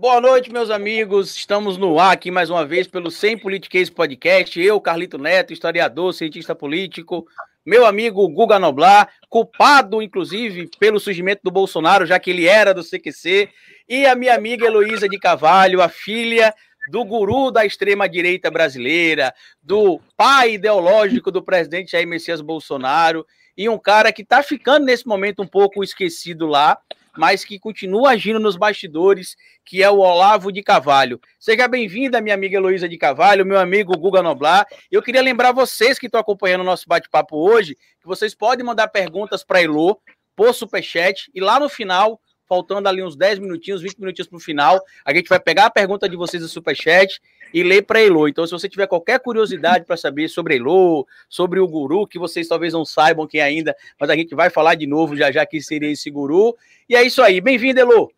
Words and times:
Boa 0.00 0.18
noite, 0.18 0.50
meus 0.50 0.70
amigos. 0.70 1.36
Estamos 1.36 1.76
no 1.76 2.00
ar 2.00 2.12
aqui 2.12 2.30
mais 2.30 2.48
uma 2.48 2.64
vez 2.64 2.86
pelo 2.86 3.10
Sem 3.10 3.36
Politiquês 3.36 3.90
Podcast. 3.90 4.58
Eu, 4.58 4.80
Carlito 4.80 5.18
Neto, 5.18 5.52
historiador, 5.52 6.14
cientista 6.14 6.54
político, 6.54 7.26
meu 7.66 7.84
amigo 7.84 8.26
Guga 8.30 8.58
Noblar, 8.58 9.10
culpado, 9.28 10.00
inclusive, 10.00 10.70
pelo 10.78 10.98
surgimento 10.98 11.42
do 11.44 11.50
Bolsonaro, 11.50 12.06
já 12.06 12.18
que 12.18 12.30
ele 12.30 12.46
era 12.46 12.72
do 12.72 12.82
CQC, 12.82 13.50
e 13.86 14.06
a 14.06 14.14
minha 14.14 14.34
amiga 14.34 14.64
Heloísa 14.64 15.06
de 15.06 15.18
Cavalho, 15.18 15.82
a 15.82 15.88
filha 15.90 16.54
do 16.90 17.04
guru 17.04 17.50
da 17.50 17.66
extrema-direita 17.66 18.50
brasileira, 18.50 19.34
do 19.62 20.00
pai 20.16 20.54
ideológico 20.54 21.30
do 21.30 21.42
presidente 21.42 21.92
Jair 21.92 22.08
Messias 22.08 22.40
Bolsonaro, 22.40 23.26
e 23.54 23.68
um 23.68 23.78
cara 23.78 24.14
que 24.14 24.22
está 24.22 24.42
ficando 24.42 24.86
nesse 24.86 25.06
momento 25.06 25.42
um 25.42 25.46
pouco 25.46 25.84
esquecido 25.84 26.46
lá, 26.46 26.78
mas 27.16 27.44
que 27.44 27.58
continua 27.58 28.10
agindo 28.10 28.38
nos 28.38 28.56
bastidores, 28.56 29.36
que 29.64 29.82
é 29.82 29.90
o 29.90 29.98
Olavo 29.98 30.52
de 30.52 30.62
Cavalho. 30.62 31.20
Seja 31.38 31.66
bem-vinda, 31.68 32.20
minha 32.20 32.34
amiga 32.34 32.56
Heloísa 32.56 32.88
de 32.88 32.96
Cavalho, 32.96 33.46
meu 33.46 33.58
amigo 33.58 33.96
Guga 33.98 34.22
Noblar. 34.22 34.66
Eu 34.90 35.02
queria 35.02 35.22
lembrar 35.22 35.52
vocês 35.52 35.98
que 35.98 36.06
estão 36.06 36.20
acompanhando 36.20 36.62
o 36.62 36.64
nosso 36.64 36.86
bate-papo 36.86 37.36
hoje, 37.36 37.76
que 38.00 38.06
vocês 38.06 38.34
podem 38.34 38.64
mandar 38.64 38.88
perguntas 38.88 39.44
para 39.44 39.62
Elo 39.62 40.00
por 40.34 40.54
superchat, 40.54 41.30
e 41.34 41.40
lá 41.40 41.60
no 41.60 41.68
final 41.68 42.20
faltando 42.50 42.88
ali 42.88 43.00
uns 43.00 43.14
10 43.14 43.38
minutinhos, 43.38 43.80
20 43.80 44.00
minutinhos 44.00 44.28
para 44.28 44.36
o 44.36 44.40
final. 44.40 44.82
A 45.04 45.14
gente 45.14 45.28
vai 45.28 45.38
pegar 45.38 45.66
a 45.66 45.70
pergunta 45.70 46.08
de 46.08 46.16
vocês 46.16 46.42
do 46.42 46.48
Superchat 46.48 47.20
e 47.52 47.62
ler 47.62 47.82
para 47.82 48.00
Elo. 48.00 48.28
Então, 48.28 48.46
se 48.46 48.52
você 48.52 48.68
tiver 48.68 48.86
qualquer 48.86 49.18
curiosidade 49.20 49.84
para 49.84 49.96
saber 49.96 50.28
sobre 50.28 50.56
Elo, 50.56 51.06
sobre 51.28 51.60
o 51.60 51.68
guru, 51.68 52.06
que 52.06 52.18
vocês 52.18 52.48
talvez 52.48 52.72
não 52.72 52.84
saibam 52.84 53.26
quem 53.26 53.40
ainda, 53.40 53.76
mas 53.98 54.10
a 54.10 54.16
gente 54.16 54.34
vai 54.34 54.50
falar 54.50 54.74
de 54.74 54.86
novo 54.86 55.16
já 55.16 55.30
já 55.30 55.44
que 55.44 55.60
seria 55.60 55.90
esse 55.90 56.10
guru. 56.10 56.56
E 56.88 56.96
é 56.96 57.02
isso 57.02 57.22
aí. 57.22 57.40
Bem-vindo, 57.40 57.80
Elo. 57.80 58.10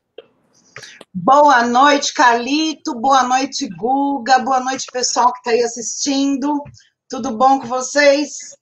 Boa 1.13 1.67
noite, 1.67 2.15
Calito. 2.15 2.95
Boa 2.95 3.23
noite, 3.25 3.69
Guga. 3.69 4.39
Boa 4.39 4.61
noite, 4.61 4.87
pessoal 4.91 5.33
que 5.33 5.39
está 5.41 5.51
aí 5.51 5.63
assistindo. 5.63 6.63
Tudo 7.09 7.37
bom 7.37 7.61
com 7.61 7.67
vocês? 7.67 8.57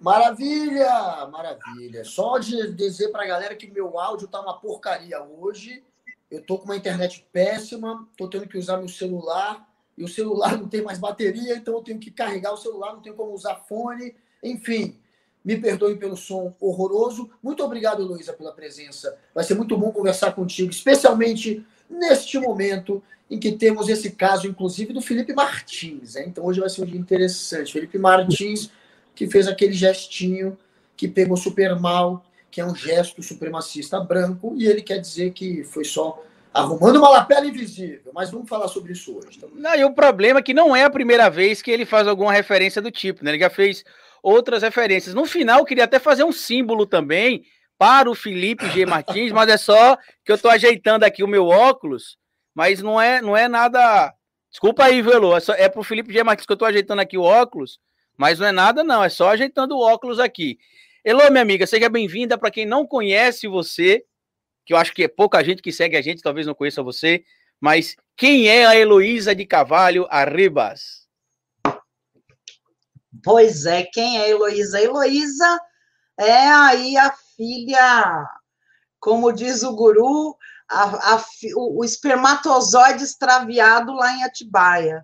Maravilha, 0.00 1.26
maravilha. 1.30 2.04
Só 2.04 2.38
de 2.38 2.72
dizer 2.72 3.08
para 3.08 3.24
a 3.24 3.26
galera 3.26 3.54
que 3.54 3.70
meu 3.70 3.98
áudio 3.98 4.28
tá 4.28 4.40
uma 4.40 4.58
porcaria 4.58 5.22
hoje. 5.22 5.84
Eu 6.30 6.44
tô 6.44 6.58
com 6.58 6.64
uma 6.64 6.76
internet 6.76 7.26
péssima, 7.32 8.06
tô 8.16 8.28
tendo 8.28 8.48
que 8.48 8.58
usar 8.58 8.76
meu 8.76 8.88
celular 8.88 9.67
e 9.98 10.04
o 10.04 10.08
celular 10.08 10.56
não 10.56 10.68
tem 10.68 10.80
mais 10.80 10.98
bateria, 10.98 11.56
então 11.56 11.74
eu 11.74 11.82
tenho 11.82 11.98
que 11.98 12.10
carregar 12.10 12.52
o 12.52 12.56
celular, 12.56 12.92
não 12.92 13.00
tenho 13.00 13.16
como 13.16 13.32
usar 13.32 13.56
fone. 13.56 14.14
Enfim, 14.42 14.96
me 15.44 15.56
perdoe 15.56 15.96
pelo 15.96 16.16
som 16.16 16.54
horroroso. 16.60 17.28
Muito 17.42 17.64
obrigado, 17.64 18.04
Luísa, 18.04 18.32
pela 18.32 18.52
presença. 18.52 19.18
Vai 19.34 19.42
ser 19.42 19.54
muito 19.54 19.76
bom 19.76 19.90
conversar 19.90 20.32
contigo, 20.32 20.70
especialmente 20.70 21.66
neste 21.90 22.38
momento 22.38 23.02
em 23.28 23.38
que 23.38 23.52
temos 23.52 23.88
esse 23.88 24.12
caso, 24.12 24.46
inclusive, 24.46 24.92
do 24.92 25.02
Felipe 25.02 25.34
Martins. 25.34 26.14
Né? 26.14 26.26
Então 26.28 26.44
hoje 26.44 26.60
vai 26.60 26.70
ser 26.70 26.82
um 26.82 26.86
dia 26.86 26.98
interessante. 26.98 27.72
Felipe 27.72 27.98
Martins 27.98 28.70
que 29.18 29.26
fez 29.26 29.48
aquele 29.48 29.72
gestinho 29.72 30.56
que 30.96 31.08
pegou 31.08 31.36
super 31.36 31.74
mal, 31.74 32.24
que 32.52 32.60
é 32.60 32.64
um 32.64 32.72
gesto 32.72 33.20
supremacista 33.20 33.98
branco, 33.98 34.54
e 34.56 34.64
ele 34.64 34.80
quer 34.80 34.98
dizer 34.98 35.32
que 35.32 35.64
foi 35.64 35.84
só 35.84 36.22
arrumando 36.52 36.96
uma 36.96 37.10
lapela 37.10 37.46
invisível. 37.46 38.10
Mas 38.14 38.30
vamos 38.30 38.48
falar 38.48 38.68
sobre 38.68 38.92
isso 38.92 39.16
hoje. 39.16 39.38
Tá? 39.38 39.46
Não, 39.52 39.74
e 39.74 39.84
o 39.84 39.92
problema 39.92 40.40
é 40.40 40.42
que 40.42 40.54
não 40.54 40.74
é 40.74 40.84
a 40.84 40.90
primeira 40.90 41.28
vez 41.28 41.62
que 41.62 41.70
ele 41.70 41.84
faz 41.84 42.06
alguma 42.06 42.32
referência 42.32 42.82
do 42.82 42.90
tipo, 42.90 43.24
né? 43.24 43.30
Ele 43.30 43.40
já 43.40 43.50
fez 43.50 43.84
outras 44.22 44.62
referências. 44.62 45.14
No 45.14 45.24
final, 45.24 45.64
queria 45.64 45.84
até 45.84 45.98
fazer 45.98 46.24
um 46.24 46.32
símbolo 46.32 46.86
também 46.86 47.44
para 47.78 48.10
o 48.10 48.14
Felipe 48.14 48.68
G. 48.70 48.84
Martins, 48.84 49.30
mas 49.30 49.48
é 49.48 49.56
só 49.56 49.96
que 50.24 50.32
eu 50.32 50.34
estou 50.34 50.50
ajeitando 50.50 51.04
aqui 51.04 51.22
o 51.22 51.28
meu 51.28 51.46
óculos, 51.46 52.18
mas 52.54 52.82
não 52.82 53.00
é, 53.00 53.22
não 53.22 53.36
é 53.36 53.46
nada. 53.46 54.12
Desculpa 54.50 54.84
aí, 54.84 55.00
Velo, 55.00 55.36
é, 55.36 55.40
é 55.58 55.68
para 55.68 55.80
o 55.80 55.84
Felipe 55.84 56.12
G. 56.12 56.24
Martins 56.24 56.46
que 56.46 56.52
eu 56.52 56.54
estou 56.54 56.66
ajeitando 56.66 57.00
aqui 57.00 57.16
o 57.16 57.22
óculos, 57.22 57.78
mas 58.16 58.38
não 58.40 58.46
é 58.46 58.52
nada, 58.52 58.82
não, 58.82 59.04
é 59.04 59.08
só 59.08 59.30
ajeitando 59.30 59.76
o 59.76 59.80
óculos 59.80 60.18
aqui. 60.18 60.58
Elô, 61.04 61.30
minha 61.30 61.42
amiga, 61.42 61.66
seja 61.66 61.88
bem-vinda. 61.88 62.36
Para 62.36 62.50
quem 62.50 62.66
não 62.66 62.84
conhece 62.84 63.46
você, 63.46 64.04
que 64.68 64.74
eu 64.74 64.76
acho 64.76 64.92
que 64.92 65.04
é 65.04 65.08
pouca 65.08 65.42
gente 65.42 65.62
que 65.62 65.72
segue 65.72 65.96
a 65.96 66.02
gente, 66.02 66.20
talvez 66.20 66.46
não 66.46 66.54
conheça 66.54 66.82
você, 66.82 67.24
mas 67.58 67.96
quem 68.14 68.48
é 68.48 68.66
a 68.66 68.76
Heloísa 68.76 69.34
de 69.34 69.46
Cavalho 69.46 70.06
Arribas? 70.10 71.08
Pois 73.24 73.64
é, 73.64 73.84
quem 73.84 74.18
é 74.18 74.24
a 74.24 74.28
Heloísa? 74.28 74.78
Heloísa 74.78 75.60
é 76.18 76.48
aí 76.48 76.98
a 76.98 77.10
filha, 77.34 78.28
como 79.00 79.32
diz 79.32 79.62
o 79.62 79.74
guru, 79.74 80.36
a, 80.70 81.14
a, 81.14 81.24
o, 81.56 81.80
o 81.80 81.84
espermatozoide 81.84 83.04
extraviado 83.04 83.94
lá 83.94 84.12
em 84.12 84.22
Atibaia, 84.22 85.02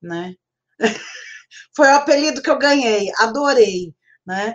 né? 0.00 0.34
Foi 1.76 1.86
o 1.88 1.96
apelido 1.96 2.40
que 2.40 2.48
eu 2.48 2.58
ganhei, 2.58 3.12
adorei. 3.18 3.94
Né? 4.24 4.54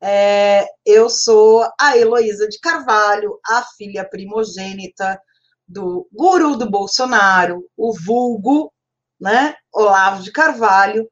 É, 0.00 0.66
eu 0.86 1.10
sou 1.10 1.68
a 1.78 1.96
Heloísa 1.96 2.48
de 2.48 2.58
Carvalho, 2.60 3.38
a 3.44 3.64
filha 3.76 4.08
primogênita 4.08 5.20
do 5.66 6.08
guru 6.12 6.56
do 6.56 6.70
Bolsonaro, 6.70 7.68
o 7.76 7.92
vulgo, 7.92 8.72
né, 9.20 9.56
Olavo 9.72 10.22
de 10.22 10.32
Carvalho, 10.32 11.10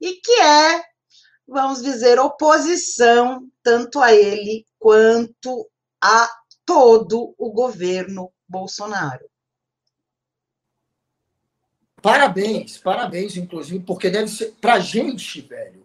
e 0.00 0.14
que 0.14 0.40
é, 0.40 0.82
vamos 1.46 1.82
dizer, 1.82 2.18
oposição 2.18 3.46
tanto 3.62 4.00
a 4.00 4.14
ele 4.14 4.64
quanto 4.78 5.68
a 6.02 6.30
todo 6.64 7.34
o 7.36 7.52
governo 7.52 8.32
Bolsonaro. 8.48 9.28
Parabéns, 12.00 12.78
parabéns, 12.78 13.36
inclusive, 13.36 13.84
porque 13.84 14.08
deve 14.08 14.28
ser 14.28 14.54
para 14.58 14.80
gente, 14.80 15.42
velho, 15.42 15.79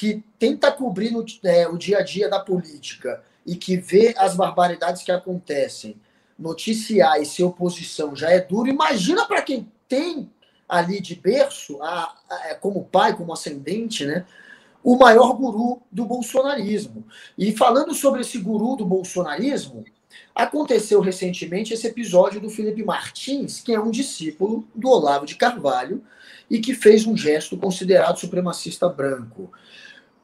que 0.00 0.24
tenta 0.38 0.72
cobrir 0.72 1.10
no, 1.10 1.22
é, 1.44 1.68
o 1.68 1.76
dia 1.76 1.98
a 1.98 2.02
dia 2.02 2.26
da 2.26 2.40
política 2.40 3.22
e 3.44 3.54
que 3.54 3.76
vê 3.76 4.14
as 4.16 4.34
barbaridades 4.34 5.02
que 5.02 5.12
acontecem, 5.12 5.94
noticiar 6.38 7.20
e 7.20 7.26
ser 7.26 7.44
oposição 7.44 8.16
já 8.16 8.30
é 8.30 8.40
duro. 8.40 8.70
Imagina 8.70 9.26
para 9.26 9.42
quem 9.42 9.70
tem 9.86 10.30
ali 10.66 11.02
de 11.02 11.14
berço, 11.14 11.82
a, 11.82 12.14
a, 12.30 12.48
é, 12.48 12.54
como 12.54 12.86
pai, 12.86 13.14
como 13.14 13.30
ascendente, 13.30 14.06
né? 14.06 14.24
O 14.82 14.96
maior 14.96 15.34
guru 15.34 15.82
do 15.92 16.06
bolsonarismo. 16.06 17.04
E 17.36 17.52
falando 17.52 17.92
sobre 17.92 18.22
esse 18.22 18.38
guru 18.38 18.76
do 18.76 18.86
bolsonarismo, 18.86 19.84
Aconteceu 20.34 21.00
recentemente 21.00 21.74
esse 21.74 21.86
episódio 21.86 22.40
do 22.40 22.50
Felipe 22.50 22.82
Martins, 22.82 23.60
que 23.60 23.72
é 23.72 23.80
um 23.80 23.90
discípulo 23.90 24.66
do 24.74 24.88
Olavo 24.88 25.26
de 25.26 25.36
Carvalho 25.36 26.02
e 26.48 26.58
que 26.58 26.74
fez 26.74 27.06
um 27.06 27.16
gesto 27.16 27.56
considerado 27.56 28.18
supremacista 28.18 28.88
branco. 28.88 29.52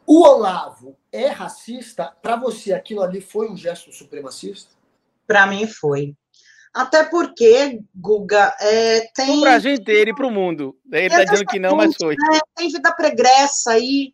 O 0.06 0.22
Olavo 0.22 0.96
é 1.10 1.26
racista? 1.26 2.14
Para 2.22 2.36
você, 2.36 2.72
aquilo 2.72 3.02
ali 3.02 3.20
foi 3.20 3.50
um 3.50 3.56
gesto 3.56 3.92
supremacista? 3.92 4.70
Para 5.26 5.46
mim 5.46 5.66
foi. 5.66 6.14
Até 6.72 7.04
porque, 7.04 7.80
Guga, 7.94 8.54
é, 8.60 9.08
tem. 9.14 9.40
Para 9.40 9.54
a 9.54 9.58
gente 9.58 9.80
inteiro 9.80 10.10
e 10.10 10.14
para 10.14 10.26
o 10.26 10.30
mundo. 10.30 10.76
Ele 10.92 11.06
está 11.06 11.24
dizendo 11.24 11.46
que 11.46 11.58
não, 11.58 11.74
mas 11.74 11.94
foi. 11.96 12.14
Né, 12.14 12.38
tem 12.54 12.68
vida 12.68 12.94
pregressa 12.94 13.72
aí. 13.72 14.12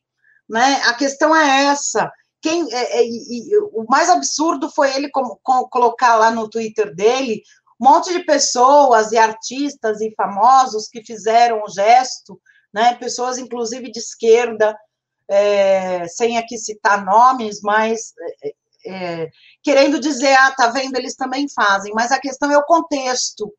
Né? 0.48 0.80
A 0.86 0.94
questão 0.94 1.34
é 1.34 1.64
essa. 1.64 2.10
Quem, 2.40 2.72
é, 2.72 3.00
é, 3.00 3.04
e, 3.04 3.56
o 3.72 3.84
mais 3.88 4.08
absurdo 4.08 4.70
foi 4.70 4.94
ele 4.94 5.10
com, 5.10 5.36
com, 5.42 5.64
colocar 5.68 6.16
lá 6.16 6.30
no 6.30 6.48
Twitter 6.48 6.94
dele 6.94 7.42
um 7.80 7.90
monte 7.90 8.12
de 8.12 8.24
pessoas 8.24 9.10
e 9.10 9.18
artistas 9.18 10.00
e 10.00 10.14
famosos 10.16 10.88
que 10.88 11.04
fizeram 11.04 11.62
o 11.64 11.68
gesto, 11.68 12.40
né? 12.72 12.94
Pessoas, 12.94 13.38
inclusive 13.38 13.90
de 13.90 13.98
esquerda, 13.98 14.76
é, 15.32 16.08
sem 16.08 16.38
aqui 16.38 16.58
citar 16.58 17.04
nomes, 17.04 17.60
mas 17.62 18.12
é, 18.42 18.54
é, 18.86 19.30
querendo 19.62 20.00
dizer, 20.00 20.34
ah, 20.34 20.50
tá 20.52 20.68
vendo, 20.68 20.96
eles 20.96 21.14
também 21.14 21.48
fazem, 21.48 21.92
mas 21.94 22.12
a 22.12 22.20
questão 22.20 22.50
é 22.50 22.58
o 22.58 22.64
contexto, 22.64 23.52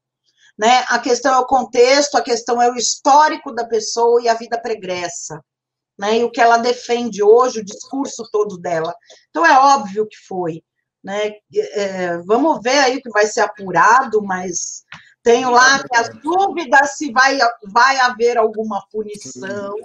né? 0.58 0.86
A 0.90 1.00
questão 1.00 1.34
é 1.34 1.40
o 1.40 1.48
contexto, 1.48 2.16
a 2.16 2.22
questão 2.22 2.62
é 2.62 2.70
o 2.70 2.76
histórico 2.76 3.54
da 3.54 3.66
pessoa 3.66 4.22
e 4.22 4.30
a 4.30 4.34
vida 4.36 4.60
pregressa 4.60 5.40
né? 5.98 6.20
E 6.20 6.24
o 6.24 6.32
que 6.32 6.42
ela 6.42 6.58
defende 6.58 7.24
hoje, 7.24 7.60
o 7.60 7.66
discurso 7.66 8.28
todo 8.32 8.58
dela. 8.58 8.94
Então 9.30 9.46
é 9.46 9.58
óbvio 9.58 10.08
que 10.08 10.18
foi, 10.28 10.64
né? 11.04 11.34
É, 11.54 12.18
vamos 12.20 12.62
ver 12.62 12.80
aí 12.80 12.98
o 12.98 13.02
que 13.02 13.10
vai 13.10 13.26
ser 13.26 13.42
apurado, 13.42 14.22
mas 14.22 14.84
tenho 15.22 15.50
lá 15.50 15.82
as 15.94 16.10
dúvidas 16.22 16.98
se 16.98 17.12
vai, 17.12 17.38
vai 17.72 17.98
haver 18.00 18.38
alguma 18.38 18.86
punição, 18.92 19.76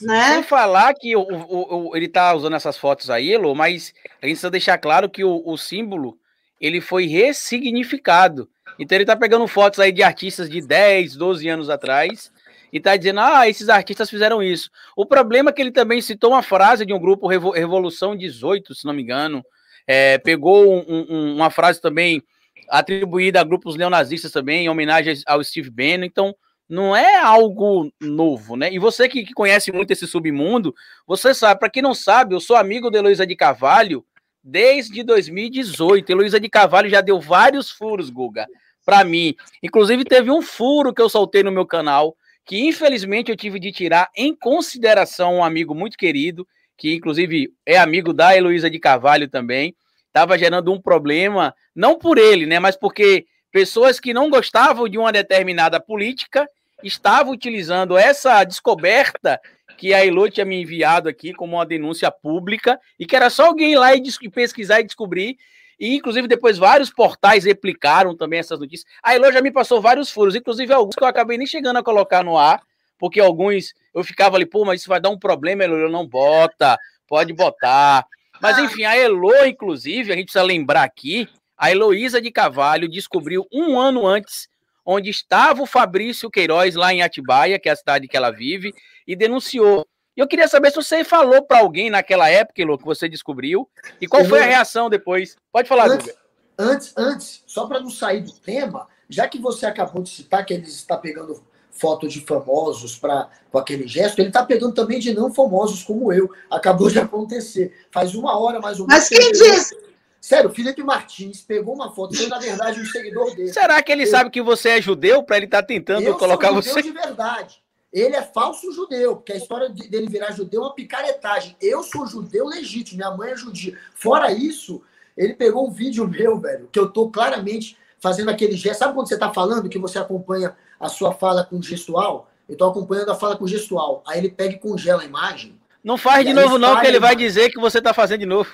né? 0.00 0.34
Sem 0.34 0.42
falar 0.42 0.94
que 0.94 1.16
o, 1.16 1.20
o, 1.22 1.88
o 1.90 1.96
ele 1.96 2.06
está 2.06 2.34
usando 2.34 2.54
essas 2.54 2.76
fotos 2.76 3.10
aí, 3.10 3.36
Lô, 3.36 3.54
mas 3.54 3.94
a 4.22 4.26
gente 4.26 4.34
precisa 4.34 4.50
deixar 4.50 4.78
claro 4.78 5.08
que 5.08 5.24
o, 5.24 5.42
o 5.44 5.56
símbolo 5.56 6.18
ele 6.60 6.80
foi 6.80 7.06
ressignificado. 7.06 8.48
Então 8.78 8.96
ele 8.96 9.04
está 9.04 9.16
pegando 9.16 9.46
fotos 9.48 9.80
aí 9.80 9.92
de 9.92 10.02
artistas 10.02 10.48
de 10.50 10.60
10, 10.60 11.16
12 11.16 11.48
anos 11.48 11.70
atrás 11.70 12.30
e 12.72 12.80
tá 12.80 12.96
dizendo, 12.96 13.20
ah, 13.20 13.48
esses 13.48 13.68
artistas 13.68 14.10
fizeram 14.10 14.42
isso. 14.42 14.70
O 14.94 15.06
problema 15.06 15.50
é 15.50 15.52
que 15.52 15.62
ele 15.62 15.70
também 15.70 16.00
citou 16.00 16.32
uma 16.32 16.42
frase 16.42 16.84
de 16.84 16.92
um 16.92 16.98
grupo 16.98 17.26
Revolução 17.26 18.16
18, 18.16 18.74
se 18.74 18.84
não 18.84 18.92
me 18.92 19.02
engano, 19.02 19.44
é, 19.86 20.18
pegou 20.18 20.84
um, 20.86 21.06
um, 21.08 21.34
uma 21.36 21.50
frase 21.50 21.80
também 21.80 22.22
atribuída 22.68 23.40
a 23.40 23.44
grupos 23.44 23.76
neonazistas 23.76 24.32
também, 24.32 24.64
em 24.64 24.68
homenagem 24.68 25.14
ao 25.26 25.42
Steve 25.42 25.70
Bannon. 25.70 26.04
Então, 26.04 26.34
não 26.68 26.94
é 26.96 27.16
algo 27.16 27.92
novo, 28.00 28.56
né? 28.56 28.72
E 28.72 28.78
você 28.78 29.08
que, 29.08 29.24
que 29.24 29.32
conhece 29.32 29.70
muito 29.70 29.90
esse 29.92 30.06
submundo, 30.06 30.74
você 31.06 31.32
sabe, 31.32 31.60
para 31.60 31.70
quem 31.70 31.82
não 31.82 31.94
sabe, 31.94 32.34
eu 32.34 32.40
sou 32.40 32.56
amigo 32.56 32.90
da 32.90 32.98
Heloísa 32.98 33.26
de 33.26 33.36
Carvalho 33.36 34.04
desde 34.42 35.02
2018. 35.02 36.10
Heloísa 36.10 36.40
de 36.40 36.48
Carvalho 36.48 36.88
já 36.88 37.00
deu 37.00 37.20
vários 37.20 37.70
furos, 37.70 38.10
Guga, 38.10 38.46
para 38.84 39.04
mim. 39.04 39.34
Inclusive, 39.62 40.04
teve 40.04 40.30
um 40.30 40.42
furo 40.42 40.92
que 40.92 41.00
eu 41.00 41.08
soltei 41.08 41.42
no 41.42 41.52
meu 41.52 41.66
canal, 41.66 42.16
que 42.44 42.58
infelizmente 42.58 43.30
eu 43.30 43.36
tive 43.36 43.60
de 43.60 43.70
tirar 43.72 44.08
em 44.16 44.34
consideração 44.34 45.36
um 45.36 45.44
amigo 45.44 45.74
muito 45.74 45.96
querido, 45.96 46.46
que 46.76 46.94
inclusive 46.94 47.52
é 47.64 47.76
amigo 47.76 48.12
da 48.12 48.36
Heloísa 48.36 48.68
de 48.68 48.78
Carvalho 48.78 49.28
também. 49.28 49.74
Estava 50.08 50.38
gerando 50.38 50.72
um 50.72 50.80
problema, 50.80 51.54
não 51.74 51.98
por 51.98 52.18
ele, 52.18 52.46
né? 52.46 52.58
Mas 52.58 52.76
porque 52.76 53.26
pessoas 53.52 54.00
que 54.00 54.12
não 54.12 54.30
gostavam 54.30 54.88
de 54.88 54.98
uma 54.98 55.12
determinada 55.12 55.80
política 55.80 56.48
estava 56.82 57.30
utilizando 57.30 57.96
essa 57.96 58.44
descoberta 58.44 59.40
que 59.76 59.92
a 59.92 60.04
Elo 60.04 60.30
tinha 60.30 60.44
me 60.44 60.60
enviado 60.60 61.08
aqui 61.08 61.32
como 61.32 61.56
uma 61.56 61.66
denúncia 61.66 62.10
pública 62.10 62.80
e 62.98 63.06
que 63.06 63.14
era 63.14 63.28
só 63.28 63.46
alguém 63.46 63.76
lá 63.76 63.94
e 63.94 64.02
pesquisar 64.30 64.80
e 64.80 64.84
descobrir. 64.84 65.36
E, 65.78 65.94
inclusive, 65.94 66.26
depois 66.26 66.56
vários 66.56 66.90
portais 66.90 67.44
replicaram 67.44 68.16
também 68.16 68.38
essas 68.38 68.58
notícias. 68.58 68.90
A 69.02 69.14
Elo 69.14 69.30
já 69.30 69.42
me 69.42 69.50
passou 69.50 69.80
vários 69.80 70.10
furos, 70.10 70.34
inclusive 70.34 70.72
alguns 70.72 70.94
que 70.94 71.04
eu 71.04 71.08
acabei 71.08 71.36
nem 71.36 71.46
chegando 71.46 71.78
a 71.78 71.82
colocar 71.82 72.24
no 72.24 72.38
ar, 72.38 72.62
porque 72.98 73.20
alguns 73.20 73.74
eu 73.94 74.02
ficava 74.02 74.36
ali, 74.36 74.46
pô, 74.46 74.64
mas 74.64 74.80
isso 74.80 74.88
vai 74.88 75.00
dar 75.00 75.10
um 75.10 75.18
problema, 75.18 75.64
Elo, 75.64 75.90
não 75.90 76.06
bota, 76.06 76.78
pode 77.06 77.32
botar. 77.34 78.06
Mas, 78.40 78.58
enfim, 78.58 78.84
a 78.84 78.96
Elo, 78.96 79.44
inclusive, 79.44 80.12
a 80.12 80.16
gente 80.16 80.26
precisa 80.26 80.44
lembrar 80.44 80.82
aqui, 80.82 81.28
a 81.56 81.70
Heloísa 81.70 82.20
de 82.20 82.30
Cavalho 82.30 82.88
descobriu 82.88 83.46
um 83.52 83.78
ano 83.78 84.06
antes 84.06 84.48
onde 84.86 85.10
estava 85.10 85.62
o 85.62 85.66
Fabrício 85.66 86.30
Queiroz, 86.30 86.76
lá 86.76 86.94
em 86.94 87.02
Atibaia, 87.02 87.58
que 87.58 87.68
é 87.68 87.72
a 87.72 87.76
cidade 87.76 88.06
que 88.06 88.16
ela 88.16 88.30
vive, 88.30 88.72
e 89.06 89.16
denunciou. 89.16 89.86
Eu 90.16 90.26
queria 90.26 90.48
saber 90.48 90.70
se 90.70 90.76
você 90.76 91.04
falou 91.04 91.42
para 91.42 91.58
alguém 91.58 91.90
naquela 91.90 92.30
época, 92.30 92.62
Elô, 92.62 92.78
que 92.78 92.84
você 92.84 93.08
descobriu, 93.08 93.68
e 94.00 94.06
qual 94.06 94.24
foi 94.24 94.40
a 94.40 94.46
reação 94.46 94.88
depois. 94.88 95.36
Pode 95.52 95.68
falar, 95.68 95.90
antes, 95.90 96.14
Antes, 96.58 96.94
antes, 96.96 97.42
só 97.46 97.66
para 97.66 97.80
não 97.80 97.90
sair 97.90 98.22
do 98.22 98.32
tema, 98.32 98.86
já 99.10 99.28
que 99.28 99.38
você 99.38 99.66
acabou 99.66 100.02
de 100.02 100.08
citar 100.08 100.44
que 100.44 100.54
ele 100.54 100.66
está 100.66 100.96
pegando 100.96 101.42
foto 101.70 102.08
de 102.08 102.22
famosos 102.22 102.96
para 102.96 103.28
com 103.52 103.58
aquele 103.58 103.86
gesto, 103.86 104.18
ele 104.20 104.28
está 104.28 104.42
pegando 104.42 104.72
também 104.72 104.98
de 104.98 105.12
não 105.12 105.32
famosos 105.32 105.82
como 105.82 106.10
eu. 106.10 106.30
Acabou 106.50 106.88
de 106.88 106.98
acontecer. 106.98 107.86
Faz 107.90 108.14
uma 108.14 108.38
hora 108.38 108.58
mais 108.58 108.80
ou 108.80 108.86
menos. 108.86 109.08
Mas 109.10 109.18
quem 109.20 109.32
disse? 109.32 109.76
Sério, 110.26 110.50
o 110.50 110.52
Felipe 110.52 110.82
Martins 110.82 111.40
pegou 111.40 111.72
uma 111.72 111.94
foto, 111.94 112.16
foi 112.16 112.26
na 112.26 112.40
verdade 112.40 112.80
um 112.80 112.84
seguidor 112.84 113.32
dele. 113.36 113.52
Será 113.52 113.80
que 113.80 113.92
ele 113.92 114.02
eu... 114.02 114.06
sabe 114.08 114.28
que 114.28 114.42
você 114.42 114.70
é 114.70 114.82
judeu 114.82 115.22
para 115.22 115.36
ele 115.36 115.46
estar 115.46 115.62
tá 115.62 115.68
tentando 115.68 116.02
eu 116.02 116.18
colocar 116.18 116.48
sou 116.48 116.56
você? 116.60 116.82
de 116.82 116.90
verdade. 116.90 117.62
Ele 117.92 118.16
é 118.16 118.22
falso 118.22 118.72
judeu, 118.72 119.14
porque 119.14 119.34
a 119.34 119.36
história 119.36 119.68
dele 119.68 120.08
virar 120.08 120.32
judeu 120.32 120.62
é 120.62 120.64
uma 120.64 120.74
picaretagem. 120.74 121.56
Eu 121.62 121.80
sou 121.84 122.08
judeu 122.08 122.44
legítimo, 122.44 122.96
minha 122.96 123.16
mãe 123.16 123.30
é 123.30 123.36
judia. 123.36 123.78
Fora 123.94 124.32
isso, 124.32 124.82
ele 125.16 125.32
pegou 125.32 125.68
um 125.68 125.70
vídeo 125.70 126.08
meu, 126.08 126.40
velho, 126.40 126.68
que 126.72 126.78
eu 126.80 126.90
tô 126.90 127.08
claramente 127.08 127.78
fazendo 128.00 128.28
aquele 128.28 128.56
gesto. 128.56 128.80
Sabe 128.80 128.94
quando 128.94 129.08
você 129.08 129.16
tá 129.16 129.32
falando 129.32 129.68
que 129.68 129.78
você 129.78 129.96
acompanha 129.96 130.56
a 130.80 130.88
sua 130.88 131.14
fala 131.14 131.44
com 131.44 131.62
gestual? 131.62 132.28
Eu 132.48 132.56
tô 132.56 132.64
acompanhando 132.64 133.12
a 133.12 133.14
fala 133.14 133.36
com 133.36 133.46
gestual. 133.46 134.02
Aí 134.04 134.18
ele 134.18 134.30
pega 134.30 134.54
e 134.54 134.58
congela 134.58 135.02
a 135.02 135.04
imagem. 135.04 135.56
Não 135.84 135.96
faz 135.96 136.26
de 136.26 136.32
novo, 136.32 136.58
não, 136.58 136.80
que 136.80 136.86
ele 136.88 136.98
vai 136.98 137.14
dizer 137.14 137.48
que 137.50 137.60
você 137.60 137.80
tá 137.80 137.94
fazendo 137.94 138.18
de 138.18 138.26
novo. 138.26 138.52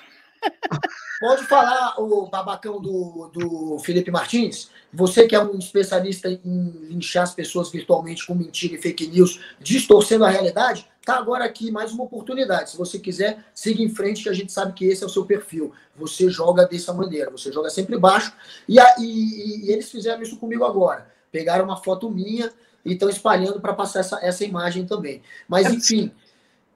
Pode 1.21 1.45
falar, 1.45 2.01
o 2.01 2.27
babacão 2.27 2.81
do, 2.81 3.31
do 3.33 3.79
Felipe 3.79 4.11
Martins? 4.11 4.71
Você 4.93 5.27
que 5.27 5.37
é 5.37 5.41
um 5.41 5.57
especialista 5.57 6.29
em 6.29 6.71
linchar 6.89 7.23
as 7.23 7.35
pessoas 7.35 7.71
virtualmente 7.71 8.27
com 8.27 8.35
mentira 8.35 8.75
e 8.75 8.79
fake 8.79 9.07
news, 9.07 9.41
distorcendo 9.61 10.25
a 10.25 10.29
realidade, 10.29 10.85
tá 11.05 11.17
agora 11.17 11.45
aqui 11.45 11.71
mais 11.71 11.93
uma 11.93 12.05
oportunidade. 12.05 12.71
Se 12.71 12.77
você 12.77 12.99
quiser, 12.99 13.45
siga 13.55 13.83
em 13.83 13.89
frente, 13.89 14.25
que 14.25 14.29
a 14.29 14.33
gente 14.33 14.51
sabe 14.51 14.73
que 14.73 14.85
esse 14.85 15.05
é 15.05 15.07
o 15.07 15.11
seu 15.11 15.25
perfil. 15.25 15.73
Você 15.97 16.29
joga 16.29 16.67
dessa 16.67 16.93
maneira, 16.93 17.31
você 17.31 17.53
joga 17.53 17.71
sempre 17.71 17.97
baixo. 17.97 18.33
E, 18.69 18.81
a, 18.81 18.97
e, 18.99 19.67
e 19.67 19.71
eles 19.71 19.91
fizeram 19.91 20.23
isso 20.23 20.37
comigo 20.37 20.65
agora. 20.65 21.07
Pegaram 21.31 21.65
uma 21.65 21.77
foto 21.77 22.11
minha 22.11 22.53
e 22.85 22.95
estão 22.95 23.09
espalhando 23.09 23.61
para 23.61 23.75
passar 23.75 24.01
essa, 24.01 24.19
essa 24.23 24.45
imagem 24.45 24.85
também. 24.87 25.23
Mas, 25.49 25.71
enfim, 25.73 26.13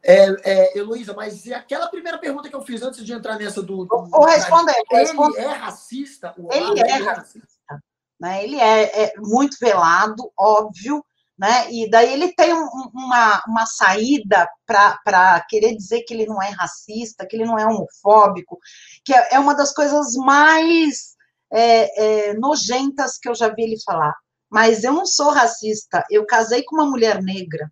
é, 0.06 0.37
é, 0.44 0.79
Heloísa, 0.79 1.12
mas 1.14 1.44
e 1.47 1.53
aquela 1.53 1.88
primeira 1.88 2.17
pergunta 2.17 2.49
que 2.49 2.55
eu 2.55 2.62
fiz 2.62 2.81
antes 2.81 3.05
de 3.05 3.12
entrar 3.12 3.37
nessa 3.37 3.61
do. 3.61 3.85
do 3.85 4.06
vou 4.06 4.25
responder. 4.25 4.75
Ele 4.91 5.00
responder. 5.00 5.41
é 5.41 5.47
racista? 5.53 6.35
ele 6.53 6.81
é, 6.81 6.91
é 6.91 6.97
racista. 6.99 7.82
Né? 8.20 8.44
Ele 8.44 8.56
é, 8.56 9.05
é, 9.05 9.12
muito 9.19 9.56
velado, 9.61 10.32
óbvio, 10.38 11.05
né? 11.37 11.70
E 11.73 11.91
daí 11.91 12.12
ele 12.12 12.32
tem 12.32 12.55
um, 12.55 12.69
uma, 12.94 13.43
uma 13.49 13.67
saída 13.67 14.49
para 14.64 15.44
querer 15.49 15.75
dizer 15.75 16.03
que 16.03 16.14
ele 16.14 16.26
não 16.26 16.41
é 16.41 16.50
racista, 16.50 17.26
que 17.26 17.37
ele 17.37 17.44
não 17.44 17.58
é 17.58 17.67
homofóbico, 17.67 18.58
que 19.05 19.12
é, 19.12 19.35
é 19.35 19.38
uma 19.41 19.55
das 19.55 19.75
coisas 19.75 20.14
mais 20.14 21.17
é, 21.53 22.29
é, 22.29 22.35
nojentas 22.35 23.19
que 23.19 23.29
eu 23.29 23.35
já 23.35 23.49
vi 23.49 23.64
ele 23.64 23.82
falar. 23.85 24.14
Mas 24.49 24.85
eu 24.85 24.93
não 24.93 25.05
sou 25.05 25.31
racista, 25.31 26.05
eu 26.11 26.25
casei 26.25 26.62
com 26.62 26.76
uma 26.76 26.87
mulher 26.87 27.20
negra. 27.20 27.70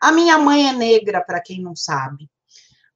A 0.00 0.12
minha 0.12 0.38
mãe 0.38 0.68
é 0.68 0.72
negra, 0.72 1.22
para 1.24 1.40
quem 1.40 1.62
não 1.62 1.74
sabe. 1.74 2.30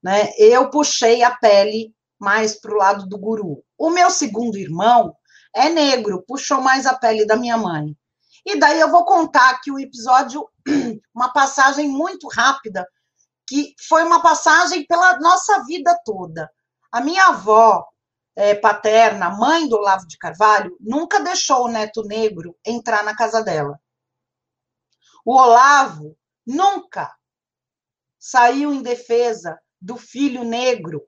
Né? 0.02 0.32
Eu 0.36 0.70
puxei 0.70 1.22
a 1.22 1.30
pele 1.30 1.94
mais 2.18 2.58
para 2.58 2.72
o 2.72 2.76
lado 2.76 3.06
do 3.06 3.18
guru. 3.18 3.64
O 3.76 3.90
meu 3.90 4.10
segundo 4.10 4.56
irmão 4.56 5.16
é 5.54 5.68
negro, 5.68 6.24
puxou 6.26 6.60
mais 6.60 6.86
a 6.86 6.94
pele 6.94 7.26
da 7.26 7.36
minha 7.36 7.56
mãe. 7.56 7.96
E 8.44 8.58
daí 8.58 8.80
eu 8.80 8.90
vou 8.90 9.04
contar 9.04 9.50
aqui 9.50 9.70
o 9.70 9.78
episódio, 9.78 10.48
uma 11.14 11.32
passagem 11.32 11.88
muito 11.88 12.28
rápida, 12.28 12.86
que 13.46 13.74
foi 13.88 14.02
uma 14.04 14.22
passagem 14.22 14.86
pela 14.86 15.18
nossa 15.20 15.62
vida 15.64 15.96
toda. 16.04 16.50
A 16.90 17.00
minha 17.00 17.26
avó 17.26 17.86
é, 18.34 18.54
paterna, 18.54 19.30
mãe 19.30 19.68
do 19.68 19.76
Olavo 19.76 20.06
de 20.06 20.16
Carvalho, 20.16 20.76
nunca 20.80 21.20
deixou 21.20 21.64
o 21.64 21.68
neto 21.68 22.02
negro 22.02 22.56
entrar 22.64 23.04
na 23.04 23.14
casa 23.14 23.42
dela. 23.42 23.78
O 25.24 25.36
Olavo 25.36 26.16
nunca 26.46 27.14
saiu 28.18 28.72
em 28.72 28.82
defesa 28.82 29.60
do 29.80 29.96
filho 29.96 30.44
negro. 30.44 31.06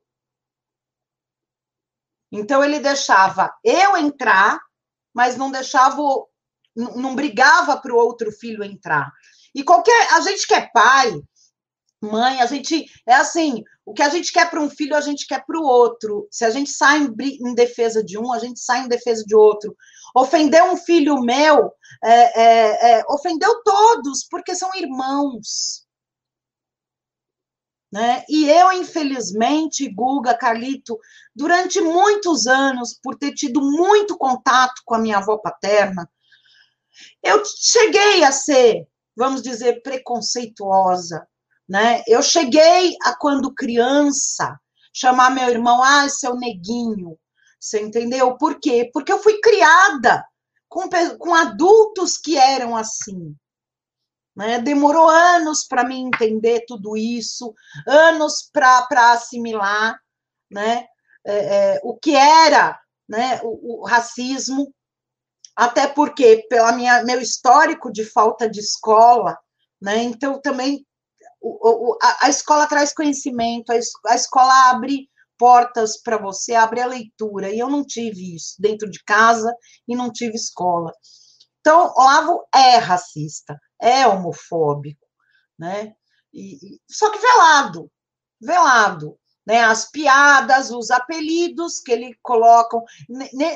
Então 2.33 2.65
ele 2.65 2.81
deixava 2.81 3.55
eu 3.63 3.97
entrar, 3.97 4.61
mas 5.15 5.37
não 5.37 5.51
deixava, 5.51 6.03
não 6.75 7.15
brigava 7.15 7.81
para 7.81 7.95
o 7.95 7.97
outro 7.97 8.33
filho 8.33 8.65
entrar. 8.65 9.13
E 9.55 9.63
qualquer, 9.63 10.13
a 10.15 10.21
gente 10.21 10.47
que 10.47 10.55
é 10.55 10.69
pai, 10.73 11.13
mãe, 12.03 12.41
a 12.41 12.47
gente 12.47 12.87
é 13.07 13.15
assim, 13.15 13.63
o 13.87 13.93
que 13.93 14.03
a 14.03 14.09
gente 14.09 14.33
quer 14.33 14.51
para 14.51 14.61
um 14.61 14.69
filho, 14.69 14.97
a 14.97 15.01
gente 15.01 15.27
quer 15.27 15.45
para 15.47 15.59
o 15.59 15.65
outro. 15.65 16.27
Se 16.31 16.45
a 16.45 16.51
gente 16.51 16.71
sai 16.71 16.99
em, 16.99 17.15
em, 17.21 17.55
defesa 17.55 18.03
de 18.03 18.19
um, 18.19 18.33
a 18.33 18.39
gente 18.39 18.59
sai 18.59 18.81
em 18.81 18.89
defesa 18.89 19.23
de 19.25 19.35
outro. 19.37 19.77
Ofender 20.15 20.63
um 20.63 20.77
filho 20.77 21.21
meu, 21.21 21.73
é, 22.03 22.41
é, 22.41 22.93
é, 22.93 23.05
ofendeu 23.09 23.63
todos, 23.65 24.25
porque 24.31 24.55
são 24.55 24.71
irmãos. 24.77 25.85
Né? 27.93 28.25
E 28.29 28.49
eu, 28.49 28.73
infelizmente, 28.73 29.89
Guga, 29.89 30.37
Carlito, 30.37 30.99
durante 31.35 31.81
muitos 31.81 32.47
anos, 32.47 32.99
por 33.03 33.17
ter 33.17 33.33
tido 33.33 33.61
muito 33.61 34.17
contato 34.17 34.83
com 34.85 34.95
a 34.95 34.99
minha 34.99 35.19
avó 35.19 35.39
paterna, 35.39 36.09
eu 37.23 37.43
cheguei 37.45 38.23
a 38.25 38.33
ser, 38.33 38.87
vamos 39.17 39.43
dizer, 39.43 39.83
preconceituosa. 39.83 41.27
Né? 41.69 42.03
Eu 42.07 42.23
cheguei 42.23 42.97
a, 43.03 43.17
quando 43.17 43.55
criança, 43.55 44.59
chamar 44.93 45.31
meu 45.31 45.49
irmão, 45.49 45.83
ah, 45.83 46.09
seu 46.09 46.35
neguinho, 46.37 47.19
você 47.65 47.81
entendeu? 47.81 48.37
Por 48.37 48.61
quê? 48.61 48.91
Porque 48.93 49.13
eu 49.13 49.19
fui 49.19 49.41
criada 49.41 50.27
com, 50.69 50.89
com 51.19 51.35
adultos 51.35 52.17
que 52.17 52.37
eram 52.37 52.77
assim. 52.77 53.35
Né? 54.37 54.59
Demorou 54.59 55.09
anos 55.09 55.65
para 55.65 55.85
mim 55.85 56.07
entender 56.07 56.65
tudo 56.67 56.97
isso, 56.97 57.55
anos 57.87 58.51
para 58.53 59.13
assimilar 59.13 59.99
né? 60.55 60.87
É, 61.27 61.35
é, 61.77 61.81
o 61.83 61.97
que 61.97 62.15
era 62.15 62.79
né? 63.09 63.41
o, 63.43 63.81
o 63.81 63.87
racismo, 63.87 64.73
até 65.57 65.87
porque, 65.87 66.47
pelo 66.49 66.73
meu 67.05 67.21
histórico 67.21 67.91
de 67.91 68.05
falta 68.05 68.49
de 68.49 68.61
escola, 68.61 69.39
né? 69.81 70.03
então 70.03 70.41
também 70.41 70.87
o, 71.41 71.93
o, 71.93 71.99
a, 72.03 72.27
a, 72.27 72.31
escola 72.31 72.67
traz 72.67 72.95
conhecimento, 72.95 73.71
a, 73.71 73.77
a 74.09 74.15
escola 74.15 74.71
abre 74.71 75.09
portas 75.45 76.01
para 76.01 76.17
você, 76.17 76.55
abre 76.55 76.81
a 76.81 76.87
leitura. 76.87 77.51
E 77.51 77.59
eu 77.59 77.69
não 77.69 77.85
tive 77.85 78.35
isso 78.35 78.55
dentro 78.59 78.89
de 78.89 79.05
casa 79.05 79.55
e 79.87 79.95
não 79.95 80.11
tive 80.11 80.37
escola. 80.37 80.91
Então, 81.61 81.93
Olavo 81.95 82.47
é 82.55 82.79
racista, 82.79 83.61
é 83.79 84.07
homofóbico, 84.07 85.07
né? 85.59 85.93
E, 86.33 86.81
só 86.91 87.11
que 87.11 87.19
velado, 87.19 87.93
velado. 88.41 89.19
né, 89.47 89.61
as 89.61 89.91
piadas, 89.91 90.71
os 90.71 90.91
apelidos 90.91 91.81
que 91.81 91.93
ele 91.93 92.17
colocam. 92.23 92.83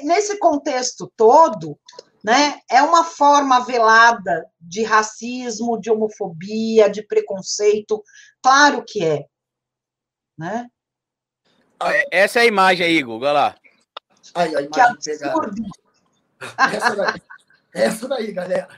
Nesse 0.04 0.38
contexto 0.38 1.10
todo, 1.16 1.78
né, 2.22 2.60
é 2.70 2.82
uma 2.82 3.04
forma 3.04 3.64
velada 3.64 4.46
de 4.60 4.82
racismo, 4.82 5.80
de 5.80 5.90
homofobia, 5.90 6.90
de 6.90 7.02
preconceito. 7.06 8.02
Claro 8.42 8.84
que 8.86 9.02
é. 9.02 9.24
Né? 10.36 10.68
É, 11.82 12.22
essa 12.22 12.40
é 12.40 12.42
a 12.42 12.46
imagem 12.46 12.86
aí, 12.86 12.98
Igor. 12.98 13.16
Olha 13.16 13.32
lá. 13.32 13.54
Aí, 14.34 14.56
a 14.56 14.62
imagem 14.62 14.96
pegada. 15.04 15.50
Essa 16.72 16.96
daí, 16.96 17.22
essa 17.74 18.08
daí, 18.08 18.32
galera. 18.32 18.68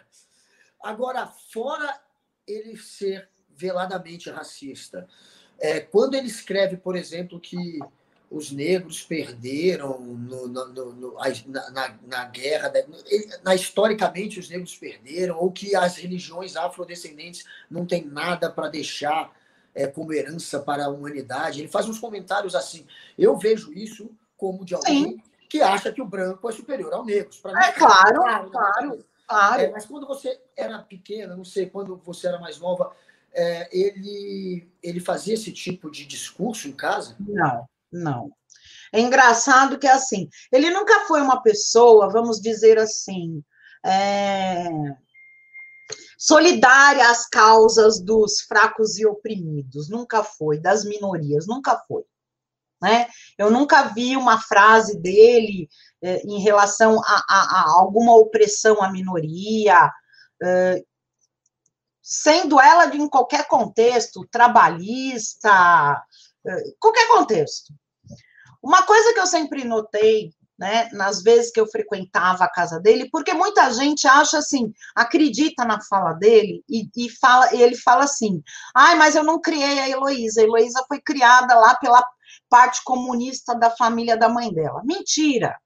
Agora, 0.83 1.27
fora 1.27 2.01
ele 2.47 2.77
ser 2.77 3.29
veladamente 3.49 4.31
racista, 4.31 5.07
é, 5.59 5.81
quando 5.81 6.15
ele 6.15 6.27
escreve, 6.27 6.77
por 6.79 6.97
exemplo, 6.97 7.39
que 7.39 7.79
os 8.31 8.51
negros 8.51 9.03
perderam 9.03 10.01
no, 10.01 10.49
no, 10.49 10.67
no, 10.69 11.15
na, 11.49 11.71
na, 11.71 11.99
na, 12.07 12.25
guerra, 12.27 12.73
na, 13.43 13.55
historicamente 13.55 14.39
os 14.39 14.49
negros 14.49 14.77
perderam, 14.77 15.37
ou 15.37 15.51
que 15.51 15.75
as 15.75 15.97
religiões 15.97 16.57
afrodescendentes 16.57 17.45
não 17.69 17.85
têm 17.85 18.05
nada 18.05 18.51
para 18.51 18.69
deixar 18.69 19.31
é, 19.75 19.87
como 19.87 20.13
herança 20.13 20.61
para 20.61 20.87
a 20.87 20.89
humanidade. 20.89 21.61
Ele 21.61 21.69
faz 21.69 21.89
uns 21.89 21.99
comentários 21.99 22.55
assim. 22.55 22.87
Eu 23.17 23.37
vejo 23.37 23.73
isso 23.73 24.11
como 24.37 24.65
de 24.65 24.75
alguém 24.75 25.05
Sim. 25.05 25.23
que 25.49 25.61
acha 25.61 25.93
que 25.93 26.03
o 26.03 26.07
branco 26.07 26.49
é 26.49 26.53
superior 26.53 26.93
ao 26.93 27.05
negro. 27.05 27.31
Mim, 27.45 27.53
é 27.53 27.73
claro, 27.73 28.23
claro, 28.23 28.51
claro. 28.51 29.05
claro. 29.27 29.63
É, 29.63 29.71
mas 29.71 29.87
quando 29.87 30.07
você 30.07 30.41
era 30.57 30.79
pequena, 30.81 31.37
não 31.37 31.45
sei, 31.45 31.67
quando 31.67 31.97
você 32.05 32.27
era 32.27 32.39
mais 32.39 32.59
nova, 32.59 32.93
é, 33.33 33.69
ele, 33.71 34.69
ele 34.83 35.01
fazia 35.01 35.35
esse 35.35 35.53
tipo 35.53 35.91
de 35.91 36.05
discurso 36.05 36.69
em 36.69 36.73
casa? 36.73 37.17
Não, 37.21 37.69
não. 37.93 38.33
É 38.93 39.01
engraçado 39.01 39.79
que, 39.79 39.87
assim, 39.87 40.29
ele 40.51 40.71
nunca 40.71 41.07
foi 41.07 41.21
uma 41.21 41.41
pessoa, 41.43 42.11
vamos 42.11 42.41
dizer 42.41 42.77
assim, 42.79 43.43
é, 43.85 44.69
solidária 46.21 47.11
às 47.11 47.27
causas 47.27 47.99
dos 47.99 48.43
fracos 48.43 48.99
e 48.99 49.07
oprimidos, 49.07 49.89
nunca 49.89 50.23
foi, 50.23 50.61
das 50.61 50.85
minorias, 50.85 51.47
nunca 51.47 51.79
foi. 51.89 52.05
Né? 52.83 53.09
Eu 53.39 53.51
nunca 53.51 53.85
vi 53.85 54.19
uma 54.19 54.39
frase 54.39 54.99
dele 55.01 55.67
é, 56.03 56.19
em 56.27 56.41
relação 56.41 57.01
a, 57.03 57.25
a, 57.29 57.61
a, 57.61 57.65
alguma 57.81 58.15
opressão 58.15 58.83
à 58.83 58.93
minoria, 58.93 59.91
é, 60.43 60.83
sendo 62.03 62.61
ela 62.61 62.87
de 62.87 62.99
em 62.99 63.09
qualquer 63.09 63.47
contexto, 63.47 64.27
trabalhista, 64.31 66.03
eh, 66.45 66.63
qualquer 66.81 67.07
contexto. 67.07 67.73
Uma 68.61 68.83
coisa 68.85 69.15
que 69.15 69.21
eu 69.21 69.27
sempre 69.27 69.63
notei, 69.63 70.33
né, 70.61 70.91
nas 70.93 71.23
vezes 71.23 71.51
que 71.51 71.59
eu 71.59 71.67
frequentava 71.67 72.45
a 72.45 72.51
casa 72.51 72.79
dele, 72.79 73.09
porque 73.11 73.33
muita 73.33 73.73
gente 73.73 74.07
acha 74.07 74.39
assim, 74.39 74.73
acredita 74.95 75.65
na 75.65 75.81
fala 75.81 76.13
dele 76.13 76.63
e, 76.69 76.89
e 76.95 77.09
fala, 77.09 77.53
e 77.55 77.63
ele 77.63 77.77
fala 77.77 78.05
assim: 78.05 78.43
ai, 78.77 78.95
mas 78.97 79.17
eu 79.17 79.25
não 79.25 79.41
criei 79.41 79.81
a 79.81 79.89
Heloísa, 79.89 80.41
a 80.41 80.45
Heloísa 80.45 80.85
foi 80.87 81.01
criada 81.01 81.55
lá 81.55 81.75
pela 81.77 82.05
parte 82.49 82.83
comunista 82.85 83.55
da 83.55 83.71
família 83.71 84.17
da 84.17 84.29
mãe 84.29 84.53
dela. 84.53 84.83
Mentira! 84.85 85.59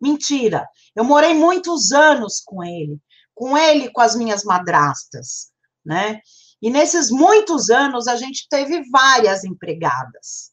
Mentira! 0.00 0.68
Eu 0.94 1.04
morei 1.04 1.32
muitos 1.32 1.92
anos 1.92 2.42
com 2.44 2.62
ele, 2.62 2.98
com 3.34 3.56
ele 3.56 3.90
com 3.90 4.00
as 4.00 4.16
minhas 4.16 4.42
madrastas 4.44 5.54
né? 5.84 6.20
E 6.62 6.70
nesses 6.70 7.10
muitos 7.10 7.68
anos 7.68 8.08
a 8.08 8.16
gente 8.16 8.48
teve 8.48 8.88
várias 8.90 9.44
empregadas, 9.44 10.50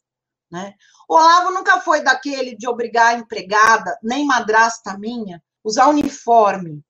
né? 0.52 0.74
O 1.12 1.16
Olavo 1.16 1.52
nunca 1.52 1.82
foi 1.82 2.02
daquele 2.02 2.56
de 2.56 2.70
obrigar 2.70 3.08
a 3.08 3.20
empregada, 3.20 4.00
nem 4.02 4.26
madrasta 4.26 4.98
minha, 4.98 5.44
usar 5.62 5.88
uniforme. 5.88 6.82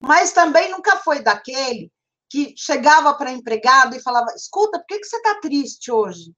Mas 0.00 0.32
também 0.32 0.72
nunca 0.72 0.96
foi 0.96 1.22
daquele 1.22 1.92
que 2.28 2.52
chegava 2.56 3.14
para 3.14 3.30
a 3.30 3.32
empregada 3.32 3.96
e 3.96 4.02
falava: 4.02 4.34
escuta, 4.34 4.76
por 4.80 4.86
que, 4.88 4.98
que 4.98 5.06
você 5.06 5.18
está 5.18 5.38
triste 5.40 5.92
hoje? 5.92 6.34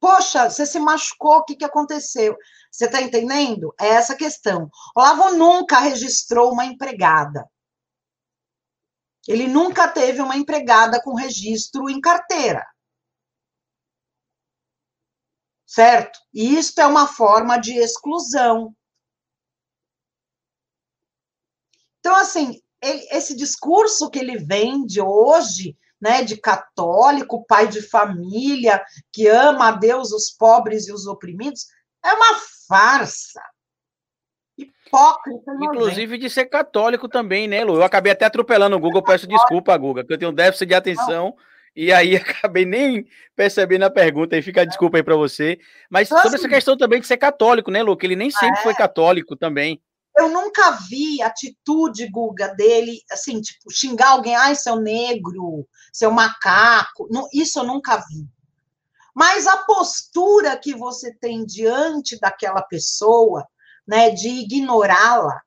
Poxa, 0.00 0.50
você 0.50 0.66
se 0.66 0.80
machucou, 0.80 1.36
o 1.36 1.44
que, 1.44 1.54
que 1.54 1.64
aconteceu? 1.64 2.36
Você 2.68 2.86
está 2.86 3.00
entendendo? 3.00 3.72
É 3.80 3.90
essa 3.90 4.16
questão. 4.16 4.68
Olavo 4.96 5.36
nunca 5.36 5.78
registrou 5.78 6.50
uma 6.50 6.64
empregada. 6.64 7.48
Ele 9.28 9.46
nunca 9.46 9.86
teve 9.86 10.20
uma 10.20 10.36
empregada 10.36 11.00
com 11.00 11.14
registro 11.14 11.88
em 11.88 12.00
carteira. 12.00 12.66
Certo? 15.76 16.18
E 16.32 16.56
isto 16.56 16.80
é 16.80 16.86
uma 16.86 17.06
forma 17.06 17.58
de 17.58 17.74
exclusão. 17.76 18.74
Então, 22.00 22.16
assim, 22.16 22.62
esse 22.82 23.36
discurso 23.36 24.08
que 24.08 24.18
ele 24.18 24.38
vende 24.38 25.02
hoje, 25.02 25.76
né, 26.00 26.22
de 26.22 26.38
católico, 26.38 27.44
pai 27.44 27.68
de 27.68 27.82
família, 27.82 28.82
que 29.12 29.28
ama 29.28 29.68
a 29.68 29.72
Deus, 29.72 30.12
os 30.12 30.30
pobres 30.30 30.88
e 30.88 30.92
os 30.94 31.06
oprimidos, 31.06 31.66
é 32.02 32.10
uma 32.10 32.40
farsa. 32.66 33.42
Hipócrita, 34.56 35.52
Inclusive 35.60 36.16
de 36.16 36.30
ser 36.30 36.46
católico 36.46 37.06
também, 37.06 37.46
né, 37.46 37.62
Lu? 37.62 37.74
Eu 37.76 37.84
acabei 37.84 38.12
até 38.12 38.24
atropelando 38.24 38.76
o 38.76 38.80
Google, 38.80 39.02
peço 39.02 39.26
desculpa, 39.26 39.76
Guga, 39.76 40.02
que 40.02 40.14
eu 40.14 40.18
tenho 40.18 40.30
um 40.30 40.34
déficit 40.34 40.68
de 40.68 40.74
atenção. 40.74 41.36
E 41.76 41.92
aí 41.92 42.16
acabei 42.16 42.64
nem 42.64 43.06
percebendo 43.36 43.84
a 43.84 43.90
pergunta, 43.90 44.36
e 44.36 44.42
fica 44.42 44.62
a 44.62 44.64
desculpa 44.64 44.96
aí 44.96 45.02
para 45.02 45.14
você. 45.14 45.58
Mas 45.90 46.08
então, 46.08 46.18
sobre 46.22 46.36
assim, 46.36 46.46
essa 46.46 46.54
questão 46.54 46.76
também 46.76 47.00
de 47.00 47.06
ser 47.06 47.18
católico, 47.18 47.70
né, 47.70 47.82
Lu? 47.82 47.96
Que 47.96 48.06
ele 48.06 48.16
nem 48.16 48.30
sempre 48.30 48.58
é. 48.58 48.62
foi 48.62 48.74
católico 48.74 49.36
também. 49.36 49.80
Eu 50.16 50.30
nunca 50.30 50.70
vi 50.88 51.20
atitude, 51.20 52.08
Guga, 52.08 52.48
dele, 52.54 53.02
assim, 53.12 53.38
tipo, 53.42 53.70
xingar 53.70 54.12
alguém, 54.12 54.34
ai, 54.34 54.54
seu 54.54 54.76
negro, 54.76 55.68
seu 55.92 56.10
macaco. 56.10 57.06
Não, 57.10 57.28
isso 57.34 57.58
eu 57.58 57.64
nunca 57.64 57.98
vi. 57.98 58.26
Mas 59.14 59.46
a 59.46 59.58
postura 59.58 60.56
que 60.56 60.74
você 60.74 61.14
tem 61.14 61.44
diante 61.44 62.18
daquela 62.18 62.62
pessoa, 62.62 63.46
né, 63.86 64.08
de 64.08 64.28
ignorá-la, 64.28 65.42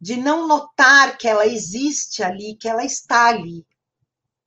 de 0.00 0.16
não 0.16 0.46
notar 0.46 1.18
que 1.18 1.28
ela 1.28 1.46
existe 1.46 2.22
ali, 2.22 2.56
que 2.56 2.68
ela 2.68 2.84
está 2.84 3.26
ali, 3.26 3.66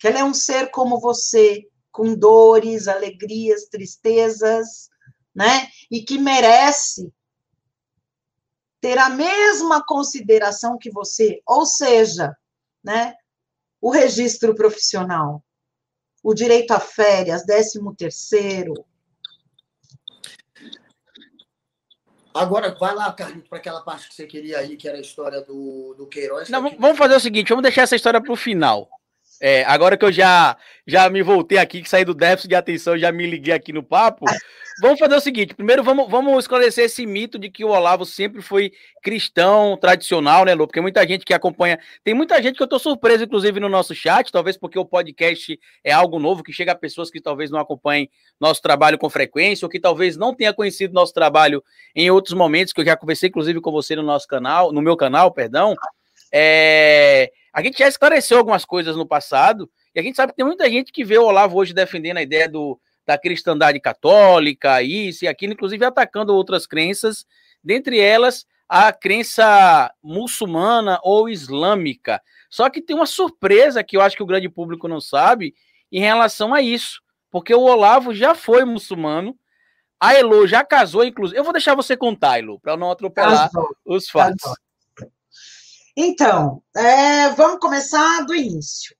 que 0.03 0.07
ela 0.09 0.19
é 0.19 0.23
um 0.25 0.33
ser 0.33 0.69
como 0.69 0.99
você, 0.99 1.65
com 1.89 2.13
dores, 2.13 2.89
alegrias, 2.89 3.69
tristezas, 3.69 4.89
né? 5.33 5.69
E 5.89 6.03
que 6.03 6.17
merece 6.17 7.09
ter 8.81 8.97
a 8.97 9.07
mesma 9.07 9.81
consideração 9.81 10.77
que 10.77 10.91
você, 10.91 11.41
ou 11.47 11.65
seja, 11.65 12.35
né? 12.83 13.15
O 13.79 13.89
registro 13.89 14.53
profissional, 14.53 15.41
o 16.21 16.33
direito 16.33 16.71
a 16.71 16.81
férias, 16.81 17.45
décimo 17.45 17.95
terceiro, 17.95 18.73
Agora, 22.35 22.75
vai 22.79 22.95
lá, 22.95 23.13
Carlito, 23.13 23.47
para 23.47 23.59
aquela 23.59 23.81
parte 23.81 24.09
que 24.09 24.15
você 24.15 24.25
queria 24.25 24.57
aí, 24.57 24.75
que 24.75 24.87
era 24.87 24.97
a 24.97 25.01
história 25.01 25.39
do, 25.41 25.93
do 25.93 26.07
Queiroz. 26.07 26.49
Não, 26.49 26.63
vamos 26.79 26.97
fazer 26.97 27.15
o 27.15 27.19
seguinte, 27.19 27.49
vamos 27.49 27.61
deixar 27.61 27.83
essa 27.83 27.95
história 27.95 28.19
para 28.19 28.33
o 28.33 28.35
final. 28.35 28.89
É, 29.41 29.63
agora 29.65 29.97
que 29.97 30.05
eu 30.05 30.11
já, 30.11 30.55
já 30.87 31.09
me 31.09 31.21
voltei 31.21 31.57
aqui, 31.57 31.81
que 31.81 31.89
saí 31.89 32.05
do 32.05 32.13
déficit 32.13 32.49
de 32.49 32.55
atenção, 32.55 32.97
já 32.97 33.11
me 33.11 33.25
liguei 33.25 33.53
aqui 33.53 33.73
no 33.73 33.83
papo, 33.83 34.25
vamos 34.81 34.99
fazer 34.99 35.15
o 35.15 35.19
seguinte: 35.19 35.53
primeiro 35.53 35.83
vamos, 35.83 36.09
vamos 36.09 36.37
esclarecer 36.39 36.85
esse 36.85 37.05
mito 37.05 37.37
de 37.37 37.49
que 37.49 37.65
o 37.65 37.69
Olavo 37.69 38.05
sempre 38.05 38.41
foi 38.41 38.71
cristão, 39.01 39.77
tradicional, 39.77 40.45
né, 40.45 40.53
Lu? 40.53 40.65
Porque 40.65 40.79
muita 40.79 41.05
gente 41.05 41.25
que 41.25 41.33
acompanha. 41.33 41.77
Tem 42.03 42.13
muita 42.13 42.41
gente 42.41 42.55
que 42.55 42.63
eu 42.63 42.67
tô 42.67 42.79
surpreso, 42.79 43.25
inclusive, 43.25 43.59
no 43.59 43.67
nosso 43.67 43.93
chat, 43.93 44.31
talvez 44.31 44.55
porque 44.55 44.79
o 44.79 44.85
podcast 44.85 45.59
é 45.83 45.91
algo 45.91 46.19
novo, 46.19 46.43
que 46.43 46.53
chega 46.53 46.71
a 46.71 46.75
pessoas 46.75 47.11
que 47.11 47.19
talvez 47.19 47.51
não 47.51 47.59
acompanhem 47.59 48.09
nosso 48.39 48.61
trabalho 48.61 48.97
com 48.97 49.09
frequência, 49.09 49.65
ou 49.65 49.69
que 49.69 49.79
talvez 49.79 50.15
não 50.15 50.33
tenha 50.33 50.53
conhecido 50.53 50.93
nosso 50.93 51.13
trabalho 51.13 51.61
em 51.95 52.09
outros 52.09 52.33
momentos, 52.33 52.71
que 52.71 52.79
eu 52.79 52.85
já 52.85 52.95
conversei, 52.95 53.29
inclusive, 53.29 53.59
com 53.59 53.71
você 53.71 53.95
no 53.95 54.03
nosso 54.03 54.27
canal, 54.27 54.71
no 54.71 54.81
meu 54.81 54.95
canal, 54.95 55.31
perdão. 55.31 55.75
É 56.31 57.29
a 57.53 57.61
gente 57.61 57.77
já 57.77 57.87
esclareceu 57.87 58.39
algumas 58.39 58.65
coisas 58.65 58.95
no 58.95 59.05
passado, 59.05 59.69
e 59.93 59.99
a 59.99 60.03
gente 60.03 60.15
sabe 60.15 60.31
que 60.31 60.37
tem 60.37 60.45
muita 60.45 60.67
gente 60.69 60.91
que 60.91 61.05
vê 61.05 61.17
o 61.17 61.25
Olavo 61.25 61.57
hoje 61.57 61.73
defendendo 61.73 62.17
a 62.17 62.23
ideia 62.23 62.49
do, 62.49 62.79
da 63.05 63.17
cristandade 63.17 63.79
católica, 63.79 64.81
isso 64.81 65.23
e 65.23 65.27
aquilo, 65.27 65.53
inclusive 65.53 65.85
atacando 65.85 66.33
outras 66.33 66.65
crenças, 66.65 67.25
dentre 67.63 67.99
elas 67.99 68.45
a 68.67 68.91
crença 68.91 69.93
muçulmana 70.01 70.99
ou 71.03 71.29
islâmica. 71.29 72.19
Só 72.49 72.69
que 72.71 72.81
tem 72.81 72.95
uma 72.95 73.05
surpresa 73.05 73.83
que 73.83 73.95
eu 73.95 74.01
acho 74.01 74.15
que 74.15 74.23
o 74.23 74.25
grande 74.25 74.49
público 74.49 74.87
não 74.87 74.99
sabe 74.99 75.53
em 75.91 75.99
relação 75.99 76.53
a 76.55 76.61
isso, 76.61 77.01
porque 77.29 77.53
o 77.53 77.61
Olavo 77.61 78.15
já 78.15 78.33
foi 78.33 78.65
muçulmano, 78.65 79.37
a 79.99 80.15
Elo 80.15 80.47
já 80.47 80.65
casou, 80.65 81.05
inclusive. 81.05 81.39
Eu 81.39 81.43
vou 81.43 81.53
deixar 81.53 81.75
você 81.75 81.95
contar, 81.95 82.39
Elo, 82.39 82.59
para 82.59 82.75
não 82.75 82.91
atropelar 82.91 83.49
casou, 83.49 83.75
os 83.85 84.09
fatos. 84.09 84.41
Casou. 84.41 84.57
Então, 85.95 86.63
é, 86.75 87.29
vamos 87.29 87.59
começar 87.59 88.25
do 88.25 88.33
início. 88.33 88.95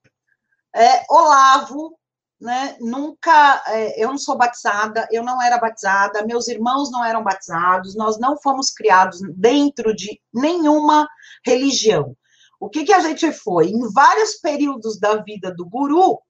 É, 0.74 1.04
Olavo 1.10 1.98
né, 2.40 2.76
nunca, 2.80 3.62
é, 3.68 4.02
eu 4.02 4.08
não 4.08 4.18
sou 4.18 4.36
batizada, 4.36 5.08
eu 5.10 5.22
não 5.22 5.40
era 5.40 5.58
batizada, 5.58 6.26
meus 6.26 6.46
irmãos 6.46 6.90
não 6.90 7.04
eram 7.04 7.22
batizados, 7.22 7.96
nós 7.96 8.18
não 8.18 8.36
fomos 8.36 8.70
criados 8.70 9.20
dentro 9.34 9.94
de 9.94 10.20
nenhuma 10.32 11.08
religião. 11.44 12.16
O 12.60 12.68
que, 12.68 12.84
que 12.84 12.92
a 12.92 13.00
gente 13.00 13.32
foi? 13.32 13.68
Em 13.68 13.92
vários 13.92 14.34
períodos 14.34 14.98
da 14.98 15.16
vida 15.16 15.52
do 15.52 15.64
guru, 15.64 16.20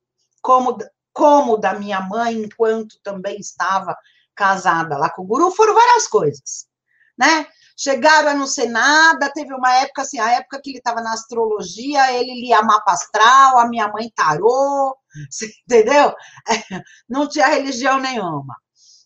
como, 0.41 0.79
como 1.13 1.57
da 1.57 1.75
minha 1.75 2.01
mãe, 2.01 2.35
enquanto 2.35 2.99
também 3.03 3.37
estava 3.39 3.97
casada 4.35 4.97
lá 4.97 5.11
com 5.11 5.23
o 5.23 5.27
guru, 5.27 5.51
foram 5.51 5.75
várias 5.75 6.07
coisas, 6.07 6.67
né? 7.19 7.47
Chegaram 7.77 8.29
a 8.29 8.35
não 8.35 8.47
ser 8.47 8.69
nada, 8.69 9.33
teve 9.33 9.53
uma 9.53 9.75
época 9.77 10.03
assim, 10.03 10.19
a 10.21 10.31
época 10.31 10.61
que 10.63 10.71
ele 10.71 10.79
estava 10.79 11.01
na 11.01 11.13
astrologia, 11.13 12.13
ele 12.13 12.41
lia 12.41 12.63
mapa 12.63 12.93
astral, 12.93 13.59
a 13.59 13.69
minha 13.69 13.89
mãe 13.89 14.13
tarô, 14.15 14.97
entendeu? 15.67 16.15
Não 17.09 17.29
tinha 17.29 17.49
religião 17.49 17.99
nenhuma. 17.99 18.57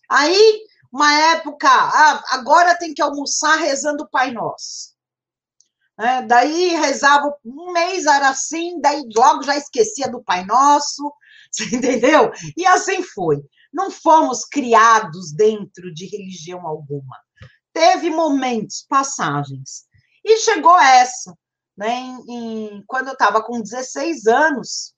Aí, 0.07 0.61
uma 0.91 1.11
época, 1.33 1.67
ah, 1.67 2.23
agora 2.29 2.77
tem 2.77 2.93
que 2.93 3.01
almoçar 3.01 3.57
rezando 3.57 4.03
o 4.03 4.09
Pai 4.09 4.31
Nosso. 4.31 4.93
É, 5.99 6.21
daí 6.21 6.75
rezava 6.75 7.35
um 7.43 7.73
mês, 7.73 8.05
era 8.05 8.29
assim, 8.29 8.79
daí 8.79 9.03
logo 9.15 9.43
já 9.43 9.57
esquecia 9.57 10.09
do 10.09 10.23
Pai 10.23 10.45
Nosso, 10.45 11.11
você 11.51 11.63
entendeu? 11.75 12.31
E 12.55 12.65
assim 12.67 13.01
foi. 13.01 13.37
Não 13.73 13.91
fomos 13.91 14.45
criados 14.45 15.33
dentro 15.33 15.93
de 15.93 16.05
religião 16.05 16.65
alguma 16.65 17.17
teve 17.73 18.09
momentos, 18.09 18.85
passagens. 18.87 19.85
E 20.23 20.37
chegou 20.37 20.77
essa, 20.79 21.33
né? 21.77 21.95
Em, 21.95 22.23
em, 22.27 22.83
quando 22.87 23.07
eu 23.07 23.13
estava 23.13 23.41
com 23.41 23.61
16 23.61 24.27
anos, 24.27 24.93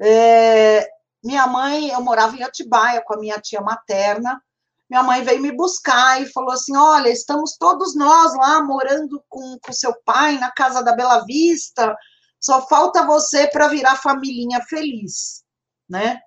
é, 0.00 0.88
minha 1.22 1.46
mãe, 1.46 1.90
eu 1.90 2.00
morava 2.00 2.36
em 2.36 2.42
Atibaia 2.42 3.02
com 3.02 3.14
a 3.14 3.18
minha 3.18 3.38
tia 3.38 3.60
materna. 3.60 4.42
Minha 4.88 5.02
mãe 5.02 5.22
veio 5.22 5.40
me 5.40 5.52
buscar 5.52 6.20
e 6.20 6.32
falou 6.32 6.52
assim: 6.52 6.76
Olha, 6.76 7.08
estamos 7.08 7.56
todos 7.56 7.94
nós 7.94 8.34
lá 8.34 8.62
morando 8.62 9.22
com, 9.28 9.58
com 9.62 9.72
seu 9.72 9.94
pai 10.04 10.38
na 10.38 10.50
casa 10.50 10.82
da 10.82 10.94
Bela 10.96 11.24
Vista, 11.24 11.94
só 12.40 12.66
falta 12.66 13.06
você 13.06 13.46
para 13.46 13.68
virar 13.68 13.96
família 13.96 14.60
feliz, 14.62 15.44
né? 15.88 16.18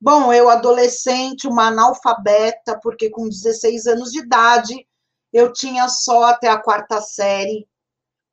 Bom, 0.00 0.32
eu 0.32 0.48
adolescente, 0.48 1.46
uma 1.46 1.66
analfabeta, 1.66 2.80
porque 2.82 3.10
com 3.10 3.28
16 3.28 3.86
anos 3.86 4.10
de 4.10 4.20
idade 4.20 4.88
eu 5.32 5.52
tinha 5.52 5.88
só 5.88 6.24
até 6.24 6.48
a 6.48 6.60
quarta 6.60 7.00
série 7.00 7.68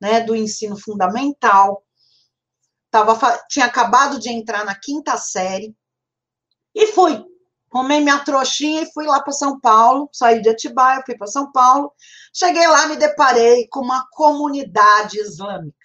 né, 0.02 0.22
do 0.22 0.36
ensino 0.36 0.78
fundamental. 0.80 1.84
Tava, 2.90 3.18
tinha 3.50 3.66
acabado 3.66 4.20
de 4.20 4.30
entrar 4.30 4.66
na 4.66 4.76
quinta 4.76 5.18
série 5.18 5.76
e 6.74 6.88
fui. 6.88 7.24
Arrumei 7.72 8.00
minha 8.00 8.24
trouxinha 8.24 8.84
e 8.84 8.92
fui 8.94 9.06
lá 9.06 9.22
para 9.22 9.34
São 9.34 9.60
Paulo. 9.60 10.10
Saí 10.14 10.42
de 10.42 10.50
Atibaia, 10.50 11.04
fui 11.06 11.18
para 11.18 11.28
São 11.28 11.52
Paulo. 11.52 11.92
Cheguei 12.34 12.66
lá, 12.68 12.88
me 12.88 12.96
deparei 12.96 13.68
com 13.68 13.82
uma 13.82 14.08
comunidade 14.12 15.20
islâmica. 15.20 15.76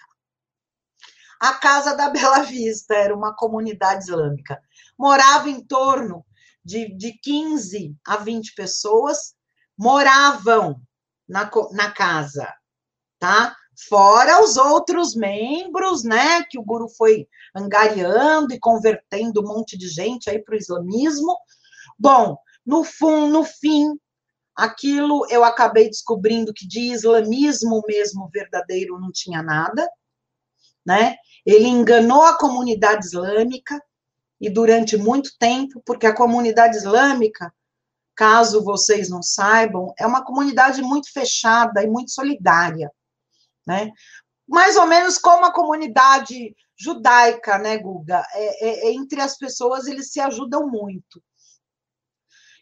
A 1.41 1.55
Casa 1.55 1.97
da 1.97 2.09
Bela 2.09 2.43
Vista 2.45 2.95
era 2.95 3.15
uma 3.15 3.35
comunidade 3.35 4.05
islâmica. 4.05 4.63
Morava 4.97 5.51
em 5.51 5.61
torno 5.61 6.25
de, 6.65 6.97
de 6.97 7.19
15 7.19 7.97
a 8.07 8.17
20 8.17 8.55
pessoas, 8.55 9.35
moravam 9.77 10.81
na, 11.33 11.51
na 11.73 11.91
casa, 11.91 12.53
tá? 13.19 13.57
Fora 13.89 14.43
os 14.43 14.59
outros 14.59 15.17
membros, 15.17 16.05
né, 16.05 16.45
que 16.45 16.59
o 16.59 16.63
guru 16.63 16.89
foi 16.91 17.27
angariando 17.57 18.53
e 18.53 18.61
convertendo 18.61 19.41
um 19.41 19.49
monte 19.49 19.79
de 19.79 19.89
gente 19.89 20.29
aí 20.29 20.39
para 20.39 20.55
o 20.55 20.59
islamismo. 20.59 21.35
Bom, 21.99 22.37
no, 22.65 22.85
fun, 22.85 23.29
no 23.29 23.45
fim, 23.45 23.99
aquilo 24.55 25.27
eu 25.31 25.43
acabei 25.43 25.89
descobrindo 25.89 26.53
que 26.53 26.69
de 26.69 26.93
islamismo 26.93 27.83
mesmo 27.89 28.29
verdadeiro 28.31 29.01
não 29.01 29.11
tinha 29.11 29.43
nada, 29.43 29.89
né? 30.85 31.17
Ele 31.47 31.67
enganou 31.67 32.23
a 32.23 32.37
comunidade 32.37 33.07
islâmica 33.07 33.83
e 34.39 34.51
durante 34.51 34.99
muito 34.99 35.31
tempo, 35.39 35.83
porque 35.87 36.07
a 36.07 36.15
comunidade 36.15 36.77
islâmica 36.77 37.53
caso 38.15 38.65
vocês 38.65 39.09
não 39.09 39.23
saibam, 39.23 39.93
é 39.99 40.07
uma 40.07 40.25
comunidade 40.25 40.83
muito 40.83 41.13
fechada 41.13 41.83
e 41.83 41.87
muito 41.87 42.11
solidária, 42.11 42.91
né? 43.67 43.91
Mais 44.49 44.77
ou 44.77 44.87
menos 44.87 45.19
como 45.19 45.45
a 45.45 45.53
comunidade 45.53 46.55
judaica, 46.77 47.59
né, 47.59 47.79
Guga? 47.79 48.25
É, 48.35 48.69
é, 48.69 48.89
é, 48.89 48.93
entre 48.93 49.21
as 49.21 49.37
pessoas 49.37 49.87
eles 49.87 50.11
se 50.11 50.21
ajudam 50.21 50.69
muito. 50.69 51.23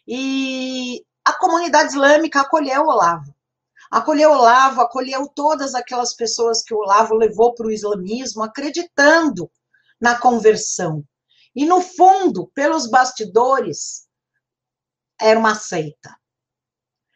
E 0.07 1.03
a 1.25 1.33
comunidade 1.33 1.89
islâmica 1.89 2.41
acolheu 2.41 2.83
o 2.83 2.89
Olavo. 2.89 3.35
Acolheu 3.89 4.31
o 4.31 4.33
Olavo, 4.35 4.81
acolheu 4.81 5.27
todas 5.27 5.75
aquelas 5.75 6.13
pessoas 6.13 6.63
que 6.63 6.73
o 6.73 6.77
Olavo 6.77 7.13
levou 7.13 7.53
para 7.53 7.67
o 7.67 7.71
islamismo, 7.71 8.41
acreditando 8.41 9.51
na 9.99 10.17
conversão. 10.17 11.03
E, 11.53 11.65
no 11.65 11.81
fundo, 11.81 12.49
pelos 12.55 12.87
bastidores, 12.87 14.07
era 15.21 15.39
uma 15.39 15.55
seita. 15.55 16.15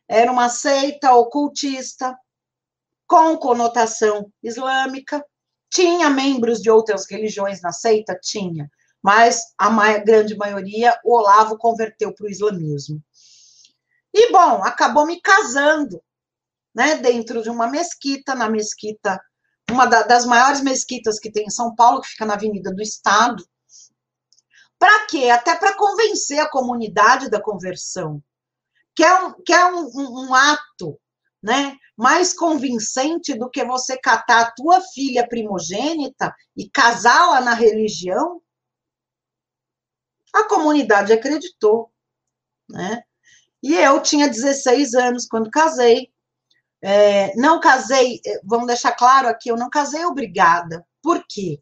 Era 0.08 0.32
uma 0.32 0.50
seita 0.50 1.13
ocultista, 1.15 2.15
com 3.08 3.38
conotação 3.38 4.32
islâmica. 4.41 5.24
Tinha 5.70 6.10
membros 6.10 6.62
de 6.62 6.70
outras 6.70 7.10
religiões 7.10 7.62
na 7.62 7.72
seita? 7.72 8.18
Tinha. 8.22 8.70
Mas 9.04 9.41
a 9.58 9.98
grande 10.00 10.36
maioria, 10.36 11.00
o 11.04 11.15
Olavo 11.15 11.58
converteu 11.58 12.13
para 12.13 12.26
o 12.26 12.30
islamismo. 12.30 13.02
E, 14.13 14.32
bom, 14.32 14.63
acabou 14.63 15.06
me 15.06 15.20
casando, 15.22 16.02
né, 16.74 16.96
dentro 16.96 17.44
de 17.44 17.50
uma 17.50 17.68
mesquita, 17.68 18.34
na 18.34 18.50
mesquita, 18.50 19.20
uma 19.70 19.86
das 19.86 20.26
maiores 20.26 20.62
mesquitas 20.62 21.20
que 21.20 21.32
tem 21.32 21.46
em 21.46 21.50
São 21.50 21.76
Paulo, 21.76 22.02
que 22.02 22.10
fica 22.10 22.26
na 22.26 22.36
Avenida 22.36 22.74
do 22.74 22.82
Estado, 22.82 23.46
para 24.80 25.06
quê? 25.08 25.30
Até 25.30 25.56
para 25.56 25.76
convencer 25.76 26.40
a 26.40 26.50
comunidade 26.50 27.30
da 27.30 27.42
conversão, 27.42 28.22
que 28.96 29.04
é, 29.04 29.14
um, 29.22 29.34
que 29.44 29.54
é 29.54 29.66
um, 29.66 29.86
um, 29.86 30.28
um 30.28 30.36
ato 30.36 31.00
né, 31.42 31.76
mais 31.98 32.34
convincente 32.34 33.38
do 33.38 33.50
que 33.50 33.64
você 33.64 33.98
catar 33.98 34.42
a 34.42 34.52
tua 34.52 34.82
filha 34.82 35.28
primogênita 35.28 36.34
e 36.56 36.70
casá-la 36.70 37.42
na 37.42 37.54
religião? 37.54 38.42
A 40.34 40.44
comunidade 40.48 41.14
acreditou, 41.14 41.92
né? 42.70 43.04
E 43.64 43.74
eu 43.76 44.02
tinha 44.02 44.28
16 44.28 44.94
anos 44.94 45.26
quando 45.26 45.50
casei. 45.50 46.12
É, 46.84 47.36
não 47.36 47.60
casei, 47.60 48.20
é, 48.26 48.40
vamos 48.44 48.68
deixar 48.68 48.92
claro 48.92 49.28
aqui, 49.28 49.50
eu 49.50 49.58
não 49.58 49.70
casei 49.70 50.06
obrigada. 50.06 50.86
Por 51.02 51.26
quê? 51.28 51.60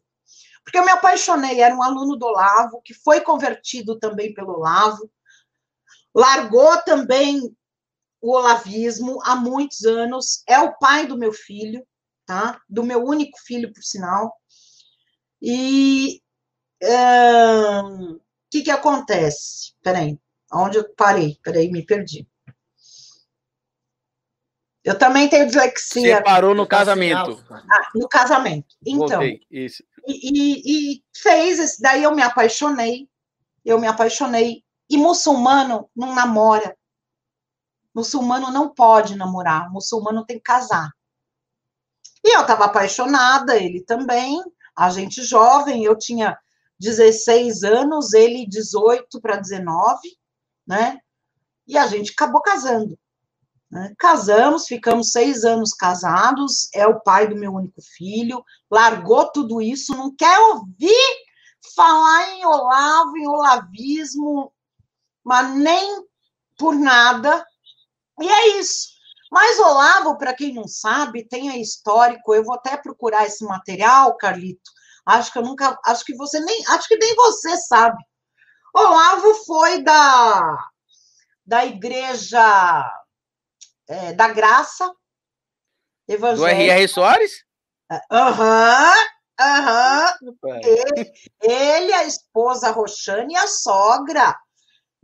Porque 0.64 0.78
eu 0.78 0.84
me 0.84 0.90
apaixonei, 0.90 1.60
era 1.60 1.74
um 1.74 1.82
aluno 1.82 2.16
do 2.16 2.26
Olavo, 2.26 2.80
que 2.82 2.94
foi 2.94 3.20
convertido 3.20 3.98
também 3.98 4.32
pelo 4.32 4.54
Olavo, 4.54 5.10
largou 6.14 6.76
também 6.78 7.54
o 8.20 8.32
olavismo 8.32 9.20
há 9.22 9.36
muitos 9.36 9.84
anos, 9.84 10.42
é 10.48 10.58
o 10.58 10.72
pai 10.78 11.06
do 11.06 11.18
meu 11.18 11.32
filho, 11.32 11.86
tá? 12.24 12.58
Do 12.66 12.82
meu 12.82 13.04
único 13.04 13.38
filho, 13.38 13.70
por 13.72 13.82
sinal. 13.82 14.34
E 15.42 16.22
o 16.82 18.18
que 18.50 18.62
que 18.62 18.70
acontece? 18.70 19.74
Peraí, 19.82 20.18
onde 20.50 20.78
eu 20.78 20.94
parei? 20.94 21.38
Peraí, 21.42 21.70
me 21.70 21.84
perdi. 21.84 22.26
Eu 24.82 24.98
também 24.98 25.28
tenho 25.28 25.46
dislexia. 25.46 26.16
Você 26.16 26.22
parou 26.22 26.54
no 26.54 26.66
casamento. 26.66 27.42
Ah, 27.50 27.90
no 27.94 28.06
casamento. 28.08 28.74
Então. 28.86 29.08
Voltei. 29.08 29.40
Isso. 29.50 29.82
E, 30.06 30.94
e, 30.94 31.04
fez 31.16 31.58
esse. 31.58 31.80
Daí 31.80 32.02
eu 32.02 32.14
me 32.14 32.22
apaixonei. 32.22 33.08
Eu 33.64 33.80
me 33.80 33.86
apaixonei. 33.86 34.62
E 34.88 34.96
muçulmano 34.96 35.88
não 35.96 36.14
namora. 36.14 36.76
Muçulmano 37.94 38.50
não 38.50 38.74
pode 38.74 39.16
namorar. 39.16 39.70
Muçulmano 39.70 40.24
tem 40.24 40.36
que 40.36 40.42
casar. 40.42 40.90
E 42.24 42.36
eu 42.36 42.40
estava 42.40 42.64
apaixonada, 42.64 43.56
ele 43.56 43.82
também. 43.82 44.42
A 44.76 44.90
gente 44.90 45.22
jovem, 45.22 45.84
eu 45.84 45.96
tinha 45.96 46.36
16 46.80 47.62
anos, 47.62 48.12
ele 48.12 48.46
18 48.46 49.20
para 49.20 49.36
19, 49.36 49.98
né? 50.66 50.98
E 51.66 51.78
a 51.78 51.86
gente 51.86 52.12
acabou 52.12 52.42
casando. 52.42 52.98
Né? 53.74 53.92
Casamos, 53.98 54.68
ficamos 54.68 55.10
seis 55.10 55.44
anos 55.44 55.74
casados, 55.74 56.68
é 56.72 56.86
o 56.86 57.00
pai 57.00 57.26
do 57.26 57.34
meu 57.34 57.52
único 57.52 57.82
filho, 57.82 58.44
largou 58.70 59.32
tudo 59.32 59.60
isso, 59.60 59.96
não 59.96 60.14
quer 60.14 60.38
ouvir 60.38 61.24
falar 61.74 62.28
em 62.34 62.46
Olavo, 62.46 63.16
em 63.16 63.26
olavismo, 63.26 64.52
mas 65.24 65.56
nem 65.56 66.06
por 66.56 66.76
nada. 66.76 67.44
E 68.20 68.28
é 68.28 68.58
isso. 68.60 68.90
Mas 69.28 69.58
Olavo, 69.58 70.16
para 70.18 70.34
quem 70.34 70.54
não 70.54 70.68
sabe, 70.68 71.26
tem 71.26 71.50
a 71.50 71.58
histórico. 71.58 72.32
Eu 72.32 72.44
vou 72.44 72.54
até 72.54 72.76
procurar 72.76 73.26
esse 73.26 73.44
material, 73.44 74.16
Carlito. 74.16 74.70
Acho 75.04 75.32
que 75.32 75.38
eu 75.38 75.42
nunca, 75.42 75.76
acho 75.84 76.04
que 76.04 76.14
você 76.14 76.38
nem, 76.38 76.64
acho 76.68 76.86
que 76.86 76.96
nem 76.96 77.16
você 77.16 77.56
sabe. 77.56 78.00
Olavo 78.72 79.34
foi 79.46 79.82
da, 79.82 80.64
da 81.44 81.66
igreja 81.66 83.03
é, 83.88 84.12
da 84.12 84.28
Graça 84.28 84.92
Evangélica. 86.08 86.54
Do 86.54 86.62
R.R. 86.62 86.88
Soares? 86.88 87.44
Aham, 88.10 88.92
uhum, 88.92 89.44
aham. 89.44 90.14
Uhum. 90.22 90.60
Ele, 90.62 91.12
ele, 91.42 91.92
a 91.92 92.04
esposa 92.04 92.70
Roxane 92.70 93.34
e 93.34 93.36
a 93.36 93.46
sogra. 93.46 94.36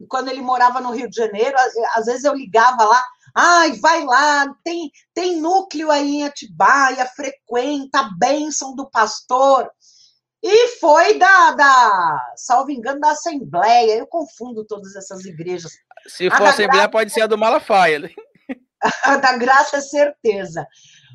Quando 0.09 0.29
ele 0.29 0.41
morava 0.41 0.81
no 0.81 0.93
Rio 0.93 1.11
de 1.11 1.17
Janeiro, 1.17 1.57
às 1.95 2.07
vezes 2.07 2.25
eu 2.25 2.35
ligava 2.35 2.85
lá, 2.85 3.07
ai, 3.35 3.73
vai 3.73 4.03
lá, 4.03 4.47
tem, 4.65 4.91
tem 5.13 5.41
núcleo 5.41 5.91
aí 5.91 6.17
em 6.17 6.25
Atibaia, 6.25 7.05
frequenta 7.07 8.01
a 8.01 8.11
bênção 8.19 8.75
do 8.75 8.91
pastor. 8.91 9.71
E 10.43 10.69
foi 10.79 11.19
da, 11.19 11.53
da, 11.53 12.33
salvo 12.35 12.71
engano, 12.71 12.99
da 12.99 13.11
Assembleia. 13.11 13.97
Eu 13.97 14.07
confundo 14.07 14.65
todas 14.65 14.97
essas 14.97 15.27
igrejas. 15.27 15.73
Se 16.07 16.31
for 16.31 16.47
a 16.47 16.51
Assembleia, 16.51 16.83
Graça... 16.85 16.89
pode 16.89 17.13
ser 17.13 17.23
a 17.23 17.27
do 17.27 17.37
Malafaia. 17.37 18.11
Da 19.23 19.37
Graça 19.37 19.79
é 19.79 19.81
certeza. 19.81 20.67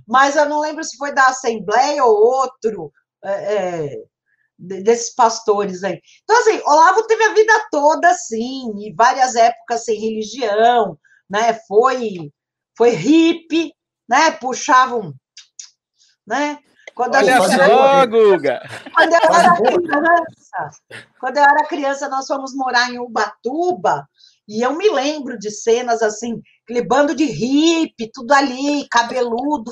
Mas 0.07 0.35
eu 0.35 0.47
não 0.47 0.59
lembro 0.59 0.83
se 0.83 0.97
foi 0.97 1.13
da 1.13 1.27
Assembleia 1.27 2.03
ou 2.03 2.15
outro 2.15 2.91
é, 3.23 3.55
é, 3.55 4.03
desses 4.57 5.13
pastores 5.13 5.83
aí. 5.83 5.99
Então, 6.23 6.37
assim, 6.39 6.61
Olavo 6.65 7.07
teve 7.07 7.23
a 7.23 7.33
vida 7.33 7.67
toda 7.71 8.09
assim, 8.09 8.71
e 8.79 8.93
várias 8.93 9.35
épocas 9.35 9.83
sem 9.83 9.99
religião, 9.99 10.97
né? 11.29 11.59
Foi, 11.67 12.31
foi 12.77 12.91
hippie, 12.91 13.73
né? 14.07 14.31
Puxavam, 14.31 15.13
né? 16.25 16.59
Quando 16.93 17.15
Olha 17.15 17.41
só, 17.41 18.07
Guga! 18.07 18.61
Quando 18.93 19.11
eu 19.11 19.19
era 19.33 19.55
criança, 19.55 20.69
quando 21.19 21.37
eu 21.37 21.43
era 21.43 21.67
criança, 21.67 22.09
nós 22.09 22.25
fomos 22.25 22.55
morar 22.55 22.89
em 22.89 22.99
Ubatuba, 22.99 24.07
e 24.47 24.61
eu 24.61 24.73
me 24.77 24.89
lembro 24.89 25.37
de 25.37 25.51
cenas 25.51 26.01
assim, 26.01 26.41
aquele 26.65 26.81
bando 26.81 27.15
de 27.15 27.25
hippie, 27.25 28.11
tudo 28.11 28.33
ali, 28.33 28.87
cabeludo, 28.89 29.71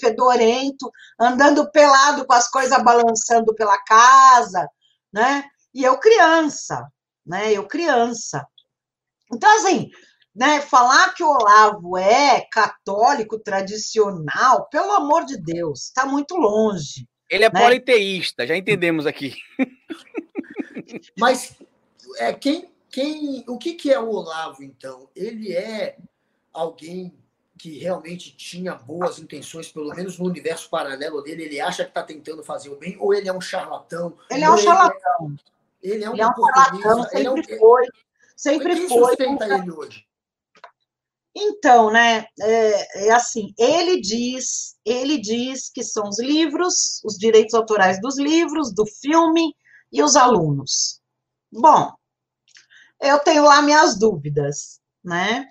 fedorento, 0.00 0.90
andando 1.18 1.70
pelado 1.70 2.24
com 2.24 2.32
as 2.32 2.48
coisas 2.48 2.82
balançando 2.82 3.52
pela 3.54 3.76
casa, 3.82 4.68
né? 5.12 5.44
E 5.74 5.82
eu 5.82 5.98
criança, 5.98 6.86
né? 7.26 7.52
Eu 7.52 7.66
criança. 7.66 8.46
Então, 9.32 9.50
assim, 9.56 9.90
né, 10.34 10.60
falar 10.60 11.12
que 11.14 11.22
o 11.24 11.28
Olavo 11.28 11.98
é 11.98 12.46
católico 12.52 13.38
tradicional, 13.38 14.68
pelo 14.70 14.92
amor 14.92 15.24
de 15.24 15.36
Deus, 15.36 15.86
está 15.86 16.06
muito 16.06 16.36
longe. 16.36 17.08
Ele 17.28 17.44
é 17.44 17.52
né? 17.52 17.60
politeísta, 17.60 18.46
já 18.46 18.56
entendemos 18.56 19.04
aqui. 19.06 19.34
Mas 21.18 21.56
é, 22.18 22.32
quem, 22.32 22.70
quem, 22.90 23.44
o 23.48 23.58
que, 23.58 23.74
que 23.74 23.92
é 23.92 23.98
o 23.98 24.10
Olavo, 24.10 24.62
então? 24.62 25.08
Ele 25.14 25.52
é 25.52 25.96
alguém 26.52 27.14
que 27.58 27.78
realmente 27.78 28.34
tinha 28.34 28.74
boas 28.74 29.18
intenções, 29.18 29.70
pelo 29.70 29.94
menos 29.94 30.18
no 30.18 30.26
universo 30.26 30.70
paralelo 30.70 31.20
dele, 31.20 31.44
ele 31.44 31.60
acha 31.60 31.84
que 31.84 31.90
está 31.90 32.02
tentando 32.02 32.42
fazer 32.42 32.70
o 32.70 32.76
bem, 32.76 32.96
ou 32.98 33.12
ele 33.12 33.28
é 33.28 33.32
um 33.32 33.40
charlatão? 33.40 34.16
Ele 34.30 34.44
é 34.44 34.50
um 34.50 34.56
charlatão. 34.56 35.36
Ele 35.82 36.04
é 36.04 36.10
um, 36.10 36.12
ele 36.14 36.22
é 36.22 36.26
um 36.26 36.34
charlatão, 36.34 37.02
sempre 37.04 37.52
é 37.52 37.56
um... 37.56 37.58
foi. 37.58 37.86
Sempre 38.36 38.74
quem 38.74 38.88
foi. 38.88 39.10
sustenta 39.10 39.44
ele 39.46 39.70
hoje? 39.70 40.06
Então, 41.34 41.92
né, 41.92 42.24
é, 42.40 43.06
é, 43.06 43.12
assim, 43.12 43.54
ele 43.58 44.00
diz, 44.00 44.76
ele 44.84 45.18
diz 45.18 45.70
que 45.70 45.84
são 45.84 46.08
os 46.08 46.18
livros, 46.18 47.00
os 47.04 47.16
direitos 47.16 47.54
autorais 47.54 48.00
dos 48.00 48.18
livros, 48.18 48.74
do 48.74 48.84
filme 48.86 49.54
e 49.92 50.02
os 50.02 50.16
alunos. 50.16 51.00
Bom, 51.52 51.92
eu 53.00 53.18
tenho 53.20 53.44
lá 53.44 53.62
minhas 53.62 53.98
dúvidas, 53.98 54.80
né? 55.04 55.46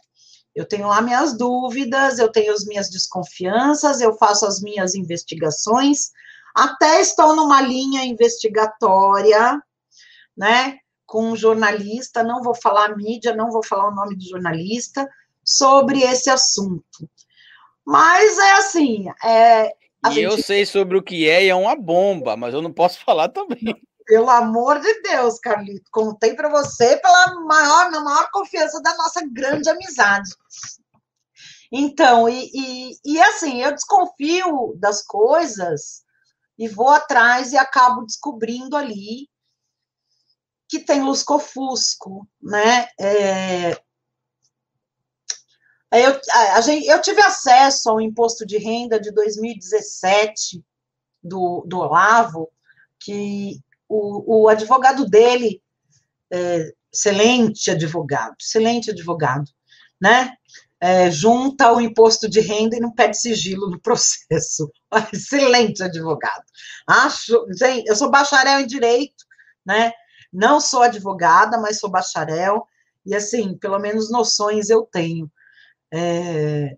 Eu 0.56 0.66
tenho 0.66 0.88
lá 0.88 1.02
minhas 1.02 1.38
dúvidas, 1.38 2.20
eu 2.20 2.32
tenho 2.32 2.54
as 2.54 2.66
minhas 2.66 2.90
desconfianças, 2.90 4.02
eu 4.02 4.14
faço 4.16 4.46
as 4.46 4.62
minhas 4.62 4.96
investigações, 4.96 6.10
até 6.56 7.00
estou 7.02 7.36
numa 7.36 7.62
linha 7.62 8.04
investigatória, 8.04 9.62
né? 10.36 10.78
Com 11.06 11.32
um 11.32 11.36
jornalista, 11.36 12.24
não 12.24 12.42
vou 12.42 12.56
falar 12.56 12.96
mídia, 12.96 13.36
não 13.36 13.50
vou 13.52 13.64
falar 13.64 13.90
o 13.90 13.96
nome 13.96 14.16
do 14.16 14.28
jornalista, 14.28 15.08
sobre 15.44 16.02
esse 16.02 16.30
assunto. 16.30 17.10
Mas 17.86 18.38
é 18.38 18.52
assim. 18.54 19.06
É, 19.24 19.72
e 20.08 20.12
gente... 20.12 20.24
eu 20.24 20.38
sei 20.38 20.66
sobre 20.66 20.98
o 20.98 21.04
que 21.04 21.28
é 21.28 21.46
e 21.46 21.50
é 21.50 21.56
uma 21.56 21.76
bomba, 21.76 22.38
mas 22.38 22.54
eu 22.54 22.62
não 22.62 22.72
posso 22.72 23.00
falar 23.04 23.30
também. 23.30 23.76
Pelo 24.10 24.28
amor 24.32 24.80
de 24.80 25.02
Deus, 25.04 25.38
Carlito, 25.38 25.88
contei 25.92 26.34
para 26.34 26.50
você 26.50 26.98
pela 26.98 27.42
maior, 27.42 27.92
na 27.92 28.00
maior 28.00 28.28
confiança 28.32 28.82
da 28.82 28.98
nossa 28.98 29.22
grande 29.32 29.70
amizade. 29.70 30.32
Então, 31.72 32.28
e, 32.28 32.50
e, 32.52 33.00
e 33.06 33.22
assim, 33.22 33.62
eu 33.62 33.72
desconfio 33.72 34.74
das 34.78 35.04
coisas 35.04 36.04
e 36.58 36.68
vou 36.68 36.90
atrás 36.90 37.54
e 37.54 37.58
acabo 37.58 38.04
descobrindo 38.04 38.76
ali 38.76 39.30
que 40.68 40.80
tem 40.80 41.04
lusco-fusco, 41.04 42.28
né? 42.42 42.90
É, 43.00 43.74
eu, 45.92 46.20
a, 46.56 46.62
gente, 46.62 46.88
eu 46.88 47.00
tive 47.00 47.22
acesso 47.22 47.92
ao 47.92 48.02
imposto 48.02 48.44
de 48.44 48.58
renda 48.58 49.00
de 49.00 49.12
2017 49.12 50.66
do, 51.22 51.64
do 51.68 51.78
Olavo, 51.78 52.50
que 53.00 53.62
o, 53.90 54.44
o 54.44 54.48
advogado 54.48 55.06
dele, 55.06 55.62
é, 56.32 56.72
excelente 56.94 57.72
advogado, 57.72 58.36
excelente 58.40 58.92
advogado, 58.92 59.50
né? 60.00 60.34
É, 60.82 61.12
junta 61.12 61.74
o 61.74 61.82
imposto 61.82 62.30
de 62.30 62.40
renda 62.40 62.78
e 62.78 62.80
não 62.80 62.94
pede 62.94 63.20
sigilo 63.20 63.70
no 63.70 63.80
processo. 63.82 64.72
Excelente 65.12 65.84
advogado. 65.84 66.44
Acho, 66.88 67.46
gente, 67.52 67.88
eu 67.88 67.96
sou 67.96 68.10
bacharel 68.10 68.62
em 68.62 68.68
direito, 68.68 69.26
né? 69.66 69.92
Não 70.32 70.62
sou 70.62 70.84
advogada, 70.84 71.58
mas 71.58 71.80
sou 71.80 71.90
bacharel, 71.90 72.66
e 73.06 73.16
assim, 73.16 73.58
pelo 73.58 73.80
menos 73.80 74.12
noções 74.12 74.70
eu 74.70 74.84
tenho. 74.84 75.30
É... 75.92 76.78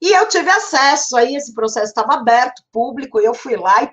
E 0.00 0.12
eu 0.12 0.28
tive 0.28 0.50
acesso 0.50 1.16
aí, 1.16 1.34
esse 1.34 1.52
processo 1.54 1.88
estava 1.88 2.14
aberto, 2.14 2.62
público, 2.70 3.20
e 3.20 3.24
eu 3.24 3.34
fui 3.34 3.56
lá 3.56 3.82
e 3.82 3.90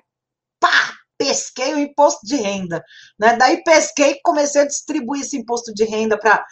pá, 0.60 0.97
pesquei 1.18 1.74
o 1.74 1.78
imposto 1.78 2.24
de 2.24 2.36
renda. 2.36 2.82
Né? 3.18 3.36
Daí 3.36 3.62
pesquei 3.64 4.12
e 4.12 4.22
comecei 4.22 4.62
a 4.62 4.66
distribuir 4.66 5.22
esse 5.22 5.36
imposto 5.36 5.74
de 5.74 5.84
renda 5.84 6.16
para 6.16 6.44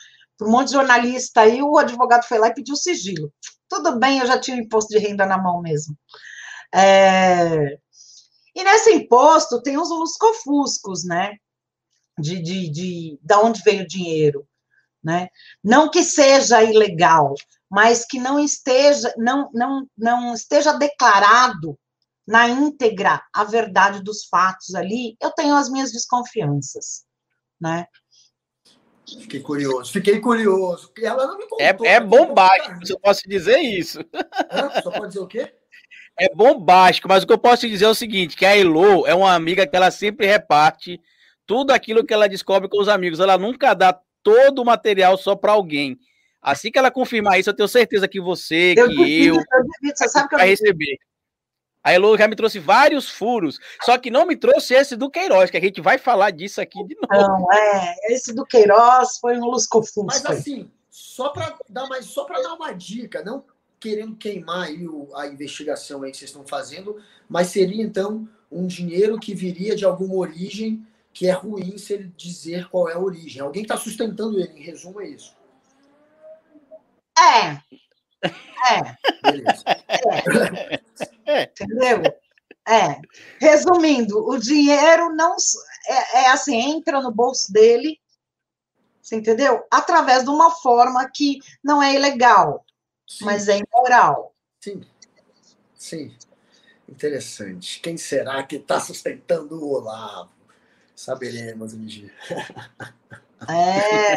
um 0.42 0.50
monte 0.50 0.68
de 0.68 0.74
jornalista 0.74 1.42
aí, 1.42 1.62
o 1.62 1.78
advogado 1.78 2.24
foi 2.24 2.38
lá 2.38 2.48
e 2.48 2.54
pediu 2.54 2.76
sigilo. 2.76 3.32
Tudo 3.68 3.98
bem, 3.98 4.18
eu 4.18 4.26
já 4.26 4.38
tinha 4.38 4.56
o 4.56 4.60
imposto 4.60 4.90
de 4.90 4.98
renda 4.98 5.24
na 5.24 5.38
mão 5.38 5.62
mesmo. 5.62 5.96
É... 6.74 7.78
E 8.54 8.64
nesse 8.64 8.92
imposto 8.92 9.62
tem 9.62 9.78
os 9.78 9.90
luscofuscos, 9.90 11.04
né? 11.04 11.36
De, 12.18 12.40
de, 12.40 12.70
de, 12.70 13.20
de 13.22 13.34
onde 13.34 13.62
veio 13.62 13.82
o 13.82 13.86
dinheiro, 13.86 14.46
né? 15.04 15.28
Não 15.62 15.90
que 15.90 16.02
seja 16.02 16.62
ilegal, 16.62 17.34
mas 17.70 18.06
que 18.06 18.18
não 18.18 18.38
esteja, 18.40 19.12
não, 19.18 19.50
não, 19.52 19.86
não 19.96 20.34
esteja 20.34 20.72
declarado 20.72 21.78
na 22.26 22.48
íntegra 22.48 23.22
a 23.32 23.44
verdade 23.44 24.02
dos 24.02 24.26
fatos 24.26 24.74
ali, 24.74 25.16
eu 25.20 25.30
tenho 25.30 25.54
as 25.54 25.70
minhas 25.70 25.92
desconfianças, 25.92 27.04
né? 27.60 27.86
Fiquei 29.06 29.40
curioso, 29.40 29.92
fiquei 29.92 30.18
curioso. 30.18 30.90
Ela 31.00 31.28
não 31.28 31.38
me 31.38 31.44
contou. 31.46 31.60
É, 31.60 31.94
é 31.94 32.00
bombástico, 32.00 32.80
eu 32.88 32.98
posso 32.98 33.22
dizer 33.28 33.58
isso. 33.58 34.00
Hã? 34.50 34.82
Só 34.82 34.90
pode 34.90 35.08
dizer 35.08 35.20
o 35.20 35.26
quê? 35.26 35.52
É 36.18 36.34
bombástico, 36.34 37.06
mas 37.08 37.22
o 37.22 37.26
que 37.26 37.32
eu 37.34 37.38
posso 37.38 37.68
dizer 37.68 37.84
é 37.84 37.88
o 37.88 37.94
seguinte, 37.94 38.38
que 38.38 38.46
a 38.46 38.56
Elo 38.56 39.06
é 39.06 39.14
uma 39.14 39.34
amiga 39.34 39.66
que 39.66 39.76
ela 39.76 39.90
sempre 39.90 40.26
reparte 40.26 40.98
tudo 41.44 41.72
aquilo 41.72 42.06
que 42.06 42.14
ela 42.14 42.26
descobre 42.26 42.70
com 42.70 42.80
os 42.80 42.88
amigos. 42.88 43.20
Ela 43.20 43.36
nunca 43.36 43.74
dá 43.74 44.00
todo 44.22 44.60
o 44.60 44.64
material 44.64 45.18
só 45.18 45.36
para 45.36 45.52
alguém. 45.52 45.98
Assim 46.40 46.70
que 46.70 46.78
ela 46.78 46.90
confirmar 46.90 47.38
isso, 47.38 47.50
eu 47.50 47.54
tenho 47.54 47.68
certeza 47.68 48.08
que 48.08 48.18
você, 48.18 48.72
eu 48.78 48.88
que 48.88 48.94
duvido, 48.94 49.36
eu, 49.36 49.40
eu 49.40 49.64
duvido, 49.64 49.94
você 49.94 50.08
sabe 50.08 50.28
que 50.30 50.36
vai 50.36 50.48
receber. 50.48 50.96
A 51.86 51.92
Elo 51.92 52.18
já 52.18 52.26
me 52.26 52.34
trouxe 52.34 52.58
vários 52.58 53.08
furos, 53.08 53.60
só 53.84 53.96
que 53.96 54.10
não 54.10 54.26
me 54.26 54.34
trouxe 54.34 54.74
esse 54.74 54.96
do 54.96 55.08
Queiroz, 55.08 55.52
que 55.52 55.56
a 55.56 55.60
gente 55.60 55.80
vai 55.80 55.98
falar 55.98 56.32
disso 56.32 56.60
aqui 56.60 56.82
de 56.82 56.96
novo. 56.96 57.08
Não, 57.12 57.52
é, 57.52 57.94
esse 58.12 58.34
do 58.34 58.44
Queiroz 58.44 59.18
foi 59.20 59.38
um 59.38 59.44
lusco-fusco. 59.44 60.04
Mas 60.04 60.26
assim, 60.26 60.68
só 60.90 61.28
para 61.28 61.56
dar 61.68 61.86
mais, 61.86 62.06
só 62.06 62.24
para 62.24 62.42
dar 62.42 62.54
uma 62.54 62.72
dica, 62.72 63.22
não 63.22 63.44
querendo 63.78 64.16
queimar 64.16 64.64
aí 64.64 64.84
o, 64.88 65.14
a 65.14 65.28
investigação 65.28 66.02
aí 66.02 66.10
que 66.10 66.16
vocês 66.16 66.30
estão 66.30 66.44
fazendo, 66.44 67.00
mas 67.28 67.50
seria 67.50 67.84
então 67.84 68.28
um 68.50 68.66
dinheiro 68.66 69.16
que 69.16 69.32
viria 69.32 69.76
de 69.76 69.84
alguma 69.84 70.16
origem 70.16 70.84
que 71.12 71.28
é 71.28 71.32
ruim 71.32 71.78
se 71.78 71.92
ele 71.92 72.12
dizer 72.16 72.68
qual 72.68 72.88
é 72.88 72.94
a 72.94 72.98
origem. 72.98 73.40
Alguém 73.40 73.62
está 73.62 73.76
sustentando 73.76 74.40
ele, 74.40 74.58
em 74.58 74.62
resumo 74.64 75.00
é 75.00 75.06
isso. 75.06 75.36
É. 77.16 77.60
É. 78.24 78.96
é. 80.74 80.80
Entendeu? 81.26 82.02
É. 82.68 83.00
Resumindo, 83.40 84.28
o 84.28 84.38
dinheiro 84.38 85.14
não 85.14 85.36
é, 85.88 86.22
é, 86.22 86.30
assim, 86.30 86.56
entra 86.56 87.00
no 87.00 87.12
bolso 87.12 87.52
dele, 87.52 88.00
Você 89.00 89.14
entendeu? 89.14 89.64
Através 89.70 90.24
de 90.24 90.30
uma 90.30 90.50
forma 90.50 91.08
que 91.08 91.38
não 91.62 91.80
é 91.80 91.94
ilegal, 91.94 92.64
Sim. 93.06 93.24
mas 93.24 93.48
é 93.48 93.58
imoral. 93.58 94.34
Sim. 94.60 94.84
Sim. 95.74 96.16
Interessante. 96.88 97.80
Quem 97.80 97.96
será 97.96 98.42
que 98.42 98.56
está 98.56 98.80
sustentando 98.80 99.62
o 99.62 99.74
Olavo? 99.74 100.30
Saberemos 100.94 101.74
um 101.74 101.84
dia. 101.84 102.12
É. 103.48 104.16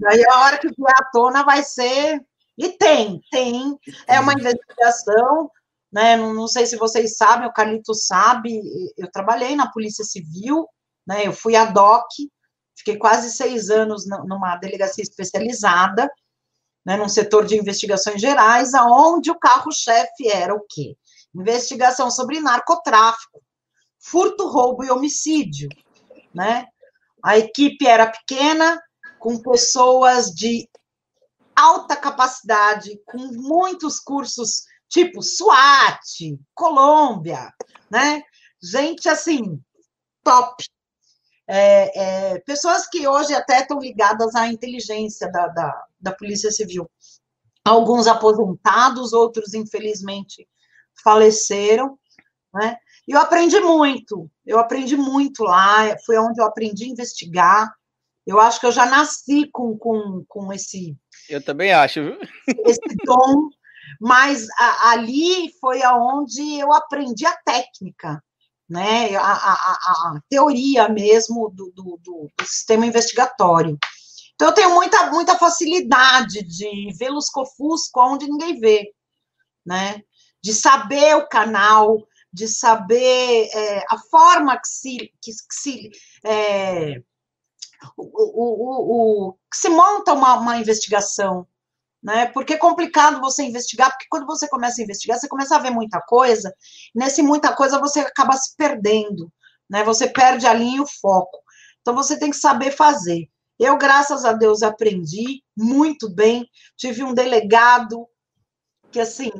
Daí 0.00 0.24
a 0.30 0.40
hora 0.40 0.58
que 0.58 0.68
vier 0.68 0.94
à 0.96 1.04
tona 1.12 1.44
vai 1.44 1.62
ser. 1.62 2.24
E 2.56 2.70
tem, 2.70 3.20
tem. 3.30 3.78
É 4.06 4.18
uma 4.18 4.32
investigação, 4.32 5.50
né? 5.96 6.14
Não, 6.14 6.34
não 6.34 6.46
sei 6.46 6.66
se 6.66 6.76
vocês 6.76 7.16
sabem, 7.16 7.48
o 7.48 7.52
Carlito 7.52 7.94
sabe. 7.94 8.60
Eu 8.98 9.10
trabalhei 9.10 9.56
na 9.56 9.72
Polícia 9.72 10.04
Civil, 10.04 10.68
né? 11.06 11.26
Eu 11.26 11.32
fui 11.32 11.56
a 11.56 11.64
DOC, 11.64 12.30
fiquei 12.76 12.98
quase 12.98 13.30
seis 13.30 13.70
anos 13.70 14.06
numa 14.06 14.56
delegacia 14.56 15.02
especializada, 15.02 16.06
né? 16.84 16.98
Num 16.98 17.08
setor 17.08 17.46
de 17.46 17.56
investigações 17.56 18.20
gerais, 18.20 18.74
aonde 18.74 19.30
o 19.30 19.38
carro-chefe 19.38 20.30
era 20.30 20.54
o 20.54 20.66
quê? 20.68 20.98
Investigação 21.34 22.10
sobre 22.10 22.40
narcotráfico, 22.40 23.40
furto, 23.98 24.46
roubo 24.48 24.84
e 24.84 24.90
homicídio, 24.90 25.70
né? 26.34 26.66
A 27.24 27.38
equipe 27.38 27.86
era 27.86 28.06
pequena, 28.06 28.78
com 29.18 29.40
pessoas 29.40 30.26
de 30.26 30.68
alta 31.56 31.96
capacidade, 31.96 33.00
com 33.06 33.16
muitos 33.16 33.98
cursos 33.98 34.66
tipo 34.88 35.22
SWAT, 35.22 36.38
Colômbia, 36.54 37.52
né? 37.90 38.22
Gente 38.62 39.08
assim, 39.08 39.60
top. 40.24 40.64
É, 41.48 42.32
é, 42.34 42.38
pessoas 42.40 42.88
que 42.88 43.06
hoje 43.06 43.32
até 43.32 43.60
estão 43.60 43.78
ligadas 43.78 44.34
à 44.34 44.48
inteligência 44.48 45.30
da, 45.30 45.46
da, 45.48 45.86
da 46.00 46.12
Polícia 46.12 46.50
Civil. 46.50 46.90
Alguns 47.64 48.06
aposentados, 48.06 49.12
outros, 49.12 49.54
infelizmente, 49.54 50.48
faleceram, 51.02 51.98
né? 52.52 52.76
E 53.06 53.12
eu 53.12 53.20
aprendi 53.20 53.60
muito, 53.60 54.28
eu 54.44 54.58
aprendi 54.58 54.96
muito 54.96 55.44
lá, 55.44 55.96
foi 56.04 56.18
onde 56.18 56.40
eu 56.40 56.46
aprendi 56.46 56.84
a 56.84 56.88
investigar. 56.88 57.72
Eu 58.26 58.40
acho 58.40 58.58
que 58.58 58.66
eu 58.66 58.72
já 58.72 58.84
nasci 58.86 59.48
com, 59.52 59.78
com, 59.78 60.24
com 60.26 60.52
esse. 60.52 60.96
Eu 61.28 61.40
também 61.40 61.72
acho, 61.72 62.02
viu? 62.02 62.18
Esse 62.66 62.80
dom, 63.04 63.48
mas 64.00 64.46
a, 64.58 64.90
ali 64.90 65.52
foi 65.60 65.82
aonde 65.82 66.58
eu 66.58 66.72
aprendi 66.72 67.26
a 67.26 67.36
técnica, 67.44 68.22
né? 68.68 69.14
A, 69.16 69.32
a, 69.32 69.52
a 69.52 70.20
teoria 70.28 70.88
mesmo 70.88 71.50
do, 71.50 71.70
do, 71.72 71.98
do, 72.02 72.30
sistema 72.44 72.86
investigatório. 72.86 73.78
Então, 74.34 74.48
eu 74.48 74.54
tenho 74.54 74.74
muita, 74.74 75.10
muita 75.10 75.38
facilidade 75.38 76.42
de 76.42 76.92
ver 76.98 77.08
lusco-fusco 77.08 78.00
onde 78.00 78.28
ninguém 78.28 78.60
vê, 78.60 78.92
né? 79.64 80.02
De 80.42 80.52
saber 80.52 81.16
o 81.16 81.28
canal, 81.28 82.06
de 82.32 82.46
saber 82.46 83.48
é, 83.52 83.84
a 83.90 83.98
forma 84.10 84.58
que 84.58 84.68
se, 84.68 84.96
que, 85.22 85.32
que 85.32 85.54
se 85.54 85.90
é, 86.24 87.00
o, 87.96 88.04
o, 88.04 89.28
o, 89.28 89.32
que 89.50 89.56
se 89.56 89.68
monta 89.68 90.12
uma, 90.12 90.34
uma 90.34 90.58
investigação, 90.58 91.46
né? 92.06 92.26
Porque 92.26 92.54
é 92.54 92.56
complicado 92.56 93.20
você 93.20 93.42
investigar, 93.42 93.90
porque 93.90 94.06
quando 94.08 94.26
você 94.26 94.48
começa 94.48 94.80
a 94.80 94.84
investigar, 94.84 95.18
você 95.18 95.26
começa 95.26 95.56
a 95.56 95.58
ver 95.58 95.70
muita 95.70 96.00
coisa, 96.00 96.54
nesse 96.94 97.20
muita 97.20 97.52
coisa 97.52 97.80
você 97.80 97.98
acaba 97.98 98.36
se 98.36 98.54
perdendo, 98.56 99.28
né? 99.68 99.82
Você 99.82 100.06
perde 100.08 100.46
a 100.46 100.54
linha 100.54 100.76
e 100.76 100.80
o 100.80 100.86
foco. 100.86 101.42
Então 101.80 101.96
você 101.96 102.16
tem 102.16 102.30
que 102.30 102.36
saber 102.36 102.70
fazer. 102.70 103.28
Eu, 103.58 103.76
graças 103.76 104.24
a 104.24 104.32
Deus, 104.32 104.62
aprendi 104.62 105.42
muito 105.56 106.08
bem. 106.08 106.48
Tive 106.76 107.02
um 107.02 107.12
delegado 107.12 108.06
que, 108.92 109.00
assim, 109.00 109.32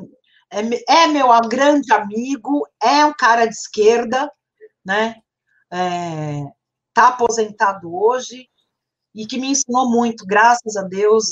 é, 0.51 1.03
é 1.03 1.07
meu 1.07 1.29
grande 1.47 1.93
amigo, 1.93 2.67
é 2.83 3.05
um 3.05 3.13
cara 3.13 3.45
de 3.45 3.55
esquerda, 3.55 4.29
né? 4.85 5.15
É, 5.71 6.43
tá 6.93 7.09
aposentado 7.09 7.95
hoje 7.95 8.49
e 9.15 9.25
que 9.25 9.37
me 9.37 9.51
ensinou 9.51 9.89
muito, 9.89 10.25
graças 10.25 10.75
a 10.75 10.81
Deus. 10.81 11.27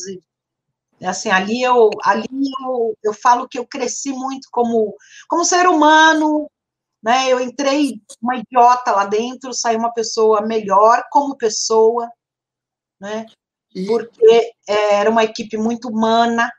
E, 0.99 1.05
assim, 1.05 1.29
ali 1.29 1.61
eu, 1.61 1.89
ali 2.03 2.27
eu, 2.63 2.97
eu 3.03 3.13
falo 3.13 3.47
que 3.47 3.59
eu 3.59 3.65
cresci 3.65 4.11
muito 4.11 4.47
como, 4.51 4.95
como 5.27 5.43
ser 5.43 5.67
humano, 5.67 6.49
né? 7.03 7.29
Eu 7.29 7.39
entrei 7.39 8.01
uma 8.21 8.37
idiota 8.37 8.91
lá 8.91 9.05
dentro, 9.05 9.53
saí 9.53 9.75
uma 9.75 9.93
pessoa 9.93 10.41
melhor 10.41 11.03
como 11.11 11.37
pessoa, 11.37 12.09
né? 12.99 13.25
Porque 13.87 14.53
era 14.67 15.09
uma 15.09 15.23
equipe 15.23 15.57
muito 15.57 15.89
humana, 15.89 16.49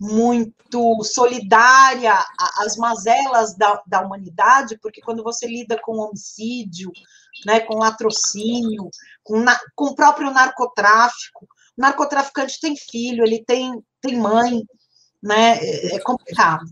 muito 0.00 1.04
solidária 1.04 2.14
às 2.58 2.76
mazelas 2.76 3.54
da, 3.56 3.80
da 3.86 4.00
humanidade, 4.00 4.78
porque 4.80 5.00
quando 5.00 5.22
você 5.22 5.46
lida 5.46 5.78
com 5.80 5.98
homicídio, 5.98 6.90
né, 7.46 7.60
com 7.60 7.76
latrocínio, 7.76 8.88
com, 9.22 9.38
na, 9.40 9.58
com 9.74 9.86
o 9.86 9.94
próprio 9.94 10.30
narcotráfico, 10.30 11.46
narcotraficante 11.76 12.60
tem 12.60 12.76
filho, 12.76 13.24
ele 13.24 13.44
tem, 13.44 13.82
tem 14.00 14.18
mãe, 14.18 14.62
né, 15.22 15.58
é, 15.58 15.96
é 15.96 16.00
complicado. 16.00 16.64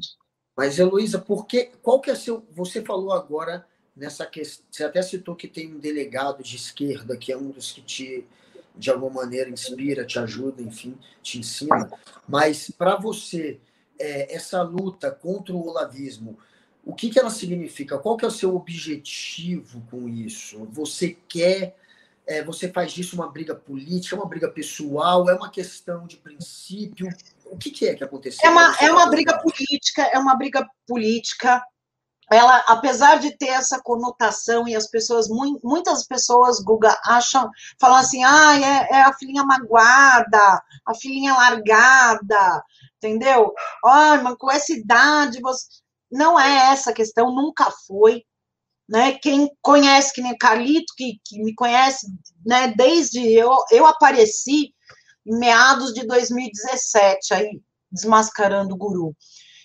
Mas, 0.57 0.79
Heloísa, 0.79 1.19
por 1.19 1.47
que, 1.47 1.71
qual 1.83 2.01
que 2.01 2.11
é 2.11 2.15
seu, 2.15 2.47
você 2.53 2.83
falou 2.83 3.13
agora 3.13 3.67
nessa 3.97 4.27
questão, 4.27 4.65
você 4.71 4.85
até 4.85 5.03
citou 5.03 5.35
que 5.35 5.49
tem 5.49 5.73
um 5.73 5.79
delegado 5.79 6.43
de 6.43 6.57
esquerda, 6.57 7.17
que 7.17 7.33
é 7.33 7.37
um 7.37 7.51
dos 7.51 7.73
que 7.73 7.81
te 7.83 8.27
de 8.75 8.91
alguma 8.91 9.23
maneira 9.23 9.51
inspira, 9.51 10.05
te 10.05 10.19
ajuda, 10.19 10.63
enfim, 10.63 10.97
te 11.23 11.39
ensina. 11.39 11.91
Mas 12.27 12.71
para 12.71 12.97
você, 12.97 13.61
é, 13.99 14.35
essa 14.35 14.63
luta 14.63 15.11
contra 15.11 15.55
o 15.55 15.69
olavismo, 15.69 16.39
o 16.85 16.95
que, 16.95 17.11
que 17.11 17.19
ela 17.19 17.31
significa? 17.31 17.99
Qual 17.99 18.17
que 18.17 18.25
é 18.25 18.29
o 18.29 18.31
seu 18.31 18.57
objetivo 18.57 19.83
com 19.91 20.09
isso? 20.09 20.67
Você 20.71 21.17
quer, 21.29 21.77
é, 22.27 22.43
você 22.43 22.71
faz 22.71 22.93
disso 22.93 23.17
uma 23.17 23.31
briga 23.31 23.55
política, 23.55 24.17
uma 24.17 24.29
briga 24.29 24.49
pessoal, 24.49 25.29
é 25.29 25.35
uma 25.35 25.51
questão 25.51 26.07
de 26.07 26.17
princípio? 26.17 27.09
O 27.47 27.57
que, 27.57 27.71
que 27.71 27.87
é 27.89 27.95
que 27.95 28.05
aconteceu? 28.05 28.49
É 28.49 28.51
uma, 28.51 28.77
é 28.81 28.91
uma 28.91 29.07
briga 29.11 29.39
política, 29.39 30.03
é 30.03 30.19
uma 30.19 30.35
briga 30.37 30.67
política 30.87 31.63
ela, 32.31 32.65
apesar 32.67 33.19
de 33.19 33.37
ter 33.37 33.49
essa 33.49 33.81
conotação 33.83 34.67
e 34.67 34.75
as 34.75 34.89
pessoas, 34.89 35.29
muitas 35.63 36.07
pessoas, 36.07 36.61
Guga, 36.61 36.99
acham, 37.05 37.51
falam 37.79 37.99
assim, 37.99 38.25
ah, 38.25 38.59
é, 38.59 38.97
é 38.97 39.03
a 39.03 39.13
filhinha 39.13 39.45
magoada, 39.45 40.63
a 40.87 40.95
filhinha 40.95 41.35
largada, 41.35 42.65
entendeu? 42.97 43.53
Ai, 43.85 44.23
mas 44.23 44.37
com 44.39 44.51
essa 44.51 44.73
idade, 44.73 45.41
você... 45.41 45.67
não 46.11 46.39
é 46.39 46.73
essa 46.73 46.91
a 46.91 46.95
questão, 46.95 47.35
nunca 47.35 47.71
foi, 47.87 48.25
né? 48.89 49.13
Quem 49.13 49.51
conhece, 49.61 50.13
que 50.13 50.23
nem 50.23 50.37
Carlito, 50.37 50.93
que, 50.97 51.21
que 51.25 51.43
me 51.43 51.55
conhece, 51.55 52.07
né, 52.45 52.69
desde 52.77 53.21
eu, 53.33 53.51
eu 53.71 53.87
apareci 53.87 54.75
em 55.25 55.39
meados 55.39 55.93
de 55.95 56.07
2017, 56.07 57.35
aí, 57.35 57.61
desmascarando 57.91 58.75
o 58.75 58.79
guru. 58.79 59.17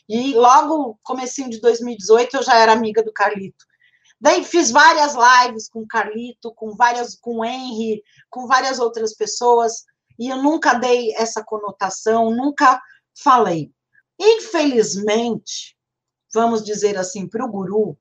E 0.08 0.34
logo, 0.34 0.98
comecinho 1.04 1.50
de 1.50 1.60
2018, 1.60 2.38
eu 2.38 2.44
já 2.44 2.56
era 2.56 2.72
amiga 2.72 3.04
do 3.04 3.12
Carlito. 3.12 3.66
Daí 4.20 4.44
fiz 4.44 4.72
várias 4.72 5.14
lives 5.16 5.70
com 5.70 5.82
o 5.82 5.88
Carlito, 5.88 6.54
com 6.56 6.76
várias, 6.76 7.16
com 7.16 7.40
o 7.40 7.46
Henry, 7.46 8.02
com 8.30 8.48
várias 8.48 8.80
outras 8.80 9.14
pessoas, 9.14 9.84
e 10.18 10.30
eu 10.30 10.42
nunca 10.42 10.74
dei 10.74 11.14
essa 11.16 11.44
conotação, 11.44 12.32
nunca 12.32 12.82
falei. 13.22 13.72
Infelizmente, 14.20 15.78
vamos 16.34 16.64
dizer 16.64 16.98
assim, 16.98 17.28
para 17.28 17.46
o 17.46 17.52
guru, 17.52 17.98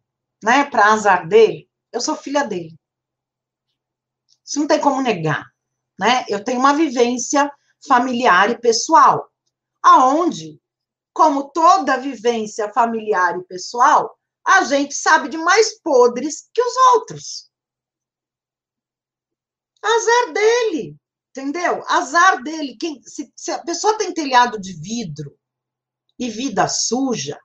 né, 0.47 0.65
para 0.71 0.93
azar 0.93 1.27
dele, 1.27 1.69
eu 1.93 2.01
sou 2.01 2.15
filha 2.15 2.45
dele. 2.45 2.79
Isso 4.45 4.61
não 4.61 4.69
tem 4.69 4.81
como 4.81 5.03
negar, 5.03 5.45
né? 5.99 6.25
Eu 6.29 6.45
tenho 6.45 6.61
uma 6.61 6.73
vivência 6.73 7.53
familiar 7.85 8.51
e 8.51 8.61
pessoal, 8.61 9.29
aonde 9.83 10.63
como 11.13 11.51
toda 11.51 11.99
vivência 11.99 12.73
familiar 12.73 13.37
e 13.37 13.45
pessoal, 13.45 14.17
a 14.47 14.63
gente 14.63 14.95
sabe 14.95 15.29
de 15.29 15.37
mais 15.37 15.81
podres 15.81 16.49
que 16.55 16.63
os 16.63 16.77
outros. 16.95 17.51
Azar 19.83 20.33
dele, 20.33 20.97
entendeu? 21.31 21.83
Azar 21.89 22.41
dele. 22.45 22.77
Quem, 22.79 23.03
se, 23.03 23.33
se 23.35 23.51
a 23.51 23.65
pessoa 23.65 23.99
tem 23.99 24.15
telhado 24.15 24.61
de 24.61 24.75
vidro 24.75 25.37
e 26.17 26.31
vida 26.31 26.69
suja, 26.69 27.41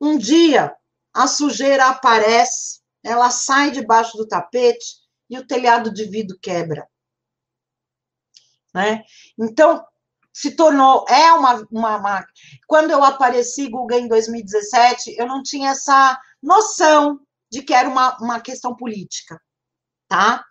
um 0.00 0.16
dia 0.16 0.76
a 1.12 1.26
sujeira 1.26 1.86
aparece, 1.86 2.80
ela 3.02 3.30
sai 3.30 3.70
debaixo 3.70 4.16
do 4.16 4.26
tapete 4.26 4.86
e 5.28 5.38
o 5.38 5.46
telhado 5.46 5.92
de 5.92 6.04
vidro 6.04 6.38
quebra. 6.40 6.88
Né? 8.74 9.02
Então, 9.38 9.84
se 10.32 10.52
tornou, 10.52 11.04
é 11.08 11.32
uma, 11.32 11.66
uma, 11.70 11.96
uma, 11.96 12.26
Quando 12.66 12.90
eu 12.90 13.02
apareci 13.02 13.68
Google 13.68 13.98
em 13.98 14.08
2017, 14.08 15.16
eu 15.18 15.26
não 15.26 15.42
tinha 15.42 15.70
essa 15.70 16.20
noção 16.42 17.20
de 17.50 17.62
que 17.62 17.74
era 17.74 17.88
uma, 17.88 18.16
uma 18.18 18.40
questão 18.40 18.76
política, 18.76 19.40
tá? 20.08 20.44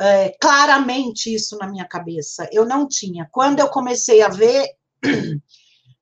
é, 0.00 0.30
claramente 0.40 1.34
isso 1.34 1.58
na 1.58 1.66
minha 1.66 1.86
cabeça. 1.86 2.48
Eu 2.52 2.64
não 2.64 2.86
tinha. 2.86 3.28
Quando 3.32 3.60
eu 3.60 3.68
comecei 3.68 4.22
a 4.22 4.28
ver 4.28 4.68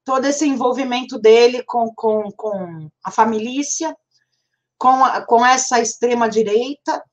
todo 0.06 0.24
esse 0.24 0.46
envolvimento 0.46 1.18
dele 1.18 1.64
com, 1.64 1.92
com, 1.92 2.30
com 2.30 2.88
a 3.04 3.10
família, 3.10 3.96
com, 4.78 5.00
com 5.26 5.44
essa 5.44 5.80
extrema-direita, 5.80 7.04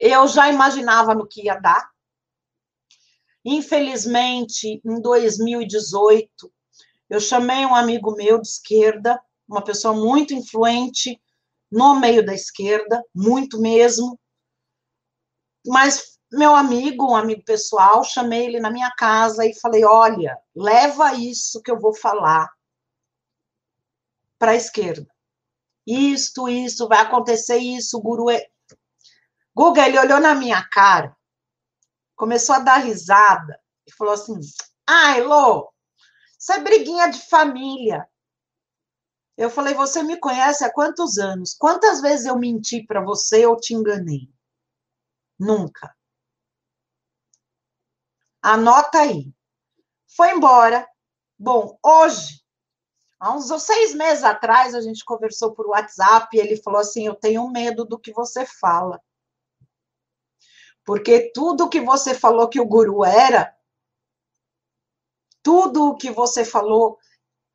eu 0.00 0.26
já 0.26 0.48
imaginava 0.48 1.14
no 1.14 1.28
que 1.28 1.44
ia 1.44 1.60
dar. 1.60 1.86
Infelizmente, 3.44 4.80
em 4.82 5.02
2018, 5.02 6.50
eu 7.10 7.20
chamei 7.20 7.66
um 7.66 7.74
amigo 7.74 8.16
meu 8.16 8.40
de 8.40 8.48
esquerda, 8.48 9.22
uma 9.46 9.62
pessoa 9.62 9.92
muito 9.92 10.32
influente 10.32 11.20
no 11.70 12.00
meio 12.00 12.24
da 12.24 12.32
esquerda, 12.32 13.04
muito 13.14 13.60
mesmo. 13.60 14.18
Mas 15.66 16.11
meu 16.32 16.56
amigo, 16.56 17.10
um 17.10 17.16
amigo 17.16 17.44
pessoal, 17.44 18.02
chamei 18.02 18.46
ele 18.46 18.58
na 18.58 18.70
minha 18.70 18.90
casa 18.96 19.44
e 19.44 19.54
falei: 19.54 19.84
olha, 19.84 20.38
leva 20.56 21.14
isso 21.14 21.60
que 21.62 21.70
eu 21.70 21.78
vou 21.78 21.94
falar 21.94 22.50
para 24.38 24.52
a 24.52 24.56
esquerda. 24.56 25.06
Isto, 25.86 26.48
isso, 26.48 26.88
vai 26.88 27.00
acontecer 27.00 27.58
isso, 27.58 28.00
guru 28.00 28.30
é. 28.30 28.48
Guga, 29.54 29.86
ele 29.86 29.98
olhou 29.98 30.20
na 30.20 30.34
minha 30.34 30.62
cara, 30.70 31.14
começou 32.16 32.54
a 32.54 32.60
dar 32.60 32.78
risada 32.78 33.60
e 33.86 33.92
falou 33.92 34.14
assim: 34.14 34.40
ai, 34.86 35.20
Lô, 35.20 35.70
isso 36.38 36.52
é 36.52 36.60
briguinha 36.60 37.08
de 37.08 37.20
família. 37.28 38.08
Eu 39.36 39.50
falei: 39.50 39.74
você 39.74 40.02
me 40.02 40.16
conhece 40.16 40.64
há 40.64 40.72
quantos 40.72 41.18
anos? 41.18 41.54
Quantas 41.54 42.00
vezes 42.00 42.24
eu 42.24 42.38
menti 42.38 42.82
para 42.86 43.02
você 43.02 43.44
ou 43.44 43.56
te 43.56 43.74
enganei? 43.74 44.32
Nunca. 45.38 45.94
Anota 48.42 48.98
aí. 48.98 49.32
Foi 50.16 50.32
embora. 50.32 50.88
Bom, 51.38 51.78
hoje, 51.82 52.42
há 53.20 53.32
uns 53.32 53.46
seis 53.62 53.94
meses 53.94 54.24
atrás, 54.24 54.74
a 54.74 54.80
gente 54.80 55.04
conversou 55.04 55.52
por 55.52 55.68
WhatsApp 55.68 56.36
e 56.36 56.40
ele 56.40 56.56
falou 56.56 56.80
assim: 56.80 57.06
Eu 57.06 57.14
tenho 57.14 57.48
medo 57.48 57.84
do 57.84 57.98
que 57.98 58.12
você 58.12 58.44
fala. 58.44 59.00
Porque 60.84 61.30
tudo 61.32 61.68
que 61.68 61.80
você 61.80 62.14
falou 62.14 62.48
que 62.48 62.60
o 62.60 62.66
guru 62.66 63.04
era, 63.04 63.56
tudo 65.40 65.90
o 65.90 65.96
que 65.96 66.10
você 66.10 66.44
falou 66.44 66.98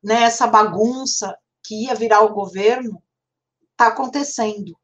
nessa 0.02 0.46
bagunça 0.46 1.38
que 1.62 1.84
ia 1.84 1.94
virar 1.94 2.22
o 2.22 2.32
governo, 2.32 3.02
está 3.72 3.88
acontecendo. 3.88 4.78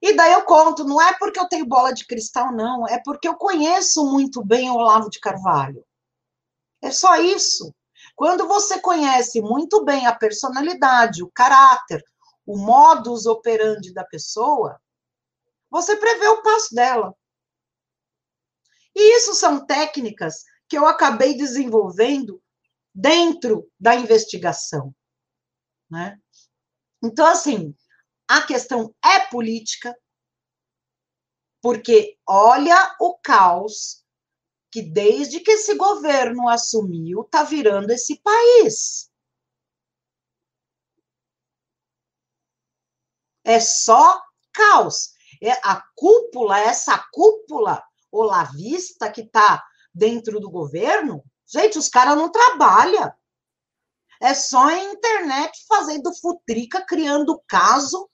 E 0.00 0.14
daí 0.14 0.32
eu 0.32 0.44
conto, 0.44 0.84
não 0.84 1.00
é 1.00 1.12
porque 1.18 1.40
eu 1.40 1.48
tenho 1.48 1.66
bola 1.66 1.92
de 1.92 2.06
cristal, 2.06 2.52
não, 2.52 2.86
é 2.86 3.00
porque 3.04 3.26
eu 3.26 3.34
conheço 3.34 4.04
muito 4.04 4.44
bem 4.44 4.70
o 4.70 4.74
Olavo 4.74 5.10
de 5.10 5.18
Carvalho. 5.18 5.84
É 6.80 6.90
só 6.90 7.16
isso. 7.16 7.74
Quando 8.14 8.46
você 8.46 8.80
conhece 8.80 9.40
muito 9.40 9.84
bem 9.84 10.06
a 10.06 10.14
personalidade, 10.14 11.22
o 11.22 11.30
caráter, 11.30 12.04
o 12.46 12.56
modus 12.56 13.26
operandi 13.26 13.92
da 13.92 14.04
pessoa, 14.04 14.80
você 15.70 15.96
prevê 15.96 16.28
o 16.28 16.42
passo 16.42 16.74
dela. 16.74 17.14
E 18.94 19.16
isso 19.16 19.34
são 19.34 19.66
técnicas 19.66 20.44
que 20.68 20.76
eu 20.78 20.86
acabei 20.86 21.34
desenvolvendo 21.36 22.42
dentro 22.94 23.70
da 23.78 23.94
investigação. 23.94 24.94
Né? 25.90 26.18
Então, 27.02 27.26
assim, 27.26 27.74
a 28.28 28.42
questão 28.42 28.94
é 29.02 29.20
política, 29.30 29.98
porque 31.62 32.18
olha 32.26 32.94
o 33.00 33.18
caos 33.18 34.04
que 34.70 34.82
desde 34.82 35.40
que 35.40 35.52
esse 35.52 35.74
governo 35.74 36.46
assumiu 36.48 37.22
está 37.22 37.42
virando 37.42 37.90
esse 37.90 38.20
país. 38.20 39.10
É 43.44 43.58
só 43.60 44.22
caos. 44.52 45.14
É 45.42 45.52
a 45.66 45.82
cúpula, 45.96 46.58
essa 46.58 46.98
cúpula 47.12 47.82
olavista 48.12 49.10
que 49.10 49.22
está 49.22 49.64
dentro 49.94 50.38
do 50.38 50.50
governo, 50.50 51.24
gente, 51.46 51.78
os 51.78 51.88
caras 51.88 52.16
não 52.16 52.30
trabalham. 52.30 53.10
É 54.20 54.34
só 54.34 54.66
a 54.66 54.78
internet 54.78 55.64
fazendo 55.66 56.14
futrica, 56.14 56.84
criando 56.84 57.42
caso 57.46 58.10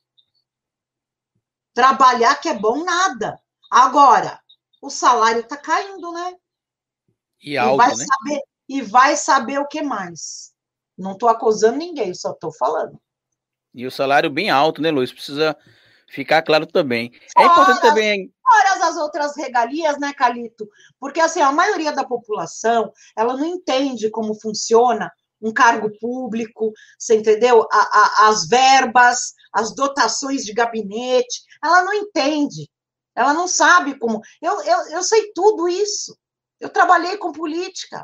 Trabalhar 1.75 2.37
que 2.37 2.49
é 2.49 2.55
bom 2.55 2.85
nada. 2.85 3.39
Agora, 3.71 4.41
o 4.81 4.89
salário 4.89 5.41
está 5.41 5.57
caindo, 5.57 6.13
né? 6.13 6.35
E 7.43 7.59
alto, 7.59 7.75
e 7.75 7.77
vai 7.77 7.97
né? 7.97 8.05
Saber, 8.05 8.43
e 8.69 8.83
vai 8.83 9.17
saber 9.17 9.59
o 9.59 9.67
que 9.67 9.83
mais. 9.83 10.53
Não 10.97 11.13
estou 11.13 11.29
acusando 11.29 11.77
ninguém, 11.77 12.15
só 12.15 12.31
estou 12.31 12.53
falando. 12.53 12.99
E 13.75 13.87
o 13.87 13.91
salário 13.91 14.31
bem 14.31 14.51
alto, 14.51 14.81
né, 14.81 14.91
Luiz? 14.91 15.13
Precisa 15.13 15.57
ficar 16.09 16.43
claro 16.43 16.65
também. 16.65 17.11
É 17.37 17.45
importante 17.45 17.81
também. 17.81 18.33
Fora 18.41 18.89
as 18.89 18.97
outras 18.97 19.37
regalias, 19.37 19.99
né, 19.99 20.13
Calito? 20.13 20.69
Porque 21.01 21.21
assim, 21.21 21.41
a 21.41 21.51
maioria 21.51 21.93
da 21.93 22.05
população 22.05 22.93
ela 23.17 23.37
não 23.37 23.45
entende 23.45 24.11
como 24.11 24.39
funciona 24.41 25.11
um 25.45 25.53
cargo 25.53 25.91
público, 26.01 26.73
você 26.99 27.17
entendeu? 27.17 27.67
A, 27.71 27.79
a, 27.79 28.29
as 28.29 28.49
verbas, 28.49 29.35
as 29.53 29.75
dotações 29.75 30.45
de 30.45 30.55
gabinete, 30.55 31.43
ela 31.63 31.85
não 31.85 31.93
entende, 31.93 32.69
ela 33.15 33.35
não 33.35 33.47
sabe 33.47 33.99
como. 33.99 34.21
Eu, 34.41 34.63
eu, 34.63 34.79
eu 34.89 35.03
sei 35.03 35.31
tudo 35.35 35.69
isso. 35.69 36.17
Eu 36.59 36.71
trabalhei 36.71 37.19
com 37.19 37.31
política. 37.31 38.03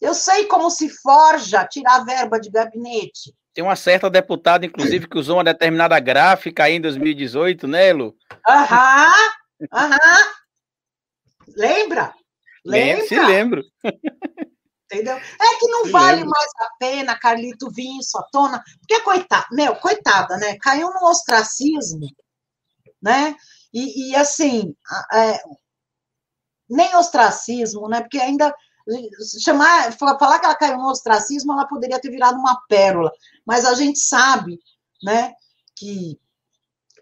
Eu 0.00 0.14
sei 0.14 0.46
como 0.46 0.70
se 0.70 0.88
forja 0.88 1.66
tirar 1.66 2.04
verba 2.04 2.40
de 2.40 2.50
gabinete. 2.50 3.32
Tem 3.54 3.62
uma 3.62 3.76
certa 3.76 4.08
deputada, 4.08 4.64
inclusive, 4.64 5.06
que 5.06 5.18
usou 5.18 5.36
uma 5.36 5.44
determinada 5.44 6.00
gráfica 6.00 6.64
aí 6.64 6.74
em 6.74 6.80
2018, 6.80 7.68
né, 7.68 7.92
Lu? 7.92 8.16
Aham, 8.48 9.12
aham. 9.70 10.32
Lembra? 11.54 12.14
Lembra? 12.64 13.06
Se 13.06 13.20
lembro. 13.20 13.62
Entendeu? 14.92 15.16
É 15.16 15.58
que 15.58 15.66
não 15.68 15.90
vale 15.90 16.24
mais 16.24 16.50
a 16.60 16.70
pena 16.78 17.18
Carlito 17.18 17.70
vir 17.70 17.98
à 18.16 18.22
tona, 18.24 18.62
porque 18.80 19.00
coitada, 19.00 19.46
meu, 19.50 19.74
coitada, 19.76 20.36
né? 20.36 20.56
Caiu 20.60 20.88
no 20.92 21.08
ostracismo, 21.08 22.06
né? 23.00 23.34
E, 23.72 24.10
e 24.10 24.16
assim, 24.16 24.76
é, 25.12 25.42
nem 26.68 26.94
ostracismo, 26.96 27.88
né? 27.88 28.02
Porque 28.02 28.18
ainda 28.18 28.54
chamar, 29.40 29.92
falar 29.92 30.38
que 30.38 30.44
ela 30.44 30.56
caiu 30.56 30.76
no 30.76 30.90
ostracismo, 30.90 31.52
ela 31.52 31.66
poderia 31.66 32.00
ter 32.00 32.10
virado 32.10 32.38
uma 32.38 32.60
pérola, 32.68 33.10
mas 33.46 33.64
a 33.64 33.74
gente 33.74 33.98
sabe, 33.98 34.58
né? 35.02 35.32
Que 35.76 36.20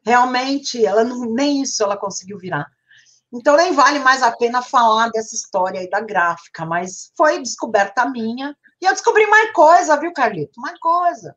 realmente 0.04 0.84
ela 0.84 1.04
não, 1.04 1.20
nem 1.32 1.62
isso 1.62 1.82
ela 1.82 1.96
conseguiu 1.96 2.38
virar. 2.38 2.66
Então 3.32 3.56
nem 3.56 3.72
vale 3.72 4.00
mais 4.00 4.22
a 4.22 4.36
pena 4.36 4.60
falar 4.60 5.08
dessa 5.10 5.34
história 5.34 5.80
aí 5.80 5.88
da 5.88 6.00
gráfica, 6.00 6.66
mas 6.66 7.12
foi 7.16 7.40
descoberta 7.40 8.08
minha. 8.08 8.56
E 8.80 8.86
eu 8.86 8.92
descobri 8.92 9.26
mais 9.26 9.52
coisa, 9.52 9.96
viu, 9.98 10.12
Carlito? 10.12 10.60
Mais 10.60 10.78
coisa. 10.78 11.36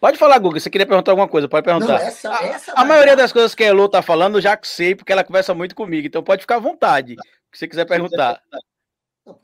Pode 0.00 0.18
falar, 0.18 0.38
Guga. 0.38 0.58
Você 0.58 0.68
queria 0.68 0.86
perguntar 0.86 1.12
alguma 1.12 1.28
coisa? 1.28 1.48
Pode 1.48 1.64
perguntar. 1.64 1.98
Não, 1.98 2.06
essa, 2.06 2.32
essa 2.44 2.72
a, 2.72 2.80
a 2.80 2.84
maioria 2.84 3.14
das 3.14 3.32
coisas 3.32 3.54
que 3.54 3.62
a 3.62 3.68
Elo 3.68 3.88
tá 3.88 4.02
falando, 4.02 4.38
eu 4.38 4.42
já 4.42 4.58
sei, 4.62 4.94
porque 4.94 5.12
ela 5.12 5.24
conversa 5.24 5.54
muito 5.54 5.74
comigo. 5.74 6.06
Então 6.06 6.24
pode 6.24 6.42
ficar 6.42 6.56
à 6.56 6.60
vontade, 6.60 7.14
se 7.52 7.58
você 7.60 7.68
quiser 7.68 7.84
perguntar. 7.86 8.42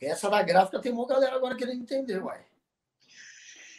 Essa 0.01 0.29
da 0.29 0.43
gráfica 0.43 0.81
tem 0.81 0.93
uma 0.93 1.07
galera 1.07 1.37
agora 1.37 1.55
querendo 1.55 1.83
entender, 1.83 2.23
uai. 2.23 2.41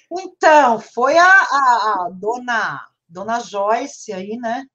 Então, 0.09 0.79
foi 0.79 1.17
a, 1.17 1.25
a, 1.25 2.05
a 2.05 2.09
dona, 2.13 2.87
dona 3.09 3.39
Joyce 3.41 4.13
aí, 4.13 4.37
né? 4.37 4.65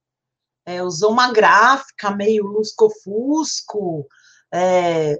É, 0.65 0.83
usou 0.83 1.13
uma 1.13 1.33
gráfica 1.33 2.11
meio 2.11 2.45
lusco-fusco. 2.45 4.07
É, 4.53 5.19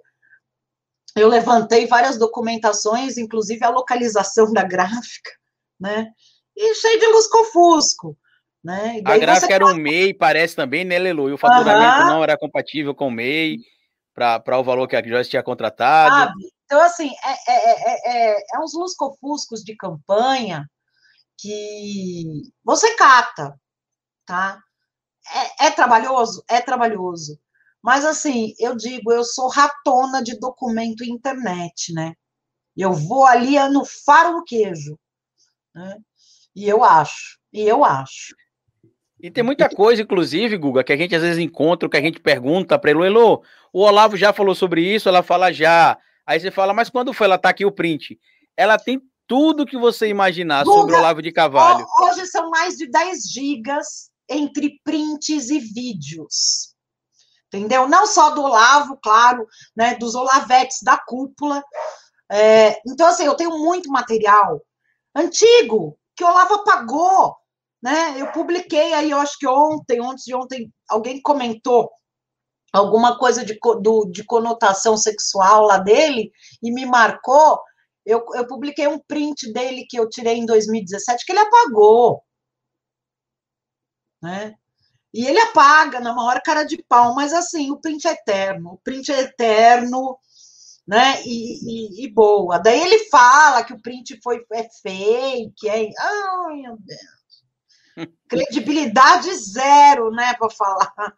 eu 1.17 1.29
levantei 1.29 1.87
várias 1.87 2.19
documentações, 2.19 3.19
inclusive 3.19 3.65
a 3.65 3.71
localização 3.71 4.53
da 4.53 4.63
gráfica, 4.63 5.31
né? 5.79 6.09
E 6.57 6.75
cheio 6.75 7.01
de 7.01 7.07
lusco-fusco. 7.07 8.17
Né? 8.65 9.03
a 9.05 9.19
gráfica 9.19 9.53
era 9.53 9.67
um 9.67 9.75
MEI, 9.75 10.15
parece 10.15 10.55
também, 10.55 10.85
né, 10.85 10.97
Lelu? 10.97 11.29
E 11.29 11.33
o 11.33 11.39
faturamento 11.39 12.07
não 12.07 12.23
era 12.23 12.39
compatível 12.39 12.95
com 12.95 13.09
o 13.09 13.11
MEI 13.11 13.59
para 14.15 14.59
o 14.59 14.63
valor 14.63 14.87
que 14.87 14.95
a 14.95 15.03
Joyce 15.03 15.31
tinha 15.31 15.43
contratado. 15.43 16.15
Ah, 16.15 16.33
então, 16.65 16.81
assim, 16.81 17.11
é, 17.25 17.53
é, 17.53 18.35
é, 18.35 18.37
é 18.55 18.61
uns 18.61 18.73
lusco-fuscos 18.73 19.65
de 19.65 19.75
campanha 19.75 20.65
que 21.37 22.25
você 22.65 22.95
cata, 22.95 23.59
tá? 24.25 24.61
É, 25.31 25.67
é 25.67 25.71
trabalhoso? 25.71 26.45
É 26.49 26.61
trabalhoso. 26.61 27.39
Mas, 27.83 28.05
assim, 28.05 28.55
eu 28.59 28.77
digo, 28.77 29.13
eu 29.13 29.25
sou 29.25 29.49
ratona 29.49 30.23
de 30.23 30.39
documento 30.39 31.05
internet, 31.05 31.93
né? 31.93 32.15
Eu 32.77 32.93
vou 32.93 33.27
ali 33.27 33.59
no 33.69 33.85
faro 33.85 34.33
no 34.33 34.45
queijo. 34.45 34.99
Né? 35.75 35.99
E 36.55 36.69
eu 36.69 36.85
acho, 36.85 37.39
e 37.53 37.63
eu 37.63 37.85
acho. 37.85 38.35
E 39.21 39.31
tem 39.31 39.45
muita 39.45 39.69
coisa, 39.69 40.03
inclusive, 40.03 40.57
Guga, 40.57 40.83
que 40.83 40.93
a 40.93 40.97
gente 40.97 41.15
às 41.15 41.23
vezes 41.23 41.39
encontra, 41.39 41.89
que 41.89 41.97
a 41.97 42.01
gente 42.01 42.21
pergunta 42.21 42.79
para 42.79 42.91
Elo, 42.91 43.05
Elo, 43.05 43.43
o 43.73 43.81
Olavo 43.81 44.17
já 44.17 44.33
falou 44.33 44.55
sobre 44.55 44.83
isso, 44.83 45.09
ela 45.09 45.23
fala 45.23 45.53
já. 45.53 45.97
Aí 46.27 46.41
você 46.41 46.51
fala, 46.51 46.75
mas 46.75 46.91
quando 46.91 47.13
foi? 47.13 47.27
Ela 47.27 47.39
tá 47.39 47.49
aqui 47.49 47.65
o 47.65 47.73
print. 47.73 48.19
Ela 48.57 48.79
tem 48.79 49.01
tudo 49.27 49.65
que 49.65 49.77
você 49.77 50.09
imaginar 50.09 50.65
Guga, 50.65 50.77
sobre 50.77 50.95
o 50.95 50.99
Olavo 50.99 51.23
de 51.23 51.33
Cavalho. 51.33 51.87
Hoje 52.01 52.27
são 52.27 52.51
mais 52.51 52.77
de 52.77 52.91
10 52.91 53.31
gigas 53.31 54.12
entre 54.33 54.81
prints 54.85 55.51
e 55.51 55.59
vídeos. 55.59 56.75
Entendeu? 57.49 57.89
Não 57.89 58.07
só 58.07 58.31
do 58.31 58.43
Olavo, 58.43 58.99
claro, 59.03 59.47
né? 59.77 59.95
Dos 59.97 60.15
Olavetes 60.15 60.79
da 60.83 60.97
cúpula. 60.97 61.63
É, 62.31 62.81
então, 62.87 63.07
assim, 63.07 63.25
eu 63.25 63.35
tenho 63.35 63.59
muito 63.59 63.91
material 63.91 64.61
antigo 65.15 65.99
que 66.17 66.25
o 66.25 66.27
Olavo 66.27 66.55
apagou 66.55 67.37
né? 67.83 68.15
Eu 68.17 68.31
publiquei 68.31 68.93
aí, 68.93 69.11
eu 69.11 69.19
acho 69.19 69.37
que 69.39 69.47
ontem, 69.47 70.01
ontem 70.01 70.23
de 70.25 70.35
ontem, 70.35 70.73
alguém 70.89 71.21
comentou 71.21 71.91
alguma 72.73 73.19
coisa 73.19 73.45
de, 73.45 73.59
do, 73.81 74.07
de 74.07 74.25
conotação 74.25 74.97
sexual 74.97 75.65
lá 75.65 75.79
dele 75.79 76.31
e 76.63 76.71
me 76.73 76.87
marcou. 76.87 77.61
Eu, 78.07 78.25
eu 78.35 78.47
publiquei 78.47 78.87
um 78.87 79.01
print 79.01 79.53
dele 79.53 79.85
que 79.89 79.99
eu 79.99 80.09
tirei 80.09 80.37
em 80.37 80.47
2017 80.47 81.27
que 81.27 81.33
ele 81.33 81.41
apagou, 81.41 82.23
né? 84.23 84.55
E 85.13 85.27
ele 85.27 85.39
apaga 85.41 86.01
na 86.01 86.15
maior 86.15 86.41
cara 86.43 86.63
de 86.63 86.83
pau, 86.83 87.15
mas 87.15 87.35
assim, 87.35 87.71
o 87.71 87.77
print 87.77 88.07
é 88.09 88.13
eterno, 88.13 88.73
o 88.73 88.79
print 88.79 89.13
é 89.13 89.21
eterno, 89.21 90.19
né? 90.87 91.23
E, 91.25 92.01
e, 92.01 92.05
e 92.05 92.09
boa. 92.11 92.59
Daí 92.59 92.81
ele 92.81 93.11
fala 93.11 93.63
que 93.63 93.75
o 93.75 93.81
print 93.81 94.19
foi 94.23 94.43
é 94.53 94.69
fake, 94.83 95.69
é. 95.69 95.91
Ai, 95.99 96.57
meu 96.63 96.79
Deus. 96.79 97.23
Credibilidade 98.29 99.35
zero, 99.35 100.11
né, 100.11 100.33
para 100.35 100.49
falar. 100.49 101.15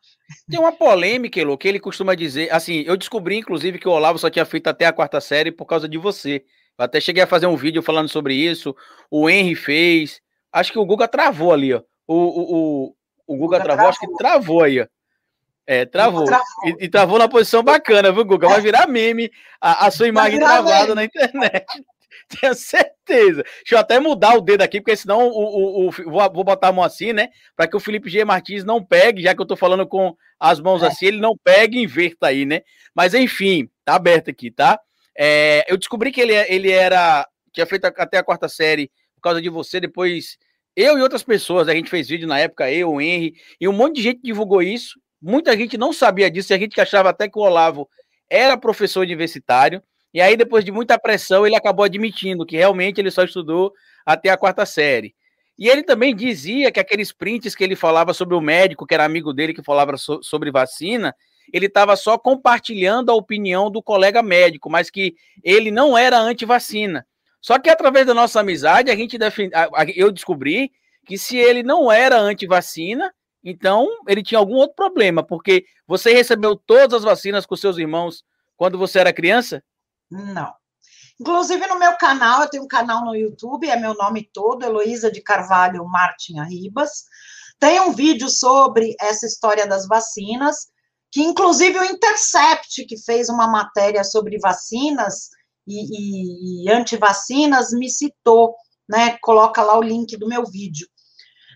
Tem 0.50 0.58
uma 0.58 0.72
polêmica, 0.72 1.40
Elo, 1.40 1.56
que 1.56 1.68
ele 1.68 1.78
costuma 1.78 2.16
dizer. 2.16 2.52
Assim, 2.52 2.82
eu 2.86 2.96
descobri, 2.96 3.36
inclusive, 3.36 3.78
que 3.78 3.88
o 3.88 3.92
Olavo 3.92 4.18
só 4.18 4.28
tinha 4.28 4.44
feito 4.44 4.66
até 4.66 4.86
a 4.86 4.92
quarta 4.92 5.20
série 5.20 5.52
por 5.52 5.66
causa 5.66 5.88
de 5.88 5.98
você. 5.98 6.44
Eu 6.76 6.84
até 6.84 7.00
cheguei 7.00 7.22
a 7.22 7.28
fazer 7.28 7.46
um 7.46 7.56
vídeo 7.56 7.82
falando 7.82 8.08
sobre 8.08 8.34
isso. 8.34 8.74
O 9.08 9.30
Henry 9.30 9.54
fez. 9.54 10.20
Acho 10.52 10.72
que 10.72 10.78
o 10.78 10.84
Guga 10.84 11.06
travou 11.06 11.52
ali, 11.52 11.72
ó. 11.72 11.82
O, 12.06 12.14
o, 12.14 12.54
o, 12.86 12.96
o 13.26 13.36
Guga, 13.36 13.58
Guga 13.58 13.64
travou, 13.64 13.76
travou, 13.76 13.88
acho 13.88 14.00
que 14.00 14.16
travou 14.16 14.62
aí, 14.62 14.80
ó. 14.80 14.86
É, 15.66 15.86
travou. 15.86 16.24
travou. 16.24 16.46
E, 16.64 16.84
e, 16.84 16.88
travou 16.88 17.18
na 17.18 17.28
posição 17.28 17.62
bacana, 17.62 18.12
viu, 18.12 18.24
Guga? 18.24 18.48
Vai 18.48 18.60
virar 18.60 18.86
meme 18.86 19.30
a, 19.60 19.86
a 19.86 19.90
sua 19.90 20.06
imagem 20.06 20.38
travada 20.38 20.94
meme. 20.94 20.94
na 20.94 21.04
internet. 21.04 21.66
Tenho 22.40 22.54
certeza. 22.54 23.42
Deixa 23.42 23.74
eu 23.74 23.78
até 23.78 23.98
mudar 23.98 24.34
o 24.34 24.40
dedo 24.40 24.62
aqui, 24.62 24.80
porque 24.80 24.96
senão 24.96 25.28
o, 25.28 25.30
o, 25.30 25.88
o 25.88 25.90
vou, 25.90 26.32
vou, 26.32 26.44
botar 26.44 26.68
a 26.68 26.72
mão 26.72 26.84
assim, 26.84 27.12
né? 27.12 27.28
Para 27.56 27.66
que 27.66 27.76
o 27.76 27.80
Felipe 27.80 28.08
G. 28.08 28.24
Martins 28.24 28.64
não 28.64 28.84
pegue, 28.84 29.22
já 29.22 29.34
que 29.34 29.40
eu 29.40 29.46
tô 29.46 29.56
falando 29.56 29.86
com 29.86 30.16
as 30.38 30.60
mãos 30.60 30.82
é. 30.82 30.86
assim, 30.86 31.06
ele 31.06 31.20
não 31.20 31.36
pegue 31.42 31.78
e 31.78 31.82
inverta 31.82 32.28
aí, 32.28 32.44
né? 32.44 32.62
Mas 32.94 33.14
enfim, 33.14 33.68
tá 33.84 33.94
aberto 33.94 34.30
aqui, 34.30 34.50
tá? 34.50 34.78
É, 35.16 35.64
eu 35.68 35.76
descobri 35.76 36.10
que 36.10 36.20
ele, 36.20 36.34
ele 36.34 36.70
era. 36.70 37.26
Tinha 37.52 37.66
feito 37.66 37.84
até 37.84 38.18
a 38.18 38.24
quarta 38.24 38.48
série 38.48 38.90
por 39.14 39.22
causa 39.22 39.40
de 39.40 39.48
você, 39.48 39.80
depois. 39.80 40.38
Eu 40.76 40.98
e 40.98 41.02
outras 41.02 41.22
pessoas, 41.22 41.68
a 41.68 41.74
gente 41.74 41.88
fez 41.88 42.08
vídeo 42.08 42.26
na 42.26 42.38
época, 42.38 42.70
eu, 42.70 42.92
o 42.92 43.00
Henry, 43.00 43.34
e 43.60 43.68
um 43.68 43.72
monte 43.72 43.96
de 43.96 44.02
gente 44.02 44.20
divulgou 44.22 44.60
isso. 44.60 44.98
Muita 45.22 45.56
gente 45.56 45.78
não 45.78 45.92
sabia 45.92 46.30
disso, 46.30 46.52
e 46.52 46.54
a 46.54 46.58
gente 46.58 46.80
achava 46.80 47.10
até 47.10 47.28
que 47.28 47.38
o 47.38 47.42
Olavo 47.42 47.88
era 48.28 48.56
professor 48.56 49.00
universitário. 49.00 49.82
E 50.12 50.20
aí, 50.20 50.36
depois 50.36 50.64
de 50.64 50.72
muita 50.72 50.98
pressão, 50.98 51.46
ele 51.46 51.56
acabou 51.56 51.84
admitindo 51.84 52.44
que 52.44 52.56
realmente 52.56 53.00
ele 53.00 53.10
só 53.10 53.22
estudou 53.22 53.72
até 54.04 54.30
a 54.30 54.36
quarta 54.36 54.66
série. 54.66 55.14
E 55.56 55.68
ele 55.68 55.84
também 55.84 56.14
dizia 56.14 56.72
que 56.72 56.80
aqueles 56.80 57.12
prints 57.12 57.54
que 57.54 57.62
ele 57.62 57.76
falava 57.76 58.12
sobre 58.12 58.34
o 58.34 58.40
médico, 58.40 58.86
que 58.86 58.94
era 58.94 59.04
amigo 59.04 59.32
dele, 59.32 59.54
que 59.54 59.62
falava 59.62 59.96
so 59.96 60.20
sobre 60.22 60.50
vacina, 60.50 61.14
ele 61.52 61.66
estava 61.66 61.94
só 61.94 62.18
compartilhando 62.18 63.10
a 63.10 63.14
opinião 63.14 63.70
do 63.70 63.82
colega 63.82 64.22
médico, 64.22 64.68
mas 64.68 64.90
que 64.90 65.14
ele 65.42 65.70
não 65.70 65.96
era 65.96 66.18
anti-vacina. 66.18 67.06
Só 67.44 67.58
que 67.58 67.68
através 67.68 68.06
da 68.06 68.14
nossa 68.14 68.40
amizade, 68.40 68.90
a 68.90 68.96
gente 68.96 69.18
defend... 69.18 69.52
eu 69.94 70.10
descobri 70.10 70.72
que 71.06 71.18
se 71.18 71.36
ele 71.36 71.62
não 71.62 71.92
era 71.92 72.18
anti-vacina, 72.18 73.14
então 73.44 73.86
ele 74.08 74.22
tinha 74.22 74.38
algum 74.38 74.54
outro 74.54 74.74
problema, 74.74 75.22
porque 75.22 75.66
você 75.86 76.14
recebeu 76.14 76.56
todas 76.56 76.94
as 76.94 77.04
vacinas 77.04 77.44
com 77.44 77.54
seus 77.54 77.76
irmãos 77.76 78.24
quando 78.56 78.78
você 78.78 78.98
era 78.98 79.12
criança? 79.12 79.62
Não. 80.10 80.54
Inclusive, 81.20 81.66
no 81.66 81.78
meu 81.78 81.94
canal, 81.98 82.40
eu 82.40 82.48
tenho 82.48 82.64
um 82.64 82.66
canal 82.66 83.04
no 83.04 83.14
YouTube, 83.14 83.68
é 83.68 83.76
meu 83.76 83.92
nome 83.92 84.26
todo, 84.32 84.64
Heloísa 84.64 85.12
de 85.12 85.20
Carvalho 85.20 85.84
Martin 85.84 86.38
Arribas. 86.38 87.04
Tem 87.58 87.78
um 87.78 87.92
vídeo 87.92 88.30
sobre 88.30 88.96
essa 88.98 89.26
história 89.26 89.66
das 89.66 89.86
vacinas, 89.86 90.68
que 91.12 91.20
inclusive 91.20 91.78
o 91.78 91.84
Intercept, 91.84 92.86
que 92.86 92.96
fez 92.96 93.28
uma 93.28 93.46
matéria 93.46 94.02
sobre 94.02 94.38
vacinas 94.38 95.28
e, 95.66 96.64
e, 96.64 96.64
e 96.64 96.70
antivacinas, 96.70 97.72
me 97.72 97.88
citou, 97.88 98.54
né? 98.88 99.18
Coloca 99.22 99.62
lá 99.62 99.78
o 99.78 99.82
link 99.82 100.16
do 100.16 100.28
meu 100.28 100.44
vídeo. 100.44 100.88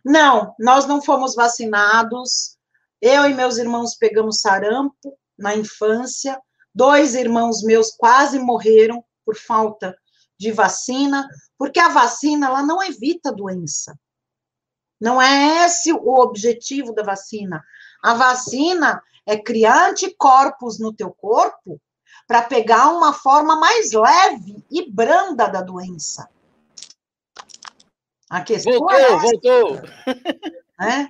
Não, 0.05 0.55
nós 0.59 0.87
não 0.87 1.03
fomos 1.03 1.35
vacinados. 1.35 2.57
Eu 3.01 3.29
e 3.29 3.35
meus 3.35 3.59
irmãos 3.59 3.95
pegamos 3.95 4.41
sarampo 4.41 5.17
na 5.39 5.55
infância. 5.55 6.41
Dois 6.75 7.15
irmãos 7.15 7.63
meus 7.63 7.91
quase 7.91 8.39
morreram 8.39 9.05
por 9.25 9.37
falta 9.37 9.97
de 10.39 10.53
vacina, 10.53 11.29
porque 11.59 11.81
a 11.81 11.89
vacina 11.89 12.47
ela 12.47 12.63
não 12.63 12.83
evita 12.83 13.33
doença. 13.33 13.99
Não 15.01 15.21
é 15.21 15.65
esse 15.65 15.93
o 15.93 16.21
objetivo 16.21 16.93
da 16.93 17.03
vacina. 17.03 17.63
A 18.03 18.15
vacina 18.15 19.03
é 19.27 19.37
criar 19.37 19.91
anticorpos 19.91 20.79
no 20.79 20.93
teu 20.93 21.11
corpo 21.11 21.81
para 22.29 22.43
pegar 22.43 22.91
uma 22.91 23.15
forma 23.15 23.57
mais 23.57 23.93
leve 23.93 24.63
e 24.71 24.89
branda 24.91 25.49
da 25.49 25.63
doença. 25.63 26.29
A 28.29 28.43
questão 28.43 28.75
voltou, 28.75 28.95
é 28.95 29.03
essa, 29.03 29.19
voltou. 29.19 29.81
Né? 30.79 31.09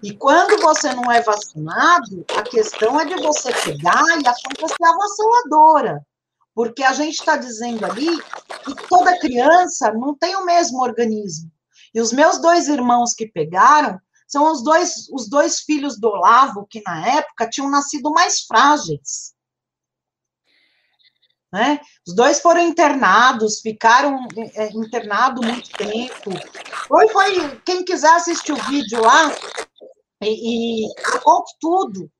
E 0.00 0.14
quando 0.14 0.62
você 0.62 0.94
não 0.94 1.10
é 1.10 1.20
vacinado, 1.20 2.24
a 2.36 2.42
questão 2.42 3.00
é 3.00 3.04
de 3.04 3.16
você 3.16 3.52
pegar 3.52 4.04
e 4.20 4.28
acontecer 4.28 4.84
avassaladora. 4.84 6.06
Porque 6.54 6.84
a 6.84 6.92
gente 6.92 7.18
está 7.18 7.36
dizendo 7.36 7.84
ali 7.84 8.16
que 8.64 8.88
toda 8.88 9.18
criança 9.18 9.92
não 9.92 10.14
tem 10.14 10.36
o 10.36 10.44
mesmo 10.44 10.80
organismo. 10.82 11.50
E 11.92 12.00
os 12.00 12.12
meus 12.12 12.40
dois 12.40 12.68
irmãos 12.68 13.12
que 13.12 13.26
pegaram 13.26 13.98
são 14.28 14.52
os 14.52 14.62
dois, 14.62 15.08
os 15.12 15.28
dois 15.28 15.60
filhos 15.60 15.98
do 15.98 16.08
Olavo, 16.08 16.66
que 16.70 16.80
na 16.86 17.18
época 17.18 17.48
tinham 17.48 17.68
nascido 17.68 18.10
mais 18.12 18.42
frágeis. 18.42 19.35
Né? 21.56 21.80
Os 22.06 22.14
dois 22.14 22.38
foram 22.38 22.60
internados, 22.60 23.60
ficaram 23.62 24.28
é, 24.54 24.68
internados 24.74 25.42
muito 25.42 25.70
tempo. 25.70 26.30
Foi, 26.86 27.08
foi, 27.08 27.58
quem 27.64 27.82
quiser 27.82 28.14
assistir 28.14 28.52
o 28.52 28.62
vídeo 28.64 29.00
lá, 29.00 29.34
e, 30.22 30.84
e 30.84 30.94
conto 31.24 31.50
tudo. 31.58 32.10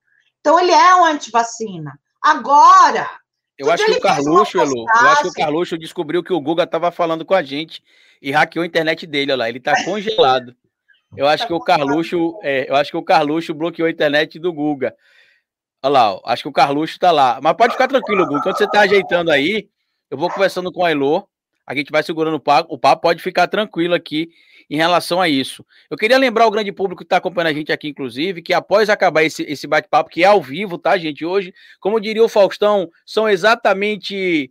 Então, 0.41 0.59
ele 0.59 0.73
é 0.73 0.95
um 0.97 1.05
antivacina. 1.05 1.93
Agora. 2.23 3.11
Eu 3.59 3.71
acho 3.71 3.85
que 3.85 3.93
o 3.93 4.01
Carluxo, 4.01 4.59
Elu, 4.59 4.87
eu 4.89 5.09
acho 5.09 5.23
que 5.23 5.29
o 5.29 5.33
Carluxo 5.33 5.77
descobriu 5.77 6.23
que 6.23 6.33
o 6.33 6.41
Guga 6.41 6.63
estava 6.63 6.91
falando 6.91 7.23
com 7.23 7.35
a 7.35 7.43
gente 7.43 7.83
e 8.23 8.31
hackeou 8.31 8.63
a 8.63 8.67
internet 8.67 9.07
dele, 9.07 9.33
olha 9.33 9.41
lá, 9.41 9.49
ele 9.51 9.59
está 9.59 9.85
congelado. 9.85 10.57
Eu 11.15 11.27
acho 11.27 11.47
que 11.47 11.53
o 11.53 11.61
Carluxo, 11.61 12.39
é, 12.43 12.71
eu 12.71 12.75
acho 12.75 12.91
que 12.91 12.97
o 12.97 13.03
Carluxo 13.03 13.53
bloqueou 13.53 13.87
a 13.87 13.91
internet 13.91 14.39
do 14.39 14.51
Guga. 14.51 14.97
Olha 15.87 15.93
lá, 15.93 16.15
ó, 16.15 16.21
acho 16.25 16.43
que 16.43 16.49
o 16.49 16.53
Carluxo 16.53 16.95
está 16.95 17.13
lá. 17.13 17.39
Mas 17.41 17.57
pode 17.57 17.73
ficar 17.75 17.87
tranquilo, 17.87 18.27
Guga. 18.27 18.43
Quando 18.43 18.59
você 18.59 18.65
está 18.65 18.81
ajeitando 18.81 19.31
aí, 19.31 19.69
eu 20.11 20.19
vou 20.19 20.29
conversando 20.29 20.73
com 20.73 20.85
a 20.85 20.91
Elo. 20.91 21.29
A 21.65 21.77
gente 21.77 21.93
vai 21.93 22.03
segurando 22.03 22.35
o 22.35 22.41
papo, 22.41 22.75
o 22.75 22.79
papo 22.79 23.03
pode 23.03 23.23
ficar 23.23 23.47
tranquilo 23.47 23.95
aqui 23.95 24.29
em 24.69 24.77
relação 24.77 25.21
a 25.21 25.29
isso. 25.29 25.65
Eu 25.89 25.97
queria 25.97 26.19
lembrar 26.19 26.45
o 26.45 26.51
grande 26.51 26.73
público 26.73 27.03
que 27.03 27.07
está 27.07 27.19
acompanhando 27.19 27.51
a 27.51 27.53
gente 27.53 27.71
aqui, 27.71 27.89
inclusive, 27.89 28.43
que 28.43 28.53
após 28.53 28.91
acabar 28.91 29.23
esse, 29.23 29.45
esse 29.45 29.65
bate-papo, 29.69 30.11
que 30.11 30.25
é 30.25 30.27
ao 30.27 30.43
vivo, 30.43 30.77
tá, 30.77 30.99
gente? 30.99 31.25
Hoje, 31.25 31.55
como 31.79 32.01
diria 32.01 32.25
o 32.25 32.29
Faustão, 32.29 32.91
são 33.05 33.29
exatamente. 33.29 34.51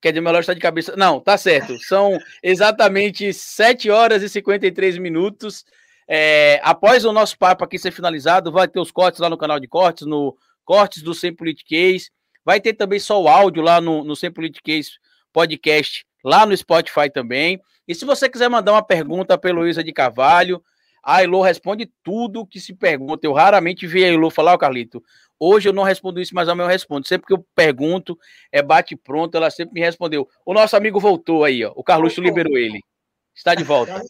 Quer 0.00 0.10
dizer, 0.10 0.20
meu 0.20 0.36
está 0.36 0.52
de 0.52 0.60
cabeça. 0.60 0.96
Não, 0.96 1.20
tá 1.20 1.38
certo. 1.38 1.78
São 1.78 2.18
exatamente 2.42 3.32
7 3.32 3.88
horas 3.88 4.20
e 4.20 4.28
53 4.28 4.98
minutos. 4.98 5.64
É, 6.08 6.60
após 6.64 7.04
o 7.04 7.12
nosso 7.12 7.38
papo 7.38 7.64
aqui 7.64 7.78
ser 7.78 7.92
finalizado, 7.92 8.50
vai 8.50 8.66
ter 8.66 8.80
os 8.80 8.90
cortes 8.90 9.20
lá 9.20 9.30
no 9.30 9.38
canal 9.38 9.60
de 9.60 9.68
cortes, 9.68 10.06
no 10.06 10.36
Cortes 10.64 11.02
do 11.02 11.14
Sem 11.14 11.34
Politiquês. 11.34 12.10
Vai 12.44 12.60
ter 12.60 12.74
também 12.74 12.98
só 12.98 13.20
o 13.20 13.28
áudio 13.28 13.62
lá 13.62 13.80
no, 13.80 14.04
no 14.04 14.16
Sem 14.16 14.30
Politiquês 14.30 14.98
podcast, 15.32 16.04
lá 16.24 16.44
no 16.44 16.56
Spotify 16.56 17.10
também. 17.10 17.60
E 17.86 17.94
se 17.94 18.04
você 18.04 18.28
quiser 18.28 18.48
mandar 18.48 18.72
uma 18.72 18.82
pergunta 18.82 19.36
para 19.36 19.50
Heloísa 19.50 19.82
de 19.82 19.92
Carvalho, 19.92 20.62
a 21.02 21.22
Elo 21.22 21.42
responde 21.42 21.90
tudo 22.02 22.46
que 22.46 22.60
se 22.60 22.74
pergunta. 22.74 23.26
Eu 23.26 23.32
raramente 23.32 23.86
vi 23.86 24.04
a 24.04 24.08
Elo 24.08 24.30
falar, 24.30 24.54
oh, 24.54 24.58
Carlito, 24.58 25.02
hoje 25.38 25.68
eu 25.68 25.72
não 25.72 25.82
respondo 25.82 26.20
isso, 26.20 26.34
mas 26.34 26.48
amanhã 26.48 26.66
eu 26.66 26.70
respondo. 26.70 27.06
Sempre 27.06 27.26
que 27.26 27.32
eu 27.32 27.44
pergunto, 27.54 28.16
é 28.52 28.62
bate 28.62 28.94
pronto, 28.94 29.36
ela 29.36 29.50
sempre 29.50 29.74
me 29.74 29.80
respondeu. 29.80 30.28
O 30.46 30.54
nosso 30.54 30.76
amigo 30.76 31.00
voltou 31.00 31.42
aí, 31.42 31.64
ó. 31.64 31.72
O 31.74 31.82
Carluxo 31.82 32.20
liberou 32.20 32.56
ele. 32.56 32.80
Está 33.34 33.54
de 33.54 33.64
volta. 33.64 34.00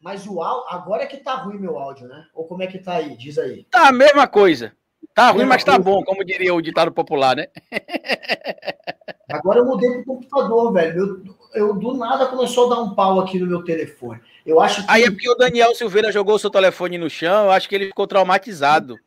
Mas 0.00 0.26
o 0.26 0.40
áudio, 0.42 0.68
agora 0.68 1.02
é 1.02 1.06
que 1.06 1.16
tá 1.18 1.34
ruim 1.34 1.58
meu 1.58 1.78
áudio, 1.78 2.06
né? 2.06 2.26
Ou 2.34 2.46
como 2.46 2.62
é 2.62 2.66
que 2.66 2.78
tá 2.78 2.96
aí? 2.96 3.16
Diz 3.16 3.38
aí. 3.38 3.64
Tá 3.70 3.88
a 3.88 3.92
mesma 3.92 4.26
coisa. 4.26 4.74
Tá 5.14 5.30
ruim, 5.30 5.44
mas 5.44 5.64
tá 5.64 5.78
bom, 5.78 6.02
como 6.02 6.24
diria 6.24 6.54
o 6.54 6.62
ditado 6.62 6.92
popular, 6.92 7.36
né? 7.36 7.46
Agora 9.30 9.60
eu 9.60 9.64
mudei 9.64 9.90
pro 9.90 10.04
computador, 10.04 10.72
velho. 10.72 11.24
Eu, 11.54 11.68
eu, 11.68 11.74
do 11.74 11.94
nada 11.94 12.26
começou 12.26 12.66
a 12.66 12.74
dar 12.74 12.82
um 12.82 12.94
pau 12.94 13.20
aqui 13.20 13.38
no 13.38 13.46
meu 13.46 13.64
telefone. 13.64 14.20
Eu 14.44 14.60
acho 14.60 14.84
que... 14.84 14.90
Aí 14.90 15.02
é 15.02 15.10
porque 15.10 15.28
o 15.28 15.34
Daniel 15.34 15.74
Silveira 15.74 16.12
jogou 16.12 16.34
o 16.34 16.38
seu 16.38 16.50
telefone 16.50 16.98
no 16.98 17.10
chão, 17.10 17.46
eu 17.46 17.50
acho 17.50 17.68
que 17.68 17.74
ele 17.74 17.86
ficou 17.86 18.06
traumatizado. 18.06 18.98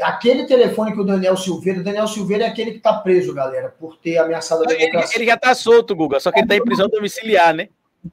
Aquele 0.00 0.46
telefone 0.46 0.92
que 0.92 1.00
o 1.00 1.04
Daniel 1.04 1.36
Silveira, 1.36 1.80
o 1.80 1.84
Daniel 1.84 2.08
Silveira 2.08 2.44
é 2.44 2.48
aquele 2.48 2.72
que 2.72 2.80
tá 2.80 2.94
preso, 2.94 3.32
galera, 3.32 3.74
por 3.78 3.96
ter 3.96 4.18
ameaçado 4.18 4.64
a 4.64 4.66
democracia. 4.66 5.16
Ele, 5.16 5.24
ele 5.24 5.30
já 5.30 5.36
tá 5.36 5.54
solto, 5.54 5.94
Guga, 5.94 6.18
só 6.20 6.32
que 6.32 6.40
ele 6.40 6.48
tá 6.48 6.56
em 6.56 6.64
prisão 6.64 6.88
domiciliar, 6.88 7.54
né? 7.54 7.68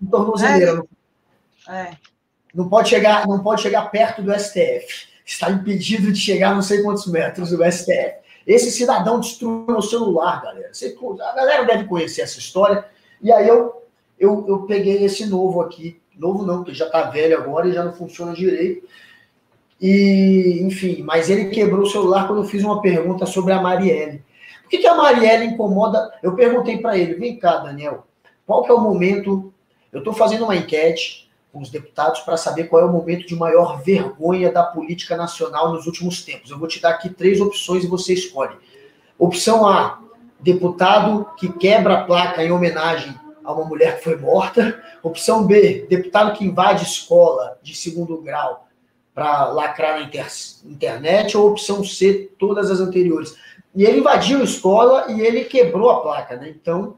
Tornozeleira. 0.10 0.84
É. 1.68 1.74
é. 1.74 1.98
Não 2.54 2.70
pode 2.70 2.90
chegar, 2.90 3.28
não 3.28 3.42
pode 3.42 3.62
chegar 3.62 3.90
perto 3.90 4.22
do 4.22 4.32
STF. 4.38 5.13
Está 5.26 5.50
impedido 5.50 6.12
de 6.12 6.20
chegar 6.20 6.54
não 6.54 6.62
sei 6.62 6.82
quantos 6.82 7.08
metros 7.08 7.52
do 7.52 7.64
STF. 7.72 8.24
Esse 8.46 8.72
cidadão 8.72 9.20
destruiu 9.20 9.66
meu 9.68 9.82
celular, 9.82 10.42
galera. 10.42 10.72
A 10.72 11.36
galera 11.36 11.64
deve 11.66 11.86
conhecer 11.86 12.22
essa 12.22 12.40
história. 12.40 12.86
E 13.22 13.32
aí 13.32 13.48
eu, 13.48 13.84
eu, 14.20 14.46
eu 14.48 14.60
peguei 14.64 15.04
esse 15.04 15.26
novo 15.26 15.62
aqui. 15.62 16.02
Novo 16.18 16.46
não, 16.46 16.58
porque 16.58 16.74
já 16.74 16.86
está 16.86 17.04
velho 17.04 17.38
agora 17.38 17.68
e 17.68 17.74
já 17.74 17.84
não 17.84 17.94
funciona 17.94 18.34
direito. 18.34 18.88
E, 19.82 20.62
enfim, 20.62 21.04
mas 21.04 21.30
ele 21.30 21.50
quebrou 21.50 21.84
o 21.84 21.90
celular 21.90 22.28
quando 22.28 22.44
eu 22.44 22.48
fiz 22.48 22.64
uma 22.64 22.82
pergunta 22.82 23.26
sobre 23.26 23.54
a 23.54 23.62
Marielle. 23.62 24.24
Por 24.62 24.70
que, 24.70 24.78
que 24.78 24.88
a 24.88 24.96
Marielle 24.96 25.46
incomoda? 25.46 26.12
Eu 26.22 26.36
perguntei 26.36 26.78
para 26.78 26.98
ele, 26.98 27.16
vem 27.16 27.38
cá, 27.38 27.58
Daniel, 27.58 28.06
qual 28.46 28.64
que 28.64 28.72
é 28.72 28.74
o 28.74 28.80
momento? 28.80 29.54
Eu 29.92 30.00
estou 30.00 30.14
fazendo 30.14 30.46
uma 30.46 30.56
enquete 30.56 31.23
com 31.54 31.62
os 31.62 31.70
deputados 31.70 32.22
para 32.22 32.36
saber 32.36 32.64
qual 32.64 32.82
é 32.82 32.86
o 32.86 32.92
momento 32.92 33.28
de 33.28 33.36
maior 33.36 33.80
vergonha 33.84 34.52
da 34.52 34.64
política 34.64 35.16
nacional 35.16 35.72
nos 35.72 35.86
últimos 35.86 36.24
tempos. 36.24 36.50
Eu 36.50 36.58
vou 36.58 36.68
te 36.68 36.82
dar 36.82 36.90
aqui 36.90 37.12
três 37.12 37.40
opções 37.40 37.84
e 37.84 37.88
você 37.88 38.16
escolhe. 38.16 38.58
Opção 39.20 39.68
A, 39.68 40.02
deputado 40.40 41.28
que 41.38 41.54
quebra 41.54 41.94
a 41.94 42.04
placa 42.06 42.44
em 42.44 42.52
homenagem 42.52 43.14
a 43.44 43.54
uma 43.54 43.66
mulher 43.66 43.98
que 43.98 44.04
foi 44.04 44.18
morta. 44.18 44.84
Opção 45.04 45.46
B, 45.46 45.86
deputado 45.88 46.36
que 46.36 46.44
invade 46.44 46.86
escola 46.86 47.60
de 47.62 47.76
segundo 47.76 48.20
grau 48.20 48.68
para 49.14 49.46
lacrar 49.46 50.00
na 50.00 50.08
inter 50.08 50.26
internet. 50.66 51.38
Ou 51.38 51.52
opção 51.52 51.84
C, 51.84 52.32
todas 52.40 52.72
as 52.72 52.80
anteriores. 52.80 53.36
E 53.76 53.84
ele 53.84 54.00
invadiu 54.00 54.40
a 54.40 54.44
escola 54.44 55.12
e 55.12 55.22
ele 55.22 55.44
quebrou 55.46 55.92
a 55.92 56.02
placa, 56.02 56.36
né? 56.36 56.50
Então, 56.50 56.96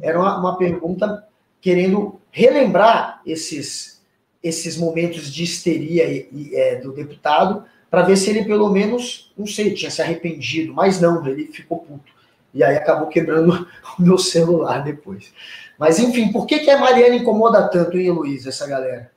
era 0.00 0.18
uma, 0.20 0.38
uma 0.38 0.56
pergunta 0.56 1.26
querendo 1.62 2.20
relembrar 2.30 3.22
esses, 3.24 4.02
esses 4.42 4.76
momentos 4.76 5.32
de 5.32 5.44
histeria 5.44 6.04
e, 6.04 6.28
e, 6.32 6.56
é, 6.56 6.76
do 6.76 6.92
deputado, 6.92 7.64
para 7.88 8.02
ver 8.02 8.16
se 8.16 8.28
ele 8.28 8.44
pelo 8.44 8.68
menos, 8.68 9.32
não 9.38 9.46
sei, 9.46 9.72
tinha 9.72 9.90
se 9.90 10.02
arrependido, 10.02 10.74
mas 10.74 11.00
não, 11.00 11.24
ele 11.26 11.46
ficou 11.46 11.78
puto. 11.78 12.12
E 12.52 12.62
aí 12.62 12.76
acabou 12.76 13.06
quebrando 13.06 13.66
o 13.98 14.02
meu 14.02 14.18
celular 14.18 14.82
depois. 14.82 15.32
Mas 15.78 15.98
enfim, 15.98 16.32
por 16.32 16.46
que, 16.46 16.58
que 16.58 16.70
a 16.70 16.78
Marielle 16.78 17.18
incomoda 17.18 17.68
tanto, 17.68 17.96
hein, 17.96 18.10
Luiz, 18.10 18.46
essa 18.46 18.66
galera? 18.66 19.10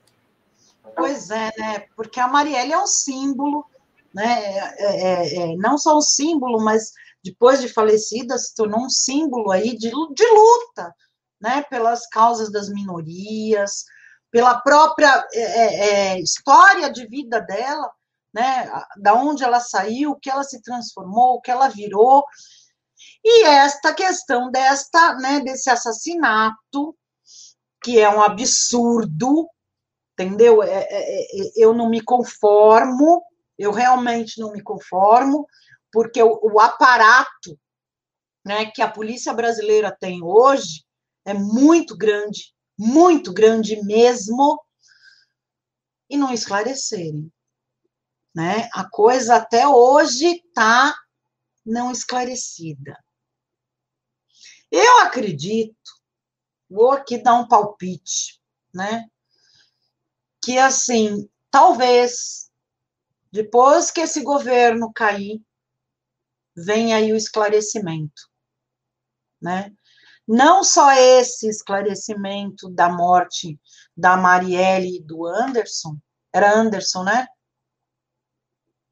Pois 0.96 1.30
é, 1.30 1.52
né? 1.58 1.84
Porque 1.96 2.20
a 2.20 2.28
Marielle 2.28 2.74
é 2.74 2.80
um 2.80 2.88
símbolo, 2.88 3.66
né? 4.14 4.74
É, 4.78 4.86
é, 4.86 5.36
é, 5.36 5.56
não 5.58 5.78
só 5.78 5.98
um 5.98 6.02
símbolo, 6.02 6.64
mas 6.64 6.94
depois 7.24 7.60
de 7.60 7.68
falecida 7.68 8.38
se 8.38 8.56
tornou 8.56 8.86
um 8.86 8.90
símbolo 8.90 9.52
aí 9.52 9.76
de, 9.76 9.90
de 9.90 10.28
luta, 10.28 10.94
né, 11.46 11.62
pelas 11.70 12.08
causas 12.08 12.52
das 12.52 12.70
minorias, 12.70 13.86
pela 14.32 14.60
própria 14.62 15.24
é, 15.32 15.42
é, 15.42 15.90
é, 16.16 16.20
história 16.20 16.90
de 16.90 17.06
vida 17.06 17.40
dela, 17.40 17.88
né, 18.34 18.68
da 18.98 19.14
onde 19.14 19.44
ela 19.44 19.60
saiu, 19.60 20.12
o 20.12 20.20
que 20.20 20.28
ela 20.28 20.44
se 20.44 20.60
transformou, 20.64 21.36
o 21.36 21.42
que 21.42 21.52
ela 21.52 21.68
virou, 21.68 22.26
e 23.24 23.44
esta 23.44 23.94
questão 23.94 24.50
desta, 24.50 25.14
né, 25.18 25.40
desse 25.40 25.70
assassinato, 25.70 26.98
que 27.84 28.00
é 28.00 28.10
um 28.10 28.24
absurdo, 28.24 29.48
entendeu? 30.14 30.64
É, 30.64 30.88
é, 30.90 31.22
é 31.22 31.52
eu 31.58 31.76
não 31.76 31.88
me 31.90 32.02
conformo, 32.02 33.24
eu 33.56 33.72
realmente 33.72 34.40
não 34.40 34.52
me 34.52 34.64
conformo, 34.64 35.46
porque 35.92 36.24
o, 36.24 36.40
o 36.42 36.60
aparato 36.60 37.56
né, 38.44 38.66
que 38.66 38.82
a 38.82 38.90
polícia 38.90 39.32
brasileira 39.32 39.96
tem 39.98 40.24
hoje 40.24 40.86
é 41.26 41.34
muito 41.34 41.98
grande, 41.98 42.54
muito 42.78 43.34
grande 43.34 43.82
mesmo, 43.84 44.64
e 46.10 46.18
não 46.18 46.34
esclarecerem. 46.34 47.32
Né? 48.34 48.70
A 48.74 48.88
coisa 48.88 49.36
até 49.36 49.68
hoje 49.68 50.28
está 50.28 50.96
não 51.66 51.92
esclarecida. 51.92 53.04
Eu 54.70 55.00
acredito, 55.00 55.76
vou 56.70 56.92
aqui 56.92 57.18
dar 57.18 57.36
um 57.36 57.48
palpite, 57.48 58.42
né? 58.74 59.10
Que 60.44 60.58
assim, 60.58 61.30
talvez 61.50 62.52
depois 63.32 63.92
que 63.92 64.02
esse 64.02 64.22
governo 64.22 64.94
cair, 64.94 65.42
venha 66.56 66.98
aí 66.98 67.12
o 67.12 67.18
esclarecimento, 67.18 68.30
né? 69.42 69.76
Não 70.28 70.64
só 70.64 70.92
esse 70.94 71.48
esclarecimento 71.48 72.70
da 72.70 72.90
morte 72.90 73.60
da 73.96 74.18
Marielle 74.18 74.98
e 74.98 75.02
do 75.02 75.26
Anderson, 75.26 75.98
era 76.34 76.54
Anderson, 76.54 77.04
né? 77.04 77.28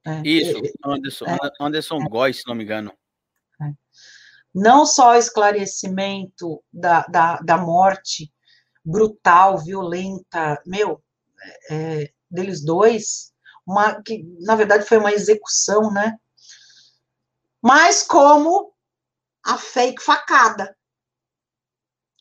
É, 0.05 0.21
Isso, 0.23 0.61
Anderson, 0.85 1.25
é, 1.25 1.37
Anderson 1.59 1.97
é, 1.97 2.09
Góes, 2.09 2.37
se 2.37 2.47
não 2.47 2.55
me 2.55 2.63
engano. 2.63 2.93
É. 3.61 3.71
Não 4.53 4.85
só 4.85 5.11
o 5.11 5.15
esclarecimento 5.15 6.63
da, 6.71 7.01
da, 7.07 7.37
da 7.37 7.57
morte 7.57 8.31
brutal, 8.83 9.57
violenta, 9.57 10.61
meu, 10.65 11.01
é, 11.69 12.11
deles 12.29 12.63
dois, 12.63 13.33
uma, 13.65 14.01
que 14.01 14.23
na 14.41 14.55
verdade 14.55 14.85
foi 14.85 14.97
uma 14.97 15.13
execução, 15.13 15.91
né? 15.91 16.17
Mas 17.61 18.03
como 18.03 18.73
a 19.43 19.57
fake 19.57 20.03
facada, 20.03 20.75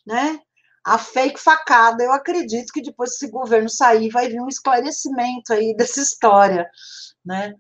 né? 0.07 0.41
A 0.85 0.99
fake 0.99 1.39
facada, 1.41 2.03
eu 2.03 2.13
acredito 2.13 2.73
que 2.73 2.83
depois 2.83 3.13
esse 3.13 3.31
governo 3.31 3.69
sair, 3.69 4.09
vai 4.11 4.29
vir 4.29 4.41
um 4.41 4.49
esclarecimento 4.49 5.53
aí 5.53 5.75
dessa 5.77 6.01
história, 6.01 6.69
né? 7.25 7.55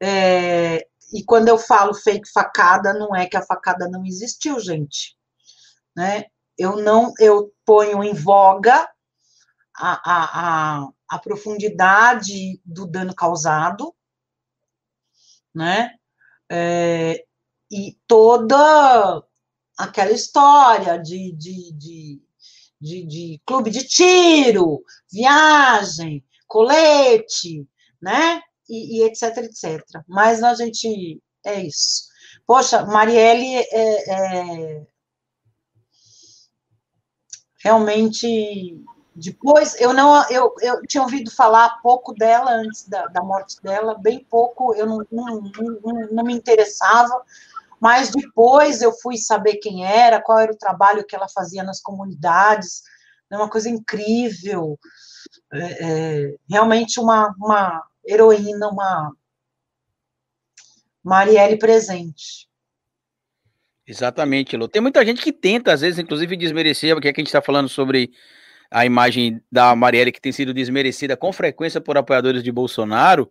É, 0.00 0.86
e 1.12 1.24
quando 1.24 1.48
eu 1.48 1.58
falo 1.58 1.94
fake 1.94 2.30
facada, 2.30 2.92
não 2.92 3.16
é 3.16 3.26
que 3.26 3.36
a 3.36 3.44
facada 3.44 3.88
não 3.88 4.04
existiu, 4.04 4.60
gente, 4.60 5.16
né? 5.96 6.24
Eu 6.58 6.76
não, 6.76 7.12
eu 7.18 7.52
ponho 7.64 8.02
em 8.04 8.12
voga 8.14 8.88
a, 9.76 9.92
a, 10.04 10.80
a, 10.82 10.88
a 11.08 11.18
profundidade 11.18 12.60
do 12.64 12.86
dano 12.86 13.14
causado, 13.14 13.94
né? 15.54 15.94
É, 16.50 17.24
e 17.70 17.96
toda 18.06 19.22
aquela 19.78 20.10
história 20.10 20.98
de, 20.98 21.32
de, 21.32 21.72
de, 21.72 22.22
de, 22.80 23.06
de 23.06 23.42
clube 23.46 23.70
de 23.70 23.86
tiro, 23.86 24.82
viagem, 25.10 26.24
colete, 26.48 27.66
né? 28.02 28.42
E, 28.68 28.98
e, 28.98 29.02
etc, 29.04 29.38
etc. 29.38 29.82
Mas 30.06 30.42
a 30.42 30.54
gente 30.54 31.22
é 31.46 31.62
isso. 31.62 32.08
Poxa, 32.46 32.84
Marielle 32.84 33.56
é, 33.56 34.10
é 34.10 34.86
realmente 37.62 38.84
depois 39.14 39.78
eu 39.80 39.92
não 39.92 40.28
eu, 40.30 40.54
eu 40.60 40.80
tinha 40.82 41.02
ouvido 41.02 41.30
falar 41.30 41.80
pouco 41.82 42.14
dela 42.14 42.52
antes 42.52 42.88
da, 42.88 43.06
da 43.06 43.22
morte 43.22 43.60
dela, 43.62 43.98
bem 43.98 44.24
pouco, 44.24 44.74
eu 44.74 44.86
não, 44.86 45.04
não, 45.10 45.40
não, 45.82 46.08
não 46.12 46.24
me 46.24 46.32
interessava, 46.34 47.20
mas 47.80 48.10
depois 48.10 48.82
eu 48.82 48.92
fui 48.92 49.16
saber 49.16 49.56
quem 49.56 49.84
era, 49.84 50.20
qual 50.20 50.38
era 50.38 50.52
o 50.52 50.58
trabalho 50.58 51.04
que 51.06 51.14
ela 51.14 51.28
fazia 51.28 51.62
nas 51.62 51.80
comunidades, 51.80 52.82
é 53.30 53.36
uma 53.36 53.48
coisa 53.48 53.68
incrível, 53.68 54.78
é, 55.52 55.58
é, 55.58 56.34
realmente 56.48 56.98
uma, 56.98 57.34
uma 57.38 57.82
heroína, 58.06 58.68
uma 58.68 59.12
Marielle 61.04 61.58
presente. 61.58 62.48
Exatamente, 63.86 64.56
Lu. 64.56 64.68
Tem 64.68 64.82
muita 64.82 65.04
gente 65.04 65.22
que 65.22 65.32
tenta, 65.32 65.72
às 65.72 65.80
vezes, 65.80 65.98
inclusive, 65.98 66.36
desmerecer, 66.36 66.94
porque 66.94 67.08
aqui 67.08 67.20
a 67.20 67.22
gente 67.22 67.28
está 67.28 67.40
falando 67.40 67.68
sobre 67.68 68.10
a 68.70 68.84
imagem 68.84 69.42
da 69.50 69.74
Marielle 69.74 70.12
que 70.12 70.20
tem 70.20 70.32
sido 70.32 70.52
desmerecida 70.52 71.16
com 71.16 71.32
frequência 71.32 71.80
por 71.80 71.96
apoiadores 71.96 72.42
de 72.42 72.52
Bolsonaro. 72.52 73.30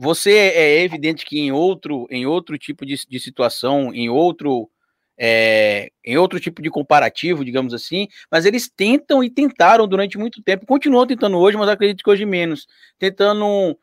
Você 0.00 0.30
é 0.30 0.80
evidente 0.84 1.26
que 1.26 1.40
em 1.40 1.50
outro, 1.50 2.06
em 2.08 2.24
outro 2.24 2.56
tipo 2.56 2.86
de, 2.86 2.94
de 3.08 3.18
situação, 3.18 3.92
em 3.92 4.08
outro 4.08 4.70
é, 5.18 5.90
em 6.04 6.16
outro 6.16 6.38
tipo 6.38 6.62
de 6.62 6.70
comparativo, 6.70 7.44
digamos 7.44 7.74
assim, 7.74 8.06
mas 8.30 8.46
eles 8.46 8.70
tentam 8.70 9.24
e 9.24 9.28
tentaram 9.28 9.88
durante 9.88 10.16
muito 10.16 10.40
tempo, 10.40 10.64
continuam 10.64 11.04
tentando 11.04 11.36
hoje, 11.36 11.56
mas 11.56 11.68
acredito 11.68 12.04
que 12.04 12.10
hoje 12.10 12.24
menos, 12.24 12.68
tentando 12.96 13.76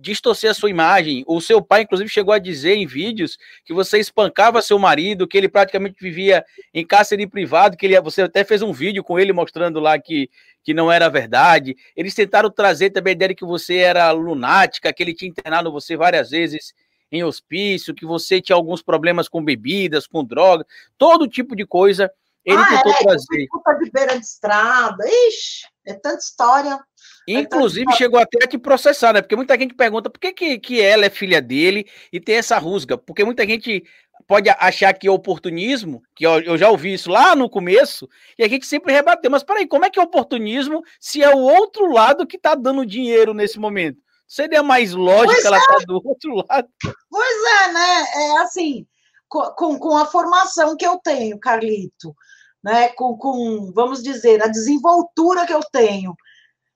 distorcer 0.00 0.50
a 0.50 0.54
sua 0.54 0.70
imagem. 0.70 1.24
O 1.26 1.40
seu 1.40 1.60
pai, 1.60 1.82
inclusive, 1.82 2.08
chegou 2.08 2.32
a 2.32 2.38
dizer 2.38 2.74
em 2.74 2.86
vídeos 2.86 3.36
que 3.64 3.72
você 3.72 3.98
espancava 3.98 4.62
seu 4.62 4.78
marido, 4.78 5.26
que 5.26 5.36
ele 5.36 5.48
praticamente 5.48 5.96
vivia 6.00 6.44
em 6.72 6.86
cárcere 6.86 7.26
privado, 7.26 7.76
que 7.76 7.86
ele, 7.86 8.00
você 8.00 8.22
até 8.22 8.44
fez 8.44 8.62
um 8.62 8.72
vídeo 8.72 9.02
com 9.02 9.18
ele 9.18 9.32
mostrando 9.32 9.80
lá 9.80 9.98
que, 9.98 10.30
que 10.62 10.72
não 10.74 10.90
era 10.90 11.08
verdade. 11.08 11.76
Eles 11.96 12.14
tentaram 12.14 12.50
trazer 12.50 12.90
também 12.90 13.12
a 13.12 13.16
ideia 13.16 13.28
de 13.30 13.34
que 13.34 13.44
você 13.44 13.76
era 13.76 14.10
lunática, 14.12 14.92
que 14.92 15.02
ele 15.02 15.14
tinha 15.14 15.30
internado 15.30 15.72
você 15.72 15.96
várias 15.96 16.30
vezes 16.30 16.74
em 17.10 17.22
hospício, 17.22 17.94
que 17.94 18.06
você 18.06 18.40
tinha 18.40 18.56
alguns 18.56 18.82
problemas 18.82 19.28
com 19.28 19.44
bebidas, 19.44 20.06
com 20.06 20.24
drogas, 20.24 20.66
todo 20.96 21.28
tipo 21.28 21.54
de 21.54 21.66
coisa. 21.66 22.10
Ele 22.44 22.58
ah, 22.58 22.66
tentou 22.66 22.92
é, 22.92 23.02
trazer. 23.04 23.46
Culpa 23.48 23.74
de 23.74 23.90
beira 23.90 24.18
de 24.18 24.24
estrada, 24.24 25.04
ixi, 25.28 25.66
é 25.86 25.94
tanta 25.94 26.18
história. 26.18 26.80
É 27.28 27.32
Inclusive, 27.34 27.92
é 27.92 27.96
chegou 27.96 28.18
até 28.18 28.44
a 28.44 28.48
te 28.48 28.58
processar, 28.58 29.12
né? 29.12 29.22
Porque 29.22 29.36
muita 29.36 29.56
gente 29.56 29.74
pergunta 29.74 30.10
por 30.10 30.18
que, 30.18 30.32
que, 30.32 30.58
que 30.58 30.80
ela 30.80 31.04
é 31.04 31.10
filha 31.10 31.40
dele 31.40 31.86
e 32.12 32.18
tem 32.18 32.36
essa 32.36 32.58
rusga. 32.58 32.98
Porque 32.98 33.24
muita 33.24 33.46
gente 33.46 33.84
pode 34.26 34.48
achar 34.50 34.92
que 34.92 35.06
é 35.06 35.10
oportunismo, 35.10 36.02
que 36.14 36.24
eu, 36.24 36.56
já 36.56 36.68
ouvi 36.68 36.94
isso 36.94 37.10
lá 37.10 37.34
no 37.34 37.48
começo, 37.48 38.08
e 38.38 38.44
a 38.44 38.48
gente 38.48 38.66
sempre 38.66 38.92
rebateu. 38.92 39.30
Mas 39.30 39.42
peraí, 39.42 39.66
como 39.66 39.84
é 39.84 39.90
que 39.90 39.98
é 39.98 40.02
oportunismo 40.02 40.82
se 41.00 41.22
é 41.22 41.34
o 41.34 41.38
outro 41.38 41.90
lado 41.92 42.26
que 42.26 42.36
está 42.36 42.54
dando 42.54 42.86
dinheiro 42.86 43.34
nesse 43.34 43.58
momento? 43.58 43.98
Seria 44.26 44.62
mais 44.62 44.92
lógico 44.92 45.32
pois 45.32 45.44
ela 45.44 45.58
estar 45.58 45.74
é. 45.74 45.78
tá 45.78 45.84
do 45.86 46.00
outro 46.04 46.34
lado. 46.34 46.68
Pois 47.10 47.36
é, 47.60 47.72
né? 47.72 48.04
É 48.14 48.38
assim, 48.38 48.86
com, 49.28 49.78
com 49.78 49.96
a 49.96 50.06
formação 50.06 50.76
que 50.76 50.86
eu 50.86 50.98
tenho, 50.98 51.38
Carlito, 51.38 52.14
né? 52.62 52.88
Com, 52.90 53.16
com, 53.16 53.72
vamos 53.74 54.02
dizer, 54.02 54.42
a 54.42 54.46
desenvoltura 54.46 55.46
que 55.46 55.52
eu 55.54 55.60
tenho. 55.70 56.14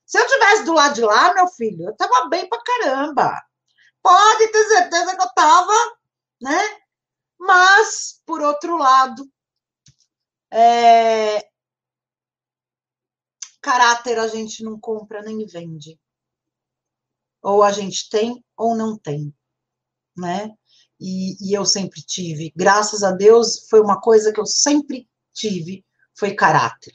Se 0.05 0.19
eu 0.19 0.27
tivesse 0.27 0.65
do 0.65 0.75
lado 0.75 0.95
de 0.95 1.01
lá, 1.03 1.35
meu 1.35 1.49
filho, 1.49 1.87
eu 1.87 1.97
tava 1.97 2.29
bem 2.29 2.49
pra 2.49 2.63
caramba. 2.63 3.43
Pode 4.03 4.49
ter 4.49 4.65
certeza 4.67 5.17
que 5.17 5.23
eu 5.23 5.31
tava, 5.35 5.73
né? 6.41 6.61
Mas, 7.39 8.20
por 8.24 8.41
outro 8.41 8.76
lado, 8.76 9.30
é... 10.51 11.49
caráter 13.61 14.18
a 14.18 14.28
gente 14.28 14.62
não 14.62 14.78
compra 14.78 15.22
nem 15.22 15.47
vende. 15.47 15.99
Ou 17.43 17.62
a 17.62 17.70
gente 17.70 18.09
tem 18.09 18.45
ou 18.57 18.74
não 18.74 18.99
tem, 18.99 19.34
né? 20.16 20.51
E, 20.99 21.37
e, 21.41 21.53
eu 21.53 21.64
sempre 21.64 22.01
tive. 22.03 22.53
Graças 22.57 23.03
a 23.03 23.12
Deus, 23.12 23.68
foi 23.68 23.80
uma 23.80 24.01
coisa 24.01 24.32
que 24.32 24.41
eu 24.41 24.47
sempre 24.47 25.09
tive, 25.32 25.84
foi 26.14 26.34
caráter. 26.34 26.95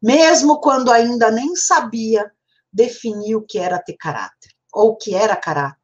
Mesmo 0.00 0.60
quando 0.60 0.90
ainda 0.90 1.30
nem 1.30 1.54
sabia 1.56 2.30
definir 2.72 3.34
o 3.34 3.42
que 3.42 3.58
era 3.58 3.82
ter 3.82 3.96
caráter, 3.96 4.52
ou 4.72 4.90
o 4.90 4.96
que 4.96 5.14
era 5.14 5.36
caráter. 5.36 5.79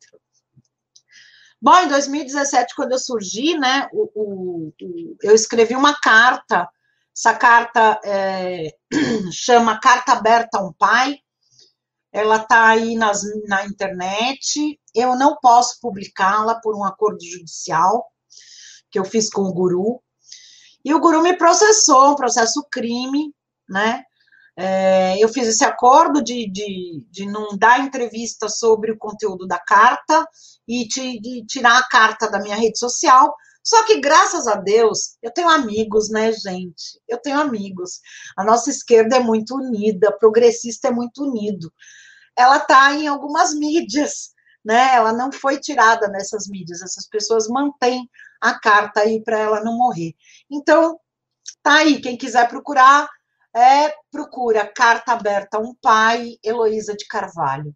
Bom, 1.61 1.77
em 1.79 1.89
2017, 1.89 2.75
quando 2.75 2.93
eu 2.93 2.99
surgi, 2.99 3.57
né, 3.59 3.89
o, 3.93 4.11
o, 4.15 4.73
o, 4.81 5.17
eu 5.23 5.35
escrevi 5.35 5.75
uma 5.75 5.99
carta, 5.99 6.69
essa 7.17 7.35
carta 7.35 8.01
é, 8.05 8.75
chama 9.33 9.81
Carta 9.81 10.13
Aberta 10.13 10.59
a 10.59 10.63
um 10.63 10.73
Pai, 10.73 11.19
ela 12.17 12.37
está 12.37 12.69
aí 12.69 12.95
nas, 12.97 13.23
na 13.47 13.67
internet. 13.67 14.81
Eu 14.95 15.17
não 15.17 15.37
posso 15.37 15.79
publicá-la 15.81 16.59
por 16.61 16.75
um 16.75 16.83
acordo 16.83 17.23
judicial 17.23 18.07
que 18.91 18.99
eu 18.99 19.05
fiz 19.05 19.29
com 19.29 19.43
o 19.43 19.53
guru. 19.53 20.03
E 20.83 20.95
o 20.95 21.01
guru 21.01 21.23
me 21.23 21.37
processou, 21.37 22.13
um 22.13 22.17
processo 22.17 22.67
crime, 22.71 23.35
né? 23.69 24.03
É, 24.57 25.23
eu 25.23 25.29
fiz 25.29 25.47
esse 25.49 25.65
acordo 25.65 26.23
de, 26.23 26.51
de, 26.51 27.07
de 27.11 27.27
não 27.27 27.57
dar 27.59 27.81
entrevista 27.81 28.49
sobre 28.49 28.91
o 28.91 28.99
conteúdo 28.99 29.47
da 29.47 29.59
carta 29.59 30.27
e 30.67 30.87
de, 30.89 31.21
de 31.21 31.45
tirar 31.47 31.79
a 31.79 31.89
carta 31.89 32.31
da 32.31 32.41
minha 32.41 32.57
rede 32.57 32.79
social. 32.79 33.35
Só 33.63 33.85
que, 33.85 34.01
graças 34.01 34.47
a 34.47 34.55
Deus, 34.55 35.17
eu 35.23 35.31
tenho 35.31 35.49
amigos, 35.49 36.09
né, 36.09 36.33
gente? 36.33 37.01
Eu 37.09 37.19
tenho 37.19 37.39
amigos. 37.39 38.01
A 38.37 38.45
nossa 38.45 38.71
esquerda 38.71 39.17
é 39.17 39.21
muito 39.21 39.57
unida, 39.57 40.17
progressista 40.19 40.89
é 40.89 40.91
muito 40.91 41.25
unido 41.25 41.71
ela 42.37 42.59
está 42.59 42.93
em 42.93 43.09
algumas 43.09 43.55
mídias, 43.55 44.35
né? 44.65 44.95
Ela 44.95 45.13
não 45.13 45.33
foi 45.33 45.59
tirada 45.59 46.07
nessas 46.09 46.47
mídias. 46.47 46.83
Essas 46.83 47.09
pessoas 47.09 47.49
mantêm 47.49 48.09
a 48.41 48.59
carta 48.61 49.01
aí 49.01 49.23
para 49.25 49.39
ela 49.39 49.65
não 49.65 49.77
morrer. 49.77 50.15
Então, 50.51 51.01
tá 51.63 51.77
aí. 51.77 52.01
Quem 52.01 52.17
quiser 52.17 52.47
procurar, 52.49 53.09
é, 53.57 53.95
procura 54.11 54.67
Carta 54.67 55.13
Aberta 55.13 55.57
a 55.57 55.61
um 55.61 55.75
Pai, 55.75 56.37
Heloísa 56.45 56.95
de 56.95 57.07
Carvalho. 57.07 57.75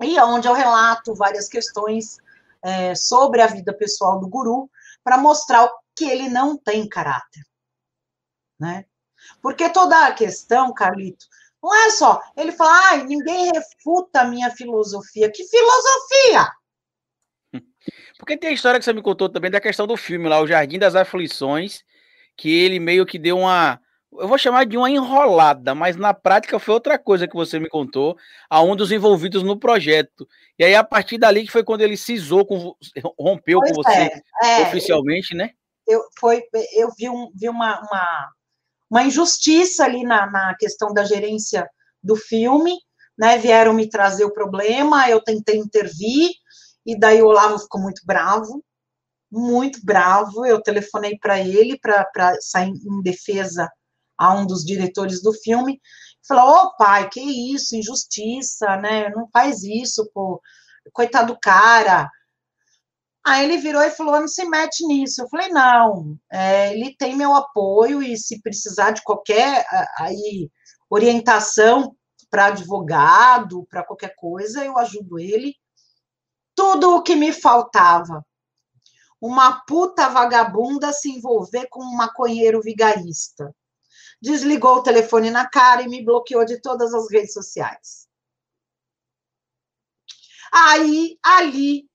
E 0.00 0.16
é 0.16 0.24
onde 0.24 0.46
eu 0.46 0.54
relato 0.54 1.14
várias 1.14 1.48
questões 1.48 2.16
é, 2.62 2.94
sobre 2.94 3.42
a 3.42 3.46
vida 3.46 3.72
pessoal 3.74 4.20
do 4.20 4.28
guru, 4.28 4.70
para 5.02 5.18
mostrar 5.18 5.68
que 5.96 6.04
ele 6.04 6.28
não 6.28 6.56
tem 6.56 6.88
caráter. 6.88 7.42
Né? 8.58 8.86
Porque 9.42 9.68
toda 9.68 10.06
a 10.06 10.12
questão, 10.12 10.72
Carlito, 10.72 11.26
não 11.62 11.74
é 11.74 11.90
só. 11.90 12.20
Ele 12.36 12.52
fala, 12.52 12.88
ai, 12.90 13.04
ninguém 13.04 13.50
refuta 13.52 14.20
a 14.20 14.24
minha 14.24 14.50
filosofia. 14.50 15.30
Que 15.30 15.44
filosofia? 15.44 16.48
Porque 18.18 18.36
tem 18.36 18.50
a 18.50 18.52
história 18.52 18.78
que 18.78 18.84
você 18.84 18.92
me 18.92 19.02
contou 19.02 19.28
também 19.28 19.50
da 19.50 19.60
questão 19.60 19.86
do 19.86 19.96
filme 19.96 20.28
lá, 20.28 20.40
O 20.40 20.46
Jardim 20.46 20.78
das 20.78 20.94
Aflições, 20.94 21.82
que 22.36 22.50
ele 22.50 22.78
meio 22.78 23.04
que 23.04 23.18
deu 23.18 23.38
uma. 23.38 23.80
Eu 24.16 24.28
vou 24.28 24.38
chamar 24.38 24.64
de 24.64 24.76
uma 24.76 24.90
enrolada, 24.90 25.74
mas 25.74 25.96
na 25.96 26.14
prática 26.14 26.58
foi 26.58 26.74
outra 26.74 26.98
coisa 26.98 27.26
que 27.26 27.34
você 27.34 27.58
me 27.58 27.68
contou, 27.68 28.16
a 28.48 28.62
um 28.62 28.76
dos 28.76 28.92
envolvidos 28.92 29.42
no 29.42 29.58
projeto. 29.58 30.26
E 30.58 30.64
aí, 30.64 30.74
a 30.74 30.84
partir 30.84 31.18
dali, 31.18 31.44
que 31.44 31.50
foi 31.50 31.64
quando 31.64 31.80
ele 31.80 31.96
cisou, 31.96 32.46
com, 32.46 32.76
rompeu 33.18 33.58
pois 33.58 33.72
com 33.72 33.82
você 33.82 34.10
é, 34.42 34.60
é, 34.60 34.62
oficialmente, 34.62 35.34
né? 35.34 35.50
Eu, 35.86 36.00
foi, 36.18 36.42
eu 36.74 36.90
vi, 36.96 37.08
um, 37.10 37.30
vi 37.34 37.48
uma, 37.48 37.80
uma, 37.80 38.30
uma 38.88 39.02
injustiça 39.04 39.84
ali 39.84 40.04
na, 40.04 40.30
na 40.30 40.54
questão 40.56 40.94
da 40.94 41.04
gerência 41.04 41.68
do 42.02 42.14
filme, 42.14 42.78
né? 43.18 43.36
Vieram 43.38 43.74
me 43.74 43.88
trazer 43.88 44.24
o 44.24 44.32
problema, 44.32 45.10
eu 45.10 45.20
tentei 45.20 45.56
intervir, 45.56 46.30
e 46.86 46.98
daí 46.98 47.20
o 47.20 47.26
Olavo 47.26 47.58
ficou 47.58 47.80
muito 47.80 48.02
bravo, 48.06 48.64
muito 49.30 49.84
bravo. 49.84 50.46
Eu 50.46 50.62
telefonei 50.62 51.18
para 51.18 51.40
ele 51.40 51.78
para 51.78 52.36
sair 52.40 52.70
em 52.70 53.02
defesa 53.02 53.68
a 54.18 54.34
um 54.34 54.46
dos 54.46 54.64
diretores 54.64 55.22
do 55.22 55.32
filme. 55.32 55.80
Falou: 56.26 56.66
Ô 56.66 56.76
pai, 56.76 57.08
que 57.08 57.20
isso, 57.20 57.76
injustiça, 57.76 58.76
né? 58.76 59.10
Não 59.10 59.28
faz 59.32 59.62
isso, 59.62 60.08
pô. 60.12 60.40
Coitado 60.92 61.32
do 61.32 61.40
cara, 61.40 62.10
Aí 63.26 63.44
ele 63.44 63.56
virou 63.56 63.82
e 63.82 63.90
falou: 63.90 64.20
não 64.20 64.28
se 64.28 64.44
mete 64.44 64.86
nisso. 64.86 65.22
Eu 65.22 65.28
falei: 65.28 65.48
não, 65.48 66.18
é, 66.30 66.72
ele 66.72 66.94
tem 66.96 67.16
meu 67.16 67.34
apoio 67.34 68.02
e 68.02 68.16
se 68.18 68.40
precisar 68.42 68.90
de 68.90 69.02
qualquer 69.02 69.66
aí, 69.98 70.50
orientação 70.90 71.96
para 72.30 72.46
advogado, 72.46 73.66
para 73.70 73.84
qualquer 73.84 74.14
coisa, 74.16 74.64
eu 74.64 74.76
ajudo 74.78 75.18
ele. 75.18 75.54
Tudo 76.54 76.96
o 76.96 77.02
que 77.02 77.16
me 77.16 77.32
faltava. 77.32 78.24
Uma 79.20 79.64
puta 79.66 80.08
vagabunda 80.08 80.92
se 80.92 81.10
envolver 81.10 81.66
com 81.70 81.82
um 81.82 81.96
maconheiro 81.96 82.60
vigarista. 82.60 83.54
Desligou 84.24 84.76
o 84.76 84.82
telefone 84.82 85.30
na 85.30 85.46
cara 85.46 85.82
e 85.82 85.88
me 85.88 86.02
bloqueou 86.02 86.46
de 86.46 86.58
todas 86.58 86.94
as 86.94 87.12
redes 87.12 87.34
sociais. 87.34 88.08
Aí, 90.50 91.18
ali, 91.22 91.86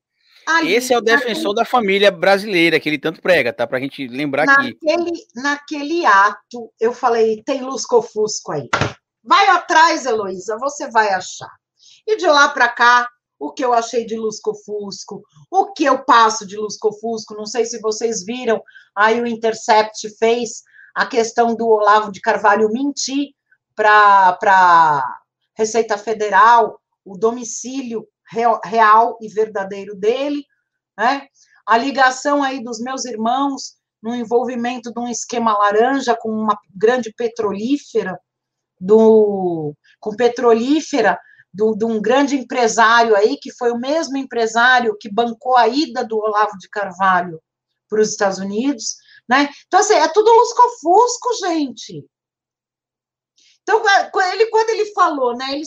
Ali, 0.45 0.73
Esse 0.73 0.93
é 0.93 0.97
o 0.97 1.01
defensor 1.01 1.53
da 1.53 1.63
família 1.63 2.09
brasileira 2.09 2.79
que 2.79 2.89
ele 2.89 2.97
tanto 2.97 3.21
prega, 3.21 3.53
tá? 3.53 3.67
Pra 3.67 3.79
gente 3.79 4.07
lembrar 4.07 4.47
naquele, 4.47 5.09
aqui. 5.09 5.27
Naquele 5.35 6.05
ato, 6.07 6.73
eu 6.79 6.91
falei, 6.91 7.43
tem 7.43 7.61
lusco-fusco 7.61 8.51
aí. 8.51 8.67
Vai 9.23 9.47
atrás, 9.49 10.07
Heloísa, 10.07 10.57
você 10.57 10.89
vai 10.89 11.09
achar. 11.09 11.51
E 12.07 12.17
de 12.17 12.25
lá 12.25 12.49
para 12.49 12.67
cá, 12.67 13.07
o 13.37 13.51
que 13.51 13.63
eu 13.63 13.73
achei 13.73 14.05
de 14.05 14.17
lusco-fusco, 14.17 15.21
o 15.51 15.71
que 15.71 15.85
eu 15.85 16.03
passo 16.03 16.47
de 16.47 16.57
lusco-fusco, 16.57 17.35
não 17.35 17.45
sei 17.45 17.65
se 17.65 17.79
vocês 17.79 18.25
viram, 18.25 18.59
aí 18.95 19.21
o 19.21 19.27
Intercept 19.27 20.09
fez 20.17 20.63
a 20.95 21.05
questão 21.05 21.55
do 21.55 21.67
Olavo 21.67 22.11
de 22.11 22.21
Carvalho 22.21 22.71
mentir 22.71 23.29
para 23.75 24.37
a 24.45 25.19
Receita 25.57 25.97
Federal, 25.97 26.79
o 27.05 27.17
domicílio 27.17 28.07
real 28.63 29.17
e 29.21 29.27
verdadeiro 29.27 29.95
dele, 29.95 30.43
né? 30.97 31.27
A 31.65 31.77
ligação 31.77 32.43
aí 32.43 32.63
dos 32.63 32.79
meus 32.79 33.05
irmãos 33.05 33.75
no 34.01 34.15
envolvimento 34.15 34.91
de 34.91 34.99
um 34.99 35.07
esquema 35.07 35.57
laranja 35.57 36.15
com 36.19 36.29
uma 36.29 36.57
grande 36.75 37.13
petrolífera, 37.15 38.19
do, 38.79 39.73
com 39.99 40.15
petrolífera 40.15 41.19
do, 41.53 41.75
de 41.75 41.85
um 41.85 42.01
grande 42.01 42.37
empresário 42.37 43.15
aí, 43.15 43.37
que 43.37 43.51
foi 43.51 43.71
o 43.71 43.79
mesmo 43.79 44.17
empresário 44.17 44.95
que 44.99 45.11
bancou 45.11 45.57
a 45.57 45.67
ida 45.67 46.03
do 46.05 46.17
Olavo 46.17 46.57
de 46.57 46.69
Carvalho 46.69 47.41
para 47.89 48.01
os 48.01 48.09
Estados 48.09 48.37
Unidos, 48.37 48.95
né? 49.29 49.47
Então, 49.67 49.79
assim, 49.79 49.93
é 49.93 50.07
tudo 50.07 50.31
lusco-fusco, 50.31 51.33
gente. 51.35 52.03
Então, 53.61 53.83
ele, 54.33 54.47
quando 54.47 54.69
ele 54.71 54.91
falou, 54.93 55.37
né? 55.37 55.45
Ele, 55.51 55.63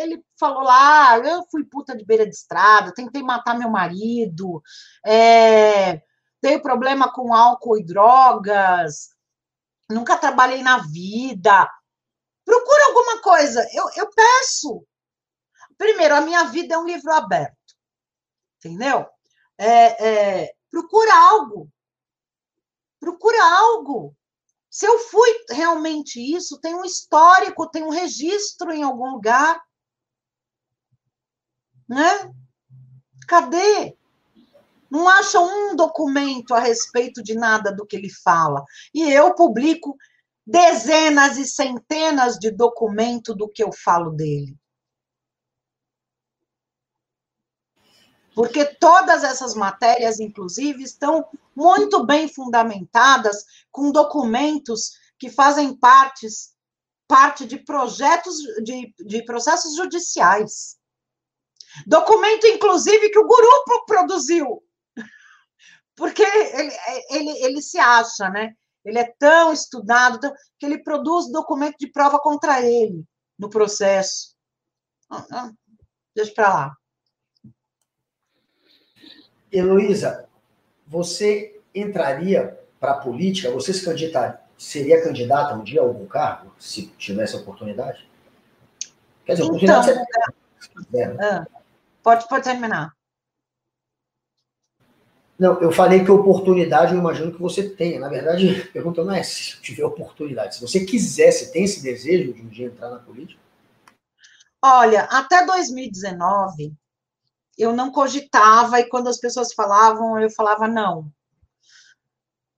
ele 0.00 0.24
falou 0.40 0.62
lá, 0.62 1.18
eu 1.18 1.44
fui 1.50 1.62
puta 1.64 1.94
de 1.94 2.04
beira 2.06 2.24
de 2.24 2.34
estrada, 2.34 2.94
tentei 2.94 3.22
matar 3.22 3.58
meu 3.58 3.68
marido, 3.68 4.62
é, 5.04 6.00
tenho 6.40 6.62
problema 6.62 7.12
com 7.12 7.34
álcool 7.34 7.76
e 7.76 7.84
drogas, 7.84 9.10
nunca 9.90 10.16
trabalhei 10.16 10.62
na 10.62 10.78
vida. 10.78 11.70
Procura 12.46 12.86
alguma 12.86 13.20
coisa. 13.20 13.68
Eu, 13.74 13.84
eu 13.96 14.10
peço. 14.10 14.84
Primeiro, 15.76 16.14
a 16.14 16.22
minha 16.22 16.44
vida 16.44 16.74
é 16.74 16.78
um 16.78 16.86
livro 16.86 17.12
aberto. 17.12 17.56
Entendeu? 18.58 19.06
É, 19.58 20.08
é, 20.08 20.54
procura 20.70 21.14
algo. 21.14 21.68
Procura 23.02 23.44
algo. 23.44 24.16
Se 24.70 24.86
eu 24.86 24.96
fui 25.00 25.28
realmente 25.50 26.20
isso, 26.20 26.60
tem 26.60 26.72
um 26.72 26.84
histórico, 26.84 27.68
tem 27.68 27.82
um 27.82 27.88
registro 27.88 28.70
em 28.70 28.84
algum 28.84 29.10
lugar. 29.10 29.60
Né? 31.88 32.32
Cadê? 33.26 33.96
Não 34.88 35.08
acha 35.08 35.40
um 35.40 35.74
documento 35.74 36.54
a 36.54 36.60
respeito 36.60 37.24
de 37.24 37.34
nada 37.34 37.72
do 37.72 37.84
que 37.84 37.96
ele 37.96 38.08
fala. 38.08 38.64
E 38.94 39.02
eu 39.10 39.34
publico 39.34 39.96
dezenas 40.46 41.38
e 41.38 41.44
centenas 41.44 42.38
de 42.38 42.52
documentos 42.52 43.36
do 43.36 43.48
que 43.48 43.64
eu 43.64 43.72
falo 43.72 44.12
dele. 44.12 44.56
Porque 48.34 48.64
todas 48.64 49.24
essas 49.24 49.54
matérias, 49.54 50.18
inclusive, 50.18 50.82
estão 50.82 51.26
muito 51.54 52.04
bem 52.04 52.28
fundamentadas 52.28 53.44
com 53.70 53.90
documentos 53.90 54.92
que 55.18 55.30
fazem 55.30 55.76
partes, 55.76 56.52
parte 57.06 57.46
de 57.46 57.58
projetos, 57.58 58.36
de, 58.64 58.94
de 58.98 59.22
processos 59.24 59.76
judiciais. 59.76 60.78
Documento, 61.86 62.46
inclusive, 62.46 63.10
que 63.10 63.18
o 63.18 63.26
Guru 63.26 63.84
produziu, 63.86 64.62
porque 65.96 66.22
ele, 66.22 66.72
ele, 67.10 67.30
ele 67.44 67.62
se 67.62 67.78
acha, 67.78 68.28
né? 68.30 68.54
Ele 68.84 68.98
é 68.98 69.14
tão 69.18 69.52
estudado 69.52 70.32
que 70.58 70.66
ele 70.66 70.82
produz 70.82 71.30
documento 71.30 71.76
de 71.78 71.90
prova 71.90 72.18
contra 72.18 72.60
ele 72.60 73.04
no 73.38 73.48
processo. 73.48 74.34
Ah, 75.08 75.26
ah, 75.30 75.50
deixa 76.14 76.34
para 76.34 76.52
lá. 76.52 76.76
Heloísa, 79.52 80.26
você 80.86 81.60
entraria 81.74 82.58
para 82.80 82.92
a 82.92 82.98
política? 82.98 83.50
Você 83.50 83.72
se 83.72 83.84
candidataria? 83.84 84.40
Seria 84.56 85.02
candidata 85.02 85.54
um 85.54 85.64
dia 85.64 85.80
a 85.80 85.84
algum 85.84 86.06
cargo, 86.06 86.52
se 86.58 86.86
tivesse 86.96 87.34
oportunidade? 87.34 88.08
Quer 89.24 89.32
dizer, 89.32 89.44
então, 89.44 89.56
oportunidade 89.56 89.86
você... 89.86 90.90
Né? 90.90 91.16
ah, 91.20 91.46
pode, 92.02 92.28
pode 92.28 92.44
terminar. 92.44 92.92
Não, 95.38 95.60
eu 95.60 95.72
falei 95.72 96.04
que 96.04 96.10
oportunidade 96.10 96.92
eu 96.92 97.00
imagino 97.00 97.32
que 97.32 97.40
você 97.40 97.68
tenha. 97.68 97.98
Na 97.98 98.08
verdade, 98.08 98.62
a 98.62 98.72
pergunta 98.72 99.02
não 99.02 99.12
é 99.12 99.24
se 99.24 99.60
tiver 99.60 99.84
oportunidade. 99.84 100.54
Se 100.54 100.60
você 100.60 100.84
quisesse, 100.84 101.52
tem 101.52 101.64
esse 101.64 101.82
desejo 101.82 102.32
de 102.32 102.42
um 102.42 102.48
dia 102.48 102.66
entrar 102.66 102.90
na 102.90 102.98
política? 102.98 103.40
Olha, 104.62 105.02
até 105.10 105.44
2019, 105.44 106.72
eu 107.58 107.72
não 107.72 107.90
cogitava, 107.90 108.80
e 108.80 108.88
quando 108.88 109.08
as 109.08 109.18
pessoas 109.18 109.52
falavam, 109.52 110.18
eu 110.18 110.30
falava 110.30 110.66
não. 110.66 111.10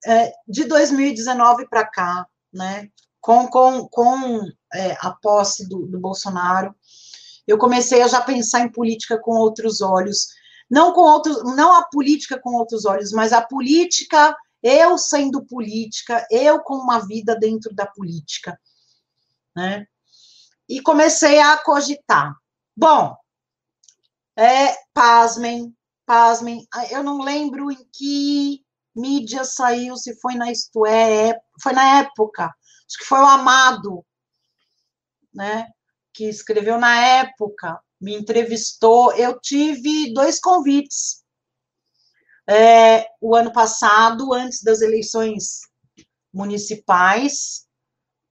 É, 0.06 0.32
de 0.46 0.64
2019 0.64 1.68
para 1.68 1.86
cá, 1.86 2.26
né, 2.52 2.90
com, 3.20 3.48
com, 3.48 3.88
com 3.88 4.40
é, 4.74 4.96
a 5.00 5.10
posse 5.10 5.68
do, 5.68 5.86
do 5.86 5.98
Bolsonaro, 5.98 6.74
eu 7.46 7.58
comecei 7.58 8.02
a 8.02 8.08
já 8.08 8.20
pensar 8.20 8.60
em 8.60 8.70
política 8.70 9.18
com 9.18 9.32
outros 9.32 9.80
olhos, 9.80 10.28
não 10.70 10.92
com 10.92 11.02
outros, 11.02 11.42
não 11.56 11.74
a 11.74 11.84
política 11.84 12.38
com 12.38 12.54
outros 12.54 12.84
olhos, 12.84 13.12
mas 13.12 13.32
a 13.32 13.42
política, 13.42 14.36
eu 14.62 14.96
sendo 14.96 15.44
política, 15.44 16.26
eu 16.30 16.60
com 16.60 16.74
uma 16.74 16.98
vida 17.00 17.34
dentro 17.38 17.74
da 17.74 17.86
política, 17.86 18.58
né? 19.54 19.86
E 20.68 20.80
comecei 20.80 21.38
a 21.38 21.58
cogitar. 21.58 22.34
Bom, 22.74 23.14
é, 24.36 24.76
pasmem, 24.92 25.74
pasmem. 26.06 26.66
Ah, 26.72 26.86
eu 26.86 27.02
não 27.02 27.20
lembro 27.22 27.70
em 27.70 27.88
que 27.92 28.64
mídia 28.94 29.44
saiu, 29.44 29.96
se 29.96 30.18
foi 30.20 30.34
na 30.34 30.50
Isto 30.50 30.86
é, 30.86 31.40
foi 31.62 31.72
na 31.72 32.00
época. 32.00 32.44
Acho 32.44 32.98
que 32.98 33.04
foi 33.04 33.18
o 33.18 33.26
Amado, 33.26 34.04
né? 35.32 35.68
Que 36.12 36.28
escreveu 36.28 36.78
na 36.78 36.96
época, 37.00 37.80
me 38.00 38.14
entrevistou. 38.14 39.12
Eu 39.14 39.40
tive 39.40 40.12
dois 40.12 40.38
convites. 40.40 41.22
É, 42.48 43.06
o 43.20 43.34
ano 43.34 43.52
passado, 43.52 44.34
antes 44.34 44.62
das 44.62 44.82
eleições 44.82 45.60
municipais, 46.32 47.66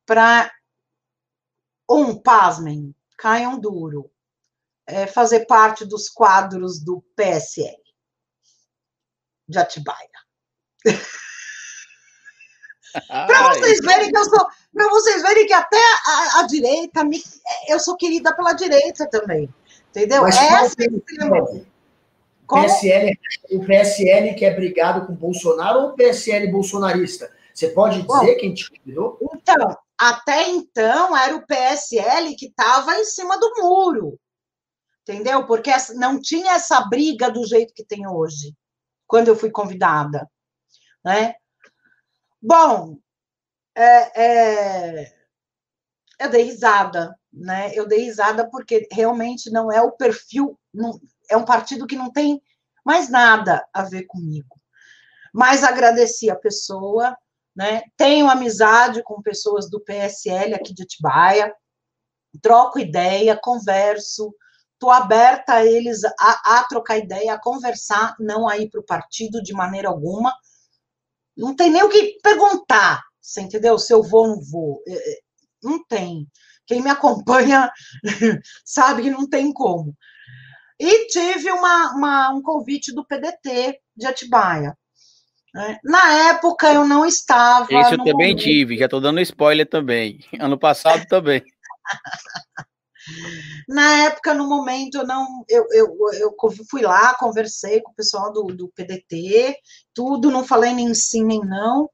para 0.06 0.52
um, 1.90 2.22
pasmem, 2.22 2.96
caiam 3.18 3.60
duro 3.60 4.13
é, 4.88 5.08
fazer 5.08 5.46
parte 5.46 5.86
dos 5.86 6.10
quadros 6.10 6.80
do 6.80 7.04
PSL 7.16 7.84
de 9.48 9.58
Atibaia. 9.58 9.98
para 13.08 13.54
vocês 13.54 13.80
verem 13.82 14.12
que 14.12 14.18
eu 14.18 14.26
sou, 14.26 14.48
para 14.74 14.90
vocês 14.90 15.22
verem 15.22 15.46
que 15.48 15.54
até 15.54 15.78
a, 15.78 16.40
a, 16.40 16.48
direita, 16.48 17.04
me, 17.04 17.22
eu 17.68 17.80
sou 17.80 17.96
querida 17.98 18.36
pela 18.36 18.54
direita 18.54 19.10
também, 19.10 19.54
entendeu? 19.90 20.22
Mas 20.24 20.36
Essa 20.36 20.76
é 20.80 20.88
o 20.90 21.02
PSL, 22.48 23.20
o 23.52 23.66
PSL 23.66 24.36
que 24.36 24.46
é 24.46 24.54
brigado 24.54 25.08
com 25.08 25.14
Bolsonaro 25.14 25.80
ou 25.80 25.90
o 25.90 25.94
PSL 25.94 26.52
bolsonarista? 26.52 27.32
Você 27.54 27.70
pode 27.70 28.02
dizer 28.02 28.08
Bom, 28.08 28.36
quem 28.40 28.54
te 28.54 28.70
convidou? 28.70 29.18
Então, 29.34 29.78
até 29.98 30.50
então 30.50 31.16
era 31.16 31.36
o 31.36 31.46
PSL 31.46 32.36
que 32.36 32.48
estava 32.48 32.96
em 32.96 33.06
cima 33.06 33.40
do 33.40 33.54
muro 33.58 34.20
entendeu? 35.04 35.46
Porque 35.46 35.72
não 35.96 36.20
tinha 36.20 36.54
essa 36.54 36.82
briga 36.82 37.30
do 37.30 37.46
jeito 37.46 37.74
que 37.74 37.86
tem 37.86 38.08
hoje, 38.08 38.56
quando 39.06 39.28
eu 39.28 39.36
fui 39.36 39.52
convidada, 39.52 40.30
né? 41.04 41.36
Bom, 42.42 42.98
é, 43.76 44.22
é, 44.22 45.14
eu 46.20 46.30
dei 46.30 46.44
risada, 46.44 47.18
né? 47.32 47.72
Eu 47.74 47.88
dei 47.88 48.00
risada 48.00 48.50
porque 48.50 48.88
realmente 48.92 49.52
não 49.52 49.72
é 49.72 49.82
o 49.82 49.92
perfil, 49.92 50.60
não, 50.74 51.00
é 51.30 51.38
um 51.38 51.46
partido 51.46 51.88
que 51.88 51.96
não 51.96 52.12
tem 52.12 52.42
mais 52.86 53.10
nada 53.10 53.66
a 53.74 53.84
ver 53.84 54.04
comigo. 54.04 54.60
Mas 55.34 55.64
agradeci 55.64 56.30
a 56.30 56.36
pessoa, 56.36 57.18
né? 57.56 57.84
Tenho 57.98 58.30
amizade 58.30 59.04
com 59.04 59.22
pessoas 59.22 59.70
do 59.70 59.82
PSL 59.82 60.54
aqui 60.54 60.74
de 60.74 60.84
Atibaia, 60.84 61.54
troco 62.42 62.80
ideia, 62.80 63.40
converso, 63.42 64.34
Estou 64.84 64.92
aberta 64.92 65.54
a 65.54 65.66
eles 65.66 66.04
a, 66.04 66.60
a, 66.60 66.66
trocar 66.66 66.98
ideia, 66.98 67.34
a 67.34 67.40
conversar, 67.40 68.18
não 68.20 68.50
a 68.50 68.58
ir 68.58 68.70
para 68.70 68.82
o 68.82 68.86
partido 68.86 69.42
de 69.42 69.54
maneira 69.54 69.88
alguma. 69.88 70.36
Não 71.38 71.56
tem 71.56 71.72
nem 71.72 71.82
o 71.84 71.90
que 71.90 72.18
perguntar, 72.22 73.02
você 73.22 73.40
entendeu? 73.40 73.80
Se 73.80 73.94
eu 73.94 74.04
vou 74.04 74.24
ou 74.24 74.36
não 74.36 74.42
vou. 74.42 74.84
É, 74.86 74.94
é, 74.94 75.20
não 75.64 75.82
tem. 75.86 76.28
Quem 76.68 76.82
me 76.82 76.90
acompanha 76.90 77.72
sabe 78.66 79.04
que 79.04 79.10
não 79.10 79.26
tem 79.26 79.54
como. 79.54 79.96
E 80.78 81.08
tive 81.08 81.50
uma, 81.50 81.94
uma, 81.94 82.30
um 82.32 82.42
convite 82.42 82.94
do 82.94 83.06
PDT 83.06 83.80
de 83.96 84.06
Atibaia. 84.06 84.78
Né? 85.54 85.80
Na 85.82 86.30
época 86.32 86.74
eu 86.74 86.86
não 86.86 87.06
estava. 87.06 87.74
Isso 87.74 87.94
eu 87.94 88.00
também 88.00 88.34
momento. 88.34 88.44
tive, 88.44 88.78
já 88.78 88.86
estou 88.86 89.00
dando 89.00 89.22
spoiler 89.22 89.66
também. 89.66 90.20
Ano 90.38 90.60
passado 90.60 91.06
também. 91.08 91.42
Na 93.68 94.06
época, 94.06 94.34
no 94.34 94.48
momento, 94.48 95.04
não. 95.04 95.44
Eu, 95.48 95.66
eu, 95.72 95.98
eu 96.14 96.36
fui 96.70 96.82
lá, 96.82 97.16
conversei 97.16 97.82
com 97.82 97.92
o 97.92 97.96
pessoal 97.96 98.32
do, 98.32 98.44
do 98.48 98.70
PDT, 98.70 99.58
tudo, 99.94 100.32
não 100.32 100.44
falei 100.44 100.74
nem 100.74 100.94
sim 100.94 101.24
nem 101.26 101.42
não. 101.42 101.90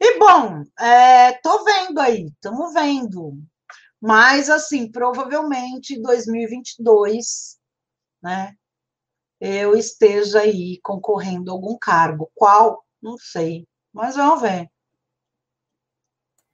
E 0.00 0.18
bom, 0.18 0.62
é, 0.78 1.32
tô 1.40 1.64
vendo 1.64 1.98
aí, 2.00 2.26
estamos 2.26 2.72
vendo. 2.74 3.38
Mas, 4.00 4.50
assim, 4.50 4.90
provavelmente 4.90 6.00
2022, 6.00 7.58
né? 8.22 8.54
Eu 9.40 9.76
esteja 9.76 10.40
aí 10.40 10.78
concorrendo 10.82 11.50
a 11.50 11.54
algum 11.54 11.76
cargo. 11.78 12.30
Qual? 12.34 12.84
Não 13.02 13.16
sei. 13.18 13.66
Mas 13.92 14.16
vamos 14.16 14.40
ver. 14.42 14.70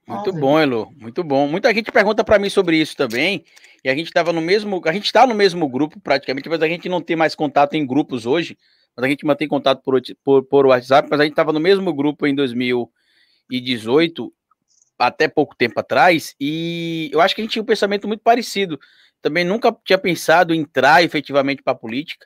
Muito 0.05 0.33
bom, 0.33 0.59
Elo, 0.59 0.91
muito 0.99 1.23
bom. 1.23 1.47
Muita 1.47 1.73
gente 1.73 1.91
pergunta 1.91 2.23
para 2.23 2.37
mim 2.37 2.49
sobre 2.49 2.77
isso 2.77 2.95
também, 2.95 3.45
e 3.83 3.89
a 3.89 3.95
gente 3.95 4.07
estava 4.07 4.33
no 4.33 4.41
mesmo, 4.41 4.81
a 4.85 4.91
gente 4.91 5.05
está 5.05 5.25
no 5.25 5.33
mesmo 5.33 5.67
grupo 5.67 5.99
praticamente, 5.99 6.49
mas 6.49 6.61
a 6.61 6.67
gente 6.67 6.89
não 6.89 7.01
tem 7.01 7.15
mais 7.15 7.35
contato 7.35 7.75
em 7.75 7.85
grupos 7.85 8.25
hoje, 8.25 8.57
mas 8.95 9.05
a 9.05 9.09
gente 9.09 9.25
mantém 9.25 9.47
contato 9.47 9.81
por, 9.81 10.01
por, 10.23 10.43
por 10.43 10.65
WhatsApp, 10.65 11.07
mas 11.09 11.19
a 11.19 11.23
gente 11.23 11.31
estava 11.31 11.53
no 11.53 11.59
mesmo 11.59 11.93
grupo 11.93 12.27
em 12.27 12.35
2018, 12.35 14.33
até 14.99 15.27
pouco 15.27 15.55
tempo 15.55 15.79
atrás, 15.79 16.35
e 16.39 17.09
eu 17.13 17.21
acho 17.21 17.33
que 17.33 17.41
a 17.41 17.43
gente 17.43 17.53
tinha 17.53 17.63
um 17.63 17.65
pensamento 17.65 18.07
muito 18.07 18.21
parecido. 18.21 18.79
Também 19.21 19.45
nunca 19.45 19.75
tinha 19.85 19.97
pensado 19.97 20.53
em 20.53 20.59
entrar 20.59 21.01
efetivamente 21.01 21.63
para 21.63 21.71
a 21.71 21.77
política. 21.77 22.25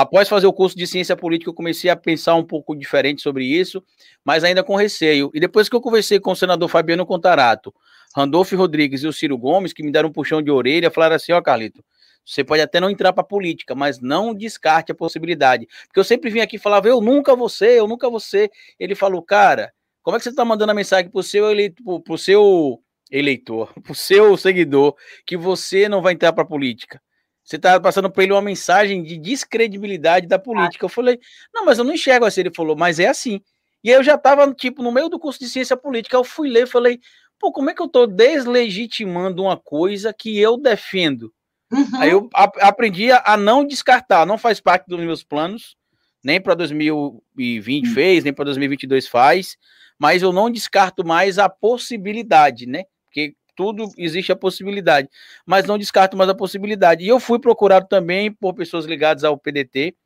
Após 0.00 0.28
fazer 0.28 0.46
o 0.46 0.52
curso 0.52 0.78
de 0.78 0.86
ciência 0.86 1.16
política, 1.16 1.50
eu 1.50 1.54
comecei 1.54 1.90
a 1.90 1.96
pensar 1.96 2.36
um 2.36 2.44
pouco 2.44 2.72
diferente 2.76 3.20
sobre 3.20 3.44
isso, 3.44 3.82
mas 4.24 4.44
ainda 4.44 4.62
com 4.62 4.76
receio. 4.76 5.28
E 5.34 5.40
depois 5.40 5.68
que 5.68 5.74
eu 5.74 5.80
conversei 5.80 6.20
com 6.20 6.30
o 6.30 6.36
senador 6.36 6.68
Fabiano 6.68 7.04
Contarato, 7.04 7.74
Randolfo 8.14 8.54
Rodrigues 8.54 9.02
e 9.02 9.08
o 9.08 9.12
Ciro 9.12 9.36
Gomes, 9.36 9.72
que 9.72 9.82
me 9.82 9.90
deram 9.90 10.08
um 10.08 10.12
puxão 10.12 10.40
de 10.40 10.52
orelha, 10.52 10.88
falaram 10.88 11.16
assim: 11.16 11.32
Ó, 11.32 11.38
oh, 11.38 11.42
Carlito, 11.42 11.84
você 12.24 12.44
pode 12.44 12.62
até 12.62 12.78
não 12.78 12.88
entrar 12.88 13.12
para 13.12 13.24
política, 13.24 13.74
mas 13.74 13.98
não 14.00 14.32
descarte 14.32 14.92
a 14.92 14.94
possibilidade. 14.94 15.66
Porque 15.88 15.98
eu 15.98 16.04
sempre 16.04 16.30
vim 16.30 16.38
aqui 16.38 16.54
e 16.54 16.60
falava, 16.60 16.86
eu 16.86 17.00
nunca 17.00 17.34
vou 17.34 17.48
ser, 17.48 17.72
eu 17.72 17.88
nunca 17.88 18.08
vou 18.08 18.20
ser. 18.20 18.52
Ele 18.78 18.94
falou, 18.94 19.20
cara, 19.20 19.72
como 20.00 20.16
é 20.16 20.20
que 20.20 20.22
você 20.22 20.30
está 20.30 20.44
mandando 20.44 20.70
a 20.70 20.76
mensagem 20.76 21.10
para 21.10 21.18
o 21.18 21.24
seu, 21.24 21.50
eleitor, 21.50 22.00
pro 22.02 22.16
seu 22.16 22.80
eleitor, 23.10 23.74
para 23.82 23.90
o 23.90 23.96
seu 23.96 24.36
seguidor, 24.36 24.94
que 25.26 25.36
você 25.36 25.88
não 25.88 26.00
vai 26.00 26.12
entrar 26.12 26.32
para 26.32 26.44
política? 26.44 27.02
Você 27.48 27.56
está 27.56 27.80
passando 27.80 28.10
para 28.10 28.22
ele 28.22 28.32
uma 28.32 28.42
mensagem 28.42 29.02
de 29.02 29.16
descredibilidade 29.16 30.26
da 30.26 30.38
política. 30.38 30.84
Eu 30.84 30.88
falei, 30.90 31.18
não, 31.52 31.64
mas 31.64 31.78
eu 31.78 31.84
não 31.84 31.94
enxergo 31.94 32.26
assim. 32.26 32.42
Ele 32.42 32.52
falou, 32.54 32.76
mas 32.76 33.00
é 33.00 33.06
assim. 33.06 33.40
E 33.82 33.88
aí 33.88 33.96
eu 33.96 34.02
já 34.02 34.16
estava, 34.16 34.52
tipo, 34.52 34.82
no 34.82 34.92
meio 34.92 35.08
do 35.08 35.18
curso 35.18 35.40
de 35.40 35.48
ciência 35.48 35.74
política, 35.74 36.14
eu 36.14 36.24
fui 36.24 36.50
ler 36.50 36.64
e 36.64 36.70
falei, 36.70 37.00
pô, 37.38 37.50
como 37.50 37.70
é 37.70 37.74
que 37.74 37.80
eu 37.80 37.86
estou 37.86 38.06
deslegitimando 38.06 39.44
uma 39.44 39.56
coisa 39.56 40.12
que 40.12 40.38
eu 40.38 40.58
defendo? 40.58 41.32
Uhum. 41.72 41.86
Aí 41.94 42.10
eu 42.10 42.28
aprendi 42.34 43.10
a 43.10 43.34
não 43.34 43.64
descartar, 43.64 44.26
não 44.26 44.36
faz 44.36 44.60
parte 44.60 44.84
dos 44.86 45.00
meus 45.00 45.24
planos, 45.24 45.74
nem 46.22 46.38
para 46.38 46.54
2020 46.54 47.86
uhum. 47.86 47.94
fez, 47.94 48.24
nem 48.24 48.32
para 48.34 48.44
2022 48.44 49.08
faz, 49.08 49.56
mas 49.98 50.20
eu 50.20 50.34
não 50.34 50.50
descarto 50.50 51.02
mais 51.02 51.38
a 51.38 51.48
possibilidade, 51.48 52.66
né? 52.66 52.84
Porque 53.06 53.34
tudo 53.58 53.90
existe 53.98 54.30
a 54.30 54.36
possibilidade, 54.36 55.08
mas 55.44 55.66
não 55.66 55.76
descarto 55.76 56.16
mais 56.16 56.30
a 56.30 56.34
possibilidade. 56.34 57.04
E 57.04 57.08
eu 57.08 57.18
fui 57.18 57.40
procurado 57.40 57.88
também 57.88 58.30
por 58.30 58.54
pessoas 58.54 58.84
ligadas 58.84 59.24
ao 59.24 59.36
PDT 59.36 59.96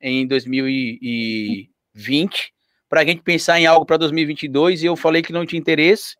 em 0.00 0.26
2020 0.26 2.54
para 2.88 3.02
a 3.02 3.04
gente 3.04 3.20
pensar 3.20 3.60
em 3.60 3.66
algo 3.66 3.84
para 3.84 3.98
2022 3.98 4.82
e 4.82 4.86
eu 4.86 4.96
falei 4.96 5.20
que 5.20 5.30
não 5.30 5.44
tinha 5.44 5.60
interesse 5.60 6.16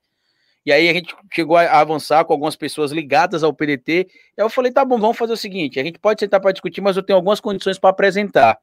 e 0.67 0.71
aí 0.71 0.87
a 0.87 0.93
gente 0.93 1.17
chegou 1.33 1.57
a 1.57 1.81
avançar 1.81 2.27
com 2.27 2.35
algumas 2.35 2.57
pessoas 2.57 2.93
ligadas 2.93 3.43
ao 3.43 3.55
PDT. 3.55 4.07
E 4.37 4.41
eu 4.41 4.51
falei, 4.51 4.71
tá 4.71 4.85
bom, 4.85 4.99
vamos 4.99 5.17
fazer 5.17 5.33
o 5.33 5.37
seguinte: 5.37 5.81
a 5.81 5.83
gente 5.83 5.99
pode 5.99 6.21
sentar 6.21 6.41
para 6.41 6.53
discutir, 6.53 6.81
mas 6.81 6.97
eu 6.97 7.03
tenho 7.03 7.17
algumas 7.17 7.41
condições 7.41 7.79
para 7.79 7.91
apresentar. 7.91 8.59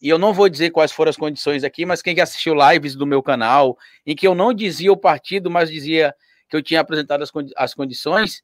E 0.00 0.08
eu 0.08 0.18
não 0.18 0.32
vou 0.32 0.48
dizer 0.48 0.70
quais 0.70 0.92
foram 0.92 1.10
as 1.10 1.16
condições 1.16 1.62
aqui, 1.62 1.84
mas 1.84 2.00
quem 2.00 2.18
assistiu 2.20 2.54
lives 2.54 2.96
do 2.96 3.06
meu 3.06 3.22
canal, 3.22 3.76
em 4.06 4.16
que 4.16 4.26
eu 4.26 4.34
não 4.34 4.54
dizia 4.54 4.90
o 4.90 4.96
partido, 4.96 5.50
mas 5.50 5.70
dizia 5.70 6.14
que 6.50 6.56
eu 6.56 6.62
tinha 6.62 6.80
apresentado 6.80 7.22
as, 7.22 7.30
condi 7.30 7.52
as 7.56 7.72
condições, 7.72 8.42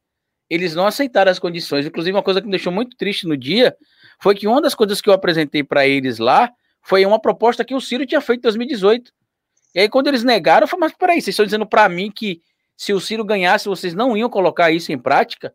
eles 0.48 0.74
não 0.74 0.86
aceitaram 0.86 1.30
as 1.30 1.38
condições. 1.38 1.84
Inclusive, 1.84 2.16
uma 2.16 2.22
coisa 2.22 2.40
que 2.40 2.46
me 2.46 2.52
deixou 2.52 2.72
muito 2.72 2.96
triste 2.96 3.26
no 3.26 3.36
dia 3.36 3.76
foi 4.22 4.34
que 4.34 4.46
uma 4.46 4.62
das 4.62 4.74
coisas 4.74 5.00
que 5.00 5.10
eu 5.10 5.12
apresentei 5.12 5.64
para 5.64 5.86
eles 5.86 6.18
lá 6.18 6.50
foi 6.80 7.04
uma 7.04 7.20
proposta 7.20 7.64
que 7.64 7.74
o 7.74 7.80
Ciro 7.80 8.06
tinha 8.06 8.20
feito 8.20 8.40
em 8.40 8.42
2018. 8.42 9.12
E 9.74 9.80
aí, 9.80 9.88
quando 9.88 10.06
eles 10.06 10.22
negaram, 10.22 10.64
eu 10.64 10.68
falei, 10.68 10.88
mas 10.88 10.96
peraí, 10.96 11.20
vocês 11.20 11.34
estão 11.34 11.44
dizendo 11.44 11.66
para 11.66 11.88
mim 11.88 12.10
que 12.10 12.40
se 12.76 12.92
o 12.92 13.00
Ciro 13.00 13.24
ganhasse, 13.24 13.68
vocês 13.68 13.92
não 13.92 14.16
iam 14.16 14.30
colocar 14.30 14.70
isso 14.70 14.92
em 14.92 14.98
prática? 14.98 15.52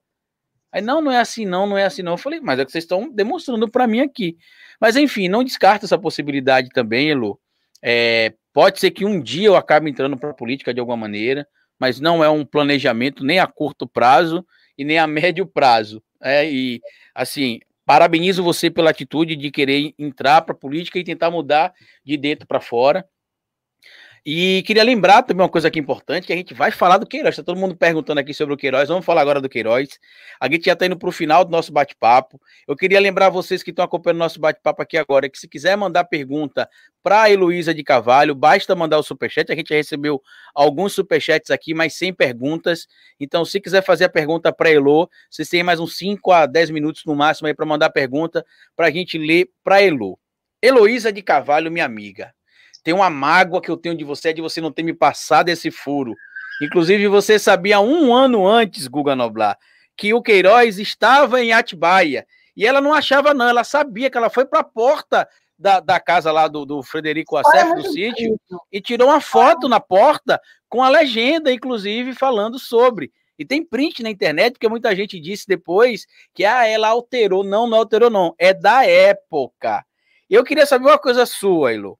Aí, 0.72 0.82
não, 0.82 1.02
não 1.02 1.12
é 1.12 1.20
assim, 1.20 1.46
não, 1.46 1.66
não 1.66 1.78
é 1.78 1.86
assim, 1.86 2.02
não. 2.02 2.14
Eu 2.14 2.18
falei, 2.18 2.40
mas 2.42 2.60
é 2.60 2.66
que 2.66 2.72
vocês 2.72 2.84
estão 2.84 3.10
demonstrando 3.10 3.70
para 3.70 3.88
mim 3.88 4.02
aqui. 4.02 4.38
Mas, 4.80 4.96
enfim, 4.96 5.28
não 5.28 5.44
descarta 5.44 5.86
essa 5.86 5.98
possibilidade 5.98 6.70
também, 6.70 7.10
Elu. 7.10 7.40
É, 7.82 8.34
pode 8.54 8.80
ser 8.80 8.92
que 8.92 9.06
um 9.06 9.22
dia 9.22 9.48
eu 9.48 9.56
acabe 9.56 9.90
entrando 9.90 10.18
para 10.18 10.30
a 10.32 10.34
política 10.34 10.74
de 10.74 10.80
alguma 10.80 10.98
maneira, 10.98 11.48
mas 11.82 12.00
não 12.00 12.24
é 12.24 12.30
um 12.30 12.46
planejamento 12.46 13.24
nem 13.24 13.40
a 13.40 13.48
curto 13.48 13.88
prazo 13.88 14.46
e 14.78 14.86
nem 14.86 15.00
a 15.00 15.08
médio 15.08 15.48
prazo. 15.48 16.00
É, 16.22 16.48
e, 16.48 16.80
assim, 17.16 17.60
parabenizo 17.84 18.44
você 18.44 18.70
pela 18.70 18.92
atitude 18.92 19.36
de 19.36 19.50
querer 19.50 19.92
entrar 19.98 20.44
para 20.44 20.54
a 20.54 20.58
política 20.58 21.00
e 21.00 21.04
tentar 21.04 21.32
mudar 21.32 21.74
de 22.06 22.16
dentro 22.18 22.46
para 22.46 22.62
fora. 22.62 23.04
E 24.24 24.62
queria 24.68 24.84
lembrar 24.84 25.24
também 25.24 25.42
uma 25.42 25.50
coisa 25.50 25.68
aqui 25.68 25.80
importante, 25.80 26.28
que 26.28 26.34
a 26.34 26.36
gente 26.36 26.54
vai 26.54 26.70
falar 26.70 27.00
do 27.00 27.08
Queiroz. 27.08 27.34
Está 27.34 27.44
todo 27.44 27.58
mundo 27.58 27.76
perguntando 27.76 28.20
aqui 28.20 28.36
sobre 28.36 28.54
o 28.54 28.58
Queiroz. 28.58 28.88
Vamos 28.88 29.04
falar 29.04 29.22
agora 29.22 29.42
do 29.42 29.50
Queiroz. 29.50 29.98
A 30.40 30.48
gente 30.48 30.66
já 30.66 30.74
está 30.74 30.86
indo 30.86 30.96
para 30.96 31.10
o 31.10 31.12
final 31.12 31.44
do 31.44 31.50
nosso 31.50 31.72
bate-papo. 31.72 32.40
Eu 32.68 32.76
queria 32.76 33.00
lembrar 33.00 33.30
vocês 33.32 33.64
que 33.64 33.72
estão 33.72 33.84
acompanhando 33.84 34.18
o 34.18 34.20
nosso 34.20 34.40
bate-papo 34.40 34.80
aqui 34.80 34.96
agora, 34.96 35.28
que 35.28 35.40
se 35.40 35.48
quiser 35.48 35.76
mandar 35.76 36.04
pergunta 36.04 36.70
para 37.02 37.24
a 37.24 37.32
Heloísa 37.32 37.74
de 37.74 37.84
Cavalho, 37.84 38.36
basta 38.36 38.76
mandar 38.76 39.00
o 39.00 39.04
superchat. 39.04 39.52
A 39.52 39.56
gente 39.56 39.70
já 39.70 39.76
recebeu 39.76 40.22
alguns 40.54 40.94
superchats 40.94 41.50
aqui, 41.50 41.74
mas 41.74 41.96
sem 41.96 42.14
perguntas. 42.14 42.88
Então, 43.20 43.44
se 43.44 43.60
quiser 43.60 43.84
fazer 43.84 44.06
a 44.06 44.10
pergunta 44.10 44.54
para 44.54 44.70
a 44.70 44.72
Elo, 44.72 45.10
vocês 45.32 45.50
têm 45.50 45.64
mais 45.64 45.80
uns 45.80 45.98
5 45.98 46.32
a 46.32 46.46
10 46.46 46.70
minutos 46.70 47.04
no 47.08 47.16
máximo 47.16 47.48
aí 47.48 47.56
para 47.56 47.66
mandar 47.66 47.90
pergunta 47.90 48.46
para 48.76 48.86
a 48.86 48.92
gente 48.92 49.18
ler 49.18 49.50
para 49.64 49.78
a 49.78 49.82
Elo. 49.82 50.20
Heloísa 50.62 51.12
de 51.12 51.24
Cavalho, 51.24 51.72
minha 51.72 51.86
amiga 51.86 52.32
tem 52.84 52.94
uma 52.94 53.10
mágoa 53.10 53.62
que 53.62 53.70
eu 53.70 53.78
tenho 53.78 53.96
de 53.96 54.04
você, 54.04 54.30
é 54.30 54.34
de 54.34 54.42
você 54.42 54.60
não 54.60 54.72
ter 54.72 54.84
me 54.84 54.94
passado 54.94 55.50
esse 55.50 55.70
furo. 55.70 56.16
Inclusive, 56.62 57.08
você 57.08 57.40
sabia 57.40 57.80
um 57.80 58.14
ano 58.14 58.48
antes, 58.48 58.88
Guga 58.88 59.16
Noblar, 59.16 59.58
que 59.96 60.14
o 60.14 60.22
Queiroz 60.22 60.80
estava 60.80 61.42
em 61.42 61.54
Atibaia. 61.54 62.26
E 62.56 62.66
ela 62.66 62.82
não 62.82 62.94
achava, 62.94 63.34
não, 63.34 63.48
ela 63.48 63.64
sabia 63.64 64.10
que 64.10 64.18
ela 64.18 64.30
foi 64.30 64.46
para 64.46 64.60
a 64.60 64.64
porta 64.64 65.28
da, 65.58 65.80
da, 65.80 66.00
casa 66.00 66.32
lá 66.32 66.48
do, 66.48 66.66
do 66.66 66.84
Frederico 66.84 67.38
Assef, 67.38 67.76
do 67.76 67.92
sítio, 67.92 68.40
e 68.72 68.82
tirou 68.82 69.10
uma 69.10 69.22
foto 69.22 69.70
na 69.70 69.80
porta 69.80 70.42
com 70.68 70.84
a 70.84 70.90
legenda, 70.90 71.52
inclusive, 71.52 72.14
falando 72.14 72.58
sobre. 72.58 73.12
E 73.38 73.46
tem 73.46 73.64
print 73.64 74.04
na 74.04 74.10
internet, 74.10 74.54
porque 74.54 74.70
muita 74.70 74.96
gente 74.96 75.20
disse 75.20 75.48
depois 75.48 76.06
que 76.34 76.46
ah, 76.46 76.66
ela 76.66 76.90
alterou. 76.90 77.44
Não, 77.44 77.68
não 77.68 77.80
alterou, 77.80 78.10
não. 78.10 78.36
É 78.38 78.54
da 78.54 78.86
época. 78.86 79.84
Eu 80.30 80.44
queria 80.44 80.66
saber 80.66 80.86
uma 80.86 80.98
coisa 81.00 81.26
sua, 81.26 81.74
Elo. 81.74 81.98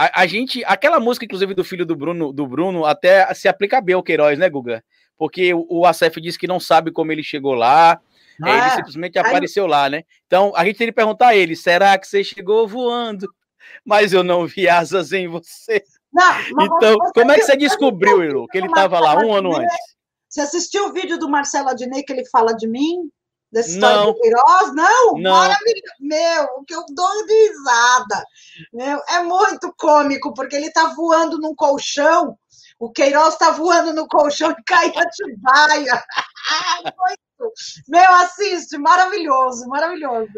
A, 0.00 0.22
a, 0.22 0.26
gente, 0.28 0.62
aquela 0.64 1.00
música, 1.00 1.24
inclusive, 1.24 1.54
do 1.54 1.64
filho 1.64 1.84
do 1.84 1.96
Bruno, 1.96 2.32
do 2.32 2.46
Bruno, 2.46 2.84
até 2.84 3.34
se 3.34 3.48
aplica 3.48 3.80
bem 3.80 3.96
ao 3.96 4.02
Queiroz, 4.02 4.38
né, 4.38 4.48
Guga? 4.48 4.84
Porque 5.16 5.52
o, 5.52 5.66
o 5.68 5.84
Acef 5.84 6.20
disse 6.20 6.38
que 6.38 6.46
não 6.46 6.60
sabe 6.60 6.92
como 6.92 7.10
ele 7.10 7.24
chegou 7.24 7.52
lá, 7.52 8.00
ah, 8.40 8.48
ele 8.48 8.70
simplesmente 8.76 9.18
apareceu 9.18 9.66
lá, 9.66 9.90
né? 9.90 10.04
Então 10.24 10.52
a 10.54 10.64
gente 10.64 10.76
tem 10.76 10.86
que 10.86 10.92
perguntar 10.92 11.30
a 11.30 11.36
ele: 11.36 11.56
será 11.56 11.98
que 11.98 12.06
você 12.06 12.22
chegou 12.22 12.68
voando? 12.68 13.26
Mas 13.84 14.12
eu 14.12 14.22
não 14.22 14.46
vi 14.46 14.68
asas 14.68 15.12
em 15.12 15.26
você. 15.26 15.82
Não, 16.12 16.32
então, 16.62 16.96
como 17.12 17.32
é 17.32 17.34
que 17.34 17.42
você 17.42 17.56
descobriu, 17.56 18.22
Ilo, 18.22 18.46
que 18.46 18.56
ele 18.56 18.68
estava 18.68 19.00
lá 19.00 19.16
um 19.16 19.34
ano 19.34 19.56
antes? 19.56 19.76
Você 20.28 20.42
assistiu 20.42 20.86
o 20.86 20.92
vídeo 20.92 21.18
do 21.18 21.28
Marcelo 21.28 21.70
Adnet 21.70 22.04
que 22.04 22.12
ele 22.12 22.24
fala 22.26 22.52
de 22.52 22.68
mim? 22.68 23.10
Dessa 23.52 23.70
história 23.70 23.96
não. 23.96 24.06
do 24.06 24.20
Queiroz? 24.20 24.74
Não, 24.74 25.12
não. 25.14 25.30
maravilhoso. 25.30 25.82
Meu, 26.00 26.44
o 26.56 26.64
que 26.64 26.74
eu 26.74 26.84
dou 26.94 27.26
de 27.26 27.48
risada. 27.48 28.24
Meu, 28.72 29.00
é 29.08 29.22
muito 29.22 29.72
cômico, 29.76 30.34
porque 30.34 30.56
ele 30.56 30.66
está 30.66 30.88
voando 30.94 31.38
num 31.38 31.54
colchão, 31.54 32.36
o 32.78 32.90
Queiroz 32.90 33.34
está 33.34 33.50
voando 33.50 33.92
no 33.92 34.06
colchão 34.06 34.50
e 34.52 34.62
cai 34.64 34.92
a 34.96 35.08
Tibaia. 35.10 36.04
Meu, 37.88 38.14
assiste, 38.16 38.78
maravilhoso, 38.78 39.66
maravilhoso. 39.68 40.32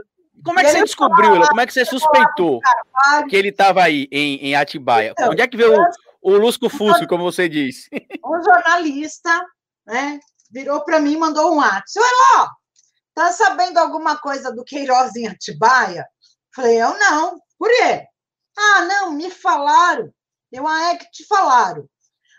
Como 0.44 0.58
é 0.58 0.64
que 0.64 0.70
você 0.70 0.82
descobriu, 0.82 1.32
fala, 1.32 1.48
Como 1.48 1.60
é 1.60 1.66
que 1.66 1.72
você 1.72 1.84
suspeitou 1.84 2.60
que 3.28 3.36
ele 3.36 3.48
estava 3.50 3.82
aí 3.82 4.08
em, 4.10 4.36
em 4.36 4.54
Atibaia? 4.54 5.10
Então, 5.10 5.30
Onde 5.30 5.42
é 5.42 5.46
que 5.46 5.56
veio 5.56 5.74
o, 6.22 6.32
o 6.32 6.38
Lusco 6.38 6.68
Fusco, 6.68 7.06
como 7.06 7.24
você 7.24 7.48
disse? 7.48 7.88
Um 8.24 8.42
jornalista, 8.42 9.38
né, 9.86 10.18
virou 10.50 10.82
para 10.82 10.98
mim 10.98 11.12
e 11.12 11.18
mandou 11.18 11.52
um 11.52 11.58
WhatsApp. 11.58 11.98
Olha 11.98 12.38
lá, 12.38 12.50
Tá 13.14 13.32
sabendo 13.32 13.78
alguma 13.78 14.18
coisa 14.18 14.52
do 14.52 14.64
Queiroz 14.64 15.14
em 15.16 15.26
Atibaia? 15.26 16.06
Falei, 16.54 16.80
eu 16.80 16.98
não. 16.98 17.40
Por 17.58 17.68
quê? 17.68 18.06
Ah, 18.56 18.84
não, 18.84 19.12
me 19.12 19.30
falaram. 19.30 20.12
Eu, 20.52 20.66
ah, 20.66 20.92
é 20.92 20.96
que 20.96 21.10
te 21.10 21.26
falaram. 21.26 21.88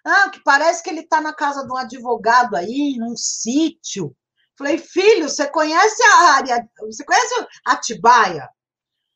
Ah, 0.05 0.29
que 0.29 0.41
parece 0.43 0.83
que 0.83 0.89
ele 0.89 1.01
está 1.01 1.21
na 1.21 1.33
casa 1.33 1.65
de 1.65 1.71
um 1.71 1.77
advogado 1.77 2.55
aí, 2.55 2.95
num 2.97 3.15
sítio. 3.15 4.15
Falei, 4.57 4.77
filho, 4.77 5.29
você 5.29 5.47
conhece 5.47 6.03
a 6.03 6.33
área, 6.33 6.69
você 6.81 7.03
conhece 7.03 7.33
Atibaia? 7.65 8.49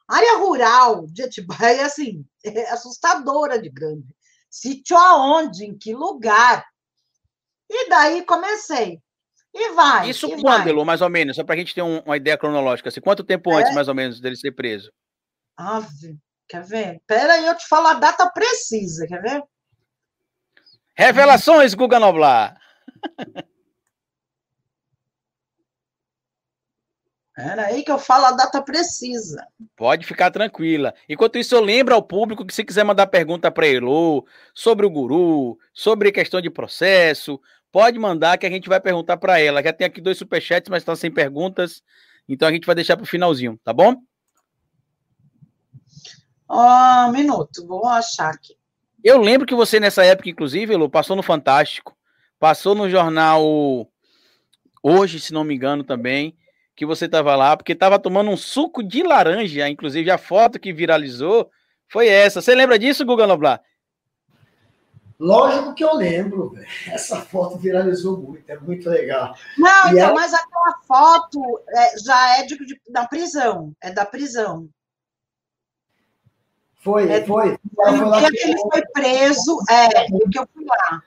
A 0.07 0.17
área 0.17 0.37
rural 0.37 1.07
de 1.07 1.23
Atibaia, 1.23 1.85
assim, 1.85 2.25
é 2.45 2.69
assustadora 2.71 3.59
de 3.59 3.69
grande. 3.69 4.15
Sítio 4.49 4.97
aonde? 4.97 5.65
Em 5.65 5.77
que 5.77 5.93
lugar? 5.93 6.65
E 7.69 7.89
daí 7.89 8.23
comecei. 8.25 9.01
E 9.57 9.71
vai. 9.71 10.09
Isso 10.09 10.27
e 10.27 10.41
quando, 10.41 10.67
Elô, 10.67 10.83
mais 10.83 11.01
ou 11.01 11.09
menos? 11.09 11.37
Só 11.37 11.43
para 11.43 11.55
a 11.55 11.57
gente 11.57 11.73
ter 11.73 11.81
um, 11.81 11.99
uma 11.99 12.17
ideia 12.17 12.37
cronológica. 12.37 12.89
Assim, 12.89 12.99
quanto 12.99 13.23
tempo 13.23 13.53
é? 13.53 13.61
antes, 13.61 13.73
mais 13.73 13.87
ou 13.87 13.95
menos, 13.95 14.19
dele 14.19 14.35
ser 14.35 14.51
preso? 14.51 14.91
Ave, 15.55 16.17
quer 16.49 16.61
ver? 16.61 17.01
Pera 17.07 17.33
aí, 17.33 17.45
eu 17.45 17.55
te 17.55 17.65
falo 17.65 17.87
a 17.87 17.93
data 17.93 18.29
precisa, 18.31 19.07
quer 19.07 19.21
ver? 19.21 19.41
Revelações, 20.93 21.73
Guga 21.73 21.99
Noblar. 22.01 22.57
Era 27.37 27.65
aí 27.65 27.83
que 27.83 27.91
eu 27.91 27.99
falo 27.99 28.27
a 28.27 28.31
data 28.31 28.61
precisa. 28.61 29.45
Pode 29.75 30.05
ficar 30.05 30.31
tranquila. 30.31 30.93
Enquanto 31.07 31.37
isso, 31.37 31.53
eu 31.53 31.59
lembro 31.59 31.93
ao 31.93 32.01
público 32.01 32.45
que 32.45 32.53
se 32.53 32.63
quiser 32.63 32.85
mandar 32.85 33.07
pergunta 33.07 33.51
para 33.51 33.67
Elo 33.67 34.25
sobre 34.53 34.85
o 34.85 34.89
guru, 34.89 35.59
sobre 35.73 36.13
questão 36.13 36.39
de 36.39 36.49
processo, 36.49 37.39
pode 37.75 37.99
mandar 37.99 38.37
que 38.37 38.45
a 38.45 38.49
gente 38.49 38.69
vai 38.69 38.79
perguntar 38.79 39.17
para 39.17 39.37
ela. 39.37 39.61
Já 39.61 39.73
tem 39.73 39.85
aqui 39.85 39.99
dois 39.99 40.17
superchats, 40.17 40.69
mas 40.69 40.79
estão 40.79 40.95
sem 40.95 41.11
perguntas. 41.11 41.83
Então 42.25 42.47
a 42.47 42.51
gente 42.53 42.65
vai 42.65 42.73
deixar 42.73 42.95
para 42.95 43.03
o 43.03 43.05
finalzinho, 43.05 43.59
tá 43.65 43.73
bom? 43.73 43.97
um 46.49 47.11
minuto, 47.11 47.67
vou 47.67 47.85
achar 47.85 48.29
aqui. 48.29 48.55
Eu 49.03 49.17
lembro 49.17 49.45
que 49.45 49.53
você, 49.53 49.77
nessa 49.77 50.05
época, 50.05 50.29
inclusive, 50.29 50.73
Elo, 50.73 50.89
passou 50.89 51.17
no 51.17 51.21
Fantástico, 51.21 51.93
passou 52.39 52.75
no 52.75 52.89
jornal 52.89 53.43
Hoje, 54.81 55.19
se 55.19 55.33
não 55.33 55.43
me 55.43 55.53
engano, 55.53 55.83
também 55.83 56.33
que 56.77 56.85
você 56.85 57.07
estava 57.07 57.35
lá, 57.35 57.57
porque 57.57 57.73
estava 57.73 57.99
tomando 57.99 58.29
um 58.29 58.37
suco 58.37 58.81
de 58.81 59.03
laranja, 59.03 59.67
inclusive 59.67 60.09
a 60.09 60.17
foto 60.17 60.61
que 60.61 60.71
viralizou 60.71 61.51
foi 61.89 62.07
essa. 62.07 62.41
Você 62.41 62.55
lembra 62.55 62.79
disso, 62.79 63.05
Guga 63.05 63.27
Noblar? 63.27 63.61
Lógico 65.19 65.73
que 65.73 65.83
eu 65.83 65.95
lembro, 65.95 66.53
essa 66.91 67.21
foto 67.21 67.57
viralizou 67.57 68.17
muito, 68.17 68.49
é 68.49 68.57
muito 68.57 68.89
legal. 68.89 69.35
Não, 69.57 69.87
e 69.87 69.91
então, 69.91 70.07
ela... 70.07 70.13
mas 70.13 70.33
aquela 70.33 70.77
foto 70.85 71.61
é, 71.69 71.99
já 71.99 72.39
é 72.39 72.43
de, 72.43 72.57
de, 72.65 72.81
da 72.89 73.07
prisão, 73.07 73.73
é 73.81 73.91
da 73.91 74.05
prisão. 74.05 74.69
Foi, 76.75 77.09
é, 77.09 77.25
foi. 77.25 77.57
foi 77.75 77.99
lá 77.99 78.29
que 78.29 78.37
ele 78.37 78.59
foi 78.59 78.81
preso, 78.93 79.59
é, 79.69 80.05
que 80.05 80.37
eu 80.37 80.47
fui 80.53 80.65
lá. 80.65 81.01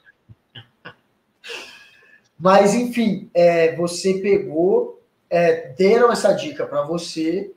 Mas, 2.36 2.74
enfim, 2.74 3.30
é, 3.34 3.76
você 3.76 4.14
pegou 4.14 4.98
é, 5.30 5.68
deram 5.76 6.10
essa 6.10 6.32
dica 6.32 6.66
para 6.66 6.82
você, 6.82 7.52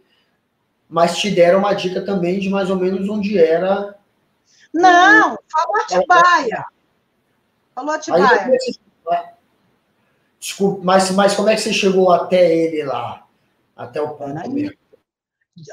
mas 0.89 1.17
te 1.17 1.31
deram 1.31 1.59
uma 1.59 1.73
dica 1.73 2.01
também 2.01 2.39
de 2.39 2.49
mais 2.49 2.69
ou 2.69 2.75
menos 2.75 3.07
onde 3.07 3.37
era. 3.37 3.95
Não, 4.73 5.37
falou 5.51 5.75
Atibaia. 5.81 6.65
Falou 7.75 7.93
Atibaia. 7.93 8.59
Desculpa, 10.39 10.81
mas, 10.83 11.11
mas 11.11 11.35
como 11.35 11.49
é 11.49 11.55
que 11.55 11.61
você 11.61 11.73
chegou 11.73 12.11
até 12.11 12.51
ele 12.55 12.83
lá? 12.83 13.27
Até 13.75 14.01
o 14.01 14.15
ponto 14.15 14.49
mesmo? 14.49 14.77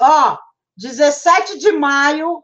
Ó, 0.00 0.38
17 0.76 1.58
de 1.58 1.72
maio 1.72 2.42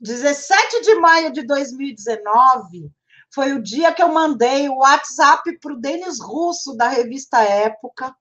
17 0.00 0.80
de 0.80 0.94
maio 0.94 1.30
de 1.30 1.42
2019, 1.42 2.90
foi 3.32 3.52
o 3.52 3.62
dia 3.62 3.92
que 3.92 4.02
eu 4.02 4.08
mandei 4.08 4.68
o 4.68 4.78
WhatsApp 4.78 5.58
para 5.58 5.74
o 5.74 5.80
Denis 5.80 6.18
Russo, 6.20 6.74
da 6.74 6.88
revista 6.88 7.42
Época, 7.42 8.14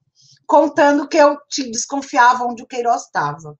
contando 0.45 1.07
que 1.07 1.17
eu 1.17 1.37
te 1.47 1.71
desconfiava 1.71 2.43
onde 2.43 2.63
o 2.63 2.67
Queiroz 2.67 3.03
estava. 3.03 3.57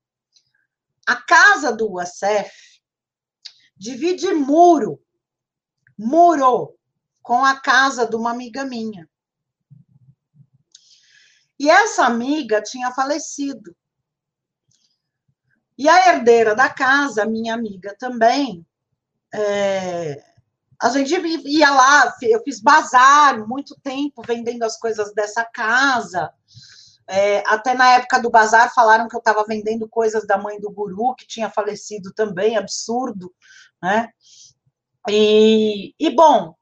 a 1.05 1.17
casa 1.17 1.71
do 1.71 1.91
UACEF 1.91 2.51
divide 3.75 4.33
muro, 4.33 4.99
muro, 5.97 6.75
com 7.21 7.43
a 7.43 7.59
casa 7.59 8.07
de 8.07 8.15
uma 8.15 8.31
amiga 8.31 8.63
minha. 8.63 9.09
E 11.59 11.69
essa 11.69 12.05
amiga 12.05 12.61
tinha 12.61 12.91
falecido. 12.91 13.75
E 15.77 15.89
a 15.89 16.09
herdeira 16.09 16.55
da 16.55 16.69
casa, 16.69 17.25
minha 17.25 17.53
amiga 17.53 17.95
também, 17.99 18.65
é, 19.33 20.23
a 20.81 20.89
gente 20.89 21.13
ia 21.47 21.69
lá, 21.69 22.15
eu 22.21 22.41
fiz 22.43 22.61
bazar 22.61 23.45
muito 23.47 23.75
tempo 23.81 24.21
vendendo 24.25 24.63
as 24.63 24.77
coisas 24.77 25.13
dessa 25.13 25.43
casa. 25.43 26.31
É, 27.07 27.43
até 27.47 27.73
na 27.73 27.89
época 27.91 28.19
do 28.19 28.31
bazar 28.31 28.73
falaram 28.73 29.07
que 29.07 29.15
eu 29.15 29.19
estava 29.19 29.43
vendendo 29.45 29.87
coisas 29.87 30.25
da 30.25 30.37
mãe 30.37 30.59
do 30.59 30.71
guru, 30.71 31.13
que 31.15 31.27
tinha 31.27 31.49
falecido 31.49 32.11
também, 32.13 32.57
absurdo, 32.57 33.33
né? 33.81 34.09
E, 35.07 35.93
e 35.99 36.09
bom, 36.09 36.55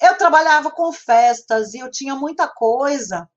eu 0.00 0.16
trabalhava 0.18 0.70
com 0.70 0.92
festas 0.92 1.74
e 1.74 1.78
eu 1.78 1.90
tinha 1.90 2.16
muita 2.16 2.48
coisa 2.48 3.28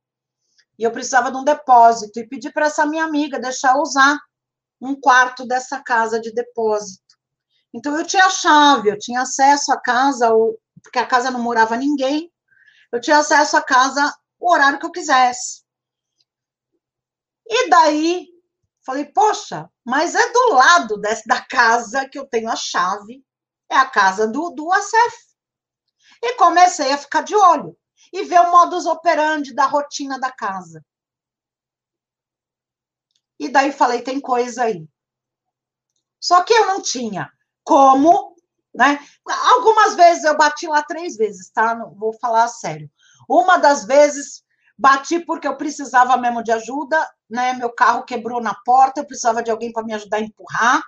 e 0.79 0.83
eu 0.83 0.91
precisava 0.91 1.29
de 1.29 1.37
um 1.37 1.43
depósito 1.43 2.17
e 2.19 2.27
pedi 2.27 2.49
para 2.49 2.67
essa 2.67 2.85
minha 2.85 3.03
amiga 3.03 3.37
deixar 3.37 3.75
eu 3.75 3.81
usar 3.81 4.17
um 4.81 4.97
quarto 4.97 5.45
dessa 5.45 5.83
casa 5.83 6.21
de 6.21 6.31
depósito. 6.33 7.03
Então 7.73 7.97
eu 7.97 8.07
tinha 8.07 8.29
chave, 8.29 8.89
eu 8.89 8.97
tinha 8.97 9.21
acesso 9.21 9.73
à 9.73 9.81
casa, 9.81 10.29
porque 10.81 10.97
a 10.97 11.05
casa 11.05 11.29
não 11.29 11.41
morava 11.41 11.75
ninguém, 11.75 12.31
eu 12.93 13.01
tinha 13.01 13.17
acesso 13.17 13.57
à 13.57 13.61
casa 13.61 14.15
o 14.39 14.53
horário 14.53 14.79
que 14.79 14.85
eu 14.85 14.91
quisesse. 14.91 15.63
E 17.45 17.69
daí, 17.69 18.27
falei, 18.85 19.03
poxa, 19.03 19.69
mas 19.85 20.15
é 20.15 20.31
do 20.31 20.53
lado 20.53 20.97
desse, 21.01 21.27
da 21.27 21.41
casa 21.41 22.07
que 22.07 22.17
eu 22.17 22.25
tenho 22.25 22.49
a 22.49 22.55
chave, 22.55 23.21
é 23.69 23.75
a 23.75 23.85
casa 23.85 24.29
do, 24.29 24.51
do 24.51 24.71
ACEF. 24.71 25.17
E 26.23 26.35
comecei 26.35 26.93
a 26.93 26.97
ficar 26.97 27.21
de 27.21 27.35
olho 27.35 27.77
e 28.11 28.23
ver 28.23 28.39
o 28.41 28.51
modus 28.51 28.85
operandi 28.85 29.53
da 29.53 29.65
rotina 29.65 30.19
da 30.19 30.31
casa. 30.31 30.83
E 33.39 33.49
daí 33.49 33.71
falei, 33.71 34.01
tem 34.01 34.19
coisa 34.19 34.63
aí. 34.63 34.87
Só 36.19 36.43
que 36.43 36.53
eu 36.53 36.65
não 36.65 36.81
tinha 36.81 37.31
como, 37.63 38.35
né? 38.73 38.99
Algumas 39.25 39.95
vezes 39.95 40.23
eu 40.25 40.35
bati 40.35 40.67
lá 40.67 40.83
três 40.83 41.15
vezes, 41.15 41.49
tá? 41.49 41.73
Não, 41.73 41.93
vou 41.95 42.11
falar 42.13 42.47
sério. 42.47 42.89
Uma 43.27 43.57
das 43.57 43.85
vezes 43.85 44.43
Bati 44.79 45.19
porque 45.19 45.45
eu 45.45 45.57
precisava 45.57 46.15
mesmo 46.15 46.41
de 46.41 46.53
ajuda, 46.53 47.05
né? 47.29 47.51
Meu 47.51 47.69
carro 47.69 48.05
quebrou 48.05 48.41
na 48.41 48.55
porta, 48.63 49.01
eu 49.01 49.05
precisava 49.05 49.43
de 49.43 49.51
alguém 49.51 49.73
para 49.73 49.83
me 49.83 49.93
ajudar 49.93 50.17
a 50.17 50.21
empurrar. 50.21 50.81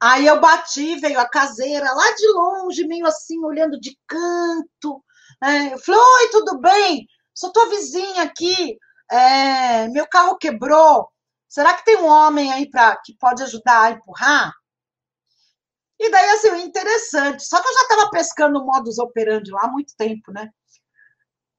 Aí 0.00 0.24
eu 0.24 0.40
bati, 0.40 0.94
veio 1.00 1.18
a 1.18 1.28
caseira 1.28 1.92
lá 1.92 2.14
de 2.14 2.28
longe, 2.28 2.86
meio 2.86 3.04
assim, 3.04 3.44
olhando 3.44 3.80
de 3.80 3.98
canto. 4.06 5.02
Né? 5.42 5.72
Eu 5.72 5.78
falei: 5.78 6.00
Oi, 6.00 6.28
tudo 6.30 6.58
bem? 6.60 7.06
Sou 7.34 7.52
tua 7.52 7.68
vizinha 7.68 8.22
aqui. 8.22 8.76
É, 9.10 9.88
meu 9.88 10.06
carro 10.08 10.36
quebrou. 10.36 11.08
Será 11.48 11.74
que 11.74 11.84
tem 11.84 11.96
um 11.96 12.06
homem 12.06 12.52
aí 12.52 12.68
pra, 12.70 12.96
que 13.02 13.16
pode 13.16 13.42
ajudar 13.42 13.82
a 13.82 13.90
empurrar? 13.92 14.52
E 15.98 16.10
daí, 16.10 16.28
assim, 16.30 16.62
interessante. 16.62 17.44
Só 17.44 17.60
que 17.60 17.68
eu 17.68 17.74
já 17.74 17.82
estava 17.82 18.10
pescando 18.10 18.64
modus 18.64 18.98
operandi 18.98 19.50
lá 19.50 19.62
há 19.64 19.68
muito 19.68 19.94
tempo, 19.96 20.30
né? 20.32 20.50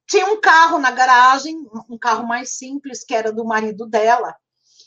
Tinha 0.08 0.26
um 0.28 0.40
carro 0.40 0.80
na 0.80 0.92
garagem, 0.92 1.56
um 1.90 1.98
carro 1.98 2.26
mais 2.28 2.58
simples, 2.58 3.04
que 3.04 3.14
era 3.14 3.32
do 3.32 3.46
marido 3.46 3.86
dela. 3.86 4.36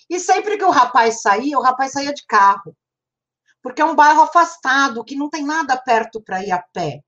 E 0.09 0.19
sempre 0.19 0.57
que 0.57 0.65
o 0.65 0.71
rapaz 0.71 1.21
saía, 1.21 1.59
o 1.59 1.63
rapaz 1.63 1.93
saía 1.93 2.13
de 2.13 2.25
carro. 2.27 2.77
Porque 3.63 3.81
é 3.83 3.85
um 3.85 3.95
bairro 3.95 4.23
afastado, 4.23 5.05
que 5.05 5.17
não 5.17 5.31
tem 5.31 5.45
nada 5.45 5.77
perto 5.77 6.21
para 6.21 6.43
ir 6.43 6.51
a 6.51 6.63
pé. 6.73 7.01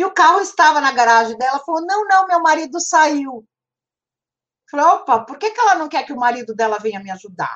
E 0.00 0.04
o 0.04 0.14
carro 0.14 0.40
estava 0.40 0.80
na 0.80 0.92
garagem 0.92 1.36
dela, 1.36 1.58
falou: 1.58 1.84
"Não, 1.84 2.06
não, 2.06 2.26
meu 2.26 2.40
marido 2.40 2.80
saiu". 2.80 3.46
Falei: 4.70 4.86
"Opa, 4.86 5.26
por 5.26 5.38
que 5.38 5.50
que 5.50 5.60
ela 5.60 5.74
não 5.74 5.90
quer 5.90 6.06
que 6.06 6.12
o 6.14 6.16
marido 6.16 6.54
dela 6.54 6.78
venha 6.78 6.98
me 7.00 7.10
ajudar?" 7.10 7.54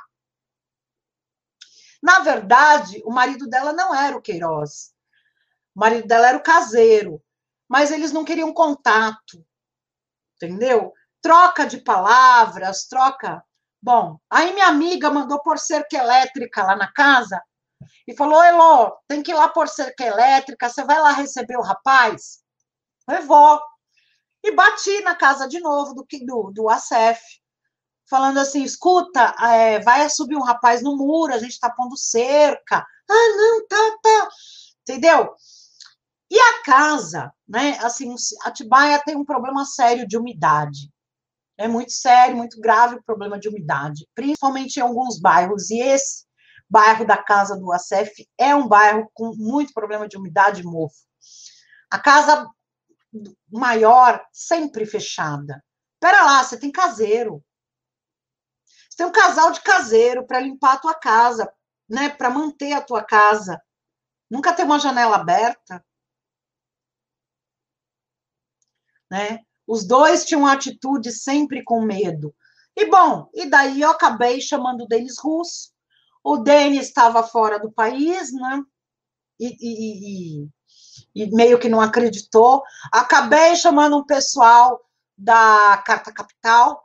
Na 2.02 2.18
verdade, 2.18 3.00
o 3.06 3.10
marido 3.10 3.48
dela 3.48 3.72
não 3.72 3.94
era 3.94 4.14
o 4.14 4.20
Queiroz. 4.20 4.92
O 5.74 5.80
marido 5.80 6.06
dela 6.06 6.28
era 6.28 6.36
o 6.36 6.42
caseiro, 6.42 7.18
mas 7.66 7.90
eles 7.90 8.12
não 8.12 8.26
queriam 8.26 8.52
contato. 8.52 9.42
Entendeu? 10.36 10.92
Troca 11.22 11.64
de 11.64 11.78
palavras, 11.78 12.84
troca. 12.84 13.42
Bom, 13.80 14.20
aí 14.28 14.52
minha 14.52 14.68
amiga 14.68 15.10
mandou 15.10 15.40
por 15.40 15.58
cerca 15.58 15.96
elétrica 15.96 16.62
lá 16.62 16.76
na 16.76 16.92
casa 16.92 17.42
e 18.06 18.16
falou: 18.16 18.42
Elô, 18.42 18.96
tem 19.08 19.22
que 19.22 19.30
ir 19.30 19.34
lá 19.34 19.48
por 19.48 19.68
cerca 19.68 20.04
elétrica, 20.04 20.68
você 20.68 20.84
vai 20.84 21.00
lá 21.00 21.12
receber 21.12 21.56
o 21.56 21.62
rapaz? 21.62 22.40
Eu 23.08 23.26
vou. 23.26 23.60
E 24.42 24.52
bati 24.52 25.00
na 25.00 25.14
casa 25.14 25.48
de 25.48 25.58
novo 25.60 25.94
do, 25.94 26.06
do, 26.24 26.50
do 26.52 26.68
ACF, 26.68 27.20
falando 28.08 28.38
assim: 28.38 28.62
escuta, 28.62 29.34
é, 29.40 29.80
vai 29.80 30.08
subir 30.10 30.36
um 30.36 30.42
rapaz 30.42 30.82
no 30.82 30.96
muro, 30.96 31.34
a 31.34 31.38
gente 31.38 31.52
está 31.52 31.70
pondo 31.70 31.96
cerca. 31.96 32.86
Ah, 33.10 33.36
não, 33.36 33.66
tá, 33.66 33.98
tá. 34.02 34.28
Entendeu? 34.82 35.34
E 36.30 36.38
a 36.38 36.62
casa, 36.62 37.32
né? 37.48 37.78
Assim, 37.80 38.14
Atibaia 38.42 39.02
tem 39.04 39.16
um 39.16 39.24
problema 39.24 39.64
sério 39.64 40.06
de 40.06 40.16
umidade. 40.16 40.90
É 41.56 41.68
muito 41.68 41.92
sério, 41.92 42.36
muito 42.36 42.60
grave 42.60 42.96
o 42.96 43.02
problema 43.02 43.38
de 43.38 43.48
umidade, 43.48 44.08
principalmente 44.14 44.76
em 44.76 44.82
alguns 44.82 45.20
bairros. 45.20 45.70
E 45.70 45.80
esse 45.80 46.23
bairro 46.74 47.06
da 47.06 47.16
casa 47.16 47.56
do 47.56 47.72
ACF 47.72 48.28
é 48.36 48.52
um 48.52 48.66
bairro 48.66 49.08
com 49.14 49.32
muito 49.36 49.72
problema 49.72 50.08
de 50.08 50.16
umidade 50.16 50.62
e 50.62 50.64
mofo. 50.64 51.06
A 51.88 52.00
casa 52.00 52.50
maior 53.48 54.20
sempre 54.32 54.84
fechada. 54.84 55.64
Pera 56.00 56.24
lá, 56.24 56.42
você 56.42 56.58
tem 56.58 56.72
caseiro. 56.72 57.44
Você 58.90 58.96
tem 58.96 59.06
um 59.06 59.12
casal 59.12 59.52
de 59.52 59.60
caseiro 59.60 60.26
para 60.26 60.40
limpar 60.40 60.72
a 60.72 60.78
tua 60.78 60.94
casa, 60.94 61.48
né? 61.88 62.08
Para 62.08 62.28
manter 62.28 62.72
a 62.72 62.82
tua 62.82 63.04
casa. 63.04 63.62
Nunca 64.28 64.52
tem 64.52 64.64
uma 64.64 64.80
janela 64.80 65.14
aberta. 65.14 65.84
Né? 69.08 69.38
Os 69.64 69.86
dois 69.86 70.24
tinham 70.24 70.44
atitude 70.44 71.12
sempre 71.12 71.62
com 71.62 71.82
medo. 71.82 72.34
E 72.76 72.86
bom, 72.86 73.30
e 73.32 73.46
daí 73.46 73.80
eu 73.80 73.90
acabei 73.90 74.40
chamando 74.40 74.82
o 74.82 74.88
Denis 74.88 75.18
Russo. 75.18 75.73
O 76.24 76.38
Denis 76.38 76.88
estava 76.88 77.22
fora 77.22 77.58
do 77.58 77.70
país, 77.70 78.32
né? 78.32 78.62
E, 79.38 79.48
e, 79.60 80.44
e, 80.44 80.48
e, 81.14 81.30
meio 81.34 81.58
que 81.58 81.68
não 81.68 81.80
acreditou. 81.80 82.62
Acabei 82.90 83.54
chamando 83.54 83.98
um 83.98 84.06
pessoal 84.06 84.80
da 85.16 85.82
Carta 85.86 86.12
Capital, 86.12 86.82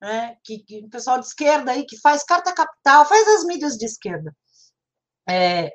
né? 0.00 0.36
Que, 0.44 0.58
que 0.58 0.84
um 0.84 0.90
pessoal 0.90 1.20
de 1.20 1.26
esquerda 1.26 1.72
aí 1.72 1.86
que 1.86 1.98
faz 2.00 2.24
Carta 2.24 2.52
Capital, 2.52 3.06
faz 3.06 3.28
as 3.28 3.44
mídias 3.44 3.76
de 3.76 3.86
esquerda. 3.86 4.34
É, 5.28 5.72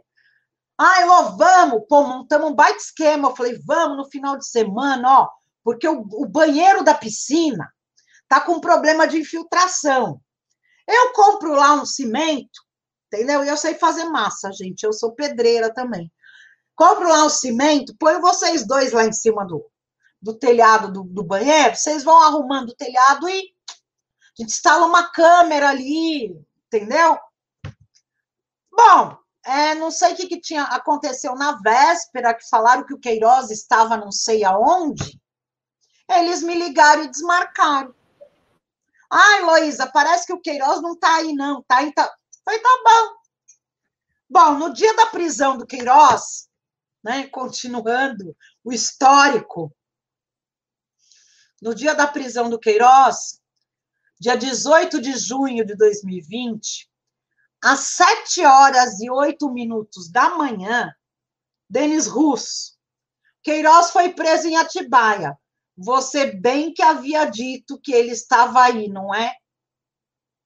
Ai, 0.78 1.06
Lô, 1.06 1.38
vamos, 1.38 1.86
pô, 1.88 2.04
montamos 2.04 2.52
um 2.52 2.54
baita 2.54 2.78
esquema. 2.78 3.30
Eu 3.30 3.36
falei, 3.36 3.58
vamos 3.66 3.98
no 3.98 4.10
final 4.10 4.38
de 4.38 4.46
semana, 4.46 5.22
ó 5.22 5.30
porque 5.66 5.88
o, 5.88 6.02
o 6.02 6.28
banheiro 6.28 6.84
da 6.84 6.94
piscina 6.94 7.68
está 8.22 8.40
com 8.40 8.62
problema 8.62 9.08
de 9.08 9.18
infiltração. 9.18 10.22
Eu 10.88 11.12
compro 11.12 11.54
lá 11.54 11.74
um 11.74 11.86
cimento, 11.86 12.62
entendeu? 13.16 13.44
E 13.44 13.48
eu 13.48 13.58
sei 13.58 13.76
fazer 13.76 14.06
massa, 14.06 14.52
gente. 14.52 14.84
Eu 14.84 14.94
sou 14.94 15.14
pedreira 15.14 15.74
também. 15.74 16.12
Compro 16.76 17.08
lá 17.08 17.26
um 17.26 17.30
cimento, 17.30 17.96
põe 17.98 18.20
vocês 18.20 18.68
dois 18.68 18.92
lá 18.92 19.06
em 19.06 19.14
cima 19.14 19.46
do, 19.46 19.66
do 20.22 20.34
telhado 20.34 20.92
do, 20.92 21.04
do 21.04 21.24
banheiro, 21.24 21.76
vocês 21.76 22.04
vão 22.04 22.20
arrumando 22.22 22.70
o 22.70 22.76
telhado 22.76 23.30
e 23.30 23.34
a 23.34 24.42
gente 24.42 24.52
instala 24.52 24.86
uma 24.86 25.10
câmera 25.12 25.70
ali, 25.70 26.36
entendeu? 26.68 27.18
Bom, 28.70 29.18
é, 29.46 29.76
não 29.76 29.90
sei 29.90 30.14
o 30.14 30.16
que, 30.16 30.28
que 30.28 30.42
tinha 30.42 30.64
aconteceu 30.64 31.36
na 31.36 31.54
véspera, 31.62 32.34
que 32.34 32.50
falaram 32.50 32.86
que 32.86 32.94
o 32.94 33.00
Queiroz 33.00 33.52
estava 33.52 33.96
não 33.96 34.12
sei 34.12 34.44
aonde. 34.44 35.22
Eles 36.10 36.42
me 36.42 36.56
ligaram 36.56 37.04
e 37.04 37.10
desmarcaram. 37.10 37.96
Ai, 39.10 39.42
Luísa, 39.44 39.88
parece 39.88 40.26
que 40.26 40.34
o 40.34 40.42
Queiroz 40.42 40.82
não 40.82 40.94
está 40.94 41.16
aí, 41.16 41.34
não. 41.34 41.64
Tá 41.64 41.78
aí, 41.78 41.94
tá. 41.94 42.12
Falei, 42.46 42.62
tá 42.62 42.70
bom. 42.84 43.16
Bom, 44.30 44.60
no 44.60 44.74
dia 44.74 44.96
da 44.96 45.08
prisão 45.08 45.58
do 45.58 45.66
Queiroz, 45.66 46.48
né, 47.04 47.28
continuando 47.28 48.36
o 48.64 48.72
histórico, 48.72 49.76
no 51.62 51.74
dia 51.74 51.94
da 51.94 52.08
prisão 52.08 52.50
do 52.50 52.60
Queiroz, 52.60 53.42
dia 54.20 54.38
18 54.38 55.02
de 55.02 55.18
junho 55.18 55.66
de 55.66 55.76
2020, 55.76 56.90
às 57.62 57.80
7 57.80 58.46
horas 58.46 59.00
e 59.00 59.10
8 59.10 59.50
minutos 59.52 60.10
da 60.12 60.30
manhã, 60.30 60.94
Denis 61.70 62.08
Russo, 62.08 62.78
Queiroz 63.44 63.92
foi 63.92 64.14
preso 64.14 64.48
em 64.48 64.56
Atibaia 64.56 65.38
você 65.78 66.32
bem 66.32 66.74
que 66.74 66.82
havia 66.82 67.26
dito 67.26 67.80
que 67.80 67.94
ele 67.94 68.12
estava 68.12 68.64
aí, 68.64 68.88
não 68.88 69.14
é? 69.14 69.36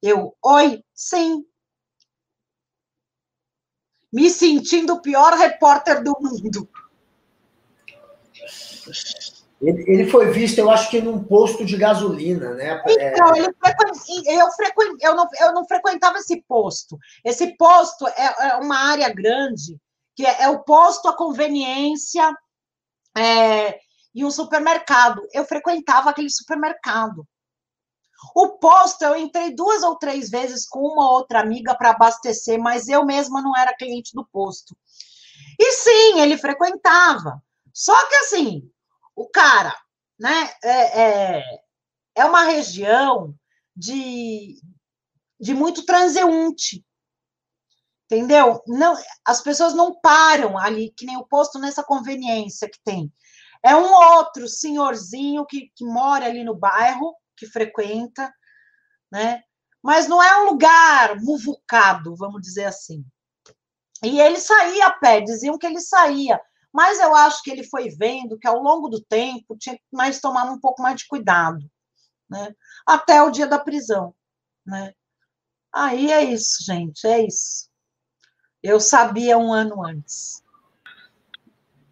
Eu, 0.01 0.35
oi, 0.43 0.83
sim. 0.93 1.45
Me 4.11 4.29
sentindo 4.29 4.93
o 4.93 5.01
pior 5.01 5.33
repórter 5.33 6.03
do 6.03 6.15
mundo. 6.19 6.67
Ele, 9.61 9.83
ele, 9.87 10.09
foi 10.09 10.31
visto, 10.31 10.57
eu 10.57 10.71
acho 10.71 10.89
que 10.89 11.01
num 11.01 11.21
posto 11.21 11.65
de 11.65 11.75
gasolina, 11.75 12.53
né? 12.53 12.81
Então, 12.87 13.35
ele 13.35 13.53
eu, 14.25 14.47
eu, 15.01 15.15
não, 15.15 15.27
eu 15.39 15.53
não 15.53 15.67
frequentava 15.67 16.17
esse 16.17 16.41
posto. 16.47 16.97
Esse 17.25 17.57
posto 17.57 18.07
é, 18.07 18.51
é 18.51 18.55
uma 18.55 18.77
área 18.77 19.13
grande, 19.13 19.77
que 20.15 20.25
é, 20.25 20.43
é 20.43 20.49
o 20.49 20.63
posto 20.63 21.09
a 21.09 21.15
conveniência 21.15 22.33
é, 23.17 23.79
e 24.15 24.23
um 24.23 24.31
supermercado. 24.31 25.21
Eu 25.33 25.43
frequentava 25.43 26.09
aquele 26.09 26.29
supermercado. 26.29 27.27
O 28.35 28.57
posto, 28.57 29.03
eu 29.03 29.15
entrei 29.15 29.55
duas 29.55 29.83
ou 29.83 29.95
três 29.95 30.29
vezes 30.29 30.67
com 30.67 30.79
uma 30.79 31.11
outra 31.11 31.39
amiga 31.39 31.75
para 31.75 31.91
abastecer, 31.91 32.59
mas 32.59 32.87
eu 32.87 33.05
mesma 33.05 33.41
não 33.41 33.55
era 33.55 33.75
cliente 33.75 34.11
do 34.13 34.25
posto. 34.25 34.75
E 35.57 35.71
sim, 35.71 36.19
ele 36.19 36.37
frequentava. 36.37 37.41
Só 37.73 38.07
que 38.07 38.15
assim, 38.15 38.69
o 39.15 39.27
cara, 39.29 39.75
né, 40.19 40.53
é, 40.63 41.01
é, 41.01 41.43
é 42.15 42.25
uma 42.25 42.43
região 42.43 43.33
de, 43.75 44.61
de 45.39 45.53
muito 45.53 45.85
transeunte. 45.85 46.85
Entendeu? 48.05 48.61
Não, 48.67 48.97
as 49.23 49.41
pessoas 49.41 49.73
não 49.73 49.99
param 50.01 50.57
ali, 50.57 50.91
que 50.97 51.05
nem 51.05 51.17
o 51.17 51.27
posto 51.27 51.59
nessa 51.59 51.83
conveniência 51.83 52.69
que 52.69 52.79
tem. 52.83 53.13
É 53.63 53.75
um 53.75 53.93
outro 53.93 54.47
senhorzinho 54.47 55.45
que, 55.45 55.71
que 55.75 55.85
mora 55.85 56.25
ali 56.25 56.43
no 56.43 56.55
bairro, 56.55 57.15
que 57.39 57.47
frequenta, 57.47 58.31
né? 59.11 59.41
Mas 59.81 60.07
não 60.07 60.21
é 60.21 60.41
um 60.41 60.51
lugar 60.51 61.15
muvucado, 61.21 62.15
vamos 62.15 62.41
dizer 62.41 62.65
assim. 62.65 63.03
E 64.03 64.19
ele 64.19 64.39
saía 64.39 64.87
a 64.87 64.91
pé, 64.91 65.21
diziam 65.21 65.57
que 65.57 65.65
ele 65.65 65.79
saía, 65.79 66.39
mas 66.71 66.99
eu 66.99 67.15
acho 67.15 67.41
que 67.41 67.49
ele 67.49 67.63
foi 67.63 67.89
vendo 67.89 68.37
que 68.37 68.47
ao 68.47 68.59
longo 68.59 68.89
do 68.89 69.01
tempo 69.01 69.57
tinha 69.57 69.75
que 69.75 69.83
mais 69.91 70.19
tomar 70.19 70.45
um 70.45 70.59
pouco 70.59 70.81
mais 70.81 70.97
de 70.97 71.07
cuidado, 71.07 71.59
né? 72.29 72.53
Até 72.85 73.21
o 73.23 73.31
dia 73.31 73.47
da 73.47 73.57
prisão, 73.57 74.13
né? 74.65 74.93
Aí 75.73 76.11
é 76.11 76.23
isso, 76.23 76.63
gente, 76.63 77.05
é 77.07 77.25
isso. 77.25 77.69
Eu 78.61 78.79
sabia 78.79 79.37
um 79.37 79.53
ano 79.53 79.85
antes. 79.85 80.43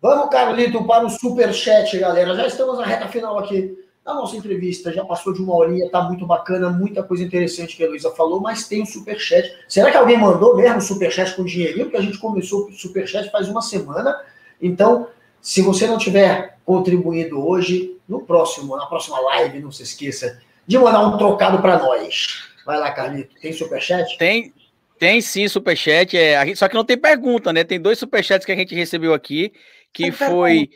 Vamos, 0.01 0.29
Carlito, 0.29 0.85
para 0.85 1.05
o 1.05 1.09
superchat, 1.09 1.97
galera. 1.97 2.35
Já 2.35 2.47
estamos 2.47 2.77
na 2.77 2.85
reta 2.85 3.07
final 3.07 3.39
aqui 3.39 3.86
da 4.07 4.13
nossa 4.13 4.37
entrevista. 4.37 4.93
Já 4.93 5.03
passou 5.03 5.33
de 5.33 5.41
uma 5.41 5.53
horinha, 5.53 5.89
tá 5.89 6.01
muito 6.01 6.25
bacana, 6.25 6.69
muita 6.69 7.03
coisa 7.03 7.21
interessante 7.21 7.75
que 7.75 7.83
a 7.83 7.89
Luísa 7.89 8.09
falou, 8.11 8.39
mas 8.39 8.65
tem 8.65 8.81
o 8.81 8.85
superchat. 8.85 9.53
Será 9.67 9.91
que 9.91 9.97
alguém 9.97 10.17
mandou 10.17 10.55
mesmo 10.55 10.77
o 10.77 10.81
superchat 10.81 11.35
com 11.35 11.43
dinheirinho? 11.43 11.85
Porque 11.85 11.97
a 11.97 12.01
gente 12.01 12.17
começou 12.17 12.69
o 12.69 12.71
superchat 12.71 13.29
faz 13.29 13.49
uma 13.49 13.61
semana. 13.61 14.17
Então, 14.61 15.09
se 15.41 15.61
você 15.61 15.85
não 15.85 15.97
tiver 15.97 16.57
contribuído 16.65 17.45
hoje, 17.45 17.97
no 18.07 18.21
próximo, 18.21 18.77
na 18.77 18.85
próxima 18.85 19.19
live, 19.19 19.59
não 19.59 19.71
se 19.71 19.83
esqueça 19.83 20.41
de 20.65 20.79
mandar 20.79 21.05
um 21.05 21.17
trocado 21.17 21.61
para 21.61 21.77
nós. 21.77 22.47
Vai 22.65 22.79
lá, 22.79 22.89
Carlito. 22.91 23.35
Tem 23.41 23.51
superchat? 23.51 24.17
Tem, 24.17 24.53
tem 24.97 25.19
sim 25.19 25.49
superchat. 25.49 26.17
É, 26.17 26.55
só 26.55 26.69
que 26.69 26.75
não 26.75 26.85
tem 26.85 26.97
pergunta, 26.97 27.51
né? 27.51 27.65
Tem 27.65 27.79
dois 27.79 27.99
superchats 27.99 28.45
que 28.45 28.51
a 28.53 28.55
gente 28.55 28.73
recebeu 28.73 29.13
aqui 29.13 29.51
que 29.91 30.11
foi 30.11 30.69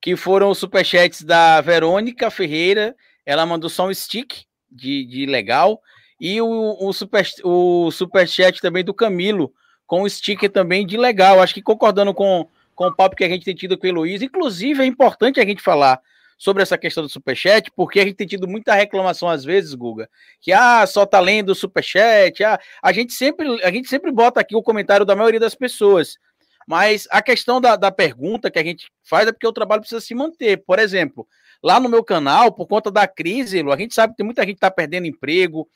que 0.00 0.16
foram 0.16 0.50
os 0.50 0.58
superchats 0.58 1.22
da 1.22 1.60
Verônica 1.60 2.30
Ferreira. 2.30 2.94
Ela 3.24 3.46
mandou 3.46 3.68
só 3.68 3.86
um 3.86 3.94
stick 3.94 4.44
de, 4.70 5.04
de 5.04 5.26
legal. 5.26 5.80
E 6.20 6.40
o, 6.40 6.76
o, 6.80 6.92
super, 6.92 7.26
o 7.44 7.90
superchat 7.90 8.60
também 8.60 8.84
do 8.84 8.94
Camilo, 8.94 9.52
com 9.86 10.02
o 10.02 10.08
sticker 10.08 10.50
também 10.50 10.86
de 10.86 10.96
legal. 10.96 11.40
Acho 11.40 11.54
que 11.54 11.62
concordando 11.62 12.14
com, 12.14 12.48
com 12.74 12.86
o 12.86 12.94
papo 12.94 13.16
que 13.16 13.24
a 13.24 13.28
gente 13.28 13.44
tem 13.44 13.54
tido 13.54 13.76
com 13.76 13.86
o 13.86 13.92
Luiz. 13.92 14.22
Inclusive, 14.22 14.82
é 14.82 14.86
importante 14.86 15.40
a 15.40 15.44
gente 15.44 15.62
falar 15.62 16.00
sobre 16.38 16.62
essa 16.62 16.76
questão 16.76 17.02
do 17.02 17.08
superchat, 17.08 17.70
porque 17.74 17.98
a 17.98 18.04
gente 18.04 18.16
tem 18.16 18.26
tido 18.26 18.46
muita 18.46 18.74
reclamação 18.74 19.28
às 19.28 19.42
vezes, 19.44 19.74
Guga, 19.74 20.08
que 20.40 20.52
ah, 20.52 20.86
só 20.86 21.06
tá 21.06 21.18
lendo 21.18 21.50
o 21.50 21.54
superchat, 21.54 22.44
ah, 22.44 22.60
a 22.82 22.92
gente 22.92 23.14
sempre 23.14 23.48
a 23.64 23.70
gente 23.70 23.88
sempre 23.88 24.12
bota 24.12 24.40
aqui 24.40 24.54
o 24.54 24.62
comentário 24.62 25.06
da 25.06 25.16
maioria 25.16 25.40
das 25.40 25.54
pessoas. 25.54 26.18
Mas 26.66 27.06
a 27.10 27.22
questão 27.22 27.60
da, 27.60 27.76
da 27.76 27.92
pergunta 27.92 28.50
que 28.50 28.58
a 28.58 28.64
gente 28.64 28.90
faz 29.04 29.28
é 29.28 29.32
porque 29.32 29.46
o 29.46 29.52
trabalho 29.52 29.82
precisa 29.82 30.00
se 30.00 30.14
manter. 30.14 30.64
Por 30.66 30.78
exemplo, 30.78 31.26
lá 31.62 31.78
no 31.78 31.88
meu 31.88 32.02
canal, 32.02 32.52
por 32.52 32.66
conta 32.66 32.90
da 32.90 33.06
crise, 33.06 33.60
a 33.60 33.76
gente 33.76 33.94
sabe 33.94 34.12
que 34.12 34.16
tem 34.16 34.26
muita 34.26 34.42
gente 34.42 34.54
que 34.54 34.58
está 34.58 34.70
perdendo 34.70 35.06
emprego. 35.06 35.68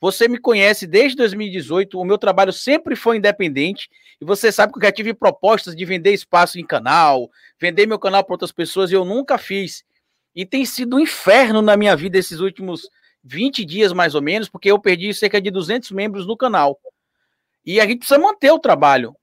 Você 0.00 0.28
me 0.28 0.38
conhece 0.38 0.86
desde 0.86 1.16
2018, 1.16 2.00
o 2.00 2.04
meu 2.04 2.16
trabalho 2.16 2.52
sempre 2.52 2.94
foi 2.94 3.16
independente, 3.16 3.90
e 4.20 4.24
você 4.24 4.52
sabe 4.52 4.72
que 4.72 4.78
eu 4.78 4.82
já 4.84 4.92
tive 4.92 5.12
propostas 5.12 5.74
de 5.74 5.84
vender 5.84 6.12
espaço 6.12 6.58
em 6.58 6.64
canal, 6.64 7.28
vender 7.60 7.84
meu 7.84 7.98
canal 7.98 8.22
para 8.24 8.34
outras 8.34 8.52
pessoas, 8.52 8.90
e 8.90 8.94
eu 8.94 9.04
nunca 9.04 9.36
fiz. 9.36 9.84
E 10.36 10.46
tem 10.46 10.64
sido 10.64 10.96
um 10.96 11.00
inferno 11.00 11.60
na 11.60 11.76
minha 11.76 11.96
vida 11.96 12.16
esses 12.16 12.38
últimos 12.38 12.88
20 13.24 13.64
dias, 13.64 13.92
mais 13.92 14.14
ou 14.14 14.22
menos, 14.22 14.48
porque 14.48 14.70
eu 14.70 14.78
perdi 14.78 15.12
cerca 15.12 15.40
de 15.40 15.50
200 15.50 15.90
membros 15.90 16.28
no 16.28 16.36
canal. 16.36 16.78
E 17.66 17.80
a 17.80 17.86
gente 17.86 17.98
precisa 17.98 18.20
manter 18.20 18.52
o 18.52 18.58
trabalho. 18.58 19.16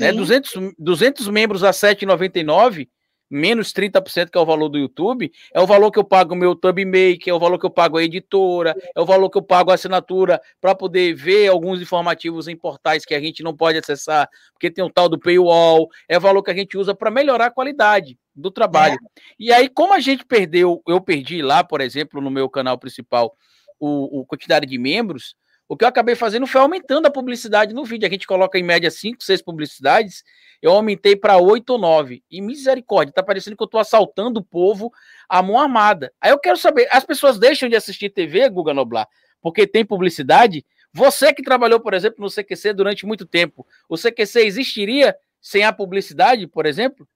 Né? 0.00 0.12
200, 0.12 0.74
200 0.78 1.28
membros 1.28 1.64
a 1.64 1.70
7,99, 1.70 2.88
menos 3.30 3.72
30% 3.72 4.30
que 4.30 4.38
é 4.38 4.40
o 4.40 4.46
valor 4.46 4.68
do 4.68 4.78
YouTube, 4.78 5.30
é 5.52 5.60
o 5.60 5.66
valor 5.66 5.90
que 5.90 5.98
eu 5.98 6.04
pago 6.04 6.34
o 6.34 6.36
meu 6.36 6.54
Tubmaker, 6.54 7.28
é 7.28 7.34
o 7.34 7.38
valor 7.38 7.58
que 7.58 7.66
eu 7.66 7.70
pago 7.70 7.98
a 7.98 8.02
editora, 8.02 8.74
é 8.94 9.00
o 9.00 9.04
valor 9.04 9.28
que 9.28 9.38
eu 9.38 9.42
pago 9.42 9.70
a 9.70 9.74
assinatura 9.74 10.40
para 10.60 10.74
poder 10.74 11.14
ver 11.14 11.48
alguns 11.48 11.80
informativos 11.80 12.48
em 12.48 12.56
portais 12.56 13.04
que 13.04 13.14
a 13.14 13.20
gente 13.20 13.42
não 13.42 13.54
pode 13.54 13.78
acessar, 13.78 14.28
porque 14.52 14.70
tem 14.70 14.84
o 14.84 14.90
tal 14.90 15.08
do 15.08 15.18
paywall, 15.18 15.88
é 16.08 16.16
o 16.16 16.20
valor 16.20 16.42
que 16.42 16.50
a 16.50 16.56
gente 16.56 16.76
usa 16.76 16.94
para 16.94 17.10
melhorar 17.10 17.46
a 17.46 17.50
qualidade 17.50 18.18
do 18.34 18.50
trabalho. 18.50 18.94
É. 18.94 19.20
E 19.38 19.52
aí, 19.52 19.68
como 19.68 19.92
a 19.92 20.00
gente 20.00 20.24
perdeu, 20.24 20.82
eu 20.86 21.00
perdi 21.00 21.42
lá, 21.42 21.62
por 21.62 21.80
exemplo, 21.80 22.20
no 22.20 22.30
meu 22.30 22.48
canal 22.48 22.78
principal, 22.78 23.34
o, 23.78 24.20
o 24.20 24.26
quantidade 24.26 24.66
de 24.66 24.78
membros, 24.78 25.36
o 25.68 25.76
que 25.76 25.84
eu 25.84 25.88
acabei 25.88 26.14
fazendo 26.14 26.46
foi 26.46 26.62
aumentando 26.62 27.06
a 27.06 27.10
publicidade 27.10 27.74
no 27.74 27.84
vídeo. 27.84 28.06
A 28.06 28.10
gente 28.10 28.26
coloca 28.26 28.58
em 28.58 28.62
média 28.62 28.90
5, 28.90 29.22
6 29.22 29.42
publicidades. 29.42 30.24
Eu 30.62 30.72
aumentei 30.72 31.14
para 31.14 31.36
8 31.36 31.68
ou 31.70 31.78
9. 31.78 32.24
E 32.30 32.40
misericórdia, 32.40 33.12
tá 33.12 33.22
parecendo 33.22 33.54
que 33.54 33.62
eu 33.62 33.66
estou 33.66 33.78
assaltando 33.78 34.40
o 34.40 34.44
povo 34.44 34.90
à 35.28 35.42
mão 35.42 35.60
armada. 35.60 36.10
Aí 36.20 36.30
eu 36.30 36.38
quero 36.38 36.56
saber, 36.56 36.88
as 36.90 37.04
pessoas 37.04 37.38
deixam 37.38 37.68
de 37.68 37.76
assistir 37.76 38.08
TV, 38.08 38.48
Guga 38.48 38.72
Noblar, 38.72 39.06
porque 39.42 39.66
tem 39.66 39.84
publicidade? 39.84 40.64
Você 40.90 41.34
que 41.34 41.42
trabalhou, 41.42 41.78
por 41.78 41.92
exemplo, 41.92 42.24
no 42.24 42.30
CQC 42.30 42.72
durante 42.72 43.04
muito 43.04 43.26
tempo, 43.26 43.66
o 43.86 43.96
CQC 43.96 44.40
existiria 44.40 45.14
sem 45.38 45.64
a 45.64 45.72
publicidade, 45.72 46.46
por 46.46 46.64
exemplo? 46.64 47.06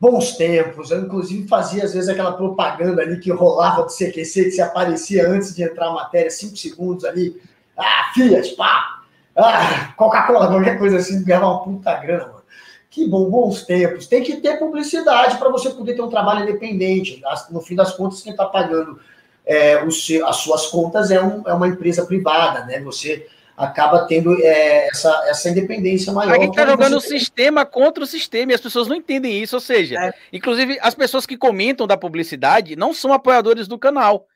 Bons 0.00 0.36
tempos. 0.36 0.90
Eu, 0.90 1.02
inclusive, 1.02 1.48
fazia 1.48 1.84
às 1.84 1.94
vezes 1.94 2.08
aquela 2.08 2.32
propaganda 2.32 3.02
ali 3.02 3.18
que 3.18 3.30
rolava 3.30 3.82
do 3.82 3.88
CQC, 3.88 4.44
que 4.44 4.50
se 4.50 4.62
aparecia 4.62 5.28
antes 5.28 5.54
de 5.54 5.62
entrar 5.62 5.88
a 5.88 5.92
matéria, 5.92 6.30
cinco 6.30 6.56
segundos 6.56 7.04
ali. 7.04 7.40
Ah, 7.76 8.10
Fiat, 8.14 8.54
pá! 8.56 9.02
Ah, 9.36 9.92
Coca-Cola, 9.96 10.48
qualquer 10.48 10.78
coisa 10.78 10.96
assim, 10.96 11.22
ganhava 11.24 11.46
uma 11.46 11.62
puta 11.62 11.94
grana, 11.94 12.26
mano. 12.26 12.38
Que 12.90 13.06
bom, 13.06 13.30
bons 13.30 13.62
tempos. 13.62 14.06
Tem 14.06 14.22
que 14.22 14.38
ter 14.38 14.58
publicidade 14.58 15.36
para 15.36 15.50
você 15.50 15.70
poder 15.70 15.94
ter 15.94 16.02
um 16.02 16.08
trabalho 16.08 16.42
independente. 16.42 17.22
No 17.50 17.60
fim 17.60 17.76
das 17.76 17.92
contas, 17.94 18.22
quem 18.22 18.32
está 18.32 18.46
pagando 18.46 18.98
é, 19.46 19.74
as 20.26 20.36
suas 20.36 20.66
contas 20.66 21.10
é, 21.10 21.22
um, 21.22 21.42
é 21.46 21.52
uma 21.52 21.68
empresa 21.68 22.04
privada, 22.04 22.64
né? 22.64 22.80
Você 22.80 23.26
acaba 23.58 24.06
tendo 24.06 24.40
é, 24.40 24.86
essa, 24.86 25.24
essa 25.26 25.50
independência 25.50 26.12
maior. 26.12 26.34
A 26.34 26.38
gente 26.38 26.50
está 26.50 26.64
jogando 26.64 26.96
o 26.96 27.00
sistema 27.00 27.66
contra 27.66 28.04
o 28.04 28.06
sistema 28.06 28.52
e 28.52 28.54
as 28.54 28.60
pessoas 28.60 28.86
não 28.86 28.94
entendem 28.94 29.42
isso. 29.42 29.56
Ou 29.56 29.60
seja, 29.60 29.96
é. 29.98 30.14
inclusive 30.32 30.78
as 30.80 30.94
pessoas 30.94 31.26
que 31.26 31.36
comentam 31.36 31.86
da 31.86 31.96
publicidade 31.96 32.76
não 32.76 32.94
são 32.94 33.12
apoiadores 33.12 33.66
do 33.66 33.78
canal. 33.78 34.26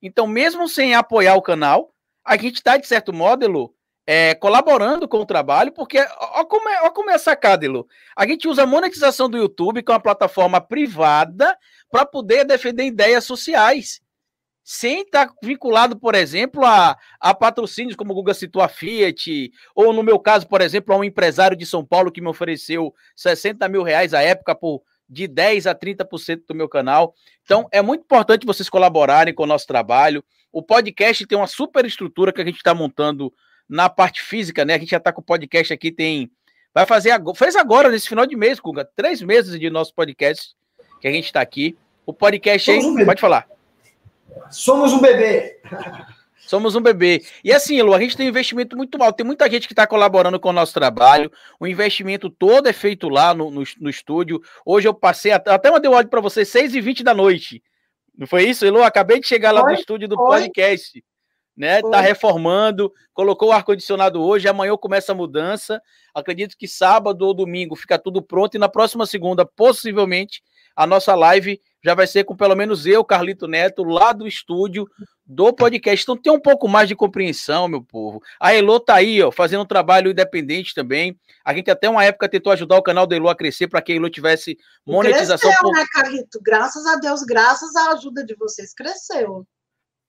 Então, 0.00 0.28
mesmo 0.28 0.68
sem 0.68 0.94
apoiar 0.94 1.34
o 1.34 1.42
canal, 1.42 1.92
a 2.24 2.36
gente 2.36 2.56
está, 2.56 2.76
de 2.76 2.86
certo 2.86 3.12
modo, 3.12 3.74
é, 4.06 4.34
colaborando 4.36 5.08
com 5.08 5.18
o 5.18 5.26
trabalho, 5.26 5.72
porque 5.72 5.98
olha 5.98 6.44
como, 6.44 6.68
é, 6.68 6.90
como 6.90 7.10
é 7.10 7.14
a 7.14 7.18
sacada, 7.18 7.66
Elo. 7.66 7.86
A 8.16 8.24
gente 8.26 8.46
usa 8.46 8.62
a 8.62 8.66
monetização 8.66 9.28
do 9.28 9.36
YouTube, 9.36 9.82
que 9.82 9.90
é 9.90 9.94
uma 9.94 10.00
plataforma 10.00 10.60
privada, 10.60 11.56
para 11.90 12.06
poder 12.06 12.44
defender 12.44 12.84
ideias 12.84 13.24
sociais 13.24 14.00
sem 14.70 15.00
estar 15.00 15.28
tá 15.28 15.34
vinculado, 15.42 15.98
por 15.98 16.14
exemplo, 16.14 16.62
a, 16.62 16.94
a 17.18 17.32
patrocínios, 17.32 17.96
como 17.96 18.12
o 18.12 18.14
Guga 18.14 18.34
citou, 18.34 18.60
a 18.60 18.68
Fiat, 18.68 19.50
ou 19.74 19.94
no 19.94 20.02
meu 20.02 20.18
caso, 20.18 20.46
por 20.46 20.60
exemplo, 20.60 20.94
a 20.94 20.98
um 20.98 21.04
empresário 21.04 21.56
de 21.56 21.64
São 21.64 21.82
Paulo 21.82 22.12
que 22.12 22.20
me 22.20 22.28
ofereceu 22.28 22.94
60 23.16 23.66
mil 23.66 23.82
reais 23.82 24.12
à 24.12 24.20
época 24.20 24.54
por 24.54 24.82
de 25.08 25.26
10 25.26 25.66
a 25.66 25.74
30% 25.74 26.42
do 26.46 26.54
meu 26.54 26.68
canal. 26.68 27.14
Então, 27.44 27.66
é 27.72 27.80
muito 27.80 28.02
importante 28.02 28.44
vocês 28.44 28.68
colaborarem 28.68 29.32
com 29.32 29.44
o 29.44 29.46
nosso 29.46 29.66
trabalho. 29.66 30.22
O 30.52 30.62
podcast 30.62 31.26
tem 31.26 31.38
uma 31.38 31.46
super 31.46 31.86
estrutura 31.86 32.30
que 32.30 32.42
a 32.42 32.44
gente 32.44 32.56
está 32.56 32.74
montando 32.74 33.32
na 33.66 33.88
parte 33.88 34.20
física, 34.20 34.66
né? 34.66 34.74
A 34.74 34.78
gente 34.78 34.90
já 34.90 34.98
está 34.98 35.10
com 35.10 35.22
o 35.22 35.24
podcast 35.24 35.72
aqui, 35.72 35.90
tem. 35.90 36.30
Vai 36.74 36.84
fazer 36.84 37.12
agora, 37.12 37.38
fez 37.38 37.56
agora, 37.56 37.88
nesse 37.88 38.06
final 38.06 38.26
de 38.26 38.36
mês, 38.36 38.60
Guga, 38.60 38.86
três 38.94 39.22
meses 39.22 39.58
de 39.58 39.70
nosso 39.70 39.94
podcast 39.94 40.54
que 41.00 41.08
a 41.08 41.10
gente 41.10 41.24
está 41.24 41.40
aqui. 41.40 41.74
O 42.04 42.12
podcast 42.12 42.70
aí. 42.70 43.04
Pode 43.06 43.18
falar. 43.22 43.57
Somos 44.50 44.92
um 44.92 45.00
bebê. 45.00 45.60
Somos 46.48 46.74
um 46.74 46.80
bebê. 46.80 47.22
E 47.44 47.52
assim, 47.52 47.82
Lu, 47.82 47.92
a 47.92 48.00
gente 48.00 48.16
tem 48.16 48.26
um 48.26 48.30
investimento 48.30 48.74
muito 48.74 49.02
alto. 49.02 49.16
Tem 49.16 49.26
muita 49.26 49.50
gente 49.50 49.66
que 49.66 49.74
está 49.74 49.86
colaborando 49.86 50.40
com 50.40 50.48
o 50.48 50.52
nosso 50.52 50.72
trabalho. 50.72 51.30
O 51.60 51.66
investimento 51.66 52.30
todo 52.30 52.66
é 52.66 52.72
feito 52.72 53.08
lá 53.10 53.34
no, 53.34 53.50
no, 53.50 53.62
no 53.78 53.90
estúdio. 53.90 54.40
Hoje 54.64 54.88
eu 54.88 54.94
passei, 54.94 55.30
até 55.30 55.70
mandei 55.70 55.90
um 55.90 55.94
áudio 55.94 56.08
para 56.08 56.22
você, 56.22 56.42
6h20 56.42 57.02
da 57.02 57.12
noite. 57.12 57.62
Não 58.16 58.26
foi 58.26 58.44
isso, 58.44 58.64
Elu? 58.64 58.82
Acabei 58.82 59.20
de 59.20 59.26
chegar 59.26 59.52
lá 59.52 59.60
foi, 59.60 59.74
no 59.74 59.78
estúdio 59.78 60.08
do 60.08 60.16
foi. 60.16 60.40
podcast. 60.40 61.04
Né? 61.54 61.82
Tá 61.82 62.00
reformando, 62.00 62.90
colocou 63.12 63.48
o 63.48 63.52
ar-condicionado 63.52 64.22
hoje, 64.22 64.48
amanhã 64.48 64.74
começa 64.76 65.12
a 65.12 65.14
mudança. 65.14 65.82
Acredito 66.14 66.56
que 66.56 66.66
sábado 66.66 67.26
ou 67.26 67.34
domingo 67.34 67.76
fica 67.76 67.98
tudo 67.98 68.22
pronto 68.22 68.54
e 68.54 68.58
na 68.58 68.68
próxima 68.68 69.04
segunda, 69.04 69.44
possivelmente, 69.44 70.42
a 70.74 70.86
nossa 70.86 71.14
live 71.14 71.60
já 71.84 71.94
vai 71.94 72.06
ser 72.06 72.24
com 72.24 72.36
pelo 72.36 72.56
menos 72.56 72.86
eu, 72.86 73.04
Carlito 73.04 73.46
Neto, 73.46 73.84
lá 73.84 74.12
do 74.12 74.26
estúdio 74.26 74.88
do 75.24 75.52
podcast. 75.52 76.02
Então 76.02 76.16
tem 76.16 76.32
um 76.32 76.40
pouco 76.40 76.66
mais 76.66 76.88
de 76.88 76.96
compreensão, 76.96 77.68
meu 77.68 77.82
povo. 77.82 78.22
A 78.40 78.52
Elo 78.52 78.80
tá 78.80 78.94
aí, 78.94 79.22
ó, 79.22 79.30
fazendo 79.30 79.62
um 79.62 79.66
trabalho 79.66 80.10
independente 80.10 80.74
também. 80.74 81.18
A 81.44 81.54
gente 81.54 81.70
até 81.70 81.88
uma 81.88 82.04
época 82.04 82.28
tentou 82.28 82.52
ajudar 82.52 82.76
o 82.76 82.82
canal 82.82 83.06
da 83.06 83.14
Elo 83.14 83.28
a 83.28 83.36
crescer 83.36 83.68
para 83.68 83.80
que 83.80 83.92
a 83.92 83.96
Elo 83.96 84.10
tivesse 84.10 84.58
monetização. 84.86 85.50
Cresceu, 85.50 85.62
por... 85.62 85.76
né, 85.76 85.84
Carlito? 85.92 86.40
Graças 86.42 86.86
a 86.86 86.96
Deus, 86.96 87.22
graças 87.22 87.74
à 87.76 87.92
ajuda 87.92 88.24
de 88.24 88.34
vocês, 88.34 88.74
cresceu. 88.74 89.46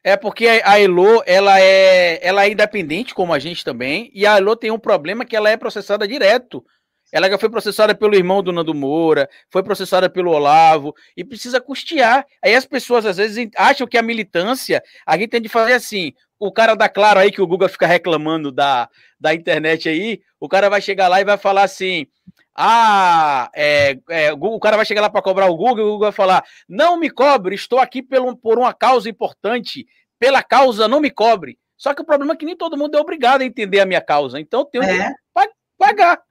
É 0.01 0.15
porque 0.15 0.47
a 0.63 0.79
Elo, 0.79 1.21
ela 1.25 1.59
é, 1.59 2.25
ela 2.25 2.45
é 2.45 2.51
independente, 2.51 3.13
como 3.13 3.33
a 3.33 3.39
gente 3.39 3.65
também, 3.65 4.09
e 4.13 4.25
a 4.25 4.37
Elo 4.37 4.55
tem 4.55 4.71
um 4.71 4.79
problema 4.79 5.25
que 5.25 5.35
ela 5.35 5.49
é 5.49 5.57
processada 5.57 6.07
direto 6.07 6.65
ela 7.11 7.29
já 7.29 7.37
foi 7.37 7.49
processada 7.49 7.95
pelo 7.95 8.15
irmão 8.15 8.43
do 8.43 8.51
Nando 8.51 8.73
Moura, 8.73 9.29
foi 9.49 9.63
processada 9.63 10.09
pelo 10.09 10.31
Olavo, 10.31 10.93
e 11.15 11.23
precisa 11.23 11.59
custear. 11.59 12.25
Aí 12.43 12.55
as 12.55 12.65
pessoas 12.65 13.05
às 13.05 13.17
vezes 13.17 13.49
acham 13.55 13.87
que 13.87 13.97
a 13.97 14.01
militância, 14.03 14.83
a 15.05 15.17
gente 15.17 15.29
tem 15.29 15.41
de 15.41 15.49
fazer 15.49 15.73
assim. 15.73 16.13
O 16.39 16.53
cara 16.53 16.73
da 16.73 16.87
Claro 16.87 17.19
aí, 17.19 17.31
que 17.31 17.41
o 17.41 17.47
Google 17.47 17.67
fica 17.67 17.85
reclamando 17.85 18.49
da, 18.49 18.87
da 19.19 19.33
internet 19.33 19.89
aí, 19.89 20.21
o 20.39 20.47
cara 20.47 20.69
vai 20.69 20.81
chegar 20.81 21.09
lá 21.09 21.19
e 21.19 21.25
vai 21.25 21.37
falar 21.37 21.63
assim: 21.63 22.07
ah, 22.55 23.49
é, 23.53 23.97
é, 24.09 24.33
o 24.33 24.59
cara 24.59 24.77
vai 24.77 24.85
chegar 24.85 25.01
lá 25.01 25.09
para 25.09 25.21
cobrar 25.21 25.47
o 25.47 25.55
Google, 25.55 25.85
o 25.85 25.91
Google 25.91 25.99
vai 25.99 26.11
falar: 26.11 26.43
não 26.67 26.97
me 26.97 27.09
cobre, 27.09 27.55
estou 27.55 27.79
aqui 27.79 28.01
pelo, 28.01 28.37
por 28.37 28.57
uma 28.57 28.73
causa 28.73 29.09
importante, 29.09 29.85
pela 30.17 30.41
causa 30.41 30.87
não 30.87 31.01
me 31.01 31.09
cobre. 31.09 31.57
Só 31.77 31.93
que 31.93 32.01
o 32.01 32.05
problema 32.05 32.33
é 32.33 32.35
que 32.35 32.45
nem 32.45 32.57
todo 32.57 32.77
mundo 32.77 32.97
é 32.97 33.01
obrigado 33.01 33.41
a 33.41 33.45
entender 33.45 33.79
a 33.79 33.85
minha 33.85 34.01
causa, 34.01 34.39
então 34.39 34.61
eu 34.61 34.65
tenho 34.65 34.83
é. 34.83 35.09
que 35.09 35.49
pagar. 35.77 36.21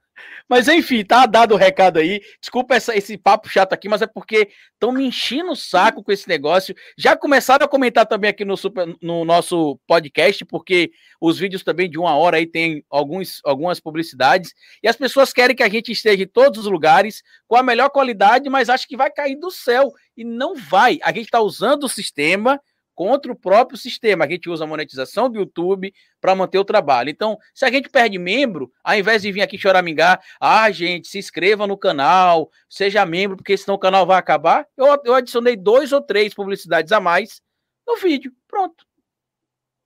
Mas 0.47 0.67
enfim, 0.67 1.03
tá 1.03 1.25
dado 1.25 1.53
o 1.53 1.57
recado 1.57 1.99
aí. 1.99 2.21
Desculpa 2.39 2.75
essa, 2.75 2.95
esse 2.95 3.17
papo 3.17 3.47
chato 3.49 3.73
aqui, 3.73 3.87
mas 3.87 4.01
é 4.01 4.07
porque 4.07 4.49
estão 4.73 4.91
me 4.91 5.05
enchendo 5.05 5.51
o 5.51 5.55
saco 5.55 6.03
com 6.03 6.11
esse 6.11 6.27
negócio. 6.27 6.75
Já 6.97 7.15
começaram 7.15 7.65
a 7.65 7.69
comentar 7.69 8.05
também 8.05 8.29
aqui 8.29 8.43
no, 8.43 8.57
super, 8.57 8.87
no 9.01 9.23
nosso 9.25 9.79
podcast, 9.85 10.43
porque 10.45 10.91
os 11.21 11.37
vídeos 11.37 11.63
também 11.63 11.89
de 11.89 11.97
uma 11.97 12.15
hora 12.15 12.37
aí 12.37 12.47
tem 12.47 12.83
alguns, 12.89 13.41
algumas 13.43 13.79
publicidades. 13.79 14.53
E 14.81 14.87
as 14.87 14.95
pessoas 14.95 15.31
querem 15.31 15.55
que 15.55 15.63
a 15.63 15.69
gente 15.69 15.91
esteja 15.91 16.23
em 16.23 16.27
todos 16.27 16.65
os 16.65 16.71
lugares 16.71 17.21
com 17.47 17.55
a 17.55 17.63
melhor 17.63 17.89
qualidade, 17.89 18.49
mas 18.49 18.69
acho 18.69 18.87
que 18.87 18.97
vai 18.97 19.11
cair 19.11 19.35
do 19.35 19.51
céu. 19.51 19.91
E 20.17 20.23
não 20.23 20.55
vai. 20.55 20.99
A 21.03 21.11
gente 21.11 21.25
está 21.25 21.39
usando 21.39 21.83
o 21.83 21.89
sistema 21.89 22.59
contra 22.99 23.31
o 23.31 23.35
próprio 23.35 23.77
sistema. 23.77 24.25
A 24.25 24.27
gente 24.27 24.49
usa 24.49 24.65
a 24.65 24.67
monetização 24.67 25.29
do 25.29 25.39
YouTube 25.39 25.93
para 26.19 26.35
manter 26.35 26.59
o 26.59 26.65
trabalho. 26.65 27.09
Então, 27.09 27.37
se 27.53 27.63
a 27.63 27.71
gente 27.71 27.87
perde 27.87 28.19
membro, 28.19 28.69
ao 28.83 28.93
invés 28.93 29.21
de 29.21 29.31
vir 29.31 29.41
aqui 29.41 29.57
choramingar, 29.57 30.21
ah, 30.37 30.69
gente, 30.69 31.07
se 31.07 31.17
inscreva 31.17 31.65
no 31.65 31.77
canal, 31.77 32.51
seja 32.69 33.05
membro, 33.05 33.37
porque 33.37 33.55
senão 33.55 33.75
o 33.75 33.79
canal 33.79 34.05
vai 34.05 34.17
acabar. 34.17 34.67
Eu, 34.75 35.01
eu 35.05 35.13
adicionei 35.13 35.55
dois 35.55 35.93
ou 35.93 36.01
três 36.01 36.33
publicidades 36.33 36.91
a 36.91 36.99
mais 36.99 37.41
no 37.87 37.95
vídeo. 37.95 38.33
Pronto. 38.45 38.85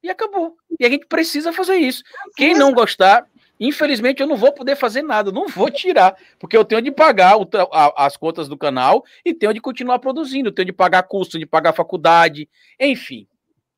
E 0.02 0.10
acabou. 0.10 0.58
E 0.80 0.84
a 0.84 0.90
gente 0.90 1.06
precisa 1.06 1.54
fazer 1.54 1.76
isso. 1.76 2.02
Quem 2.36 2.56
não 2.56 2.74
gostar, 2.74 3.28
Infelizmente, 3.66 4.22
eu 4.22 4.28
não 4.28 4.36
vou 4.36 4.52
poder 4.52 4.76
fazer 4.76 5.02
nada, 5.02 5.32
não 5.32 5.48
vou 5.48 5.72
tirar, 5.72 6.18
porque 6.38 6.58
eu 6.58 6.66
tenho 6.66 6.82
de 6.82 6.92
pagar 6.92 7.38
o, 7.38 7.48
a, 7.72 8.06
as 8.06 8.18
contas 8.18 8.50
do 8.50 8.58
canal 8.58 9.06
e 9.24 9.34
tenho 9.34 9.54
de 9.54 9.62
continuar 9.62 10.00
produzindo, 10.00 10.52
tenho 10.52 10.66
de 10.66 10.74
pagar 10.74 11.04
custo, 11.04 11.40
de 11.40 11.46
pagar 11.46 11.72
faculdade, 11.72 12.50
enfim. 12.78 13.26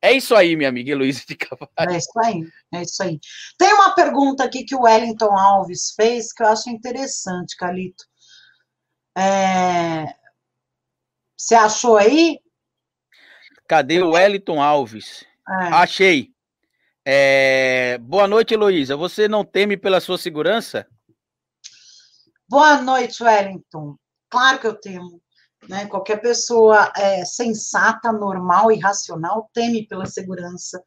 É 0.02 0.12
isso 0.12 0.34
aí, 0.34 0.56
minha 0.56 0.68
amiga 0.68 0.90
Heloísa 0.90 1.22
de 1.28 1.36
Cavalho. 1.36 1.70
É 1.78 1.96
isso 1.96 2.18
aí, 2.18 2.42
é 2.74 2.82
isso 2.82 3.00
aí. 3.00 3.20
Tem 3.56 3.72
uma 3.74 3.94
pergunta 3.94 4.42
aqui 4.42 4.64
que 4.64 4.74
o 4.74 4.82
Wellington 4.82 5.38
Alves 5.38 5.92
fez 5.94 6.32
que 6.32 6.42
eu 6.42 6.48
acho 6.48 6.68
interessante, 6.68 7.56
Calito. 7.56 8.04
É... 9.16 10.06
Você 11.36 11.54
achou 11.54 11.96
aí? 11.96 12.40
Cadê 13.68 14.02
o 14.02 14.10
Wellington 14.10 14.60
Alves? 14.60 15.24
É. 15.48 15.66
Achei. 15.74 16.35
É... 17.08 17.98
Boa 17.98 18.26
noite, 18.26 18.52
Heloísa. 18.52 18.96
Você 18.96 19.28
não 19.28 19.44
teme 19.44 19.76
pela 19.76 20.00
sua 20.00 20.18
segurança? 20.18 20.84
Boa 22.48 22.82
noite, 22.82 23.22
Wellington. 23.22 23.96
Claro 24.28 24.58
que 24.58 24.66
eu 24.66 24.74
temo. 24.74 25.22
Né? 25.68 25.86
Qualquer 25.86 26.20
pessoa 26.20 26.92
é, 26.96 27.24
sensata, 27.24 28.10
normal 28.10 28.72
e 28.72 28.80
racional 28.80 29.48
teme 29.54 29.86
pela 29.86 30.04
segurança. 30.04 30.82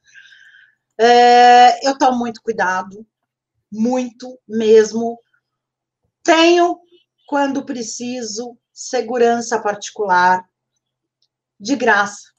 É, 0.99 1.87
eu 1.87 1.97
tomo 1.97 2.19
muito 2.19 2.41
cuidado, 2.41 3.07
muito 3.71 4.37
mesmo. 4.45 5.17
Tenho, 6.21 6.81
quando 7.27 7.63
preciso, 7.63 8.57
segurança 8.73 9.61
particular 9.61 10.43
de 11.57 11.77
graça, 11.77 12.33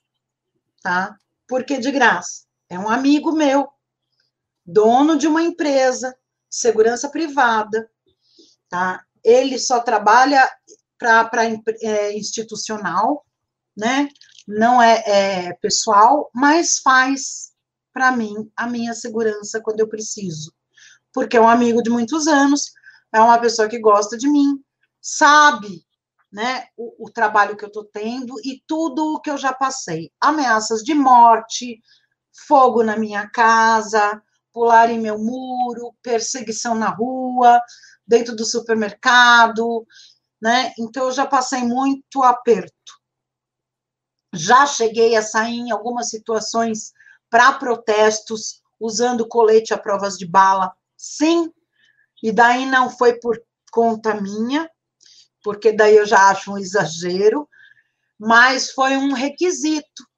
tá? 0.83 1.17
Por 1.49 1.65
que 1.65 1.79
de 1.79 1.91
graça? 1.91 2.50
É 2.71 2.79
um 2.79 2.89
amigo 2.89 3.33
meu, 3.33 3.69
dono 4.65 5.19
de 5.19 5.27
uma 5.27 5.43
empresa, 5.43 6.17
segurança 6.49 7.11
privada, 7.11 7.91
tá? 8.69 9.05
Ele 9.25 9.59
só 9.59 9.81
trabalha 9.81 10.49
para 10.97 11.29
é, 11.83 12.17
institucional, 12.17 13.27
né? 13.77 14.09
Não 14.47 14.81
é, 14.81 15.03
é 15.07 15.53
pessoal, 15.55 16.31
mas 16.33 16.79
faz 16.79 17.51
para 17.93 18.13
mim 18.13 18.51
a 18.57 18.69
minha 18.69 18.95
segurança 18.95 19.61
quando 19.61 19.81
eu 19.81 19.89
preciso. 19.89 20.55
Porque 21.13 21.37
é 21.37 21.41
um 21.41 21.49
amigo 21.49 21.83
de 21.83 21.91
muitos 21.91 22.29
anos, 22.29 22.73
é 23.13 23.21
uma 23.21 23.39
pessoa 23.39 23.69
que 23.69 23.81
gosta 23.81 24.17
de 24.17 24.29
mim, 24.29 24.63
sabe 25.01 25.85
né, 26.31 26.69
o, 26.77 27.07
o 27.07 27.11
trabalho 27.11 27.57
que 27.57 27.65
eu 27.65 27.69
estou 27.69 27.85
tendo 27.85 28.35
e 28.45 28.63
tudo 28.67 29.15
o 29.15 29.21
que 29.21 29.31
eu 29.31 29.37
já 29.37 29.53
passei. 29.53 30.13
Ameaças 30.21 30.83
de 30.83 30.95
morte, 30.95 31.81
fogo 32.47 32.83
na 32.83 32.97
minha 32.97 33.29
casa, 33.29 34.23
pular 34.53 34.91
em 34.91 34.99
meu 34.99 35.19
muro, 35.19 35.95
perseguição 36.03 36.75
na 36.75 36.89
rua, 36.89 37.61
dentro 38.07 38.35
do 38.35 38.45
supermercado, 38.45 39.87
né? 40.41 40.73
Então 40.79 41.05
eu 41.05 41.13
já 41.13 41.27
passei 41.27 41.63
muito 41.63 42.23
aperto. 42.23 42.75
Já 44.33 44.67
cheguei 44.67 45.17
a 45.17 45.23
sair 45.23 45.59
em 45.59 45.71
algumas 45.71 46.09
situações 46.09 46.93
para 47.29 47.53
protestos 47.53 48.61
usando 48.79 49.29
colete 49.29 49.75
a 49.75 49.79
provas 49.79 50.17
de 50.17 50.27
bala, 50.27 50.73
sim. 50.97 51.53
E 52.23 52.33
daí 52.33 52.67
não 52.67 52.91
foi 52.91 53.19
por 53.19 53.41
conta 53.71 54.15
minha, 54.15 54.69
porque 55.43 55.73
daí 55.73 55.97
eu 55.97 56.07
já 56.07 56.31
acho 56.31 56.53
um 56.53 56.59
exagero, 56.59 57.49
mas 58.19 58.71
foi 58.71 58.97
um 58.97 59.13
requisito 59.13 60.10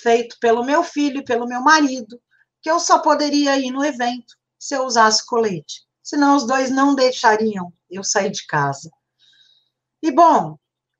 feito 0.00 0.36
pelo 0.40 0.64
meu 0.64 0.82
filho 0.82 1.18
e 1.18 1.24
pelo 1.24 1.46
meu 1.46 1.60
marido, 1.60 2.20
que 2.62 2.70
eu 2.70 2.80
só 2.80 2.98
poderia 2.98 3.58
ir 3.58 3.70
no 3.70 3.84
evento 3.84 4.34
se 4.58 4.74
eu 4.74 4.84
usasse 4.84 5.24
colete. 5.26 5.86
Senão 6.02 6.36
os 6.36 6.46
dois 6.46 6.70
não 6.70 6.94
deixariam 6.94 7.72
eu 7.90 8.02
sair 8.02 8.30
de 8.30 8.46
casa. 8.46 8.90
E 10.02 10.10
bom, 10.10 10.56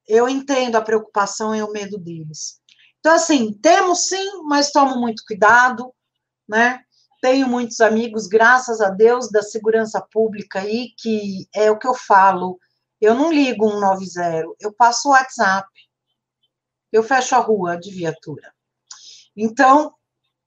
eu 0.07 0.29
entendo 0.29 0.77
a 0.77 0.83
preocupação 0.83 1.55
e 1.55 1.63
o 1.63 1.71
medo 1.71 1.99
deles. 1.99 2.61
Então, 2.99 3.15
assim, 3.15 3.53
temos 3.53 4.07
sim, 4.07 4.43
mas 4.45 4.73
tomo 4.73 4.97
muito 4.97 5.23
cuidado, 5.27 5.95
né? 6.49 6.83
Tenho 7.21 7.49
muitos 7.49 7.81
amigos, 7.81 8.27
graças 8.27 8.81
a 8.81 8.91
Deus, 8.91 9.31
da 9.31 9.43
segurança 9.43 10.01
pública 10.13 10.61
aí, 10.61 10.95
que 10.99 11.49
é 11.55 11.71
o 11.71 11.79
que 11.79 11.87
eu 11.87 11.95
falo. 11.95 12.59
Eu 13.01 13.15
não 13.15 13.33
ligo 13.33 13.69
190, 13.69 14.47
eu 14.61 14.73
passo 14.73 15.09
o 15.09 15.13
WhatsApp. 15.13 15.69
Eu 16.93 17.03
fecho 17.03 17.35
a 17.35 17.39
rua 17.39 17.77
de 17.77 17.91
viatura. 17.91 18.53
Então, 19.39 19.95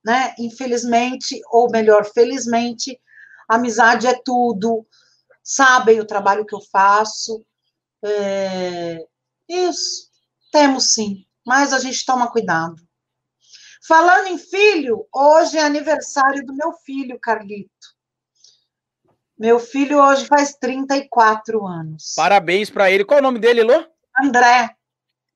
né, 0.04 0.34
infelizmente, 0.38 1.40
ou 1.50 1.70
melhor, 1.70 2.04
felizmente, 2.04 3.00
amizade 3.48 4.06
é 4.06 4.20
tudo, 4.24 4.86
sabem 5.42 5.98
o 6.00 6.06
trabalho 6.06 6.44
que 6.44 6.54
eu 6.54 6.60
faço. 6.70 7.44
É, 8.04 8.98
isso, 9.48 10.10
temos 10.52 10.92
sim, 10.92 11.24
mas 11.46 11.72
a 11.72 11.78
gente 11.78 12.04
toma 12.04 12.30
cuidado. 12.30 12.76
Falando 13.86 14.28
em 14.28 14.38
filho, 14.38 15.06
hoje 15.12 15.58
é 15.58 15.64
aniversário 15.64 16.44
do 16.44 16.54
meu 16.54 16.72
filho, 16.84 17.18
Carlito. 17.20 17.70
Meu 19.36 19.58
filho 19.58 19.98
hoje 19.98 20.24
faz 20.26 20.54
34 20.54 21.66
anos. 21.66 22.12
Parabéns 22.14 22.70
para 22.70 22.90
ele. 22.90 23.04
Qual 23.04 23.18
é 23.18 23.20
o 23.20 23.24
nome 23.24 23.40
dele, 23.40 23.64
Lô? 23.64 23.84
André. 24.22 24.76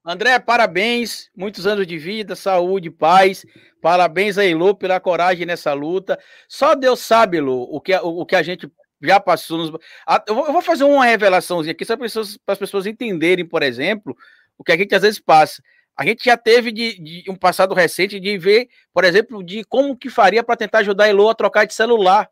André, 0.09 0.39
parabéns, 0.39 1.29
muitos 1.37 1.67
anos 1.67 1.85
de 1.85 1.99
vida, 1.99 2.37
saúde, 2.37 2.93
paz. 2.93 3.45
Parabéns 3.83 4.39
aí, 4.39 4.53
Elô, 4.53 4.73
pela 4.73 5.01
coragem 5.01 5.45
nessa 5.45 5.73
luta. 5.73 6.17
Só 6.49 6.77
Deus 6.77 7.01
sabe, 7.01 7.39
Elô, 7.39 7.63
o 7.63 7.81
que, 7.81 7.93
o, 7.97 8.21
o 8.21 8.25
que 8.25 8.37
a 8.37 8.43
gente 8.43 8.71
já 9.03 9.19
passou. 9.19 9.59
Nos... 9.59 9.81
Eu 10.29 10.35
vou 10.37 10.63
fazer 10.63 10.85
uma 10.85 11.05
revelaçãozinha 11.05 11.73
aqui, 11.73 11.85
para 11.85 12.53
as 12.53 12.59
pessoas 12.59 12.87
entenderem, 12.87 13.45
por 13.45 13.65
exemplo, 13.65 14.17
o 14.57 14.63
que 14.63 14.71
a 14.71 14.77
gente 14.77 14.95
às 14.95 15.03
vezes 15.03 15.19
passa. 15.19 15.61
A 15.97 16.07
gente 16.07 16.25
já 16.25 16.37
teve 16.37 16.71
de, 16.71 17.03
de 17.03 17.29
um 17.29 17.35
passado 17.35 17.75
recente 17.75 18.21
de 18.21 18.39
ver, 18.39 18.69
por 18.93 19.03
exemplo, 19.03 19.43
de 19.43 19.65
como 19.65 19.97
que 19.97 20.09
faria 20.09 20.45
para 20.45 20.57
tentar 20.57 20.79
ajudar 20.79 21.05
a 21.05 21.09
Elô 21.09 21.29
a 21.29 21.35
trocar 21.35 21.65
de 21.65 21.75
celular. 21.75 22.31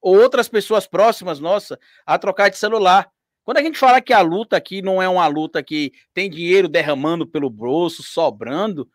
Ou 0.00 0.16
outras 0.16 0.48
pessoas 0.48 0.86
próximas, 0.86 1.40
nossa, 1.40 1.80
a 2.06 2.16
trocar 2.16 2.48
de 2.48 2.58
celular. 2.58 3.10
Quando 3.48 3.56
a 3.56 3.62
gente 3.62 3.78
fala 3.78 4.02
que 4.02 4.12
a 4.12 4.20
luta 4.20 4.58
aqui 4.58 4.82
não 4.82 5.00
é 5.00 5.08
uma 5.08 5.26
luta 5.26 5.62
que 5.62 5.90
tem 6.12 6.28
dinheiro 6.28 6.68
derramando 6.68 7.26
pelo 7.26 7.48
bolso, 7.48 8.02
sobrando, 8.02 8.86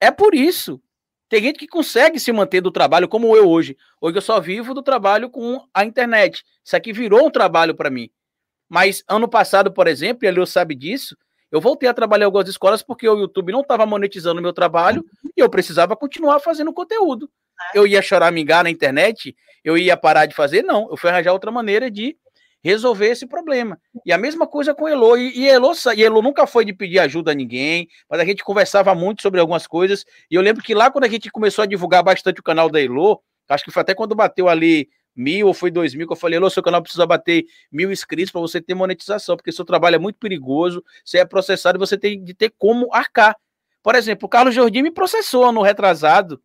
é 0.00 0.10
por 0.10 0.34
isso. 0.34 0.82
Tem 1.28 1.40
gente 1.40 1.56
que 1.56 1.68
consegue 1.68 2.18
se 2.18 2.32
manter 2.32 2.60
do 2.60 2.72
trabalho, 2.72 3.06
como 3.06 3.36
eu 3.36 3.48
hoje. 3.48 3.76
Hoje 4.00 4.18
eu 4.18 4.22
só 4.22 4.40
vivo 4.40 4.74
do 4.74 4.82
trabalho 4.82 5.30
com 5.30 5.64
a 5.72 5.84
internet. 5.84 6.42
Isso 6.64 6.74
aqui 6.74 6.92
virou 6.92 7.24
um 7.24 7.30
trabalho 7.30 7.72
para 7.72 7.88
mim. 7.90 8.10
Mas 8.68 9.04
ano 9.06 9.28
passado, 9.28 9.72
por 9.72 9.86
exemplo, 9.86 10.24
e 10.24 10.26
a 10.26 10.32
Leo 10.32 10.46
sabe 10.48 10.74
disso, 10.74 11.16
eu 11.48 11.60
voltei 11.60 11.88
a 11.88 11.94
trabalhar 11.94 12.24
em 12.24 12.26
algumas 12.26 12.48
escolas 12.48 12.82
porque 12.82 13.08
o 13.08 13.20
YouTube 13.20 13.52
não 13.52 13.60
estava 13.60 13.86
monetizando 13.86 14.40
o 14.40 14.42
meu 14.42 14.52
trabalho 14.52 15.04
e 15.36 15.40
eu 15.40 15.48
precisava 15.48 15.94
continuar 15.94 16.40
fazendo 16.40 16.72
conteúdo. 16.72 17.30
Eu 17.72 17.86
ia 17.86 18.02
chorar 18.02 18.32
mingar 18.32 18.64
na 18.64 18.70
internet, 18.70 19.36
eu 19.62 19.78
ia 19.78 19.96
parar 19.96 20.26
de 20.26 20.34
fazer? 20.34 20.64
Não, 20.64 20.88
eu 20.90 20.96
fui 20.96 21.08
arranjar 21.08 21.32
outra 21.32 21.52
maneira 21.52 21.88
de 21.88 22.16
resolver 22.62 23.06
esse 23.06 23.26
problema. 23.26 23.78
E 24.04 24.12
a 24.12 24.18
mesma 24.18 24.46
coisa 24.46 24.74
com 24.74 24.86
Elo. 24.88 25.16
E, 25.16 25.38
e 25.38 25.48
Elo, 25.48 25.72
e 25.96 26.02
Elo 26.02 26.22
nunca 26.22 26.46
foi 26.46 26.64
de 26.64 26.72
pedir 26.72 26.98
ajuda 26.98 27.32
a 27.32 27.34
ninguém, 27.34 27.88
mas 28.08 28.20
a 28.20 28.24
gente 28.24 28.44
conversava 28.44 28.94
muito 28.94 29.22
sobre 29.22 29.40
algumas 29.40 29.66
coisas. 29.66 30.04
E 30.30 30.34
eu 30.34 30.42
lembro 30.42 30.62
que 30.62 30.74
lá 30.74 30.90
quando 30.90 31.04
a 31.04 31.08
gente 31.08 31.30
começou 31.30 31.62
a 31.62 31.66
divulgar 31.66 32.02
bastante 32.02 32.40
o 32.40 32.42
canal 32.42 32.70
da 32.70 32.80
Elo, 32.80 33.22
acho 33.48 33.64
que 33.64 33.70
foi 33.70 33.80
até 33.80 33.94
quando 33.94 34.14
bateu 34.14 34.48
ali 34.48 34.88
mil 35.16 35.48
ou 35.48 35.54
foi 35.54 35.70
dois 35.70 35.94
mil, 35.94 36.06
que 36.06 36.12
eu 36.12 36.16
falei, 36.16 36.36
Elo, 36.36 36.50
seu 36.50 36.62
canal 36.62 36.82
precisa 36.82 37.06
bater 37.06 37.44
mil 37.70 37.90
inscritos 37.90 38.30
para 38.30 38.40
você 38.40 38.60
ter 38.60 38.74
monetização, 38.74 39.36
porque 39.36 39.52
seu 39.52 39.64
trabalho 39.64 39.96
é 39.96 39.98
muito 39.98 40.18
perigoso, 40.18 40.84
você 41.04 41.18
é 41.18 41.24
processado 41.24 41.76
e 41.76 41.80
você 41.80 41.98
tem 41.98 42.22
de 42.22 42.34
ter 42.34 42.52
como 42.56 42.88
arcar. 42.92 43.36
Por 43.82 43.94
exemplo, 43.94 44.26
o 44.26 44.28
Carlos 44.28 44.54
Jordim 44.54 44.82
me 44.82 44.90
processou 44.90 45.50
no 45.52 45.62
retrasado, 45.62 46.40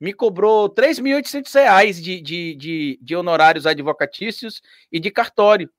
me 0.00 0.14
cobrou 0.14 0.66
R$ 0.66 0.74
3.800 0.74 2.00
de, 2.00 2.20
de, 2.20 2.54
de, 2.54 2.98
de 3.02 3.16
honorários 3.16 3.66
advocatícios 3.66 4.62
e 4.90 4.98
de 4.98 5.10
cartório. 5.10 5.70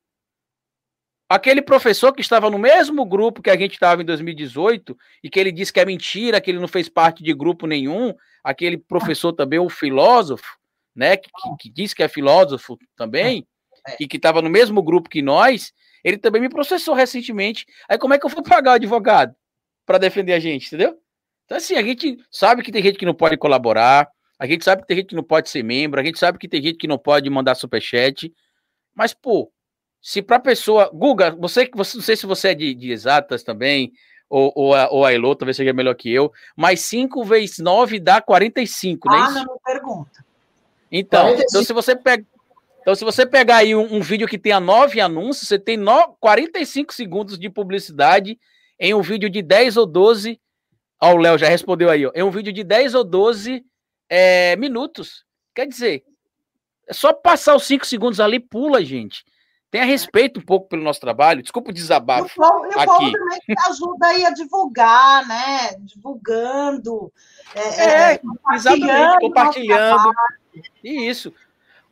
Aquele 1.27 1.61
professor 1.61 2.13
que 2.13 2.21
estava 2.21 2.49
no 2.49 2.59
mesmo 2.59 3.05
grupo 3.05 3.41
que 3.41 3.49
a 3.49 3.57
gente 3.57 3.73
estava 3.73 4.01
em 4.01 4.05
2018 4.05 4.95
e 5.23 5.29
que 5.29 5.39
ele 5.39 5.51
disse 5.51 5.71
que 5.71 5.79
é 5.79 5.85
mentira, 5.85 6.41
que 6.41 6.51
ele 6.51 6.59
não 6.59 6.67
fez 6.67 6.87
parte 6.89 7.23
de 7.23 7.33
grupo 7.33 7.65
nenhum, 7.65 8.13
aquele 8.43 8.77
professor 8.77 9.31
também, 9.33 9.57
o 9.57 9.69
filósofo, 9.69 10.57
né, 10.93 11.15
que, 11.15 11.29
que 11.57 11.69
diz 11.69 11.93
que 11.93 12.03
é 12.03 12.09
filósofo 12.09 12.77
também, 12.97 13.47
é. 13.87 13.95
e 14.01 14.07
que 14.07 14.17
estava 14.17 14.41
no 14.41 14.49
mesmo 14.49 14.83
grupo 14.83 15.09
que 15.09 15.21
nós, 15.21 15.73
ele 16.03 16.17
também 16.17 16.41
me 16.41 16.49
processou 16.49 16.93
recentemente. 16.93 17.65
Aí 17.87 17.97
como 17.97 18.13
é 18.13 18.19
que 18.19 18.25
eu 18.25 18.29
vou 18.29 18.43
pagar 18.43 18.71
o 18.71 18.75
advogado 18.75 19.33
para 19.85 19.97
defender 19.97 20.33
a 20.33 20.39
gente, 20.39 20.67
entendeu? 20.67 21.00
Então, 21.51 21.57
assim, 21.57 21.75
a 21.75 21.83
gente 21.83 22.17
sabe 22.31 22.63
que 22.63 22.71
tem 22.71 22.81
gente 22.81 22.97
que 22.97 23.05
não 23.05 23.13
pode 23.13 23.35
colaborar, 23.35 24.07
a 24.39 24.47
gente 24.47 24.63
sabe 24.63 24.83
que 24.83 24.87
tem 24.87 24.95
gente 24.95 25.07
que 25.07 25.15
não 25.15 25.23
pode 25.23 25.49
ser 25.49 25.61
membro, 25.61 25.99
a 25.99 26.03
gente 26.03 26.17
sabe 26.17 26.37
que 26.37 26.47
tem 26.47 26.61
gente 26.61 26.77
que 26.77 26.87
não 26.87 26.97
pode 26.97 27.29
mandar 27.29 27.55
superchat, 27.55 28.33
mas, 28.95 29.13
pô, 29.13 29.51
se 30.01 30.21
pra 30.21 30.39
pessoa. 30.39 30.89
Guga, 30.93 31.31
você, 31.31 31.69
você 31.75 31.97
não 31.97 32.03
sei 32.03 32.15
se 32.15 32.25
você 32.25 32.47
é 32.51 32.53
de, 32.53 32.73
de 32.73 32.89
exatas 32.93 33.43
também, 33.43 33.91
ou, 34.29 34.53
ou, 34.55 34.73
a, 34.73 34.89
ou 34.89 35.03
a 35.03 35.11
Elo, 35.11 35.35
talvez 35.35 35.57
seja 35.57 35.73
melhor 35.73 35.93
que 35.93 36.09
eu, 36.09 36.31
mas 36.55 36.79
5 36.79 37.21
vezes 37.25 37.59
9 37.59 37.99
dá 37.99 38.21
45, 38.21 39.09
né? 39.09 39.17
Ah, 39.17 39.31
não, 39.31 39.43
não 39.43 39.59
pergunta. 39.59 40.23
Então, 40.89 41.35
então, 41.35 41.65
se 41.65 41.73
você 41.73 41.97
pega. 41.97 42.25
Então, 42.79 42.95
se 42.95 43.03
você 43.03 43.25
pegar 43.25 43.57
aí 43.57 43.75
um, 43.75 43.95
um 43.95 43.99
vídeo 43.99 44.25
que 44.25 44.39
tenha 44.39 44.61
nove 44.61 45.01
anúncios, 45.01 45.49
você 45.49 45.59
tem 45.59 45.75
no, 45.75 46.15
45 46.21 46.93
segundos 46.93 47.37
de 47.37 47.49
publicidade 47.49 48.39
em 48.79 48.93
um 48.93 49.01
vídeo 49.01 49.29
de 49.29 49.41
10 49.41 49.75
ou 49.75 49.85
12. 49.85 50.39
Ó, 51.01 51.13
o 51.13 51.17
Léo 51.17 51.37
já 51.37 51.47
respondeu 51.47 51.89
aí, 51.89 52.05
ó. 52.05 52.11
Em 52.13 52.21
um 52.21 52.29
vídeo 52.29 52.53
de 52.53 52.63
10 52.63 52.93
ou 52.93 53.03
12 53.03 53.65
é, 54.07 54.55
minutos. 54.55 55.25
Quer 55.55 55.67
dizer, 55.67 56.03
é 56.87 56.93
só 56.93 57.11
passar 57.11 57.55
os 57.55 57.63
5 57.63 57.85
segundos 57.85 58.19
ali, 58.19 58.39
pula, 58.39 58.85
gente. 58.85 59.25
Tenha 59.71 59.85
respeito 59.85 60.39
um 60.39 60.43
pouco 60.43 60.67
pelo 60.67 60.83
nosso 60.83 60.99
trabalho. 60.99 61.41
Desculpa 61.41 61.71
o 61.71 61.73
desabafo. 61.73 62.25
E 62.25 62.25
o 62.25 62.35
povo, 62.35 62.65
e 62.65 62.69
o 62.69 62.85
povo 62.85 63.11
também 63.11 63.39
ajuda 63.69 64.07
aí 64.07 64.25
a 64.25 64.29
divulgar, 64.29 65.25
né? 65.25 65.75
Divulgando. 65.79 67.11
É, 67.55 67.61
é, 67.61 68.13
é 68.13 68.21
exatamente, 68.53 69.19
compartilhando. 69.21 70.11
E 70.83 71.09
isso. 71.09 71.33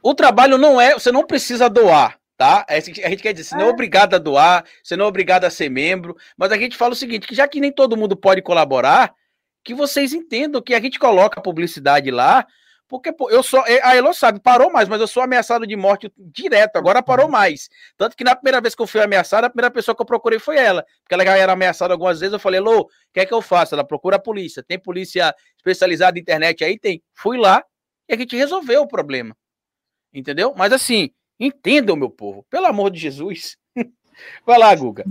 O 0.03 0.14
trabalho 0.14 0.57
não 0.57 0.80
é, 0.80 0.94
você 0.94 1.11
não 1.11 1.26
precisa 1.26 1.69
doar, 1.69 2.19
tá? 2.40 2.66
A 2.70 2.80
gente 2.80 3.22
quer 3.22 3.34
dizer, 3.34 3.49
você 3.49 3.56
não 3.56 3.66
é, 3.66 3.68
é 3.68 3.70
obrigado 3.70 4.14
a 4.14 4.18
doar, 4.18 4.64
você 4.82 4.95
não 4.95 5.03
é 5.03 5.07
obrigado 5.10 5.44
a 5.44 5.49
ser 5.49 5.70
membro, 5.70 6.16
mas 6.38 6.53
a 6.53 6.57
gente 6.57 6.78
fala 6.78 6.94
o 6.94 6.95
seguinte, 6.95 7.28
que 7.28 7.36
já 7.36 7.45
que 7.45 7.60
nem 7.60 7.70
todo 7.70 7.98
mundo 7.98 8.16
pode 8.16 8.41
colaborar, 8.41 9.14
que 9.61 9.74
vocês 9.74 10.14
entendam 10.14 10.61
que 10.61 10.74
a 10.74 10.80
gente 10.80 10.98
coloca 10.98 11.41
publicidade 11.41 12.10
lá, 12.10 12.48
porque 12.88 13.11
pô, 13.11 13.30
eu 13.30 13.44
sou, 13.44 13.60
a 13.60 13.94
Elo 13.94 14.14
sabe, 14.14 14.40
parou 14.40 14.72
mais, 14.72 14.88
mas 14.88 15.02
eu 15.02 15.07
sou 15.07 15.22
ameaçado 15.22 15.68
de 15.68 15.76
morte 15.76 16.10
direto, 16.18 16.78
agora 16.78 17.03
parou 17.03 17.26
uhum. 17.26 17.32
mais. 17.34 17.68
Tanto 17.98 18.16
que 18.16 18.24
na 18.24 18.34
primeira 18.34 18.61
vez 18.61 18.74
que 18.74 18.82
eu 18.82 18.88
fui 18.88 19.02
ameaçado, 19.02 19.44
a 19.44 19.49
primeira 19.49 19.70
pessoa 19.70 19.94
que 19.94 20.02
eu 20.02 20.06
procurei 20.06 20.40
foi 20.40 20.56
ela, 20.56 20.86
porque 21.03 21.16
ela 21.16 21.26
já 21.26 21.36
era 21.36 21.52
ameaçada 21.52 21.94
algumas 21.94 22.22
vezes, 22.22 22.32
eu 22.32 22.40
falei, 22.40 22.60
Elo, 22.60 22.84
o 22.84 22.88
que 23.14 23.20
é 23.20 23.26
que 23.26 23.34
eu 23.34 23.41
faço? 23.41 23.76
Ela 23.76 23.84
procura 23.84 24.16
a 24.16 24.20
polícia, 24.20 24.64
tem 24.64 24.80
polícia 24.80 25.36
especializada 25.57 26.18
em 26.18 26.22
internet 26.22 26.64
aí? 26.64 26.80
Tem. 26.80 27.03
Fui 27.14 27.38
lá 27.38 27.61
e 28.07 28.14
a 28.14 28.18
gente 28.18 28.34
resolveu 28.38 28.84
o 28.84 28.88
problema. 28.88 29.36
Entendeu? 30.14 30.56
Mas 30.57 30.72
assim, 30.72 31.11
entendam, 31.40 31.95
meu 31.95 32.10
povo, 32.10 32.45
pelo 32.49 32.66
amor 32.66 32.91
de 32.91 32.99
Jesus. 32.99 33.57
Vai 34.45 34.60
lá, 34.60 34.74
Guga. 34.76 35.06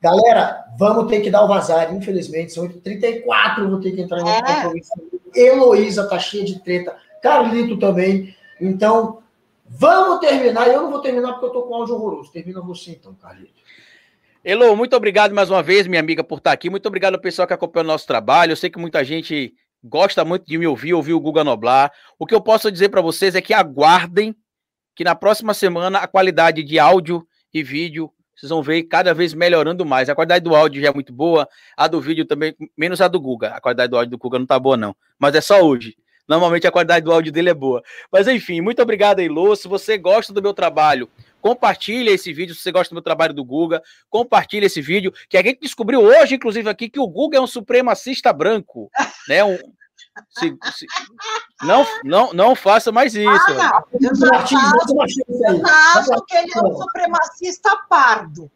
Galera, 0.00 0.64
vamos 0.78 1.08
ter 1.08 1.20
que 1.20 1.30
dar 1.30 1.44
o 1.44 1.48
vazar, 1.48 1.92
infelizmente. 1.94 2.52
São 2.52 2.68
8h34, 2.68 3.68
vou 3.68 3.80
ter 3.80 3.92
que 3.92 4.00
entrar 4.00 4.20
em 4.20 4.28
é. 4.28 4.42
compromisso. 4.42 4.92
Heloísa 5.34 6.08
tá 6.08 6.18
cheia 6.18 6.44
de 6.44 6.60
treta. 6.60 6.96
Carlito 7.22 7.76
também. 7.78 8.34
Então, 8.60 9.22
vamos 9.66 10.20
terminar. 10.20 10.68
Eu 10.68 10.82
não 10.82 10.90
vou 10.90 11.00
terminar 11.00 11.32
porque 11.32 11.46
eu 11.46 11.50
tô 11.50 11.62
com 11.62 11.74
áudio 11.74 11.96
horroroso. 11.96 12.32
Termina 12.32 12.60
você 12.60 12.92
então, 12.92 13.14
Carlito. 13.14 13.58
Elo, 14.44 14.76
muito 14.76 14.96
obrigado 14.96 15.34
mais 15.34 15.50
uma 15.50 15.62
vez, 15.62 15.86
minha 15.86 16.00
amiga, 16.00 16.22
por 16.22 16.38
estar 16.38 16.52
aqui. 16.52 16.70
Muito 16.70 16.86
obrigado 16.86 17.14
ao 17.14 17.20
pessoal 17.20 17.46
que 17.46 17.52
acompanha 17.52 17.84
o 17.84 17.88
nosso 17.88 18.06
trabalho. 18.06 18.52
Eu 18.52 18.56
sei 18.56 18.70
que 18.70 18.78
muita 18.78 19.04
gente 19.04 19.52
gosta 19.82 20.24
muito 20.24 20.46
de 20.46 20.56
me 20.56 20.66
ouvir, 20.66 20.94
ouvir 20.94 21.12
o 21.12 21.20
Guga 21.20 21.42
Noblar. 21.42 21.92
O 22.18 22.24
que 22.24 22.34
eu 22.34 22.40
posso 22.40 22.70
dizer 22.70 22.88
para 22.88 23.02
vocês 23.02 23.34
é 23.34 23.40
que 23.40 23.52
aguardem 23.52 24.34
que 24.98 25.04
na 25.04 25.14
próxima 25.14 25.54
semana 25.54 26.00
a 26.00 26.08
qualidade 26.08 26.64
de 26.64 26.76
áudio 26.76 27.24
e 27.54 27.62
vídeo 27.62 28.12
vocês 28.34 28.50
vão 28.50 28.60
ver 28.60 28.82
cada 28.82 29.14
vez 29.14 29.32
melhorando 29.32 29.86
mais. 29.86 30.08
A 30.08 30.14
qualidade 30.14 30.44
do 30.44 30.56
áudio 30.56 30.82
já 30.82 30.88
é 30.88 30.92
muito 30.92 31.12
boa, 31.12 31.48
a 31.76 31.86
do 31.86 32.00
vídeo 32.00 32.24
também, 32.24 32.52
menos 32.76 33.00
a 33.00 33.06
do 33.06 33.20
Guga. 33.20 33.50
A 33.50 33.60
qualidade 33.60 33.90
do 33.90 33.96
áudio 33.96 34.10
do 34.10 34.18
Guga 34.18 34.40
não 34.40 34.46
tá 34.46 34.58
boa, 34.58 34.76
não. 34.76 34.96
Mas 35.16 35.36
é 35.36 35.40
só 35.40 35.60
hoje. 35.60 35.96
Normalmente 36.26 36.66
a 36.66 36.72
qualidade 36.72 37.04
do 37.04 37.12
áudio 37.12 37.30
dele 37.30 37.48
é 37.48 37.54
boa. 37.54 37.80
Mas 38.10 38.26
enfim, 38.26 38.60
muito 38.60 38.82
obrigado, 38.82 39.20
Eilô. 39.20 39.54
Se 39.54 39.68
você 39.68 39.96
gosta 39.96 40.32
do 40.32 40.42
meu 40.42 40.52
trabalho, 40.52 41.08
compartilha 41.40 42.10
esse 42.10 42.32
vídeo. 42.32 42.52
Se 42.56 42.62
você 42.62 42.72
gosta 42.72 42.90
do 42.92 42.96
meu 42.96 43.02
trabalho 43.02 43.32
do 43.32 43.44
Guga, 43.44 43.80
compartilha 44.10 44.66
esse 44.66 44.82
vídeo. 44.82 45.12
Que 45.28 45.36
a 45.36 45.42
gente 45.44 45.60
descobriu 45.60 46.00
hoje, 46.02 46.34
inclusive, 46.34 46.68
aqui, 46.68 46.88
que 46.88 46.98
o 46.98 47.06
Guga 47.06 47.38
é 47.38 47.40
um 47.40 47.46
supremacista 47.46 48.32
branco. 48.32 48.90
Né? 49.28 49.44
Um, 49.44 49.58
se, 50.30 50.56
se, 50.74 50.86
não, 51.62 51.86
não, 52.04 52.32
não 52.32 52.54
faça 52.54 52.90
mais 52.92 53.14
isso. 53.14 53.60
Ah. 53.60 53.82
Eu 54.00 54.14
já 54.14 54.36
acho, 54.36 54.54
eu 54.54 55.58
já 55.58 55.94
acho 55.96 56.24
que 56.26 56.36
ele 56.36 56.52
é 56.54 56.62
um 56.62 56.76
supremacista 56.76 57.76
pardo. 57.88 58.50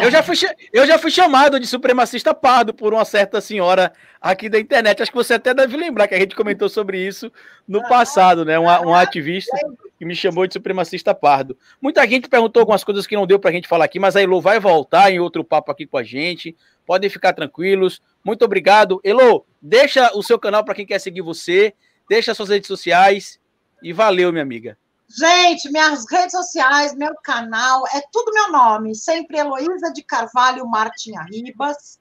eu, 0.00 0.10
já 0.10 0.22
fui, 0.22 0.36
eu 0.72 0.86
já 0.86 0.98
fui 0.98 1.10
chamado 1.10 1.58
de 1.58 1.66
supremacista 1.66 2.32
pardo 2.32 2.72
por 2.72 2.94
uma 2.94 3.04
certa 3.04 3.40
senhora 3.40 3.92
aqui 4.20 4.48
da 4.48 4.58
internet. 4.58 5.02
Acho 5.02 5.10
que 5.10 5.16
você 5.16 5.34
até 5.34 5.52
deve 5.52 5.76
lembrar 5.76 6.06
que 6.06 6.14
a 6.14 6.18
gente 6.18 6.36
comentou 6.36 6.68
sobre 6.68 7.04
isso 7.04 7.30
no 7.66 7.82
passado, 7.88 8.44
né? 8.44 8.58
Um, 8.58 8.66
um 8.66 8.94
ativista 8.94 9.56
que 10.02 10.06
me 10.06 10.16
chamou 10.16 10.44
de 10.48 10.52
supremacista 10.52 11.14
pardo. 11.14 11.56
Muita 11.80 12.04
gente 12.08 12.28
perguntou 12.28 12.58
algumas 12.58 12.82
coisas 12.82 13.06
que 13.06 13.14
não 13.14 13.24
deu 13.24 13.38
para 13.38 13.50
a 13.50 13.52
gente 13.52 13.68
falar 13.68 13.84
aqui, 13.84 14.00
mas 14.00 14.16
a 14.16 14.20
Elo 14.20 14.40
vai 14.40 14.58
voltar 14.58 15.12
em 15.12 15.20
outro 15.20 15.44
papo 15.44 15.70
aqui 15.70 15.86
com 15.86 15.96
a 15.96 16.02
gente. 16.02 16.56
Podem 16.84 17.08
ficar 17.08 17.32
tranquilos. 17.32 18.02
Muito 18.24 18.44
obrigado. 18.44 19.00
Elo, 19.04 19.46
deixa 19.60 20.10
o 20.16 20.20
seu 20.20 20.40
canal 20.40 20.64
para 20.64 20.74
quem 20.74 20.84
quer 20.84 20.98
seguir 20.98 21.22
você, 21.22 21.72
deixa 22.08 22.34
suas 22.34 22.48
redes 22.48 22.66
sociais 22.66 23.38
e 23.80 23.92
valeu, 23.92 24.32
minha 24.32 24.42
amiga. 24.42 24.76
Gente, 25.08 25.70
minhas 25.70 26.04
redes 26.10 26.32
sociais, 26.32 26.96
meu 26.96 27.14
canal, 27.22 27.84
é 27.94 28.02
tudo 28.10 28.34
meu 28.34 28.50
nome, 28.50 28.96
sempre 28.96 29.38
Heloísa 29.38 29.92
de 29.92 30.02
Carvalho 30.02 30.66
Martin 30.66 31.14
Arribas, 31.14 32.00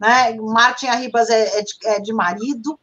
né? 0.00 0.34
Martin 0.40 0.86
Arribas 0.86 1.28
é, 1.28 1.58
é, 1.58 1.62
de, 1.62 1.74
é 1.84 2.00
de 2.00 2.14
marido. 2.14 2.80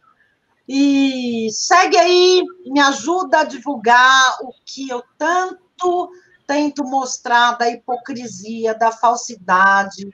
E 0.71 1.49
segue 1.51 1.97
aí, 1.97 2.43
me 2.67 2.79
ajuda 2.79 3.39
a 3.39 3.43
divulgar 3.43 4.37
o 4.43 4.53
que 4.63 4.87
eu 4.87 5.03
tanto 5.17 6.11
tento 6.45 6.83
mostrar 6.83 7.57
da 7.57 7.67
hipocrisia, 7.69 8.75
da 8.75 8.91
falsidade 8.91 10.07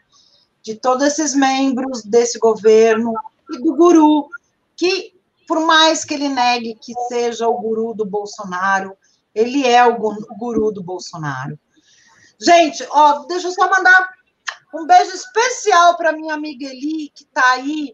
de 0.62 0.76
todos 0.76 1.06
esses 1.06 1.36
membros 1.36 2.04
desse 2.04 2.40
governo 2.40 3.14
e 3.52 3.58
do 3.58 3.76
guru, 3.76 4.30
que, 4.78 5.14
por 5.46 5.60
mais 5.60 6.06
que 6.06 6.14
ele 6.14 6.30
negue 6.30 6.76
que 6.76 6.94
seja 7.10 7.48
o 7.50 7.58
guru 7.58 7.94
do 7.94 8.06
Bolsonaro, 8.06 8.98
ele 9.34 9.68
é 9.68 9.86
o 9.86 9.98
guru 10.38 10.72
do 10.72 10.82
Bolsonaro. 10.82 11.60
Gente, 12.40 12.86
ó, 12.92 13.26
deixa 13.26 13.50
eu 13.50 13.52
só 13.52 13.70
mandar 13.70 14.10
um 14.74 14.86
beijo 14.86 15.12
especial 15.12 15.98
para 15.98 16.14
minha 16.14 16.34
amiga 16.34 16.66
Eli, 16.66 17.10
que 17.14 17.24
está 17.24 17.52
aí. 17.52 17.94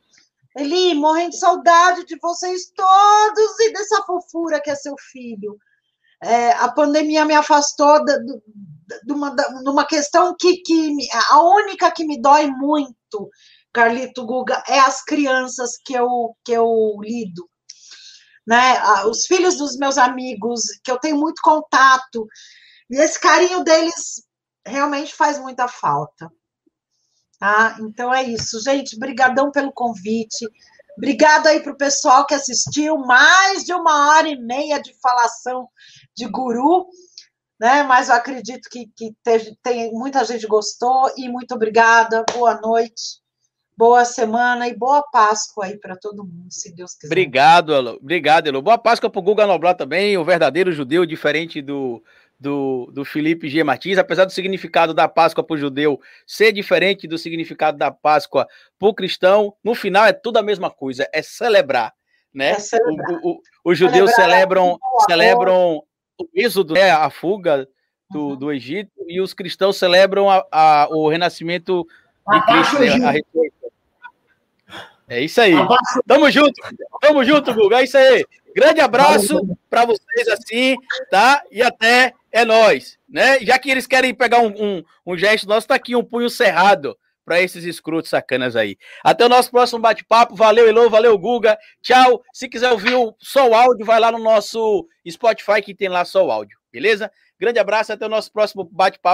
Eli, 0.55 0.93
morrendo 0.95 1.31
de 1.31 1.39
saudade 1.39 2.05
de 2.05 2.17
vocês 2.19 2.71
todos 2.75 3.59
e 3.59 3.73
dessa 3.73 4.03
fofura 4.03 4.61
que 4.61 4.69
é 4.69 4.75
seu 4.75 4.95
filho. 5.11 5.57
É, 6.23 6.51
a 6.51 6.71
pandemia 6.71 7.25
me 7.25 7.33
afastou 7.33 8.03
de, 8.03 9.13
uma, 9.13 9.35
uma 9.65 9.85
questão 9.85 10.35
que, 10.39 10.57
que 10.57 10.95
a 11.29 11.41
única 11.41 11.89
que 11.91 12.05
me 12.05 12.21
dói 12.21 12.47
muito, 12.47 13.29
Carlito 13.73 14.25
Guga, 14.25 14.63
é 14.67 14.79
as 14.79 15.03
crianças 15.03 15.71
que 15.83 15.93
eu, 15.93 16.35
que 16.45 16.51
eu 16.51 16.97
lido 17.01 17.49
né? 18.45 18.81
Os 19.05 19.25
filhos 19.25 19.57
dos 19.57 19.77
meus 19.77 19.97
amigos, 19.97 20.63
que 20.83 20.91
eu 20.91 20.99
tenho 20.99 21.17
muito 21.17 21.41
contato, 21.41 22.27
e 22.89 22.97
esse 22.97 23.19
carinho 23.19 23.63
deles 23.63 24.23
realmente 24.65 25.13
faz 25.13 25.39
muita 25.39 25.67
falta. 25.67 26.29
Tá? 27.41 27.75
Então 27.79 28.13
é 28.13 28.21
isso, 28.21 28.61
gente. 28.63 28.99
Brigadão 28.99 29.49
pelo 29.49 29.71
convite. 29.71 30.47
Obrigado 30.95 31.47
aí 31.47 31.59
para 31.59 31.71
o 31.71 31.77
pessoal 31.77 32.23
que 32.27 32.35
assistiu. 32.35 32.99
Mais 32.99 33.63
de 33.63 33.73
uma 33.73 34.09
hora 34.09 34.29
e 34.29 34.39
meia 34.39 34.79
de 34.79 34.93
falação 35.01 35.67
de 36.15 36.27
guru, 36.27 36.85
né? 37.59 37.81
Mas 37.81 38.09
eu 38.09 38.15
acredito 38.15 38.69
que, 38.69 38.91
que 38.95 39.15
teve, 39.23 39.57
tem, 39.63 39.91
muita 39.91 40.23
gente 40.23 40.45
gostou 40.45 41.11
e 41.17 41.27
muito 41.27 41.55
obrigada. 41.55 42.23
Boa 42.31 42.61
noite 42.61 43.19
boa 43.81 44.05
semana 44.05 44.67
e 44.67 44.77
boa 44.77 45.01
Páscoa 45.11 45.65
aí 45.65 45.75
para 45.75 45.95
todo 45.95 46.23
mundo, 46.23 46.51
se 46.51 46.71
Deus 46.75 46.93
quiser. 46.93 47.07
Obrigado, 47.11 47.73
Elo. 47.73 47.97
Obrigado, 47.99 48.45
Elo. 48.45 48.61
Boa 48.61 48.77
Páscoa 48.77 49.09
para 49.09 49.19
o 49.19 49.23
Guga 49.23 49.47
Noblar 49.47 49.73
também, 49.73 50.15
o 50.19 50.23
verdadeiro 50.23 50.71
judeu, 50.71 51.03
diferente 51.03 51.63
do, 51.63 52.03
do, 52.41 52.89
do 52.91 53.05
Felipe 53.05 53.47
G. 53.47 53.63
Martins, 53.63 53.99
apesar 53.99 54.25
do 54.25 54.31
significado 54.31 54.95
da 54.95 55.07
Páscoa 55.07 55.43
para 55.43 55.53
o 55.53 55.57
judeu 55.59 56.01
ser 56.25 56.51
diferente 56.51 57.07
do 57.07 57.15
significado 57.15 57.77
da 57.77 57.91
Páscoa 57.91 58.47
para 58.79 58.89
o 58.89 58.93
cristão, 58.95 59.53
no 59.63 59.75
final 59.75 60.07
é 60.07 60.11
tudo 60.11 60.37
a 60.37 60.41
mesma 60.41 60.71
coisa, 60.71 61.07
é 61.13 61.21
celebrar. 61.21 61.93
Né? 62.33 62.53
É 62.53 62.59
celebrar. 62.59 63.11
O, 63.23 63.33
o, 63.33 63.41
os 63.63 63.77
judeus 63.77 64.09
celebram, 64.15 64.79
celebram 65.07 65.83
o 66.19 66.27
êxodo, 66.33 66.73
né, 66.73 66.89
a 66.89 67.11
fuga 67.11 67.67
do, 68.09 68.29
uhum. 68.29 68.35
do 68.35 68.51
Egito, 68.51 68.91
e 69.07 69.21
os 69.21 69.35
cristãos 69.35 69.77
celebram 69.77 70.27
a, 70.27 70.43
a, 70.51 70.87
o 70.89 71.07
renascimento 71.09 71.85
de 72.27 72.45
Cristo, 72.47 72.79
né, 72.79 72.89
a 73.07 73.11
é 75.11 75.21
isso 75.21 75.41
aí. 75.41 75.53
Tamo 76.07 76.31
junto. 76.31 76.53
Tamo 77.01 77.23
junto, 77.25 77.53
Guga. 77.53 77.81
É 77.81 77.83
isso 77.83 77.97
aí. 77.97 78.25
Grande 78.55 78.79
abraço 78.79 79.45
para 79.69 79.85
vocês 79.85 80.27
assim, 80.29 80.75
tá? 81.09 81.43
E 81.51 81.61
até 81.61 82.13
é 82.31 82.45
nós, 82.45 82.97
né? 83.09 83.39
Já 83.39 83.59
que 83.59 83.69
eles 83.69 83.85
querem 83.85 84.13
pegar 84.13 84.39
um, 84.39 84.53
um, 84.57 84.83
um 85.05 85.17
gesto 85.17 85.47
nosso, 85.47 85.67
tá 85.67 85.75
aqui 85.75 85.97
um 85.97 86.03
punho 86.03 86.29
cerrado 86.29 86.97
para 87.25 87.41
esses 87.41 87.65
escrotos 87.65 88.09
sacanas 88.09 88.55
aí. 88.55 88.77
Até 89.03 89.25
o 89.25 89.29
nosso 89.29 89.51
próximo 89.51 89.81
bate-papo. 89.81 90.33
Valeu, 90.33 90.65
Elô, 90.67 90.89
valeu, 90.89 91.17
Guga. 91.17 91.57
Tchau. 91.81 92.23
Se 92.33 92.47
quiser 92.47 92.71
ouvir 92.71 92.93
só 93.19 93.49
o 93.49 93.53
áudio, 93.53 93.85
vai 93.85 93.99
lá 93.99 94.13
no 94.13 94.19
nosso 94.19 94.87
Spotify 95.09 95.61
que 95.61 95.75
tem 95.75 95.89
lá 95.89 96.05
só 96.05 96.25
o 96.25 96.31
áudio, 96.31 96.57
beleza? 96.71 97.11
Grande 97.37 97.59
abraço, 97.59 97.91
até 97.91 98.05
o 98.05 98.09
nosso 98.09 98.31
próximo 98.31 98.63
bate-papo. 98.63 99.09